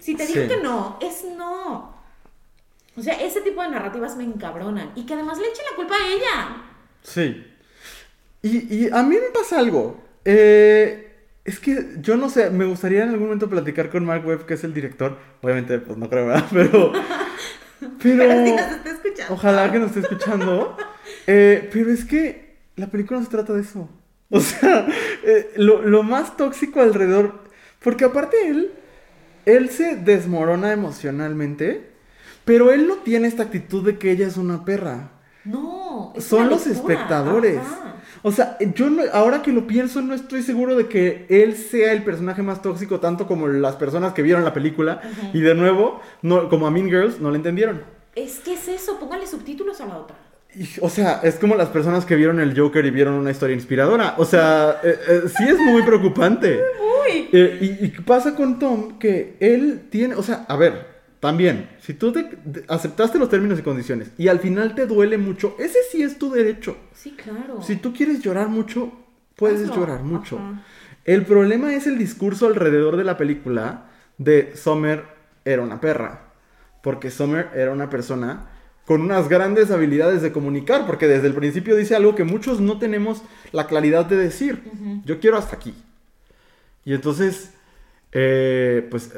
Si 0.00 0.14
te 0.16 0.26
dijo 0.26 0.40
Sí. 0.42 0.48
que 0.48 0.56
no, 0.58 0.98
es 1.00 1.24
no. 1.36 1.99
O 2.96 3.02
sea, 3.02 3.14
ese 3.14 3.40
tipo 3.40 3.62
de 3.62 3.68
narrativas 3.68 4.16
me 4.16 4.24
encabronan. 4.24 4.92
Y 4.94 5.06
que 5.06 5.14
además 5.14 5.38
le 5.38 5.48
echen 5.48 5.64
la 5.70 5.76
culpa 5.76 5.94
a 5.94 6.08
ella. 6.08 6.62
Sí. 7.02 7.46
Y, 8.42 8.74
y 8.74 8.90
a 8.90 9.02
mí 9.02 9.16
me 9.16 9.30
pasa 9.32 9.58
algo. 9.58 10.02
Eh, 10.24 11.10
es 11.44 11.58
que 11.58 11.96
yo 12.00 12.16
no 12.16 12.28
sé, 12.28 12.50
me 12.50 12.64
gustaría 12.64 13.02
en 13.02 13.10
algún 13.10 13.24
momento 13.24 13.48
platicar 13.48 13.90
con 13.90 14.04
Mark 14.04 14.26
Webb, 14.26 14.46
que 14.46 14.54
es 14.54 14.64
el 14.64 14.74
director. 14.74 15.18
Obviamente, 15.42 15.78
pues 15.78 15.98
no 15.98 16.08
creo, 16.08 16.26
¿verdad? 16.26 16.46
Pero. 16.52 16.92
Pero. 18.02 18.18
Pero 18.18 18.44
si 18.44 18.52
nos 18.52 18.60
está 18.72 18.90
escuchando. 18.90 19.34
Ojalá 19.34 19.72
que 19.72 19.78
nos 19.78 19.88
esté 19.88 20.00
escuchando. 20.00 20.76
Eh, 21.26 21.68
pero 21.72 21.90
es 21.90 22.04
que 22.04 22.58
la 22.76 22.88
película 22.88 23.18
no 23.18 23.24
se 23.24 23.32
trata 23.32 23.52
de 23.54 23.62
eso. 23.62 23.88
O 24.28 24.40
sea, 24.40 24.86
eh, 25.24 25.52
lo, 25.56 25.82
lo 25.82 26.02
más 26.02 26.36
tóxico 26.36 26.80
alrededor. 26.80 27.40
Porque 27.82 28.04
aparte 28.04 28.48
él. 28.48 28.72
Él 29.46 29.70
se 29.70 29.96
desmorona 29.96 30.72
emocionalmente. 30.72 31.89
Pero 32.50 32.72
él 32.72 32.88
no 32.88 32.96
tiene 32.96 33.28
esta 33.28 33.44
actitud 33.44 33.84
de 33.86 33.96
que 33.96 34.10
ella 34.10 34.26
es 34.26 34.36
una 34.36 34.64
perra. 34.64 35.12
No. 35.44 36.12
es 36.16 36.24
Son 36.24 36.40
una 36.40 36.50
los 36.50 36.66
lectura. 36.66 36.94
espectadores. 36.94 37.58
Ajá. 37.58 37.94
O 38.22 38.32
sea, 38.32 38.56
yo 38.74 38.90
no- 38.90 39.04
ahora 39.12 39.40
que 39.40 39.52
lo 39.52 39.68
pienso, 39.68 40.02
no 40.02 40.14
estoy 40.14 40.42
seguro 40.42 40.74
de 40.74 40.88
que 40.88 41.26
él 41.28 41.54
sea 41.56 41.92
el 41.92 42.02
personaje 42.02 42.42
más 42.42 42.60
tóxico, 42.60 42.98
tanto 42.98 43.28
como 43.28 43.46
las 43.46 43.76
personas 43.76 44.14
que 44.14 44.22
vieron 44.22 44.42
la 44.44 44.52
película. 44.52 45.00
Y 45.32 45.40
de 45.42 45.54
nuevo, 45.54 46.00
no, 46.22 46.48
como 46.48 46.66
a 46.66 46.72
Mean 46.72 46.88
Girls, 46.88 47.20
no 47.20 47.30
la 47.30 47.36
entendieron. 47.36 47.82
Es 48.16 48.40
que 48.40 48.54
es 48.54 48.66
eso, 48.66 48.98
póngale 48.98 49.28
subtítulos 49.28 49.80
a 49.80 49.86
la 49.86 49.96
otra. 49.98 50.16
O 50.80 50.88
sea, 50.90 51.20
es 51.22 51.36
como 51.36 51.54
las 51.54 51.68
personas 51.68 52.04
que 52.04 52.16
vieron 52.16 52.40
el 52.40 52.58
Joker 52.58 52.84
y 52.84 52.90
vieron 52.90 53.14
una 53.14 53.30
historia 53.30 53.54
inspiradora. 53.54 54.16
O 54.18 54.24
sea, 54.24 54.80
eh, 54.82 54.98
eh, 55.08 55.20
sí 55.38 55.44
es 55.48 55.56
muy 55.60 55.82
preocupante. 55.84 56.58
Uy. 57.06 57.28
Eh, 57.32 57.58
y, 57.80 57.84
y 57.86 57.88
pasa 58.04 58.34
con 58.34 58.58
Tom 58.58 58.98
que 58.98 59.36
él 59.38 59.82
tiene, 59.90 60.16
o 60.16 60.22
sea, 60.24 60.44
a 60.48 60.56
ver, 60.56 60.89
también, 61.20 61.68
si 61.80 61.94
tú 61.94 62.12
te- 62.12 62.24
te- 62.24 62.64
aceptaste 62.68 63.18
los 63.18 63.28
términos 63.28 63.58
y 63.58 63.62
condiciones 63.62 64.10
y 64.18 64.28
al 64.28 64.40
final 64.40 64.74
te 64.74 64.86
duele 64.86 65.18
mucho, 65.18 65.54
ese 65.58 65.78
sí 65.90 66.02
es 66.02 66.18
tu 66.18 66.30
derecho. 66.32 66.76
Sí, 66.94 67.12
claro. 67.16 67.60
Si 67.62 67.76
tú 67.76 67.92
quieres 67.92 68.20
llorar 68.20 68.48
mucho, 68.48 68.92
puedes 69.36 69.68
llorar 69.70 70.02
mucho. 70.02 70.38
Ajá. 70.38 70.62
El 71.04 71.24
problema 71.24 71.74
es 71.74 71.86
el 71.86 71.98
discurso 71.98 72.46
alrededor 72.46 72.96
de 72.96 73.04
la 73.04 73.16
película 73.16 73.86
de 74.18 74.54
Summer 74.56 75.04
era 75.44 75.62
una 75.62 75.80
perra. 75.80 76.26
Porque 76.82 77.10
Summer 77.10 77.48
era 77.54 77.72
una 77.72 77.90
persona 77.90 78.46
con 78.86 79.02
unas 79.02 79.28
grandes 79.28 79.70
habilidades 79.70 80.22
de 80.22 80.32
comunicar, 80.32 80.86
porque 80.86 81.06
desde 81.06 81.26
el 81.26 81.34
principio 81.34 81.76
dice 81.76 81.94
algo 81.94 82.14
que 82.14 82.24
muchos 82.24 82.60
no 82.60 82.78
tenemos 82.78 83.22
la 83.52 83.66
claridad 83.66 84.06
de 84.06 84.16
decir. 84.16 84.62
Yo 85.04 85.20
quiero 85.20 85.36
hasta 85.36 85.56
aquí. 85.56 85.74
Y 86.84 86.94
entonces, 86.94 87.52
eh, 88.12 88.86
pues, 88.90 89.12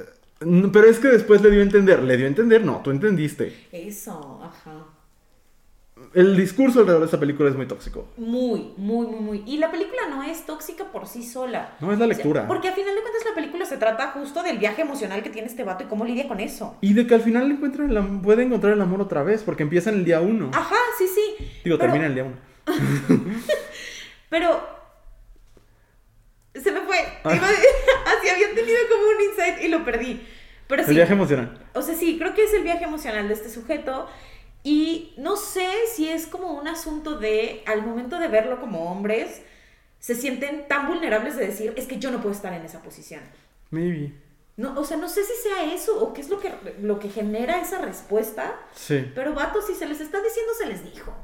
pero 0.72 0.86
es 0.88 0.98
que 0.98 1.08
después 1.08 1.42
le 1.42 1.50
dio 1.50 1.60
a 1.60 1.64
entender, 1.64 2.02
le 2.02 2.16
dio 2.16 2.26
a 2.26 2.28
entender, 2.28 2.64
no, 2.64 2.80
tú 2.82 2.90
entendiste. 2.90 3.66
Eso, 3.72 4.40
ajá. 4.42 4.86
El 6.14 6.36
discurso 6.36 6.80
alrededor 6.80 7.02
de 7.02 7.06
esta 7.06 7.20
película 7.20 7.48
es 7.48 7.56
muy 7.56 7.66
tóxico. 7.66 8.08
Muy, 8.16 8.74
muy, 8.76 9.06
muy, 9.06 9.20
muy. 9.20 9.42
Y 9.46 9.56
la 9.58 9.70
película 9.70 10.02
no 10.10 10.22
es 10.22 10.44
tóxica 10.44 10.84
por 10.92 11.06
sí 11.06 11.22
sola. 11.22 11.76
No, 11.80 11.92
es 11.92 11.98
la 11.98 12.04
O 12.04 12.08
sea, 12.08 12.16
lectura. 12.16 12.48
porque 12.48 12.68
a 12.68 12.72
final 12.72 12.94
de 12.94 13.00
cuentas 13.00 13.22
la 13.24 13.34
película 13.34 13.64
se 13.64 13.76
trata 13.78 14.08
justo 14.08 14.42
del 14.42 14.58
viaje 14.58 14.82
emocional 14.82 15.22
que 15.22 15.30
tiene 15.30 15.48
este 15.48 15.64
vato 15.64 15.84
y 15.84 15.86
cómo 15.86 16.04
lidia 16.04 16.28
con 16.28 16.40
eso. 16.40 16.76
Y 16.80 16.92
de 16.92 17.06
que 17.06 17.14
al 17.14 17.22
final 17.22 17.50
encuentra 17.50 17.86
el 17.86 18.20
puede 18.20 18.42
encontrar 18.42 18.74
el 18.74 18.80
amor 18.82 19.00
otra 19.00 19.22
vez, 19.22 19.42
porque 19.42 19.62
empieza 19.62 19.90
en 19.90 19.96
el 19.96 20.04
día 20.04 20.20
uno. 20.20 20.50
Ajá, 20.52 20.76
sí, 20.98 21.06
sí. 21.06 21.44
Digo, 21.64 21.78
pero, 21.78 21.92
termina 21.92 22.04
en 22.06 22.10
el 22.10 22.14
día 22.14 22.24
uno. 22.24 22.36
Pero. 24.28 24.60
Se 26.54 26.72
me 26.72 26.80
fue. 26.80 26.96
Así 27.24 28.28
había 28.28 28.54
tenido 28.54 28.78
como 28.90 29.02
un 29.08 29.30
insight 29.30 29.62
y 29.64 29.68
lo 29.68 29.84
perdí. 29.84 30.20
Pero 30.72 30.84
sí. 30.84 30.90
El 30.92 30.96
viaje 30.96 31.12
emocional. 31.12 31.58
O 31.74 31.82
sea, 31.82 31.94
sí, 31.94 32.16
creo 32.18 32.32
que 32.32 32.44
es 32.44 32.54
el 32.54 32.62
viaje 32.62 32.84
emocional 32.84 33.28
de 33.28 33.34
este 33.34 33.50
sujeto. 33.50 34.08
Y 34.62 35.12
no 35.18 35.36
sé 35.36 35.68
si 35.94 36.08
es 36.08 36.26
como 36.26 36.52
un 36.52 36.66
asunto 36.66 37.18
de, 37.18 37.62
al 37.66 37.82
momento 37.82 38.18
de 38.18 38.28
verlo 38.28 38.58
como 38.58 38.90
hombres, 38.90 39.42
se 39.98 40.14
sienten 40.14 40.66
tan 40.68 40.88
vulnerables 40.88 41.36
de 41.36 41.46
decir, 41.46 41.74
es 41.76 41.84
que 41.84 41.98
yo 41.98 42.10
no 42.10 42.22
puedo 42.22 42.34
estar 42.34 42.54
en 42.54 42.64
esa 42.64 42.80
posición. 42.80 43.20
Maybe. 43.68 44.14
No, 44.56 44.80
o 44.80 44.84
sea, 44.84 44.96
no 44.96 45.10
sé 45.10 45.24
si 45.24 45.34
sea 45.42 45.74
eso 45.74 46.02
o 46.02 46.14
qué 46.14 46.22
es 46.22 46.30
lo 46.30 46.40
que, 46.40 46.50
lo 46.80 46.98
que 46.98 47.10
genera 47.10 47.60
esa 47.60 47.78
respuesta. 47.78 48.58
Sí. 48.74 49.12
Pero 49.14 49.34
vatos, 49.34 49.66
si 49.66 49.74
se 49.74 49.84
les 49.84 50.00
está 50.00 50.22
diciendo, 50.22 50.54
se 50.56 50.64
les 50.68 50.90
dijo. 50.90 51.14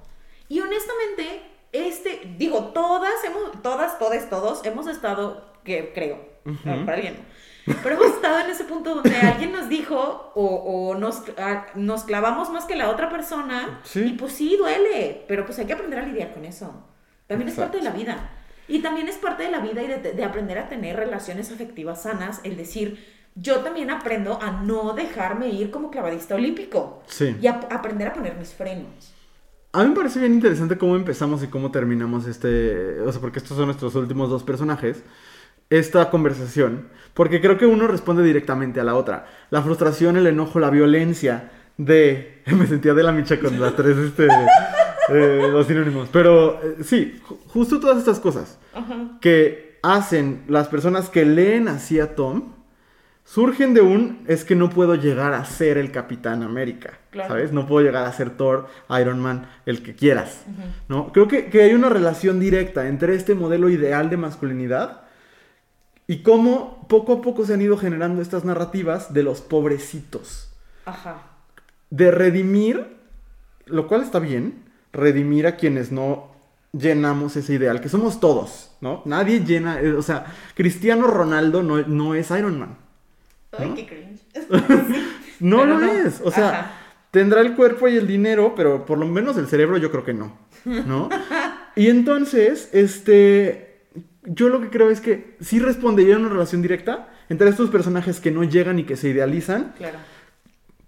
Y 0.50 0.60
honestamente, 0.60 1.40
este, 1.72 2.34
digo, 2.36 2.72
todas 2.74 3.24
hemos, 3.24 3.62
todas, 3.62 3.98
todas, 3.98 4.28
todos 4.28 4.66
hemos 4.66 4.86
estado, 4.88 5.54
que 5.64 5.94
creo, 5.94 6.20
Ujú. 6.44 6.84
para 6.84 6.98
alguien. 6.98 7.16
Pero 7.82 7.94
hemos 7.96 8.06
estado 8.16 8.40
en 8.40 8.50
ese 8.50 8.64
punto 8.64 8.94
donde 8.96 9.16
alguien 9.16 9.52
nos 9.52 9.68
dijo 9.68 10.32
o, 10.34 10.44
o 10.90 10.94
nos, 10.94 11.22
a- 11.38 11.66
nos 11.74 12.04
clavamos 12.04 12.50
más 12.50 12.64
que 12.64 12.74
la 12.76 12.90
otra 12.90 13.08
persona. 13.10 13.80
Sí. 13.84 14.00
Y 14.00 14.12
pues 14.12 14.32
sí, 14.32 14.56
duele, 14.56 15.24
pero 15.28 15.44
pues 15.46 15.58
hay 15.58 15.66
que 15.66 15.72
aprender 15.72 15.98
a 15.98 16.06
lidiar 16.06 16.32
con 16.32 16.44
eso. 16.44 16.84
También 17.26 17.48
Exacto. 17.48 17.78
es 17.78 17.82
parte 17.82 17.84
de 17.84 17.84
la 17.84 18.12
vida. 18.14 18.30
Y 18.68 18.80
también 18.80 19.08
es 19.08 19.16
parte 19.16 19.44
de 19.44 19.50
la 19.50 19.60
vida 19.60 19.82
y 19.82 19.86
de, 19.86 19.98
de 20.12 20.24
aprender 20.24 20.58
a 20.58 20.68
tener 20.68 20.96
relaciones 20.96 21.50
afectivas 21.50 22.02
sanas, 22.02 22.40
el 22.44 22.56
decir, 22.56 23.02
yo 23.34 23.60
también 23.60 23.90
aprendo 23.90 24.38
a 24.42 24.50
no 24.50 24.92
dejarme 24.94 25.48
ir 25.48 25.70
como 25.70 25.90
clavadista 25.90 26.34
olímpico. 26.34 27.02
Sí. 27.06 27.36
Y 27.40 27.46
a- 27.46 27.60
aprender 27.70 28.08
a 28.08 28.12
poner 28.12 28.34
mis 28.36 28.52
frenos. 28.52 29.14
A 29.72 29.82
mí 29.82 29.90
me 29.90 29.94
parece 29.96 30.18
bien 30.18 30.32
interesante 30.34 30.78
cómo 30.78 30.96
empezamos 30.96 31.42
y 31.42 31.48
cómo 31.48 31.70
terminamos 31.70 32.26
este. 32.26 33.00
O 33.00 33.12
sea, 33.12 33.20
porque 33.20 33.38
estos 33.38 33.56
son 33.56 33.66
nuestros 33.66 33.94
últimos 33.94 34.30
dos 34.30 34.42
personajes. 34.42 35.02
Esta 35.70 36.10
conversación. 36.10 36.88
Porque 37.14 37.40
creo 37.40 37.58
que 37.58 37.66
uno 37.66 37.86
responde 37.88 38.22
directamente 38.22 38.80
a 38.80 38.84
la 38.84 38.94
otra. 38.94 39.26
La 39.50 39.62
frustración, 39.62 40.16
el 40.16 40.26
enojo, 40.26 40.60
la 40.60 40.70
violencia 40.70 41.50
de. 41.76 42.42
Me 42.46 42.66
sentía 42.66 42.94
de 42.94 43.02
la 43.02 43.12
micha 43.12 43.38
con 43.40 43.58
las 43.60 43.74
tres, 43.76 43.96
este. 43.98 44.28
eh, 45.10 45.48
los 45.50 45.66
sinónimos. 45.66 46.08
Pero 46.12 46.60
eh, 46.62 46.76
sí, 46.82 47.20
ju- 47.26 47.38
justo 47.48 47.80
todas 47.80 47.98
estas 47.98 48.20
cosas 48.20 48.58
que 49.20 49.78
hacen 49.82 50.42
las 50.48 50.68
personas 50.68 51.08
que 51.10 51.24
leen 51.24 51.68
así 51.68 51.98
a 52.00 52.14
Tom 52.14 52.52
surgen 53.24 53.74
de 53.74 53.80
un 53.80 54.24
es 54.26 54.44
que 54.44 54.54
no 54.54 54.70
puedo 54.70 54.94
llegar 54.94 55.34
a 55.34 55.44
ser 55.44 55.76
el 55.78 55.90
Capitán 55.92 56.42
América, 56.42 56.98
Claro. 57.10 57.28
¿sabes? 57.30 57.52
No 57.52 57.66
puedo 57.66 57.84
llegar 57.84 58.06
a 58.06 58.12
ser 58.12 58.30
Thor, 58.30 58.68
Iron 59.00 59.20
Man, 59.20 59.46
el 59.66 59.82
que 59.82 59.94
quieras, 59.94 60.44
¿no? 60.88 61.12
Creo 61.12 61.28
que, 61.28 61.46
que 61.46 61.62
hay 61.62 61.74
una 61.74 61.88
relación 61.90 62.40
directa 62.40 62.86
entre 62.88 63.14
este 63.14 63.34
modelo 63.34 63.68
ideal 63.68 64.08
de 64.08 64.16
masculinidad 64.16 65.02
y 66.08 66.22
cómo 66.22 66.84
poco 66.88 67.12
a 67.12 67.22
poco 67.22 67.44
se 67.46 67.54
han 67.54 67.62
ido 67.62 67.76
generando 67.76 68.20
estas 68.20 68.44
narrativas 68.44 69.14
de 69.14 69.22
los 69.22 69.40
pobrecitos, 69.40 70.48
Ajá. 70.84 71.22
de 71.90 72.10
redimir, 72.10 72.96
lo 73.66 73.86
cual 73.86 74.02
está 74.02 74.18
bien, 74.18 74.64
redimir 74.92 75.46
a 75.46 75.54
quienes 75.56 75.92
no 75.92 76.32
llenamos 76.72 77.36
ese 77.36 77.54
ideal, 77.54 77.80
que 77.80 77.88
somos 77.88 78.18
todos, 78.20 78.72
¿no? 78.80 79.02
Nadie 79.04 79.40
llena, 79.44 79.80
eh, 79.80 79.92
o 79.92 80.02
sea, 80.02 80.26
Cristiano 80.54 81.06
Ronaldo 81.06 81.62
no, 81.62 81.76
no 81.86 82.14
es 82.14 82.30
Iron 82.30 82.58
Man. 82.58 82.76
Ay, 83.56 83.68
¿No? 83.68 83.74
qué 83.76 83.86
cringe. 83.86 84.20
No 85.40 85.58
Pero 85.58 85.78
lo 85.78 85.86
no. 85.86 85.92
es. 85.92 86.20
O 86.24 86.32
sea, 86.32 86.48
Ajá. 86.48 86.70
tendrá 87.12 87.42
el 87.42 87.54
cuerpo 87.54 87.86
y 87.86 87.96
el 87.96 88.08
dinero, 88.08 88.54
pero 88.56 88.84
por 88.84 88.98
lo 88.98 89.06
menos 89.06 89.36
el 89.36 89.46
cerebro 89.46 89.76
yo 89.76 89.90
creo 89.92 90.04
que 90.04 90.12
no. 90.14 90.36
¿No? 90.64 91.08
y 91.76 91.86
entonces, 91.88 92.68
este. 92.72 93.67
Yo 94.24 94.48
lo 94.48 94.60
que 94.60 94.68
creo 94.70 94.90
es 94.90 95.00
que 95.00 95.36
sí 95.40 95.58
respondería 95.58 96.16
a 96.16 96.18
una 96.18 96.28
relación 96.28 96.60
directa 96.62 97.08
entre 97.28 97.48
estos 97.48 97.70
personajes 97.70 98.20
que 98.20 98.30
no 98.30 98.42
llegan 98.44 98.78
y 98.78 98.84
que 98.84 98.96
se 98.96 99.08
idealizan 99.08 99.74
Claro. 99.76 99.98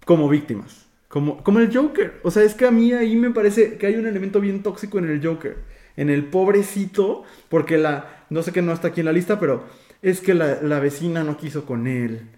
como 0.05 0.27
víctimas. 0.29 0.87
Como, 1.07 1.43
como 1.43 1.59
el 1.59 1.75
Joker. 1.75 2.19
O 2.23 2.31
sea, 2.31 2.43
es 2.43 2.53
que 2.53 2.65
a 2.65 2.71
mí 2.71 2.93
ahí 2.93 3.15
me 3.15 3.31
parece 3.31 3.77
que 3.77 3.87
hay 3.87 3.95
un 3.95 4.07
elemento 4.07 4.39
bien 4.39 4.63
tóxico 4.63 4.97
en 4.99 5.09
el 5.09 5.25
Joker. 5.25 5.57
En 5.97 6.09
el 6.09 6.25
pobrecito, 6.25 7.23
porque 7.49 7.77
la. 7.77 8.25
No 8.29 8.43
sé 8.43 8.53
que 8.53 8.61
no 8.61 8.71
está 8.71 8.89
aquí 8.89 9.01
en 9.01 9.07
la 9.07 9.11
lista, 9.11 9.37
pero 9.39 9.65
es 10.01 10.21
que 10.21 10.33
la, 10.33 10.61
la 10.61 10.79
vecina 10.79 11.23
no 11.23 11.35
quiso 11.35 11.65
con 11.65 11.85
él. 11.87 12.29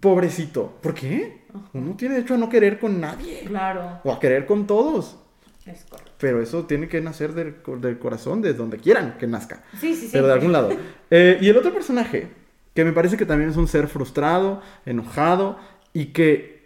Pobrecito. 0.00 0.78
¿Por 0.82 0.94
qué? 0.94 1.46
Uno 1.72 1.96
tiene 1.96 2.14
derecho 2.16 2.34
a 2.34 2.38
no 2.38 2.48
querer 2.50 2.78
con 2.78 3.00
nadie. 3.00 3.44
Claro. 3.46 4.00
O 4.04 4.12
a 4.12 4.20
querer 4.20 4.44
con 4.46 4.66
todos. 4.66 5.18
Es 5.64 5.84
correcto. 5.88 6.07
Pero 6.18 6.42
eso 6.42 6.64
tiene 6.66 6.88
que 6.88 7.00
nacer 7.00 7.32
del, 7.32 7.56
del 7.80 7.98
corazón, 7.98 8.42
de 8.42 8.52
donde 8.54 8.78
quieran 8.78 9.16
que 9.18 9.26
nazca. 9.26 9.62
Sí, 9.80 9.94
sí, 9.94 10.02
sí. 10.06 10.10
Pero 10.12 10.26
de 10.26 10.32
algún 10.32 10.52
lado. 10.52 10.70
Eh, 11.10 11.38
y 11.40 11.48
el 11.48 11.56
otro 11.56 11.72
personaje, 11.72 12.26
que 12.74 12.84
me 12.84 12.92
parece 12.92 13.16
que 13.16 13.24
también 13.26 13.50
es 13.50 13.56
un 13.56 13.68
ser 13.68 13.86
frustrado, 13.88 14.60
enojado, 14.84 15.58
y 15.92 16.06
que 16.06 16.58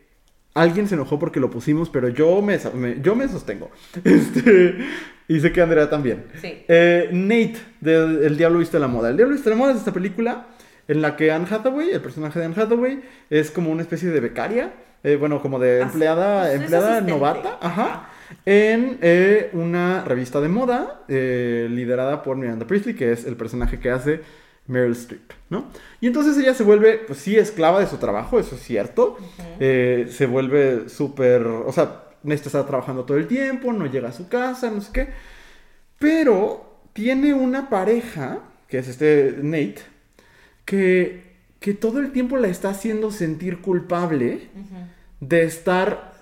alguien 0.54 0.88
se 0.88 0.94
enojó 0.94 1.18
porque 1.18 1.40
lo 1.40 1.50
pusimos, 1.50 1.88
pero 1.90 2.08
yo 2.08 2.40
me, 2.42 2.58
me- 2.74 3.00
yo 3.00 3.14
me 3.14 3.28
sostengo. 3.28 3.70
Este, 4.04 4.78
y 5.28 5.40
sé 5.40 5.52
que 5.52 5.62
Andrea 5.62 5.88
también. 5.88 6.24
Sí. 6.40 6.64
Eh, 6.68 7.08
Nate, 7.12 7.56
de 7.80 8.26
El 8.26 8.36
Diablo 8.36 8.58
Viste 8.58 8.78
la 8.78 8.88
Moda. 8.88 9.10
El 9.10 9.16
Diablo 9.16 9.34
Viste 9.34 9.50
la 9.50 9.56
Moda 9.56 9.72
es 9.72 9.78
esta 9.78 9.92
película 9.92 10.46
en 10.88 11.00
la 11.00 11.16
que 11.16 11.30
Anne 11.30 11.46
Hathaway, 11.50 11.90
el 11.90 12.00
personaje 12.00 12.38
de 12.38 12.46
Anne 12.46 12.54
Hathaway, 12.58 13.00
es 13.30 13.50
como 13.50 13.70
una 13.70 13.82
especie 13.82 14.10
de 14.10 14.20
becaria, 14.20 14.72
eh, 15.04 15.16
bueno, 15.16 15.40
como 15.40 15.58
de 15.58 15.80
As- 15.82 15.92
empleada, 15.92 16.40
pues 16.42 16.54
es 16.54 16.60
empleada 16.62 17.00
novata, 17.02 17.58
ajá, 17.60 17.82
Ajá. 17.84 18.10
En 18.44 18.98
eh, 19.02 19.50
una 19.52 20.04
revista 20.04 20.40
de 20.40 20.48
moda 20.48 21.02
eh, 21.08 21.68
liderada 21.70 22.22
por 22.22 22.36
Miranda 22.36 22.66
Priestley, 22.66 22.94
que 22.94 23.12
es 23.12 23.24
el 23.26 23.36
personaje 23.36 23.78
que 23.78 23.90
hace 23.90 24.20
Meryl 24.66 24.92
Streep, 24.92 25.32
¿no? 25.50 25.66
Y 26.00 26.06
entonces 26.06 26.36
ella 26.38 26.54
se 26.54 26.62
vuelve, 26.62 26.98
pues 26.98 27.18
sí, 27.18 27.36
esclava 27.36 27.80
de 27.80 27.86
su 27.86 27.96
trabajo, 27.98 28.38
eso 28.38 28.54
es 28.54 28.62
cierto, 28.62 29.18
Eh, 29.60 30.08
se 30.10 30.26
vuelve 30.26 30.88
súper, 30.88 31.46
o 31.46 31.72
sea, 31.72 32.04
necesita 32.22 32.48
estar 32.58 32.66
trabajando 32.66 33.04
todo 33.04 33.18
el 33.18 33.26
tiempo, 33.26 33.72
no 33.72 33.86
llega 33.86 34.08
a 34.08 34.12
su 34.12 34.28
casa, 34.28 34.70
no 34.70 34.80
sé 34.80 34.90
qué, 34.92 35.08
pero 35.98 36.80
tiene 36.92 37.34
una 37.34 37.68
pareja, 37.68 38.40
que 38.68 38.78
es 38.78 38.88
este 38.88 39.36
Nate, 39.42 39.82
que, 40.64 41.32
que 41.60 41.74
todo 41.74 42.00
el 42.00 42.12
tiempo 42.12 42.36
la 42.36 42.48
está 42.48 42.70
haciendo 42.70 43.10
sentir 43.10 43.60
culpable 43.60 44.48
de 45.20 45.44
estar 45.44 46.12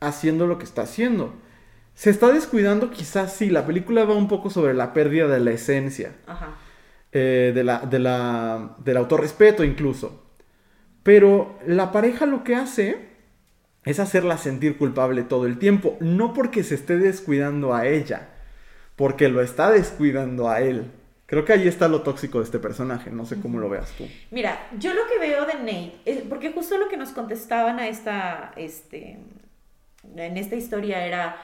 haciendo 0.00 0.46
lo 0.46 0.58
que 0.58 0.64
está 0.64 0.82
haciendo. 0.82 1.34
Se 1.96 2.10
está 2.10 2.28
descuidando, 2.30 2.90
quizás 2.90 3.32
sí, 3.32 3.48
la 3.50 3.66
película 3.66 4.04
va 4.04 4.14
un 4.14 4.28
poco 4.28 4.50
sobre 4.50 4.74
la 4.74 4.92
pérdida 4.92 5.28
de 5.28 5.40
la 5.40 5.50
esencia, 5.52 6.12
Ajá. 6.26 6.50
eh, 7.10 7.52
de 7.54 7.64
la, 7.64 7.78
de 7.80 7.98
la, 7.98 8.76
del 8.84 8.98
autorrespeto 8.98 9.64
incluso. 9.64 10.22
Pero 11.02 11.58
la 11.66 11.92
pareja 11.92 12.26
lo 12.26 12.44
que 12.44 12.54
hace 12.54 13.08
es 13.84 13.98
hacerla 13.98 14.36
sentir 14.36 14.76
culpable 14.76 15.22
todo 15.22 15.46
el 15.46 15.58
tiempo, 15.58 15.96
no 16.00 16.34
porque 16.34 16.64
se 16.64 16.74
esté 16.74 16.98
descuidando 16.98 17.72
a 17.74 17.86
ella, 17.86 18.28
porque 18.94 19.28
lo 19.30 19.40
está 19.40 19.70
descuidando 19.70 20.50
a 20.50 20.60
él. 20.60 20.90
Creo 21.24 21.44
que 21.46 21.54
ahí 21.54 21.66
está 21.66 21.88
lo 21.88 22.02
tóxico 22.02 22.38
de 22.38 22.44
este 22.44 22.58
personaje, 22.58 23.10
no 23.10 23.24
sé 23.24 23.40
cómo 23.40 23.58
lo 23.58 23.68
veas 23.70 23.90
tú. 23.92 24.06
Mira, 24.30 24.68
yo 24.78 24.92
lo 24.92 25.00
que 25.06 25.18
veo 25.18 25.46
de 25.46 25.54
Nate, 25.54 25.92
es- 26.04 26.22
porque 26.28 26.52
justo 26.52 26.76
lo 26.78 26.88
que 26.88 26.96
nos 26.98 27.08
contestaban 27.10 27.78
a 27.78 27.88
esta, 27.88 28.52
este, 28.56 29.18
en 30.14 30.36
esta 30.36 30.56
historia 30.56 31.04
era, 31.06 31.36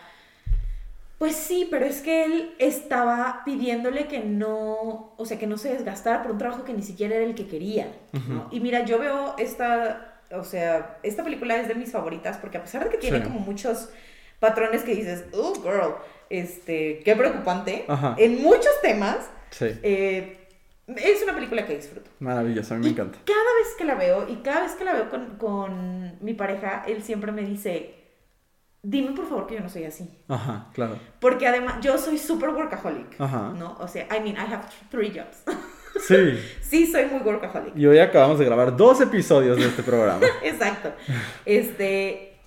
pues 1.22 1.36
sí, 1.36 1.68
pero 1.70 1.86
es 1.86 2.00
que 2.00 2.24
él 2.24 2.52
estaba 2.58 3.42
pidiéndole 3.44 4.08
que 4.08 4.18
no, 4.24 5.14
o 5.16 5.24
sea, 5.24 5.38
que 5.38 5.46
no 5.46 5.56
se 5.56 5.72
desgastara 5.72 6.20
por 6.20 6.32
un 6.32 6.38
trabajo 6.38 6.64
que 6.64 6.72
ni 6.72 6.82
siquiera 6.82 7.14
era 7.14 7.24
el 7.24 7.36
que 7.36 7.46
quería, 7.46 7.86
¿no? 8.28 8.48
Y 8.50 8.58
mira, 8.58 8.84
yo 8.84 8.98
veo 8.98 9.36
esta, 9.38 10.20
o 10.32 10.42
sea, 10.42 10.98
esta 11.04 11.22
película 11.22 11.54
es 11.60 11.68
de 11.68 11.76
mis 11.76 11.92
favoritas 11.92 12.38
porque 12.38 12.58
a 12.58 12.62
pesar 12.62 12.82
de 12.82 12.90
que 12.90 12.98
tiene 12.98 13.18
Sí. 13.18 13.22
como 13.22 13.38
muchos 13.38 13.88
patrones 14.40 14.82
que 14.82 14.96
dices, 14.96 15.24
oh, 15.32 15.54
girl, 15.62 15.94
este, 16.28 16.98
qué 17.04 17.14
preocupante, 17.14 17.84
Ajá. 17.86 18.16
en 18.18 18.42
muchos 18.42 18.72
temas, 18.82 19.30
Sí, 19.50 19.66
eh, 19.84 20.38
es 20.88 21.22
una 21.22 21.34
película 21.36 21.64
que 21.66 21.76
disfruto. 21.76 22.10
maravilloso, 22.18 22.74
a 22.74 22.78
mí 22.78 22.82
me 22.82 22.88
Y 22.88 22.92
encanta. 22.94 23.18
Cada 23.24 23.38
vez 23.60 23.74
que 23.78 23.84
la 23.84 23.94
veo 23.94 24.28
y 24.28 24.36
cada 24.42 24.62
vez 24.62 24.72
que 24.72 24.84
la 24.84 24.94
veo 24.94 25.08
con, 25.08 25.36
con 25.36 26.16
mi 26.20 26.34
pareja, 26.34 26.82
él 26.88 27.04
siempre 27.04 27.30
me 27.30 27.42
dice, 27.42 27.94
dime 28.82 29.12
por 29.12 29.26
favor 29.28 29.46
que 29.46 29.54
yo 29.54 29.60
no 29.60 29.68
soy 29.68 29.84
así. 29.84 30.08
Ajá, 30.28 30.66
claro. 30.74 30.98
Porque 31.20 31.46
además 31.46 31.76
yo 31.80 31.96
soy 31.98 32.18
súper 32.18 32.50
workaholic, 32.50 33.20
Ajá. 33.20 33.52
¿no? 33.56 33.76
O 33.80 33.86
sea, 33.88 34.06
I 34.06 34.20
mean, 34.20 34.36
I 34.36 34.52
have 34.52 34.64
three 34.90 35.10
jobs. 35.10 35.42
Sí. 36.08 36.40
sí, 36.62 36.86
soy 36.90 37.04
muy 37.04 37.20
workaholic. 37.20 37.76
Y 37.76 37.84
hoy 37.86 37.98
acabamos 37.98 38.38
de 38.38 38.46
grabar 38.46 38.74
dos 38.78 39.02
episodios 39.02 39.58
de 39.58 39.66
este 39.66 39.82
programa. 39.82 40.24
Exacto. 40.42 40.90
Este, 41.44 42.38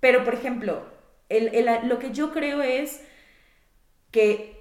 pero 0.00 0.24
por 0.24 0.32
ejemplo, 0.32 0.82
el- 1.28 1.54
el- 1.54 1.86
lo 1.86 1.98
que 1.98 2.12
yo 2.12 2.32
creo 2.32 2.62
es 2.62 3.02
que 4.10 4.56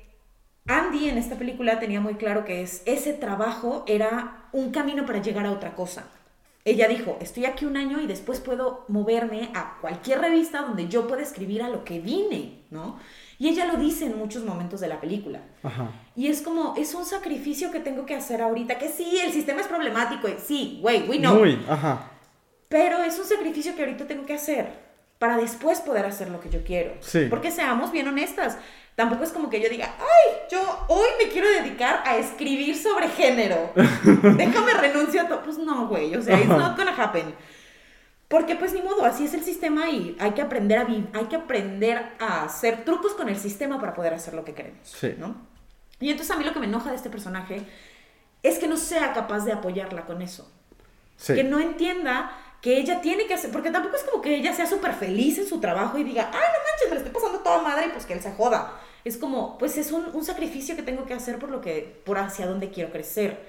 Andy 0.68 1.08
en 1.08 1.18
esta 1.18 1.38
película 1.38 1.80
tenía 1.80 2.02
muy 2.02 2.16
claro 2.16 2.44
que 2.44 2.62
es, 2.62 2.84
ese 2.86 3.14
trabajo 3.14 3.86
era 3.88 4.50
un 4.52 4.72
camino 4.72 5.06
para 5.06 5.22
llegar 5.22 5.46
a 5.46 5.52
otra 5.52 5.74
cosa. 5.74 6.06
Ella 6.68 6.88
dijo, 6.88 7.20
estoy 7.22 7.46
aquí 7.46 7.66
un 7.66 7.78
año 7.78 8.02
y 8.02 8.08
después 8.08 8.40
puedo 8.40 8.86
moverme 8.88 9.52
a 9.54 9.78
cualquier 9.82 10.20
revista 10.20 10.64
donde 10.64 10.88
yo 10.88 11.08
pueda 11.08 11.22
escribir 11.22 11.62
a 11.62 11.70
lo 11.70 11.84
que 11.84 12.00
vine, 12.00 12.64
¿no? 12.72 13.00
Y 13.38 13.50
ella 13.50 13.66
lo 13.66 13.78
dice 13.78 14.08
en 14.08 14.18
muchos 14.18 14.44
momentos 14.44 14.80
de 14.80 14.88
la 14.88 15.00
película. 15.00 15.42
Ajá. 15.62 15.92
Y 16.16 16.26
es 16.26 16.42
como, 16.42 16.74
es 16.76 16.96
un 16.96 17.06
sacrificio 17.06 17.70
que 17.70 17.80
tengo 17.80 18.08
que 18.08 18.16
hacer 18.16 18.42
ahorita, 18.42 18.80
que 18.80 18.90
sí, 18.90 19.20
el 19.24 19.32
sistema 19.32 19.62
es 19.62 19.68
problemático, 19.68 20.28
sí, 20.44 20.80
güey, 20.82 21.08
we 21.08 21.20
know. 21.20 21.38
Muy, 21.38 21.64
ajá. 21.70 22.12
Pero 22.68 23.04
es 23.04 23.20
un 23.20 23.26
sacrificio 23.26 23.76
que 23.76 23.84
ahorita 23.84 24.08
tengo 24.08 24.26
que 24.26 24.34
hacer 24.34 24.85
para 25.26 25.38
después 25.38 25.82
poder 25.82 26.06
hacer 26.06 26.30
lo 26.30 26.40
que 26.40 26.52
yo 26.52 26.64
quiero. 26.64 26.94
Sí. 27.00 27.26
Porque 27.32 27.50
seamos 27.50 27.92
bien 27.92 28.08
honestas. 28.08 28.60
Tampoco 28.94 29.24
es 29.24 29.32
como 29.32 29.50
que 29.50 29.60
yo 29.60 29.70
diga, 29.70 29.96
ay, 29.98 30.34
yo 30.52 30.86
hoy 30.88 31.08
me 31.18 31.30
quiero 31.32 31.50
dedicar 31.50 32.04
a 32.06 32.18
escribir 32.18 32.78
sobre 32.78 33.10
género. 33.10 33.72
Déjame 33.76 34.74
renuncio 34.76 35.24
a 35.24 35.28
todo. 35.28 35.42
Pues 35.42 35.58
no, 35.58 35.88
güey. 35.88 36.16
O 36.16 36.22
sea, 36.22 36.38
it's 36.38 36.48
not 36.48 36.78
gonna 36.78 36.96
happen. 36.96 37.34
Porque 38.28 38.56
pues 38.56 38.74
ni 38.74 38.84
modo, 38.84 39.04
así 39.04 39.26
es 39.26 39.34
el 39.34 39.44
sistema 39.44 39.90
y 39.90 40.16
hay 40.20 40.34
que 40.34 40.44
aprender 40.44 40.78
a 40.78 40.84
vivir, 40.84 41.10
hay 41.14 41.26
que 41.26 41.38
aprender 41.38 42.12
a 42.20 42.44
hacer 42.44 42.86
trucos 42.86 43.14
con 43.14 43.28
el 43.28 43.38
sistema 43.38 43.80
para 43.80 43.96
poder 43.96 44.14
hacer 44.14 44.36
lo 44.36 44.46
que 44.46 44.54
queremos. 44.54 44.88
Sí. 44.88 45.16
¿no? 45.18 45.36
Y 46.00 46.12
entonces 46.12 46.36
a 46.36 46.38
mí 46.38 46.46
lo 46.46 46.54
que 46.54 46.60
me 46.60 46.68
enoja 46.68 46.92
de 46.92 46.98
este 46.98 47.10
personaje 47.10 47.64
es 48.44 48.60
que 48.60 48.68
no 48.68 48.78
sea 48.78 49.12
capaz 49.14 49.44
de 49.44 49.54
apoyarla 49.54 50.06
con 50.06 50.22
eso 50.22 50.52
Sí. 51.18 51.34
que 51.34 51.44
no 51.44 51.60
entienda 51.60 52.32
que 52.66 52.80
ella 52.80 53.00
tiene 53.00 53.28
que 53.28 53.36
hacer, 53.36 53.52
porque 53.52 53.70
tampoco 53.70 53.96
es 53.96 54.02
como 54.02 54.24
que 54.24 54.38
ella 54.38 54.52
sea 54.52 54.66
súper 54.66 54.96
feliz 54.96 55.38
en 55.38 55.48
su 55.48 55.60
trabajo 55.60 56.00
y 56.00 56.04
diga, 56.04 56.32
ay, 56.34 56.40
no 56.40 56.64
manches, 56.64 56.90
me 56.90 56.96
la 56.96 56.98
estoy 56.98 57.14
pasando 57.14 57.40
toda 57.42 57.62
madre 57.62 57.86
y 57.86 57.90
pues 57.90 58.08
que 58.08 58.14
él 58.14 58.22
se 58.22 58.32
joda. 58.32 58.82
Es 59.04 59.18
como, 59.18 59.56
pues 59.60 59.78
es 59.78 59.92
un, 59.92 60.08
un 60.12 60.26
sacrificio 60.26 60.76
que 60.76 60.82
tengo 60.82 61.06
que 61.06 61.14
hacer 61.14 61.38
por 61.38 61.52
lo 61.52 61.62
que, 61.62 62.02
por 62.04 62.18
hacia 62.18 62.48
dónde 62.48 62.72
quiero 62.72 62.92
crecer. 62.92 63.40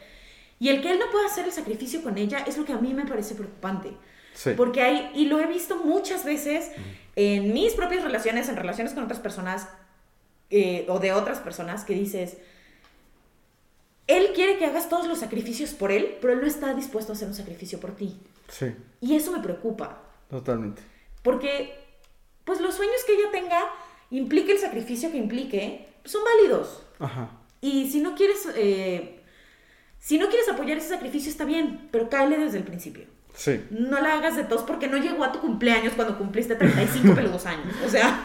Y 0.60 0.68
el 0.68 0.82
que 0.82 0.90
él 0.90 0.98
no 0.98 1.10
pueda 1.10 1.28
hacer 1.28 1.46
el 1.46 1.52
sacrificio 1.52 2.02
con 2.02 2.18
ella 2.18 2.44
es 2.46 2.58
lo 2.58 2.66
que 2.66 2.74
a 2.74 2.76
mí 2.76 2.92
me 2.92 3.06
parece 3.06 3.34
preocupante. 3.34 3.94
Sí. 4.34 4.50
Porque 4.54 4.82
hay, 4.82 5.10
y 5.14 5.24
lo 5.24 5.40
he 5.40 5.46
visto 5.46 5.76
muchas 5.76 6.22
veces 6.22 6.70
en 7.14 7.54
mis 7.54 7.72
propias 7.72 8.04
relaciones, 8.04 8.50
en 8.50 8.56
relaciones 8.56 8.92
con 8.92 9.04
otras 9.04 9.20
personas 9.20 9.66
eh, 10.50 10.84
o 10.90 10.98
de 10.98 11.14
otras 11.14 11.38
personas, 11.38 11.84
que 11.84 11.94
dices, 11.94 12.36
él 14.06 14.32
quiere 14.34 14.58
que 14.58 14.66
hagas 14.66 14.88
todos 14.88 15.06
los 15.06 15.18
sacrificios 15.18 15.70
por 15.70 15.90
él, 15.92 16.16
pero 16.20 16.32
él 16.32 16.40
no 16.40 16.46
está 16.46 16.74
dispuesto 16.74 17.12
a 17.12 17.14
hacer 17.16 17.28
un 17.28 17.34
sacrificio 17.34 17.80
por 17.80 17.92
ti. 17.96 18.16
Sí, 18.48 18.66
Y 19.00 19.16
eso 19.16 19.32
me 19.32 19.40
preocupa, 19.40 20.02
totalmente. 20.30 20.82
porque 21.22 21.74
pues 22.44 22.60
los 22.60 22.74
sueños 22.76 23.02
que 23.04 23.14
ella 23.14 23.30
tenga, 23.32 23.58
implique 24.10 24.52
el 24.52 24.58
sacrificio 24.58 25.10
que 25.10 25.16
implique, 25.16 25.88
son 26.04 26.22
válidos. 26.24 26.82
Ajá. 27.00 27.30
Y 27.60 27.90
si 27.90 28.00
no 28.00 28.14
quieres, 28.14 28.46
eh, 28.54 29.20
Si 29.98 30.18
no 30.18 30.28
quieres 30.28 30.48
apoyar 30.48 30.78
ese 30.78 30.88
sacrificio 30.90 31.28
está 31.30 31.44
bien, 31.44 31.88
pero 31.90 32.08
cáele 32.08 32.38
desde 32.38 32.58
el 32.58 32.64
principio. 32.64 33.06
Sí. 33.34 33.60
No 33.70 34.00
la 34.00 34.14
hagas 34.14 34.36
de 34.36 34.44
tos 34.44 34.62
porque 34.62 34.86
no 34.86 34.98
llegó 34.98 35.24
a 35.24 35.32
tu 35.32 35.40
cumpleaños 35.40 35.94
cuando 35.94 36.16
cumpliste 36.16 36.54
35 36.54 37.14
peludos 37.16 37.44
años. 37.46 37.74
O 37.84 37.88
sea, 37.88 38.20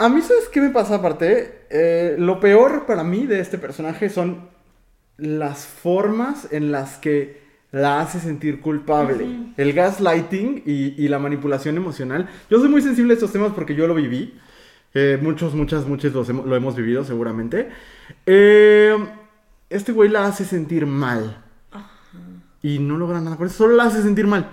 A 0.00 0.08
mí, 0.08 0.22
¿sabes 0.22 0.48
qué 0.48 0.62
me 0.62 0.70
pasa 0.70 0.94
aparte? 0.94 1.66
Eh, 1.68 2.16
lo 2.18 2.40
peor 2.40 2.86
para 2.86 3.04
mí 3.04 3.26
de 3.26 3.40
este 3.40 3.58
personaje 3.58 4.08
son 4.08 4.48
las 5.18 5.66
formas 5.66 6.48
en 6.52 6.72
las 6.72 6.96
que 6.96 7.42
la 7.70 8.00
hace 8.00 8.18
sentir 8.18 8.62
culpable. 8.62 9.26
El 9.58 9.74
gaslighting 9.74 10.62
y, 10.64 11.04
y 11.04 11.08
la 11.08 11.18
manipulación 11.18 11.76
emocional. 11.76 12.30
Yo 12.48 12.58
soy 12.60 12.70
muy 12.70 12.80
sensible 12.80 13.12
a 13.12 13.14
estos 13.16 13.30
temas 13.30 13.52
porque 13.54 13.74
yo 13.74 13.86
lo 13.86 13.94
viví. 13.94 14.40
Eh, 14.94 15.18
muchos, 15.20 15.54
muchas, 15.54 15.86
muchos 15.86 16.14
los 16.14 16.30
lo 16.30 16.56
hemos 16.56 16.74
vivido 16.76 17.04
seguramente. 17.04 17.68
Eh, 18.24 18.96
este 19.68 19.92
güey 19.92 20.08
la 20.08 20.24
hace 20.24 20.46
sentir 20.46 20.86
mal. 20.86 21.44
Y 22.62 22.78
no 22.78 22.96
logra 22.96 23.20
nada. 23.20 23.36
Por 23.36 23.48
eso 23.48 23.58
solo 23.58 23.76
la 23.76 23.84
hace 23.84 24.00
sentir 24.00 24.26
mal. 24.26 24.48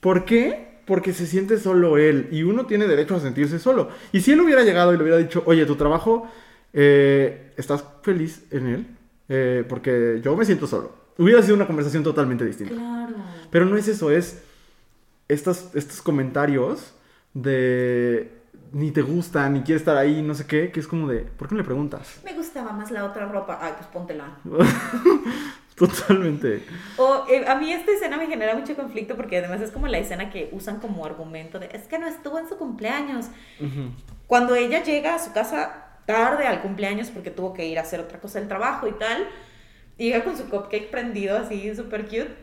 ¿Por 0.00 0.24
qué? 0.24 0.65
Porque 0.86 1.12
se 1.12 1.26
siente 1.26 1.58
solo 1.58 1.98
él. 1.98 2.28
Y 2.30 2.42
uno 2.42 2.66
tiene 2.66 2.86
derecho 2.86 3.16
a 3.16 3.20
sentirse 3.20 3.58
solo. 3.58 3.88
Y 4.12 4.20
si 4.20 4.32
él 4.32 4.40
hubiera 4.40 4.62
llegado 4.62 4.94
y 4.94 4.96
le 4.96 5.02
hubiera 5.02 5.18
dicho, 5.18 5.42
oye, 5.46 5.66
tu 5.66 5.76
trabajo, 5.76 6.30
eh, 6.72 7.52
¿estás 7.56 7.84
feliz 8.02 8.44
en 8.50 8.66
él? 8.66 8.86
Eh, 9.28 9.64
porque 9.68 10.20
yo 10.22 10.36
me 10.36 10.44
siento 10.44 10.66
solo. 10.66 10.94
Hubiera 11.18 11.42
sido 11.42 11.56
una 11.56 11.66
conversación 11.66 12.02
totalmente 12.02 12.44
distinta. 12.44 12.74
claro. 12.74 13.14
Pero 13.50 13.64
no 13.64 13.76
es 13.76 13.88
eso, 13.88 14.10
es 14.10 14.42
estos, 15.28 15.70
estos 15.74 16.02
comentarios 16.02 16.92
de 17.34 18.32
ni 18.72 18.90
te 18.90 19.02
gusta, 19.02 19.48
ni 19.48 19.62
quiere 19.62 19.78
estar 19.78 19.96
ahí, 19.96 20.22
no 20.22 20.34
sé 20.34 20.46
qué, 20.46 20.70
que 20.70 20.80
es 20.80 20.86
como 20.88 21.08
de, 21.08 21.20
¿por 21.20 21.48
qué 21.48 21.54
no 21.54 21.60
le 21.60 21.64
preguntas? 21.64 22.20
Me 22.24 22.34
gustaba 22.34 22.72
más 22.72 22.90
la 22.90 23.04
otra 23.04 23.26
ropa. 23.26 23.58
Ay, 23.60 23.72
pues 23.76 23.86
póntela. 23.88 24.36
Totalmente. 25.76 26.62
O 26.96 27.26
eh, 27.28 27.44
a 27.46 27.54
mí 27.54 27.70
esta 27.70 27.92
escena 27.92 28.16
me 28.16 28.26
genera 28.26 28.54
mucho 28.54 28.74
conflicto 28.74 29.14
porque 29.14 29.36
además 29.36 29.60
es 29.60 29.70
como 29.70 29.86
la 29.88 29.98
escena 29.98 30.30
que 30.30 30.48
usan 30.52 30.80
como 30.80 31.04
argumento 31.04 31.58
de 31.58 31.68
es 31.72 31.82
que 31.82 31.98
no 31.98 32.06
estuvo 32.06 32.38
en 32.38 32.48
su 32.48 32.56
cumpleaños. 32.56 33.26
Cuando 34.26 34.54
ella 34.54 34.82
llega 34.82 35.14
a 35.14 35.18
su 35.18 35.32
casa 35.32 36.00
tarde 36.06 36.46
al 36.46 36.62
cumpleaños 36.62 37.10
porque 37.10 37.30
tuvo 37.30 37.52
que 37.52 37.66
ir 37.66 37.78
a 37.78 37.82
hacer 37.82 38.00
otra 38.00 38.20
cosa 38.20 38.38
del 38.38 38.48
trabajo 38.48 38.88
y 38.88 38.92
tal, 38.92 39.28
llega 39.98 40.24
con 40.24 40.38
su 40.38 40.48
cupcake 40.48 40.90
prendido 40.90 41.36
así, 41.36 41.74
súper 41.76 42.04
cute, 42.04 42.34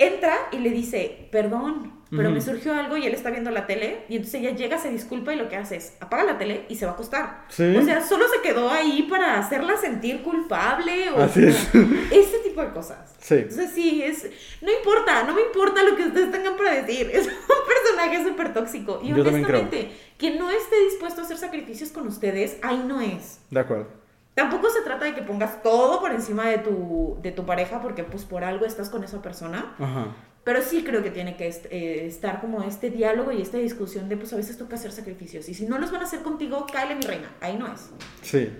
entra 0.00 0.34
y 0.50 0.58
le 0.58 0.70
dice, 0.70 1.28
perdón, 1.30 2.00
pero 2.10 2.24
Ujú. 2.24 2.32
me 2.32 2.40
surgió 2.40 2.74
algo 2.74 2.96
y 2.96 3.06
él 3.06 3.14
está 3.14 3.30
viendo 3.30 3.52
la 3.52 3.66
tele, 3.68 4.04
y 4.08 4.16
entonces 4.16 4.40
ella 4.40 4.50
llega, 4.50 4.78
se 4.78 4.90
disculpa 4.90 5.32
y 5.32 5.36
lo 5.36 5.48
que 5.48 5.54
hace 5.56 5.76
es 5.76 5.96
apaga 6.00 6.24
la 6.24 6.38
tele 6.38 6.64
y 6.68 6.74
se 6.74 6.84
va 6.84 6.92
a 6.92 6.94
acostar. 6.94 7.44
Sí. 7.48 7.76
O 7.76 7.84
sea, 7.84 8.04
solo 8.04 8.24
se 8.28 8.40
quedó 8.40 8.68
ahí 8.70 9.06
para 9.08 9.38
hacerla 9.38 9.76
sentir 9.76 10.22
culpable 10.22 11.10
o 11.10 11.20
Así 11.22 11.44
es. 11.44 11.68
ese 12.10 12.38
tipo 12.42 12.62
de 12.62 12.70
cosas. 12.70 13.14
Sí. 13.20 13.34
Entonces 13.34 13.70
sí, 13.72 14.02
es, 14.02 14.26
no 14.60 14.72
importa, 14.72 15.22
no 15.22 15.34
me 15.34 15.42
importa 15.42 15.84
lo 15.84 15.94
que 15.94 16.04
ustedes 16.04 16.32
tengan 16.32 16.56
para 16.56 16.82
decir. 16.82 17.10
Es 17.14 17.26
un 17.26 17.32
personaje 17.68 18.24
súper 18.24 18.52
tóxico. 18.54 19.00
Y 19.04 19.08
Yo 19.10 19.16
honestamente, 19.20 19.92
quien 20.16 20.38
no 20.38 20.50
esté 20.50 20.80
dispuesto 20.84 21.20
a 21.20 21.24
hacer 21.24 21.36
sacrificios 21.36 21.90
con 21.90 22.06
ustedes, 22.08 22.56
ahí 22.62 22.82
no 22.86 23.00
es. 23.00 23.40
De 23.50 23.60
acuerdo. 23.60 23.99
Tampoco 24.40 24.70
se 24.70 24.80
trata 24.80 25.04
de 25.04 25.14
que 25.14 25.20
pongas 25.20 25.62
todo 25.62 26.00
por 26.00 26.12
encima 26.12 26.48
de 26.48 26.56
tu, 26.56 27.18
de 27.20 27.30
tu 27.30 27.44
pareja 27.44 27.82
porque 27.82 28.04
pues 28.04 28.24
por 28.24 28.42
algo 28.42 28.64
estás 28.64 28.88
con 28.88 29.04
esa 29.04 29.20
persona. 29.20 29.74
Ajá. 29.78 30.16
Pero 30.44 30.62
sí 30.62 30.82
creo 30.82 31.02
que 31.02 31.10
tiene 31.10 31.36
que 31.36 31.46
eh, 31.46 32.06
estar 32.06 32.40
como 32.40 32.62
este 32.62 32.88
diálogo 32.88 33.32
y 33.32 33.42
esta 33.42 33.58
discusión 33.58 34.08
de 34.08 34.16
pues 34.16 34.32
a 34.32 34.36
veces 34.36 34.56
toca 34.56 34.76
hacer 34.76 34.92
sacrificios. 34.92 35.46
Y 35.50 35.52
si 35.52 35.66
no 35.66 35.78
los 35.78 35.92
van 35.92 36.00
a 36.00 36.04
hacer 36.04 36.22
contigo, 36.22 36.64
cáele 36.72 36.94
mi 36.94 37.02
reina. 37.02 37.28
Ahí 37.42 37.58
no 37.58 37.70
es. 37.70 37.90
Sí. 38.22 38.50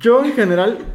Yo 0.00 0.24
en 0.24 0.32
general, 0.32 0.92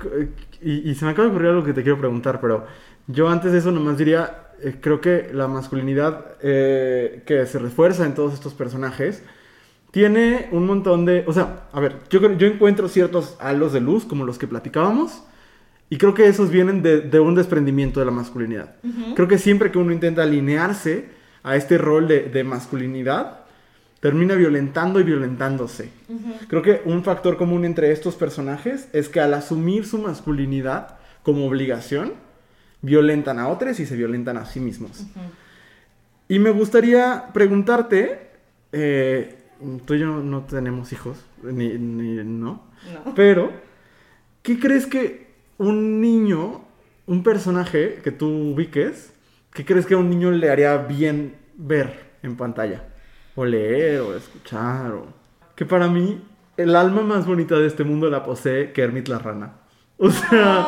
y, 0.61 0.91
y 0.91 0.95
se 0.95 1.05
me 1.05 1.11
acaba 1.11 1.29
de 1.29 1.29
ocurrir 1.29 1.51
algo 1.51 1.63
que 1.63 1.71
te 1.71 1.83
quiero 1.83 1.97
preguntar, 1.97 2.41
pero 2.41 2.67
yo 3.07 3.29
antes 3.29 3.53
de 3.53 3.59
eso 3.59 3.71
nomás 3.71 3.97
diría, 3.97 4.49
eh, 4.61 4.75
creo 4.81 4.99
que 4.99 5.29
la 5.31 5.47
masculinidad 5.47 6.35
eh, 6.41 7.23
que 7.25 7.45
se 7.45 7.59
refuerza 7.59 8.05
en 8.05 8.13
todos 8.13 8.33
estos 8.33 8.53
personajes 8.53 9.23
tiene 9.91 10.49
un 10.51 10.65
montón 10.65 11.05
de, 11.05 11.23
o 11.27 11.33
sea, 11.33 11.67
a 11.71 11.79
ver, 11.79 11.97
yo, 12.09 12.19
yo 12.33 12.47
encuentro 12.47 12.87
ciertos 12.89 13.35
halos 13.39 13.73
de 13.73 13.81
luz 13.81 14.05
como 14.05 14.25
los 14.25 14.37
que 14.37 14.47
platicábamos 14.47 15.23
y 15.89 15.97
creo 15.97 16.13
que 16.13 16.27
esos 16.27 16.49
vienen 16.49 16.81
de, 16.81 17.01
de 17.01 17.19
un 17.19 17.35
desprendimiento 17.35 17.99
de 17.99 18.05
la 18.05 18.11
masculinidad. 18.11 18.75
Creo 19.15 19.27
que 19.27 19.37
siempre 19.37 19.71
que 19.71 19.77
uno 19.77 19.93
intenta 19.93 20.23
alinearse 20.23 21.09
a 21.43 21.55
este 21.55 21.77
rol 21.77 22.07
de, 22.07 22.23
de 22.23 22.43
masculinidad, 22.43 23.39
termina 23.99 24.35
violentando 24.35 24.99
y 24.99 25.03
violentándose. 25.03 25.89
Creo 26.47 26.61
que 26.61 26.81
un 26.85 27.03
factor 27.03 27.37
común 27.37 27.65
entre 27.65 27.91
estos 27.91 28.15
personajes 28.15 28.89
es 28.93 29.09
que 29.09 29.19
al 29.19 29.33
asumir 29.33 29.85
su 29.85 29.97
masculinidad 29.97 30.97
como 31.23 31.45
obligación, 31.45 32.13
violentan 32.81 33.39
a 33.39 33.47
otros 33.47 33.79
y 33.79 33.85
se 33.85 33.95
violentan 33.95 34.37
a 34.37 34.45
sí 34.45 34.59
mismos. 34.59 35.05
Y 36.27 36.39
me 36.39 36.51
gustaría 36.51 37.29
preguntarte, 37.33 38.29
eh, 38.71 39.36
tú 39.85 39.93
y 39.95 39.99
yo 39.99 40.07
no 40.23 40.41
tenemos 40.43 40.91
hijos, 40.93 41.17
ni, 41.43 41.69
ni- 41.77 42.23
no, 42.23 42.63
No. 43.05 43.13
pero, 43.15 43.51
¿qué 44.41 44.59
crees 44.59 44.85
que 44.85 45.27
un 45.57 45.99
niño, 46.01 46.61
un 47.05 47.23
personaje 47.23 47.99
que 48.03 48.11
tú 48.11 48.27
ubiques, 48.53 49.13
qué 49.53 49.65
crees 49.65 49.85
que 49.85 49.93
a 49.95 49.97
un 49.97 50.09
niño 50.09 50.31
le 50.31 50.49
haría 50.49 50.77
bien 50.77 51.35
ver 51.55 52.11
en 52.23 52.35
pantalla? 52.35 52.83
O 53.35 53.45
leer, 53.45 54.01
o 54.01 54.15
escuchar, 54.15 54.91
o... 54.93 55.07
Que 55.55 55.65
para 55.65 55.87
mí, 55.87 56.21
el 56.57 56.75
alma 56.75 57.01
más 57.01 57.25
bonita 57.27 57.57
de 57.59 57.67
este 57.67 57.83
mundo 57.83 58.09
la 58.09 58.23
posee 58.23 58.71
Kermit 58.73 59.07
la 59.07 59.19
rana. 59.19 59.53
O 59.99 60.11
sea, 60.11 60.67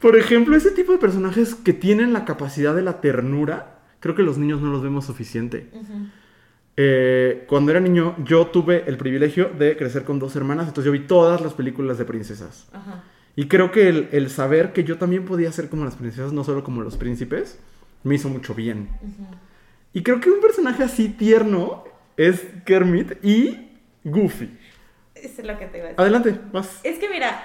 por 0.00 0.16
ejemplo, 0.16 0.56
ese 0.56 0.72
tipo 0.72 0.90
de 0.90 0.98
personajes 0.98 1.54
que 1.54 1.72
tienen 1.72 2.12
la 2.12 2.24
capacidad 2.24 2.74
de 2.74 2.82
la 2.82 3.00
ternura, 3.00 3.78
creo 4.00 4.16
que 4.16 4.22
los 4.24 4.38
niños 4.38 4.60
no 4.60 4.70
los 4.72 4.82
vemos 4.82 5.04
suficiente. 5.04 5.70
Eh, 6.82 7.44
cuando 7.46 7.72
era 7.72 7.80
niño, 7.80 8.16
yo 8.24 8.46
tuve 8.46 8.84
el 8.86 8.96
privilegio 8.96 9.50
de 9.50 9.76
crecer 9.76 10.04
con 10.04 10.18
dos 10.18 10.34
hermanas, 10.34 10.66
entonces 10.66 10.86
yo 10.86 10.92
vi 10.92 11.06
todas 11.06 11.42
las 11.42 11.52
películas 11.52 11.98
de 11.98 12.06
princesas. 12.06 12.68
Ajá. 12.72 13.04
Y 13.36 13.48
creo 13.48 13.70
que 13.70 13.90
el, 13.90 14.08
el 14.12 14.30
saber 14.30 14.72
que 14.72 14.82
yo 14.82 14.96
también 14.96 15.26
podía 15.26 15.52
ser 15.52 15.68
como 15.68 15.84
las 15.84 15.96
princesas, 15.96 16.32
no 16.32 16.42
solo 16.42 16.64
como 16.64 16.80
los 16.80 16.96
príncipes, 16.96 17.58
me 18.02 18.14
hizo 18.14 18.30
mucho 18.30 18.54
bien. 18.54 18.88
Y 19.92 20.02
creo 20.02 20.20
que 20.20 20.30
un 20.30 20.40
personaje 20.40 20.82
así 20.82 21.10
tierno 21.10 21.84
es 22.16 22.46
Kermit 22.64 23.22
y 23.22 23.72
Goofy. 24.04 24.56
Es 25.14 25.36
lo 25.44 25.58
que 25.58 25.66
te 25.66 25.78
iba 25.78 25.86
a 25.86 25.90
decir. 25.90 26.00
Adelante, 26.00 26.34
vas. 26.50 26.80
Es 26.82 26.98
que 26.98 27.10
mira, 27.10 27.44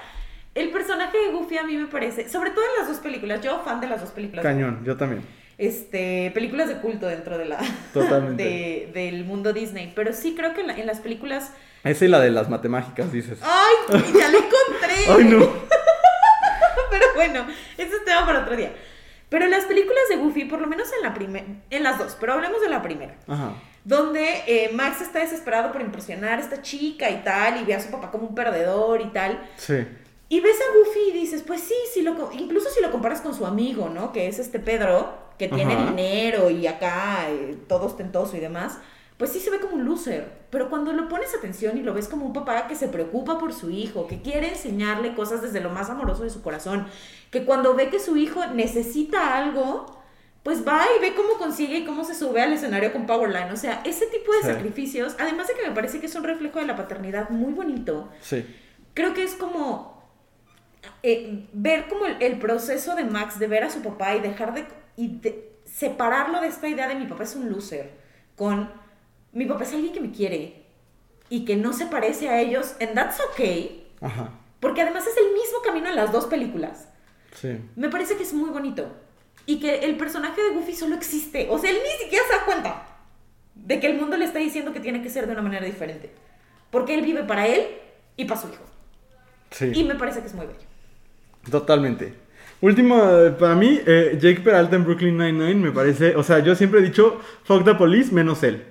el 0.54 0.72
personaje 0.72 1.18
de 1.18 1.34
Goofy 1.34 1.58
a 1.58 1.64
mí 1.64 1.76
me 1.76 1.88
parece, 1.88 2.30
sobre 2.30 2.52
todo 2.52 2.64
en 2.64 2.80
las 2.80 2.88
dos 2.88 3.00
películas, 3.00 3.42
yo 3.42 3.62
fan 3.66 3.82
de 3.82 3.88
las 3.88 4.00
dos 4.00 4.12
películas. 4.12 4.44
Cañón, 4.44 4.82
yo 4.86 4.96
también. 4.96 5.24
Este, 5.58 6.32
películas 6.34 6.68
de 6.68 6.76
culto 6.78 7.08
dentro 7.08 7.38
de 7.38 7.46
la 7.46 7.60
Totalmente. 7.94 8.44
de- 8.44 8.90
del 8.94 9.24
mundo 9.24 9.54
Disney, 9.54 9.94
pero 9.96 10.12
sí 10.14 10.36
creo 10.36 10.54
que 10.54 10.62
en, 10.62 10.68
la- 10.68 10.78
en 10.78 10.86
las 10.86 11.00
películas 11.00 11.52
Esa 11.84 12.06
y 12.06 12.08
la 12.10 12.20
de 12.20 12.32
las 12.32 12.50
matemáticas, 12.50 13.12
dices. 13.12 13.40
¡Ay! 13.42 14.02
Ya 14.14 14.30
la 14.30 14.38
encontré. 14.38 14.96
Ay, 15.10 15.24
no. 15.26 15.48
Pero 16.92 17.06
bueno, 17.16 17.46
ese 17.78 17.96
es 17.96 18.06
tema 18.06 18.26
para 18.26 18.42
otro 18.42 18.56
día. 18.56 18.72
Pero 19.30 19.48
las 19.48 19.66
películas 19.66 20.04
de 20.10 20.18
Goofy, 20.18 20.46
por 20.46 20.62
lo 20.62 20.68
menos 20.68 20.88
en 20.96 21.02
la 21.04 21.14
primera, 21.14 21.46
en 21.70 21.84
las 21.84 21.98
dos, 21.98 22.16
pero 22.20 22.34
hablemos 22.34 22.62
de 22.62 22.70
la 22.70 22.82
primera. 22.82 23.16
Ajá. 23.28 23.54
Donde 23.84 24.44
eh, 24.48 24.70
Max 24.74 25.02
está 25.02 25.20
desesperado 25.20 25.72
por 25.72 25.82
impresionar 25.82 26.38
a 26.40 26.42
esta 26.42 26.62
chica 26.62 27.10
y 27.10 27.18
tal, 27.24 27.60
y 27.62 27.66
ve 27.66 27.74
a 27.74 27.80
su 27.82 27.90
papá 27.92 28.12
como 28.12 28.28
un 28.28 28.36
perdedor 28.36 29.02
y 29.02 29.08
tal. 29.08 29.40
Sí. 29.58 29.86
Y 30.30 30.40
ves 30.40 30.56
a 30.58 30.78
Goofy 30.78 31.10
y 31.10 31.20
dices, 31.20 31.44
pues 31.46 31.62
sí, 31.62 31.74
si 31.94 32.02
lo, 32.02 32.30
incluso 32.34 32.70
si 32.70 32.82
lo 32.82 32.92
comparas 32.92 33.22
con 33.22 33.34
su 33.34 33.46
amigo, 33.46 33.90
¿no? 33.90 34.12
Que 34.14 34.28
es 34.28 34.40
este 34.40 34.60
Pedro, 34.60 35.18
que 35.38 35.48
tiene 35.48 35.74
Ajá. 35.74 35.86
dinero 35.92 36.50
y 36.50 36.68
acá 36.68 37.30
eh, 37.30 37.58
todo 37.68 37.86
ostentoso 37.86 38.38
y 38.38 38.40
demás, 38.40 38.78
pues 39.18 39.32
sí 39.32 39.40
se 39.40 39.50
ve 39.50 39.60
como 39.60 39.76
un 39.76 39.86
loser. 39.86 40.32
Pero 40.50 40.70
cuando 40.70 40.92
lo 40.94 41.08
pones 41.08 41.34
atención 41.36 41.78
y 41.78 41.84
lo 41.84 41.94
ves 41.94 42.08
como 42.08 42.26
un 42.26 42.34
papá 42.34 42.68
que 42.68 42.76
se 42.76 42.88
preocupa 42.88 43.38
por 43.38 43.54
su 43.54 43.70
hijo, 43.72 44.08
que 44.08 44.22
quiere 44.22 44.50
enseñarle 44.50 45.14
cosas 45.16 45.42
desde 45.42 45.62
lo 45.62 45.70
más 45.70 45.90
amoroso 45.90 46.24
de 46.24 46.30
su 46.30 46.42
corazón, 46.42 46.88
que 47.32 47.44
cuando 47.46 47.76
ve 47.76 47.90
que 47.90 48.00
su 48.00 48.18
hijo 48.18 48.46
necesita 48.48 49.38
algo, 49.38 50.02
pues 50.44 50.66
va 50.68 50.82
y 50.98 51.02
ve 51.02 51.16
cómo 51.16 51.34
consigue 51.40 51.80
y 51.80 51.86
cómo 51.86 52.04
se 52.04 52.14
sube 52.14 52.42
al 52.42 52.54
escenario 52.54 52.94
con 52.94 53.06
Powerline. 53.08 53.52
O 53.52 53.58
sea, 53.58 53.82
ese 53.86 54.06
tipo 54.08 54.32
de 54.34 54.40
Sí. 54.42 54.48
sacrificios, 54.48 55.16
además 55.18 55.48
de 55.48 55.56
que 55.56 55.68
me 55.68 55.74
parece 55.74 56.00
que 56.00 56.06
es 56.06 56.16
un 56.16 56.24
reflejo 56.24 56.60
de 56.60 56.68
la 56.68 56.76
paternidad 56.76 57.30
muy 57.30 57.52
bonito, 57.54 58.10
Sí. 58.22 58.46
creo 58.94 59.14
que 59.14 59.24
es 59.24 59.34
como 59.36 59.96
eh, 61.02 61.48
ver 61.54 61.88
como 61.88 62.06
el, 62.06 62.18
el 62.22 62.38
proceso 62.38 62.96
de 62.96 63.04
Max 63.06 63.40
de 63.40 63.48
ver 63.48 63.64
a 63.64 63.70
su 63.72 63.82
papá 63.82 64.16
y 64.16 64.20
dejar 64.20 64.54
de, 64.54 64.66
y 64.98 65.18
de 65.20 65.52
separarlo 65.66 66.42
de 66.42 66.48
esta 66.48 66.68
idea 66.68 66.88
de 66.88 66.96
mi 66.96 67.06
papá 67.06 67.24
es 67.24 67.36
un 67.36 67.50
loser 67.52 67.92
con 68.36 68.70
mi 69.34 69.46
papá 69.46 69.64
es 69.64 69.74
alguien 69.74 69.94
que 69.94 70.00
me 70.02 70.12
quiere 70.12 70.64
y 71.30 71.44
que 71.46 71.56
no 71.56 71.74
se 71.74 71.86
parece 71.88 72.30
a 72.30 72.40
ellos 72.40 72.76
and 72.80 72.94
that's 72.94 73.20
okay 73.32 73.88
Ajá. 74.02 74.30
porque 74.60 74.82
además 74.82 75.06
es 75.08 75.18
el 75.18 75.34
mismo 75.34 75.60
camino 75.64 75.90
en 75.90 75.96
las 75.96 76.12
dos 76.12 76.26
películas 76.26 76.88
Sí. 77.34 77.58
me 77.76 77.90
parece 77.90 78.16
que 78.16 78.24
es 78.24 78.34
muy 78.34 78.50
bonito 78.50 78.88
y 79.46 79.60
que 79.60 79.80
el 79.80 79.98
personaje 79.98 80.42
de 80.42 80.52
Goofy 80.52 80.74
solo 80.74 80.96
existe 80.96 81.48
o 81.50 81.58
sea 81.60 81.70
él 81.72 81.78
ni 81.84 82.04
siquiera 82.06 82.24
se 82.30 82.34
da 82.38 82.46
cuenta 82.46 82.88
de 83.56 83.80
que 83.82 83.88
el 83.88 83.98
mundo 84.00 84.16
le 84.16 84.24
está 84.26 84.40
diciendo 84.40 84.72
que 84.72 84.80
tiene 84.80 85.02
que 85.02 85.10
ser 85.10 85.26
de 85.28 85.34
una 85.34 85.42
manera 85.42 85.66
diferente 85.66 86.12
porque 86.72 86.94
él 86.94 87.02
vive 87.02 87.24
para 87.24 87.46
él 87.48 87.68
y 88.16 88.26
para 88.26 88.40
su 88.40 88.48
hijo 88.48 88.64
Sí. 89.52 89.72
y 89.74 89.84
me 89.84 89.96
parece 89.96 90.22
que 90.22 90.28
es 90.28 90.34
muy 90.34 90.46
bello 90.46 90.60
Totalmente. 91.52 92.14
Último, 92.62 92.98
eh, 93.20 93.32
para 93.32 93.56
mí, 93.56 93.80
eh, 93.86 94.18
Jake 94.20 94.42
Peralta 94.42 94.76
en 94.76 94.84
Brooklyn 94.86 95.18
Nine-Nine 95.18 95.56
me 95.56 95.72
parece. 95.72 96.16
O 96.16 96.24
sea, 96.24 96.40
yo 96.40 96.56
siempre 96.56 96.80
he 96.80 96.84
dicho 96.84 97.20
fuck 97.44 97.64
the 97.64 97.76
police 97.76 98.12
menos 98.14 98.42
él. 98.44 98.64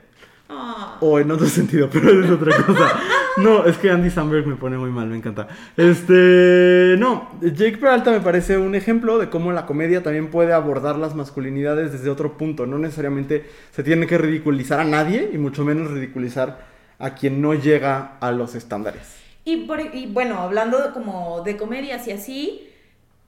Ah. 0.49 0.97
O 1.01 1.19
en 1.19 1.31
otro 1.31 1.47
sentido, 1.49 1.89
pero 1.93 2.11
es 2.25 2.31
otra 2.31 2.57
cosa. 2.65 2.93
No, 3.37 3.65
es 3.67 3.77
que 3.79 3.91
Andy 3.91 4.11
Samberg 4.11 4.47
me 4.47 4.55
pone 4.57 4.79
muy 4.79 4.91
mal, 4.91 5.09
me 5.09 5.17
encanta. 5.17 5.49
Este. 5.77 6.97
No, 6.99 7.31
Jake 7.41 7.79
Peralta 7.79 8.11
me 8.11 8.21
parece 8.21 8.59
un 8.59 8.75
ejemplo 8.75 9.19
de 9.19 9.29
cómo 9.29 9.53
la 9.53 9.67
comedia 9.67 10.03
también 10.03 10.29
puede 10.29 10.53
abordar 10.53 10.97
las 10.97 11.15
masculinidades 11.15 11.93
desde 11.93 12.11
otro 12.11 12.37
punto. 12.37 12.67
No 12.67 12.79
necesariamente 12.79 13.45
se 13.73 13.83
tiene 13.83 14.07
que 14.07 14.19
ridiculizar 14.19 14.81
a 14.81 14.85
nadie 14.85 15.31
y 15.33 15.39
mucho 15.39 15.65
menos 15.65 15.91
ridiculizar 15.91 16.67
a 16.99 17.15
quien 17.15 17.41
no 17.43 17.55
llega 17.55 18.17
a 18.21 18.31
los 18.31 18.55
estándares. 18.55 19.17
Y, 19.45 19.67
por- 19.67 19.81
y 19.81 20.07
bueno, 20.07 20.39
hablando 20.39 20.93
como 20.95 21.43
de 21.45 21.57
comedias 21.57 22.07
y 22.07 22.13
así, 22.13 22.69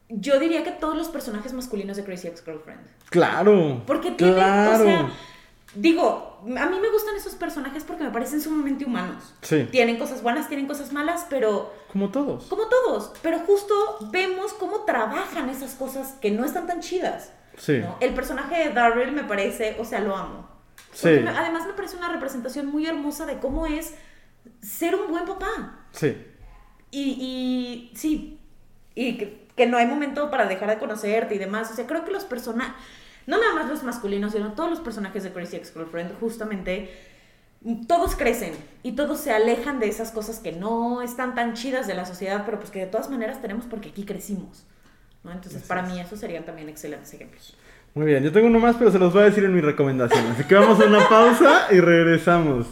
yo 0.09 0.39
diría 0.39 0.63
que 0.65 0.71
todos 0.73 0.97
los 0.97 1.09
personajes 1.09 1.53
masculinos 1.53 1.97
de 1.97 2.05
Crazy 2.05 2.29
Ex-Girlfriend. 2.29 2.81
Claro. 3.11 3.83
Porque 3.87 4.13
tienen, 4.13 4.37
claro. 4.37 4.83
o 4.85 4.87
sea, 4.87 5.11
digo, 5.75 6.41
a 6.57 6.67
mí 6.67 6.79
me 6.81 6.91
gustan 6.91 7.17
esos 7.17 7.35
personajes 7.35 7.85
porque 7.85 8.05
me 8.05 8.11
parecen 8.11 8.41
sumamente 8.41 8.85
humanos. 8.85 9.35
Sí. 9.43 9.67
Tienen 9.71 9.99
cosas 9.99 10.23
buenas, 10.23 10.49
tienen 10.49 10.67
cosas 10.67 10.93
malas, 10.93 11.27
pero 11.29 11.73
Como 11.93 12.11
todos. 12.11 12.45
como 12.47 12.67
todos, 12.69 13.13
pero 13.23 13.41
justo 13.41 13.75
vemos 14.13 14.53
cómo 14.55 14.85
trabajan 14.85 15.49
esas 15.49 15.75
cosas 15.75 16.15
que 16.21 16.31
no 16.31 16.45
están 16.45 16.67
tan 16.67 16.81
chidas. 16.81 17.33
Sí. 17.57 17.79
¿no? 17.79 17.97
El 18.01 18.15
personaje 18.15 18.69
de 18.69 18.75
Darryl 18.75 19.13
me 19.13 19.25
parece, 19.25 19.77
o 19.81 19.85
sea, 19.85 20.01
lo 20.01 20.15
amo. 20.17 20.49
Sí. 20.93 21.09
Me- 21.09 21.31
además 21.31 21.67
me 21.67 21.73
parece 21.73 21.97
una 21.97 22.11
representación 22.13 22.67
muy 22.67 22.87
hermosa 22.87 23.27
de 23.27 23.39
cómo 23.39 23.67
es 23.67 23.95
ser 24.63 24.95
un 24.95 25.11
buen 25.11 25.25
papá. 25.25 25.81
Sí. 25.93 26.17
Y, 26.91 27.03
y 27.91 27.97
sí, 27.97 28.39
y 28.95 29.46
que, 29.57 29.67
no 29.67 29.77
hay 29.79 29.87
momento 29.87 30.31
para 30.31 30.47
dejar 30.47 30.71
de 30.71 30.79
conocerte 30.79 31.35
y 31.35 31.39
demás. 31.39 31.71
O 31.71 31.75
sea, 31.75 31.87
creo 31.87 32.05
que 32.05 32.13
los 32.13 32.25
personajes, 32.25 32.75
no 33.27 33.39
nada 33.39 33.55
más 33.55 33.69
los 33.69 33.83
masculinos, 33.83 34.33
sino 34.33 34.53
todos 34.53 34.71
los 34.71 34.81
personajes 34.81 35.25
de 35.25 35.33
Crazy 35.33 35.57
Ex-Girlfriend, 35.57 36.19
justamente, 36.21 36.91
todos 37.89 38.15
crecen 38.15 38.53
y 38.83 38.93
todos 38.93 39.19
se 39.21 39.33
alejan 39.33 39.81
de 39.81 39.89
esas 39.89 40.13
cosas 40.13 40.39
que 40.39 40.53
no 40.53 41.03
están 41.03 41.35
tan 41.35 41.55
chidas 41.55 41.87
de 41.87 41.95
la 41.95 42.05
sociedad, 42.05 42.43
pero 42.45 42.59
pues 42.59 42.71
que 42.71 42.81
de 42.81 42.87
todas 42.87 43.11
maneras 43.11 43.41
tenemos 43.41 43.65
porque 43.65 43.89
aquí 43.89 44.05
crecimos. 44.05 44.65
¿no? 45.25 45.33
Entonces, 45.33 45.63
para 45.65 45.83
mí, 45.83 45.99
esos 45.99 46.21
serían 46.21 46.45
también 46.45 46.69
excelentes 46.69 47.13
ejemplos. 47.13 47.57
Muy 47.95 48.07
bien, 48.07 48.23
yo 48.23 48.31
tengo 48.31 48.47
uno 48.47 48.61
más, 48.61 48.77
pero 48.77 48.93
se 48.93 48.99
los 48.99 49.13
voy 49.13 49.23
a 49.23 49.25
decir 49.25 49.45
en 49.45 49.55
mi 49.55 49.61
recomendación. 49.61 50.27
Así 50.27 50.45
que 50.45 50.55
vamos 50.55 50.79
a 50.81 50.85
una 50.85 51.09
pausa 51.09 51.67
y 51.73 51.81
regresamos. 51.81 52.67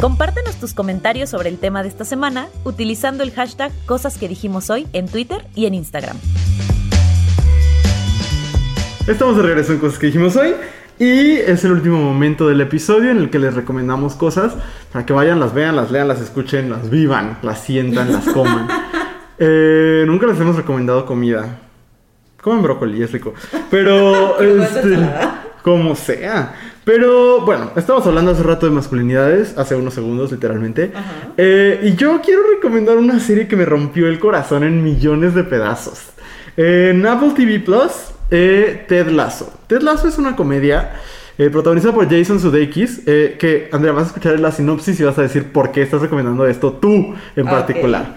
Compártenos 0.00 0.56
tus 0.56 0.74
comentarios 0.74 1.30
sobre 1.30 1.48
el 1.48 1.58
tema 1.58 1.82
de 1.82 1.88
esta 1.88 2.04
semana 2.04 2.48
utilizando 2.64 3.22
el 3.22 3.32
hashtag 3.32 3.72
Cosas 3.86 4.18
que 4.18 4.28
dijimos 4.28 4.68
hoy 4.68 4.86
en 4.92 5.08
Twitter 5.08 5.46
y 5.54 5.64
en 5.64 5.72
Instagram. 5.72 6.18
Estamos 9.06 9.38
de 9.38 9.42
regreso 9.42 9.72
en 9.72 9.78
cosas 9.78 9.98
que 9.98 10.08
dijimos 10.08 10.36
hoy. 10.36 10.54
Y 10.98 11.36
es 11.36 11.64
el 11.64 11.72
último 11.72 11.98
momento 11.98 12.46
del 12.48 12.60
episodio 12.60 13.10
en 13.10 13.18
el 13.18 13.30
que 13.30 13.38
les 13.38 13.54
recomendamos 13.54 14.14
cosas 14.14 14.54
para 14.92 15.06
que 15.06 15.14
vayan, 15.14 15.40
las 15.40 15.54
vean, 15.54 15.76
las 15.76 15.90
lean, 15.90 16.08
las 16.08 16.20
escuchen, 16.20 16.70
las 16.70 16.90
vivan, 16.90 17.38
las 17.42 17.62
sientan, 17.62 18.12
las 18.12 18.24
coman. 18.26 18.68
Eh, 19.38 20.04
nunca 20.06 20.26
les 20.26 20.40
hemos 20.40 20.56
recomendado 20.56 21.04
comida. 21.04 21.58
Coman 22.40 22.62
brócoli, 22.62 23.02
es 23.02 23.12
rico. 23.12 23.34
Pero, 23.70 24.40
este, 24.62 24.96
como 25.62 25.94
sea. 25.94 26.54
Pero 26.86 27.40
bueno, 27.40 27.72
estamos 27.74 28.06
hablando 28.06 28.30
hace 28.30 28.44
rato 28.44 28.64
de 28.64 28.70
masculinidades, 28.70 29.58
hace 29.58 29.74
unos 29.74 29.92
segundos 29.92 30.30
literalmente. 30.30 30.92
Eh, 31.36 31.80
y 31.82 31.96
yo 31.96 32.20
quiero 32.24 32.42
recomendar 32.54 32.96
una 32.96 33.18
serie 33.18 33.48
que 33.48 33.56
me 33.56 33.64
rompió 33.64 34.06
el 34.06 34.20
corazón 34.20 34.62
en 34.62 34.84
millones 34.84 35.34
de 35.34 35.42
pedazos. 35.42 36.10
En 36.56 37.04
Apple 37.04 37.32
TV 37.34 37.58
Plus, 37.58 37.90
eh, 38.30 38.84
Ted 38.86 39.08
Lasso. 39.08 39.52
Ted 39.66 39.82
Lasso 39.82 40.06
es 40.06 40.16
una 40.16 40.36
comedia 40.36 40.92
eh, 41.36 41.50
protagonizada 41.50 41.92
por 41.92 42.08
Jason 42.08 42.38
Sudeikis. 42.38 43.02
eh, 43.04 43.34
que, 43.36 43.68
Andrea, 43.72 43.92
vas 43.92 44.04
a 44.04 44.06
escuchar 44.06 44.38
la 44.38 44.52
sinopsis 44.52 45.00
y 45.00 45.02
vas 45.02 45.18
a 45.18 45.22
decir 45.22 45.50
por 45.50 45.72
qué 45.72 45.82
estás 45.82 46.00
recomendando 46.00 46.46
esto 46.46 46.74
tú 46.74 47.16
en 47.34 47.46
particular. 47.46 48.14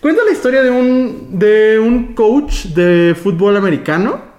Cuenta 0.00 0.22
la 0.24 0.30
historia 0.30 0.62
de 0.62 0.70
un, 0.70 1.40
de 1.40 1.80
un 1.80 2.14
coach 2.14 2.66
de 2.66 3.16
fútbol 3.20 3.56
americano 3.56 4.31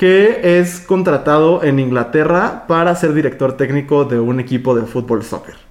que 0.00 0.58
es 0.58 0.80
contratado 0.80 1.62
en 1.62 1.78
Inglaterra 1.78 2.64
para 2.66 2.94
ser 2.94 3.12
director 3.12 3.58
técnico 3.58 4.06
de 4.06 4.18
un 4.18 4.40
equipo 4.40 4.74
de 4.74 4.86
fútbol 4.86 5.22
soccer. 5.22 5.54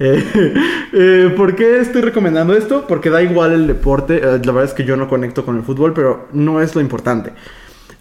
Eh, 0.00 0.54
eh, 0.92 1.34
¿Por 1.36 1.56
qué 1.56 1.80
estoy 1.80 2.02
recomendando 2.02 2.54
esto? 2.54 2.86
Porque 2.86 3.10
da 3.10 3.20
igual 3.20 3.50
el 3.50 3.66
deporte. 3.66 4.18
eh, 4.18 4.40
la 4.44 4.52
verdad 4.52 4.64
es 4.64 4.72
que 4.72 4.84
yo 4.84 4.96
no 4.96 5.08
conecto 5.08 5.44
con 5.44 5.56
el 5.56 5.64
fútbol, 5.64 5.92
pero 5.92 6.28
no 6.32 6.62
es 6.62 6.76
lo 6.76 6.80
importante. 6.80 7.32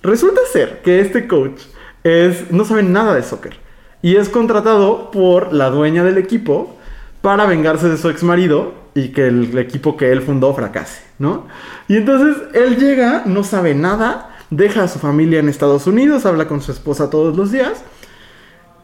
Resulta 0.03 0.41
ser 0.51 0.83
que 0.83 0.99
este 0.99 1.27
coach 1.27 1.59
es, 2.03 2.51
no 2.51 2.65
sabe 2.65 2.83
nada 2.83 3.15
de 3.15 3.23
soccer 3.23 3.57
y 4.03 4.15
es 4.15 4.29
contratado 4.29 5.09
por 5.09 5.53
la 5.53 5.71
dueña 5.71 6.03
del 6.03 6.19
equipo 6.19 6.77
para 7.21 7.47
vengarse 7.47 7.89
de 7.89 7.97
su 7.97 8.09
ex 8.11 8.21
marido 8.21 8.75
y 8.93 9.09
que 9.09 9.27
el 9.27 9.57
equipo 9.57 9.97
que 9.97 10.11
él 10.11 10.21
fundó 10.21 10.53
fracase, 10.53 11.01
¿no? 11.17 11.47
Y 11.87 11.97
entonces 11.97 12.37
él 12.53 12.77
llega, 12.77 13.23
no 13.25 13.43
sabe 13.43 13.73
nada, 13.73 14.36
deja 14.49 14.83
a 14.83 14.87
su 14.87 14.99
familia 14.99 15.39
en 15.39 15.49
Estados 15.49 15.87
Unidos, 15.87 16.25
habla 16.25 16.47
con 16.47 16.61
su 16.61 16.71
esposa 16.71 17.09
todos 17.09 17.35
los 17.35 17.51
días 17.51 17.83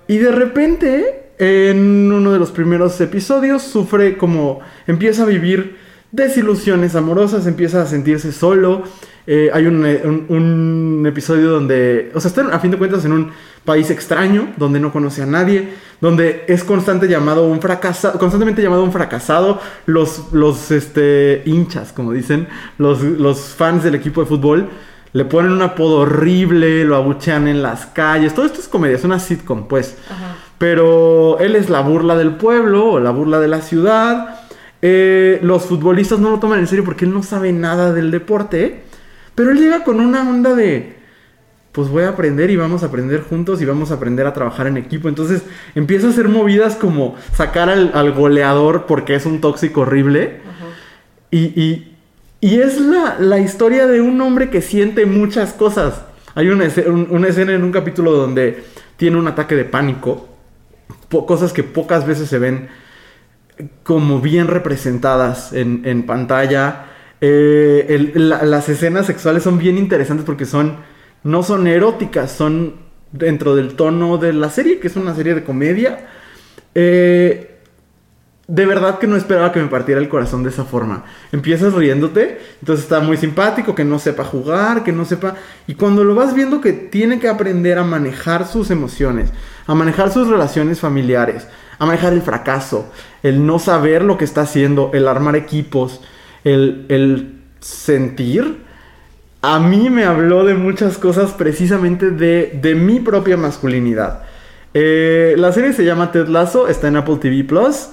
y 0.08 0.18
de 0.18 0.32
repente, 0.32 1.30
en 1.38 2.12
uno 2.12 2.32
de 2.32 2.40
los 2.40 2.52
primeros 2.52 3.00
episodios, 3.00 3.64
sufre 3.64 4.18
como 4.18 4.60
empieza 4.86 5.24
a 5.24 5.26
vivir 5.26 5.78
desilusiones 6.12 6.96
amorosas, 6.96 7.48
empieza 7.48 7.82
a 7.82 7.86
sentirse 7.86 8.32
solo. 8.32 8.84
Eh, 9.26 9.50
hay 9.54 9.66
un, 9.66 11.06
episodio 11.08 11.50
donde, 11.50 12.12
o 12.14 12.20
sea, 12.20 12.28
está 12.28 12.42
a 12.54 12.60
fin 12.60 12.72
de 12.72 12.78
cuentas 12.78 13.06
en 13.06 13.14
un 13.14 13.32
país 13.64 13.90
extraño, 13.90 14.52
donde 14.58 14.82
no 14.82 14.92
conoce 14.92 15.24
a 15.24 15.26
nadie, 15.26 15.70
donde 16.02 16.44
es 16.48 16.66
constante 16.66 17.08
llamado 17.08 17.48
un 17.48 17.62
fracasado, 17.62 18.20
constantemente 18.20 18.62
llamado 18.62 18.84
un 18.84 18.92
fracasado. 18.92 19.62
Los, 19.86 20.34
los 20.34 20.70
este, 20.72 21.44
hinchas, 21.46 21.94
como 21.94 22.12
dicen, 22.12 22.50
los, 22.78 23.02
los 23.02 23.40
fans 23.40 23.86
del 23.86 23.96
equipo 23.96 24.20
de 24.20 24.28
fútbol, 24.28 24.70
le 25.14 25.26
ponen 25.26 25.52
un 25.52 25.62
apodo 25.62 25.98
horrible, 26.00 26.84
lo 26.86 26.96
abuchean 26.96 27.48
en 27.48 27.62
las 27.62 27.86
calles. 27.86 28.34
Todo 28.34 28.46
esto 28.46 28.60
es 28.60 28.68
comedia, 28.68 28.96
es 28.98 29.04
una 29.04 29.20
sitcom, 29.20 29.68
pues. 29.68 29.98
Ajá. 30.10 30.36
Pero 30.58 31.40
él 31.40 31.56
es 31.56 31.70
la 31.70 31.82
burla 31.82 32.16
del 32.16 32.36
pueblo 32.36 32.92
o 32.92 33.00
la 33.00 33.12
burla 33.12 33.40
de 33.40 33.48
la 33.48 33.62
ciudad. 33.62 34.40
Eh, 34.82 35.40
los 35.44 35.64
futbolistas 35.66 36.20
no 36.20 36.30
lo 36.32 36.40
toman 36.40 36.60
en 36.60 36.68
serio 36.68 36.84
porque 36.84 37.06
él 37.06 37.14
no 37.14 37.22
sabe 37.24 37.52
nada 37.54 37.94
del 37.94 38.12
deporte. 38.12 38.84
Pero 39.36 39.52
él 39.52 39.58
llega 39.60 39.84
con 39.84 40.00
una 40.00 40.28
onda 40.28 40.54
de, 40.56 40.96
pues 41.72 41.90
voy 41.90 42.04
a 42.04 42.10
aprender 42.10 42.50
y 42.50 42.56
vamos 42.56 42.84
a 42.84 42.88
aprender 42.88 43.22
juntos 43.22 43.62
y 43.62 43.66
vamos 43.66 43.92
a 43.92 43.96
aprender 43.96 44.26
a 44.28 44.34
trabajar 44.34 44.68
en 44.68 44.78
equipo. 44.78 45.10
Entonces 45.10 45.44
empieza 45.76 46.08
a 46.08 46.10
hacer 46.12 46.28
movidas 46.30 46.76
como 46.76 47.16
sacar 47.36 47.70
al, 47.70 47.92
al 47.94 48.14
goleador 48.14 48.86
porque 48.88 49.16
es 49.16 49.26
un 49.26 49.42
tóxico 49.42 49.82
horrible. 49.82 50.42
Ajá. 50.48 50.66
Y, 51.32 51.40
y- 51.62 51.90
y 52.44 52.60
es 52.60 52.78
la, 52.78 53.16
la 53.20 53.40
historia 53.40 53.88
de 53.88 54.02
un 54.02 54.20
hombre 54.20 54.50
que 54.50 54.62
siente 54.62 55.06
muchas 55.06 55.54
cosas. 55.54 56.02
Hay 56.36 56.50
una, 56.50 56.68
una 57.10 57.30
escena 57.30 57.54
en 57.54 57.64
un 57.64 57.72
capítulo 57.72 58.12
donde 58.12 58.66
tiene 58.98 59.16
un 59.16 59.30
ataque 59.30 59.56
de 59.56 59.64
pánico. 59.64 60.28
Cosas 61.08 61.54
que 61.54 61.64
pocas 61.64 62.06
veces 62.06 62.28
se 62.28 62.40
ven 62.40 62.68
como 63.84 64.20
bien 64.20 64.50
representadas 64.50 65.54
en, 65.54 65.84
en 65.86 66.06
pantalla. 66.06 66.88
Eh, 67.22 68.12
las 68.14 68.68
escenas 68.68 69.06
sexuales 69.06 69.44
son 69.44 69.58
bien 69.58 69.78
interesantes 69.78 70.26
porque 70.26 70.44
son 70.44 70.80
no 71.24 71.44
son 71.44 71.66
eróticas, 71.66 72.30
son 72.30 72.74
dentro 73.14 73.56
del 73.56 73.76
tono 73.76 74.18
de 74.18 74.34
la 74.34 74.50
serie, 74.50 74.80
que 74.80 74.88
es 74.88 74.98
una 74.98 75.16
serie 75.16 75.34
de 75.34 75.46
comedia. 75.46 76.10
Eh, 76.76 77.53
de 78.48 78.66
verdad 78.66 79.00
que 79.00 79.08
no 79.08 79.16
esperaba 79.16 79.54
que 79.54 79.62
me 79.62 79.70
partiera 79.70 80.02
el 80.02 80.10
corazón 80.10 80.44
de 80.44 80.50
esa 80.50 80.66
forma. 80.66 81.06
Empiezas 81.32 81.74
riéndote, 81.74 82.40
entonces 82.60 82.84
está 82.84 83.00
muy 83.00 83.16
simpático, 83.16 83.74
que 83.74 83.86
no 83.86 84.00
sepa 84.00 84.26
jugar, 84.26 84.84
que 84.84 84.92
no 84.92 85.06
sepa... 85.06 85.36
Y 85.66 85.76
cuando 85.76 86.04
lo 86.04 86.14
vas 86.14 86.34
viendo 86.34 86.60
que 86.60 86.74
tiene 86.74 87.20
que 87.20 87.30
aprender 87.30 87.78
a 87.78 87.84
manejar 87.84 88.46
sus 88.46 88.70
emociones, 88.70 89.32
a 89.66 89.76
manejar 89.76 90.12
sus 90.12 90.28
relaciones 90.28 90.82
familiares, 90.82 91.48
a 91.80 91.86
manejar 91.86 92.12
el 92.12 92.22
fracaso, 92.22 92.92
el 93.24 93.46
no 93.46 93.60
saber 93.60 94.04
lo 94.04 94.18
que 94.18 94.26
está 94.26 94.42
haciendo, 94.42 94.92
el 94.94 95.08
armar 95.08 95.38
equipos, 95.38 96.02
el, 96.44 96.86
el 96.90 97.40
sentir, 97.62 98.64
a 99.42 99.60
mí 99.60 99.90
me 99.90 100.04
habló 100.04 100.44
de 100.44 100.54
muchas 100.54 100.98
cosas 100.98 101.32
precisamente 101.32 102.12
de, 102.12 102.60
de 102.62 102.76
mi 102.76 103.00
propia 103.00 103.38
masculinidad. 103.38 104.24
Eh, 104.74 105.36
la 105.38 105.52
serie 105.52 105.74
se 105.74 105.86
llama 105.86 106.12
Ted 106.12 106.28
Lasso, 106.28 106.68
está 106.68 106.88
en 106.88 106.98
Apple 106.98 107.18
TV 107.18 107.44
Plus. 107.44 107.90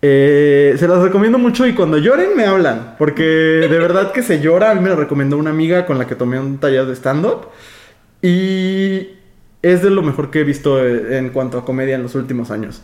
Eh, 0.00 0.76
se 0.78 0.86
las 0.86 1.02
recomiendo 1.02 1.38
mucho 1.38 1.66
y 1.66 1.74
cuando 1.74 1.98
lloren 1.98 2.36
me 2.36 2.44
hablan, 2.44 2.94
porque 2.98 3.24
de 3.24 3.68
verdad 3.78 4.12
que 4.12 4.22
se 4.22 4.40
llora. 4.40 4.70
A 4.70 4.74
mí 4.74 4.80
me 4.80 4.90
lo 4.90 4.96
recomendó 4.96 5.36
una 5.36 5.50
amiga 5.50 5.86
con 5.86 5.98
la 5.98 6.06
que 6.06 6.14
tomé 6.14 6.38
un 6.38 6.58
taller 6.58 6.86
de 6.86 6.94
stand-up 6.94 7.48
y 8.22 9.08
es 9.62 9.82
de 9.82 9.90
lo 9.90 10.02
mejor 10.02 10.30
que 10.30 10.40
he 10.40 10.44
visto 10.44 10.84
eh, 10.84 11.18
en 11.18 11.30
cuanto 11.30 11.58
a 11.58 11.64
comedia 11.64 11.96
en 11.96 12.02
los 12.02 12.14
últimos 12.14 12.50
años. 12.50 12.82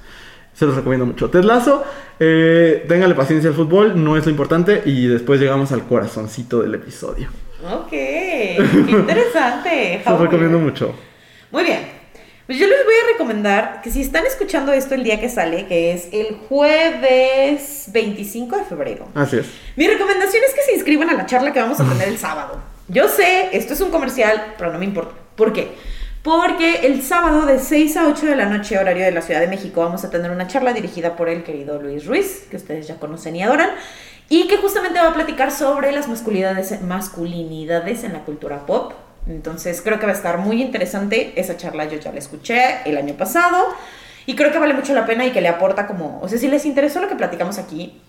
Se 0.53 0.67
los 0.67 0.77
recomiendo 0.77 1.05
mucho. 1.05 1.31
Ted 1.31 1.43
Lasso, 1.43 1.83
eh, 2.21 2.85
téngale 2.87 3.15
paciencia 3.15 3.51
al 3.51 3.57
fútbol, 3.57 4.03
no 4.03 4.17
es 4.17 4.25
lo 4.25 4.31
importante. 4.31 4.83
Y 4.85 5.07
después 5.07 5.41
llegamos 5.41 5.73
al 5.73 5.83
corazoncito 5.85 6.63
del 6.63 6.75
episodio. 6.75 7.29
Ok, 7.69 7.91
qué 7.91 8.87
interesante. 8.89 10.01
Se 10.05 10.11
los 10.11 10.21
recomiendo 10.21 10.59
mucho. 10.61 10.95
Muy 11.51 11.65
bien. 11.65 12.04
Pues 12.47 12.59
yo 12.59 12.67
les 12.67 12.85
voy 12.85 12.93
a 12.93 13.13
recomendar 13.13 13.81
que 13.81 13.91
si 13.91 14.03
están 14.03 14.27
escuchando 14.27 14.71
esto 14.75 14.95
el 14.95 15.03
día 15.03 15.19
que 15.19 15.31
sale, 15.31 15.67
que 15.67 15.93
es 15.93 16.09
el 16.13 16.37
jueves 16.47 17.87
25 17.89 18.59
de 18.59 18.65
febrero. 18.65 19.09
Así 19.15 19.39
es. 19.39 19.47
Mi 19.77 19.87
recomendación 19.87 20.43
es 20.47 20.53
que 20.53 20.61
se 20.61 20.75
inscriban 20.75 21.09
a 21.09 21.15
la 21.15 21.25
charla 21.25 21.55
que 21.55 21.61
vamos 21.61 21.81
a 21.81 21.89
tener 21.89 22.07
el 22.07 22.19
sábado. 22.19 22.61
Yo 22.89 23.09
sé, 23.09 23.49
esto 23.57 23.73
es 23.73 23.81
un 23.81 23.91
comercial, 23.91 24.55
pero 24.59 24.71
no 24.71 24.79
me 24.79 24.85
importa. 24.85 25.15
¿Por 25.37 25.55
qué? 25.55 25.73
Porque 26.23 26.87
el 26.87 27.03
sábado 27.03 27.47
de 27.47 27.59
6 27.59 27.97
a 27.97 28.09
8 28.09 28.27
de 28.27 28.37
la 28.37 28.45
noche, 28.45 28.79
horario 28.79 29.07
de 29.07 29.13
la 29.13 29.23
Ciudad 29.23 29.41
de 29.41 29.47
México, 29.47 29.81
vamos 29.81 30.05
a 30.05 30.11
tener 30.11 30.31
una 30.31 30.47
charla 30.47 30.75
dirigida 30.75 31.17
por 31.17 31.31
el 31.31 31.45
querido 31.45 31.81
Luis 31.81 32.05
Ruiz, 32.05 32.47
que 32.51 32.57
ustedes 32.57 32.87
ya 32.87 32.97
conocen 32.97 33.37
y 33.37 33.43
adoran, 33.43 33.71
y 34.29 34.49
que 34.49 34.59
justamente 34.59 35.01
va 35.01 35.09
a 35.09 35.15
platicar 35.15 35.51
sobre 35.51 35.93
las 35.93 36.09
masculinidades, 36.09 36.79
masculinidades 36.83 38.05
en 38.05 38.13
la 38.13 38.21
cultura 38.21 38.67
pop. 38.67 38.93
Entonces 39.27 39.81
creo 39.83 39.99
que 39.99 40.07
va 40.07 40.13
a 40.13 40.15
estar 40.15 40.39
muy 40.39 40.61
interesante. 40.63 41.33
Esa 41.37 41.57
charla 41.57 41.87
yo 41.87 41.99
ya 41.99 42.13
la 42.13 42.19
escuché 42.19 42.83
el 42.85 42.97
año 42.97 43.15
pasado 43.15 43.69
y 44.27 44.37
creo 44.37 44.53
que 44.53 44.59
vale 44.59 44.75
mucho 44.75 44.95
la 44.95 45.07
pena 45.07 45.27
y 45.27 45.33
que 45.33 45.41
le 45.41 45.49
aporta 45.49 45.87
como, 45.87 46.21
o 46.21 46.29
sea, 46.29 46.39
si 46.39 46.49
les 46.49 46.65
interesó 46.67 47.01
lo 47.01 47.09
que 47.09 47.17
platicamos 47.17 47.59
aquí, 47.59 48.01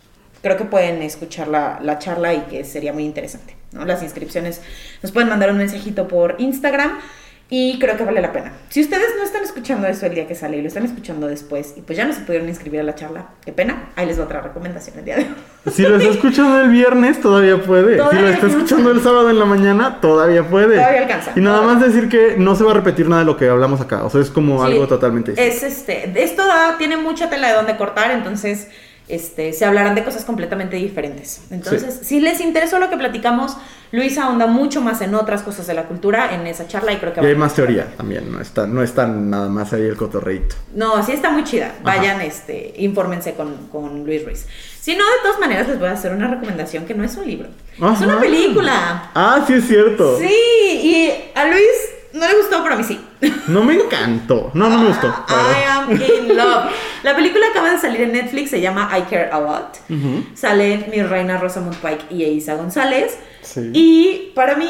creo 0.42 0.58
que 0.58 0.66
pueden 0.66 1.02
escuchar 1.02 1.48
la, 1.48 1.80
la 1.82 2.00
charla 2.00 2.34
y 2.34 2.42
que 2.42 2.64
sería 2.64 2.94
muy 2.94 3.04
interesante. 3.04 3.56
Las 3.74 4.04
inscripciones 4.04 4.62
nos 5.02 5.12
pueden 5.12 5.30
mandar 5.30 5.52
un 5.52 5.58
mensajito 5.58 6.08
por 6.08 6.36
Instagram. 6.40 7.00
Y 7.48 7.78
creo 7.78 7.96
que 7.96 8.04
vale 8.04 8.22
la 8.22 8.34
pena. 8.34 8.54
Si 8.70 8.82
ustedes 8.82 9.06
no 9.18 9.24
están 9.24 9.44
escuchando 9.44 9.86
eso 9.88 10.08
el 10.08 10.16
día 10.16 10.28
que 10.28 10.34
sale 10.34 10.58
y 10.58 10.62
lo 10.64 10.68
están 10.68 10.84
escuchando 10.84 11.28
después 11.28 11.76
y 11.78 11.82
pues 11.82 11.96
ya 11.96 12.04
no 12.06 12.12
se 12.12 12.22
pudieron 12.22 12.50
inscribir 12.50 12.80
a 12.80 12.84
la 12.84 12.96
charla, 12.96 13.28
qué 13.46 13.52
pena, 13.52 13.90
ahí 13.96 14.08
les 14.08 14.20
va 14.20 14.24
otra 14.24 14.42
recomendación 14.42 14.98
el 14.98 15.06
día 15.06 15.18
de 15.18 15.22
hoy. 15.26 15.72
Si 15.72 15.84
lo 15.84 15.98
está 15.98 16.10
escuchando 16.10 16.60
el 16.62 16.70
viernes, 16.72 17.22
todavía 17.22 17.62
puede. 17.62 17.98
Todavía 17.98 18.20
si 18.20 18.26
lo 18.26 18.32
está 18.32 18.48
escuchando 18.48 18.90
el 18.92 19.02
sábado 19.02 19.30
en 19.30 19.38
la 19.38 19.46
mañana, 19.46 20.02
todavía 20.02 20.42
puede. 20.44 20.76
Todavía 20.76 21.02
alcanza. 21.02 21.34
Y 21.36 21.40
nada 21.42 21.60
Todavía. 21.62 21.76
más 21.80 21.86
decir 21.94 22.10
que 22.10 22.36
no 22.38 22.56
se 22.56 22.64
va 22.64 22.72
a 22.72 22.74
repetir 22.76 23.08
nada 23.08 23.22
de 23.22 23.26
lo 23.28 23.38
que 23.38 23.48
hablamos 23.48 23.80
acá. 23.80 24.04
O 24.04 24.10
sea, 24.10 24.22
es 24.22 24.32
como 24.32 24.66
Sí, 24.66 24.72
algo 24.72 24.88
totalmente. 24.88 25.34
Es 25.38 25.62
este, 25.62 26.12
esto 26.24 26.48
da- 26.48 26.78
tiene 26.80 26.98
mucha 26.98 27.30
tela 27.30 27.50
de 27.50 27.54
donde 27.54 27.78
cortar, 27.78 28.10
entonces 28.10 28.70
este, 29.08 29.54
se 29.54 29.66
hablarán 29.66 29.96
de 29.96 30.04
cosas 30.04 30.26
completamente 30.26 30.78
diferentes. 30.78 31.42
Entonces, 31.52 32.00
si 32.04 32.20
les 32.20 32.42
interesó 32.42 32.80
lo 32.80 32.90
que 32.90 32.98
platicamos, 32.98 33.56
Luisa 33.92 34.26
ahonda 34.26 34.48
mucho 34.48 34.82
más 34.82 35.02
en 35.02 35.14
otras 35.14 35.44
cosas 35.44 35.68
de 35.68 35.74
la 35.74 35.84
cultura 35.84 36.34
en 36.34 36.48
esa 36.48 36.68
charla 36.68 36.92
y 36.92 36.98
creo 36.98 37.14
que 37.14 37.22
Y 37.22 37.26
hay 37.26 37.36
más 37.36 37.54
teoría 37.54 37.88
también, 37.96 38.32
no 38.32 38.42
está, 38.42 38.66
no 38.66 38.82
está 38.82 39.08
nada 39.08 39.48
más 39.48 39.74
ahí 39.74 39.84
el 39.84 39.96
cotorreito. 39.96 40.56
No, 40.74 41.04
sí 41.04 41.12
está 41.12 41.30
muy 41.30 41.44
chida. 41.44 41.76
Vayan, 41.84 42.22
este, 42.22 42.74
infórmense 42.78 43.34
con, 43.36 43.68
con 43.68 44.06
Luis 44.06 44.26
Ruiz. 44.26 44.48
Si 44.82 44.96
no, 44.96 45.04
de 45.04 45.22
todas 45.24 45.40
maneras 45.40 45.68
les 45.68 45.80
voy 45.80 45.88
a 45.88 45.94
hacer 45.94 46.12
una 46.12 46.28
recomendación 46.28 46.86
que 46.86 46.94
no 46.94 47.04
es 47.04 47.16
un 47.16 47.28
libro. 47.28 47.50
Es 47.76 48.02
una 48.02 48.20
película. 48.20 49.12
Ah, 49.14 49.44
sí 49.46 49.54
es 49.54 49.68
cierto. 49.68 50.18
Sí, 50.20 50.28
y 50.28 51.14
a 51.36 51.46
Luis 51.48 51.95
no 52.16 52.28
le 52.28 52.36
gustó, 52.38 52.64
pero 52.64 52.76
a 52.76 52.78
mí 52.78 52.84
sí. 52.84 53.00
No 53.48 53.64
me 53.64 53.74
encantó. 53.76 54.52
No, 54.54 54.70
no 54.70 54.80
me 54.80 54.88
gustó. 54.88 55.08
I 55.30 55.64
am 55.70 55.92
in 55.92 56.36
love. 56.36 56.72
La 57.04 57.16
película 57.16 57.48
acaba 57.52 57.72
de 57.72 57.78
salir 57.78 58.02
en 58.02 58.14
Netflix, 58.14 58.50
se 58.50 58.62
llama 58.62 58.90
I 58.98 59.02
Care 59.04 59.30
a 59.32 59.40
Lot. 59.40 59.78
Ujú. 59.90 60.24
Salen 60.34 60.86
mi 60.90 61.04
reina 61.04 61.38
Rosamund 61.38 61.76
Pike 61.76 62.06
y 62.10 62.24
Eiza 62.24 62.56
González. 62.56 63.18
Sí. 63.42 63.70
Y 63.74 64.32
para 64.34 64.56
mí 64.56 64.70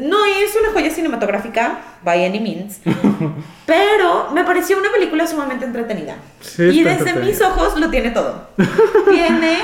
no 0.00 0.24
es 0.24 0.56
una 0.60 0.72
joya 0.72 0.90
cinematográfica, 0.90 1.78
by 2.02 2.24
any 2.24 2.40
means, 2.40 2.80
pero 3.66 4.30
me 4.32 4.44
pareció 4.44 4.78
una 4.78 4.90
película 4.90 5.26
sumamente 5.26 5.64
entretenida. 5.64 6.16
Sí, 6.40 6.62
y 6.64 6.82
desde 6.82 7.14
mis 7.14 7.40
ojos 7.42 7.78
lo 7.78 7.90
tiene 7.90 8.10
todo. 8.10 8.48
tiene 9.10 9.58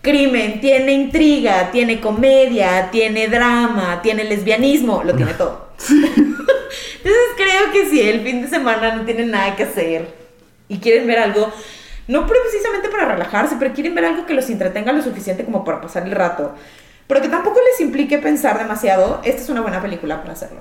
crimen, 0.00 0.60
tiene 0.60 0.92
intriga, 0.92 1.70
tiene 1.70 2.00
comedia, 2.00 2.90
tiene 2.90 3.28
drama, 3.28 4.00
tiene 4.02 4.24
lesbianismo, 4.24 5.02
lo 5.04 5.14
tiene 5.14 5.34
todo. 5.38 5.66
Entonces 7.06 7.32
creo 7.36 7.72
que 7.72 7.88
si 7.90 8.00
el 8.08 8.20
fin 8.22 8.42
de 8.42 8.48
semana 8.48 8.94
no 8.96 9.04
tienen 9.04 9.30
nada 9.30 9.54
que 9.56 9.62
hacer 9.64 10.08
y 10.68 10.78
quieren 10.78 11.06
ver 11.06 11.18
algo, 11.20 11.52
no 12.08 12.26
precisamente 12.26 12.88
para 12.88 13.04
relajarse, 13.06 13.56
pero 13.58 13.72
quieren 13.74 13.94
ver 13.94 14.04
algo 14.06 14.26
que 14.26 14.34
los 14.34 14.48
entretenga 14.50 14.92
lo 14.92 15.02
suficiente 15.02 15.44
como 15.44 15.64
para 15.64 15.80
pasar 15.80 16.04
el 16.04 16.12
rato, 16.12 16.54
pero 17.06 17.20
que 17.20 17.28
tampoco 17.28 17.60
les 17.70 17.80
implique 17.80 18.18
pensar 18.18 18.58
demasiado, 18.58 19.20
esta 19.24 19.40
es 19.42 19.48
una 19.48 19.60
buena 19.60 19.80
película 19.80 20.20
para 20.20 20.32
hacerlo. 20.32 20.58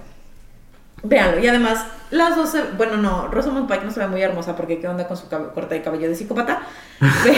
Véanlo, 1.03 1.39
y 1.43 1.47
además, 1.47 1.85
las 2.09 2.35
dos, 2.35 2.55
bueno, 2.77 2.97
no, 2.97 3.27
Rosamund 3.27 3.67
Pike 3.72 3.85
no 3.85 3.91
se 3.91 3.99
ve 3.99 4.07
muy 4.07 4.22
hermosa 4.22 4.55
porque 4.55 4.80
qué 4.80 4.88
onda 4.88 5.07
con 5.07 5.17
su 5.17 5.27
corte 5.30 5.76
de 5.76 5.81
cabello 5.84 6.07
de 6.09 6.15
psicópata. 6.15 6.61
Pero, 7.23 7.38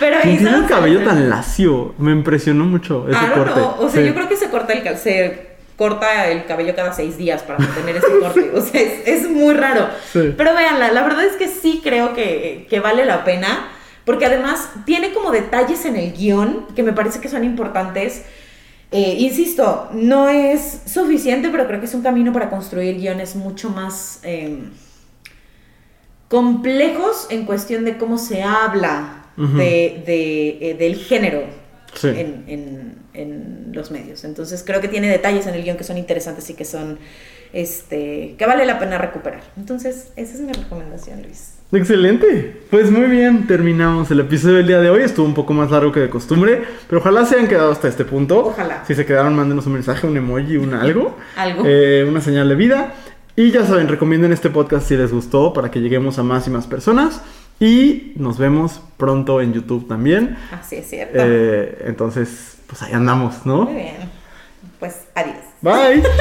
pero 0.00 0.16
¿Quién 0.22 0.34
Isa 0.34 0.42
tiene 0.44 0.56
el 0.58 0.66
cabello 0.66 1.04
tan 1.04 1.28
lacio? 1.28 1.94
Me 1.98 2.12
impresionó 2.12 2.64
mucho 2.64 3.06
ese 3.08 3.18
corte. 3.34 3.52
know. 3.54 3.74
O 3.80 3.88
sea, 3.90 4.00
Sí. 4.02 4.08
yo 4.08 4.14
creo 4.14 4.28
que 4.28 4.36
se 4.36 4.48
corta 4.48 4.72
el 4.72 4.82
ca- 4.82 4.96
se 4.96 5.57
corta 5.78 6.28
el 6.28 6.44
cabello 6.44 6.74
cada 6.74 6.92
seis 6.92 7.16
días 7.16 7.42
para 7.42 7.60
mantener 7.60 7.96
ese 7.96 8.18
corte. 8.20 8.50
O 8.52 8.60
sea, 8.60 8.80
es, 8.80 9.06
es 9.06 9.30
muy 9.30 9.54
raro. 9.54 9.88
Sí. 10.12 10.34
Pero 10.36 10.54
véanla, 10.54 10.90
la 10.90 11.02
verdad 11.04 11.24
es 11.24 11.36
que 11.36 11.46
sí 11.48 11.80
creo 11.82 12.12
que, 12.12 12.66
que 12.68 12.80
vale 12.80 13.06
la 13.06 13.24
pena. 13.24 13.70
Porque 14.04 14.26
además 14.26 14.70
tiene 14.86 15.12
como 15.12 15.30
detalles 15.30 15.84
en 15.84 15.94
el 15.96 16.12
guion 16.12 16.66
que 16.74 16.82
me 16.82 16.92
parece 16.92 17.20
que 17.20 17.28
son 17.28 17.44
importantes. 17.44 18.24
Eh, 18.90 19.16
insisto, 19.18 19.88
no 19.92 20.28
es 20.28 20.80
suficiente, 20.86 21.50
pero 21.50 21.66
creo 21.66 21.78
que 21.78 21.86
es 21.86 21.94
un 21.94 22.02
camino 22.02 22.32
para 22.32 22.48
construir 22.48 22.96
guiones 22.96 23.36
mucho 23.36 23.68
más 23.68 24.20
eh, 24.22 24.60
complejos 26.28 27.26
en 27.28 27.44
cuestión 27.44 27.84
de 27.84 27.98
cómo 27.98 28.16
se 28.16 28.42
habla 28.42 29.26
de, 29.36 30.02
eh, 30.06 30.76
del 30.78 30.96
género 30.96 31.42
Sí. 31.98 32.08
en, 32.08 32.44
en- 32.46 32.94
en 33.14 33.70
los 33.72 33.90
medios. 33.90 34.24
Entonces 34.24 34.62
creo 34.64 34.80
que 34.80 34.88
tiene 34.88 35.08
detalles 35.08 35.46
en 35.46 35.54
el 35.54 35.62
guion 35.64 35.76
que 35.76 35.84
son 35.84 35.98
interesantes 35.98 36.48
y 36.50 36.54
que 36.54 36.64
son 36.64 36.98
este 37.52 38.34
que 38.38 38.46
vale 38.46 38.64
la 38.66 38.78
pena 38.78 38.98
recuperar. 38.98 39.40
Entonces, 39.56 40.12
esa 40.16 40.34
es 40.34 40.40
mi 40.40 40.52
recomendación, 40.52 41.22
Luis. 41.22 41.54
Excelente. 41.72 42.60
Pues 42.70 42.90
muy 42.90 43.06
bien, 43.06 43.46
terminamos 43.46 44.10
el 44.10 44.20
episodio 44.20 44.56
del 44.56 44.66
día 44.66 44.80
de 44.80 44.90
hoy. 44.90 45.02
Estuvo 45.02 45.26
un 45.26 45.34
poco 45.34 45.52
más 45.52 45.70
largo 45.70 45.92
que 45.92 46.00
de 46.00 46.08
costumbre, 46.10 46.62
pero 46.88 47.00
ojalá 47.00 47.24
se 47.26 47.36
hayan 47.36 47.48
quedado 47.48 47.72
hasta 47.72 47.88
este 47.88 48.04
punto. 48.04 48.46
Ojalá. 48.46 48.84
Si 48.86 48.94
se 48.94 49.04
quedaron, 49.04 49.34
mándenos 49.34 49.66
un 49.66 49.74
mensaje, 49.74 50.06
un 50.06 50.16
emoji, 50.16 50.56
un 50.56 50.74
algo. 50.74 51.16
Algo. 51.36 51.64
Eh, 51.66 52.06
una 52.08 52.20
señal 52.20 52.48
de 52.48 52.54
vida. 52.54 52.94
Y 53.36 53.50
ya 53.52 53.64
saben, 53.64 53.86
recomienden 53.88 54.32
este 54.32 54.50
podcast 54.50 54.88
si 54.88 54.96
les 54.96 55.12
gustó 55.12 55.52
para 55.52 55.70
que 55.70 55.80
lleguemos 55.80 56.18
a 56.18 56.22
más 56.22 56.46
y 56.46 56.50
más 56.50 56.66
personas. 56.66 57.22
Y 57.60 58.12
nos 58.16 58.38
vemos 58.38 58.80
pronto 58.96 59.40
en 59.40 59.52
YouTube 59.52 59.88
también. 59.88 60.36
Así 60.52 60.76
es 60.76 60.88
cierto. 60.88 61.18
Eh, 61.18 61.84
entonces, 61.86 62.58
pues 62.66 62.82
ahí 62.82 62.92
andamos, 62.92 63.44
¿no? 63.44 63.64
Muy 63.64 63.74
bien. 63.74 63.96
Pues 64.78 65.08
adiós. 65.14 65.36
Bye. 65.60 66.04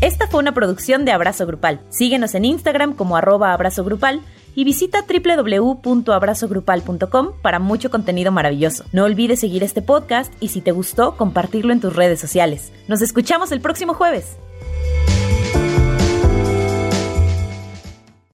Esta 0.00 0.28
fue 0.28 0.38
una 0.40 0.54
producción 0.54 1.04
de 1.04 1.10
Abrazo 1.12 1.44
Grupal. 1.46 1.80
Síguenos 1.90 2.34
en 2.36 2.44
Instagram 2.44 2.94
como 2.94 3.16
arroba 3.16 3.52
abrazo 3.52 3.84
grupal 3.84 4.22
y 4.54 4.62
visita 4.64 5.04
www.abrazogrupal.com 5.06 7.32
para 7.42 7.58
mucho 7.58 7.90
contenido 7.90 8.32
maravilloso. 8.32 8.84
No 8.92 9.04
olvides 9.04 9.40
seguir 9.40 9.62
este 9.64 9.82
podcast 9.82 10.32
y 10.40 10.48
si 10.48 10.60
te 10.60 10.72
gustó, 10.72 11.16
compartirlo 11.16 11.72
en 11.72 11.80
tus 11.80 11.96
redes 11.96 12.20
sociales. 12.20 12.72
Nos 12.86 13.00
escuchamos 13.02 13.50
el 13.52 13.60
próximo 13.60 13.94
jueves. 13.94 14.36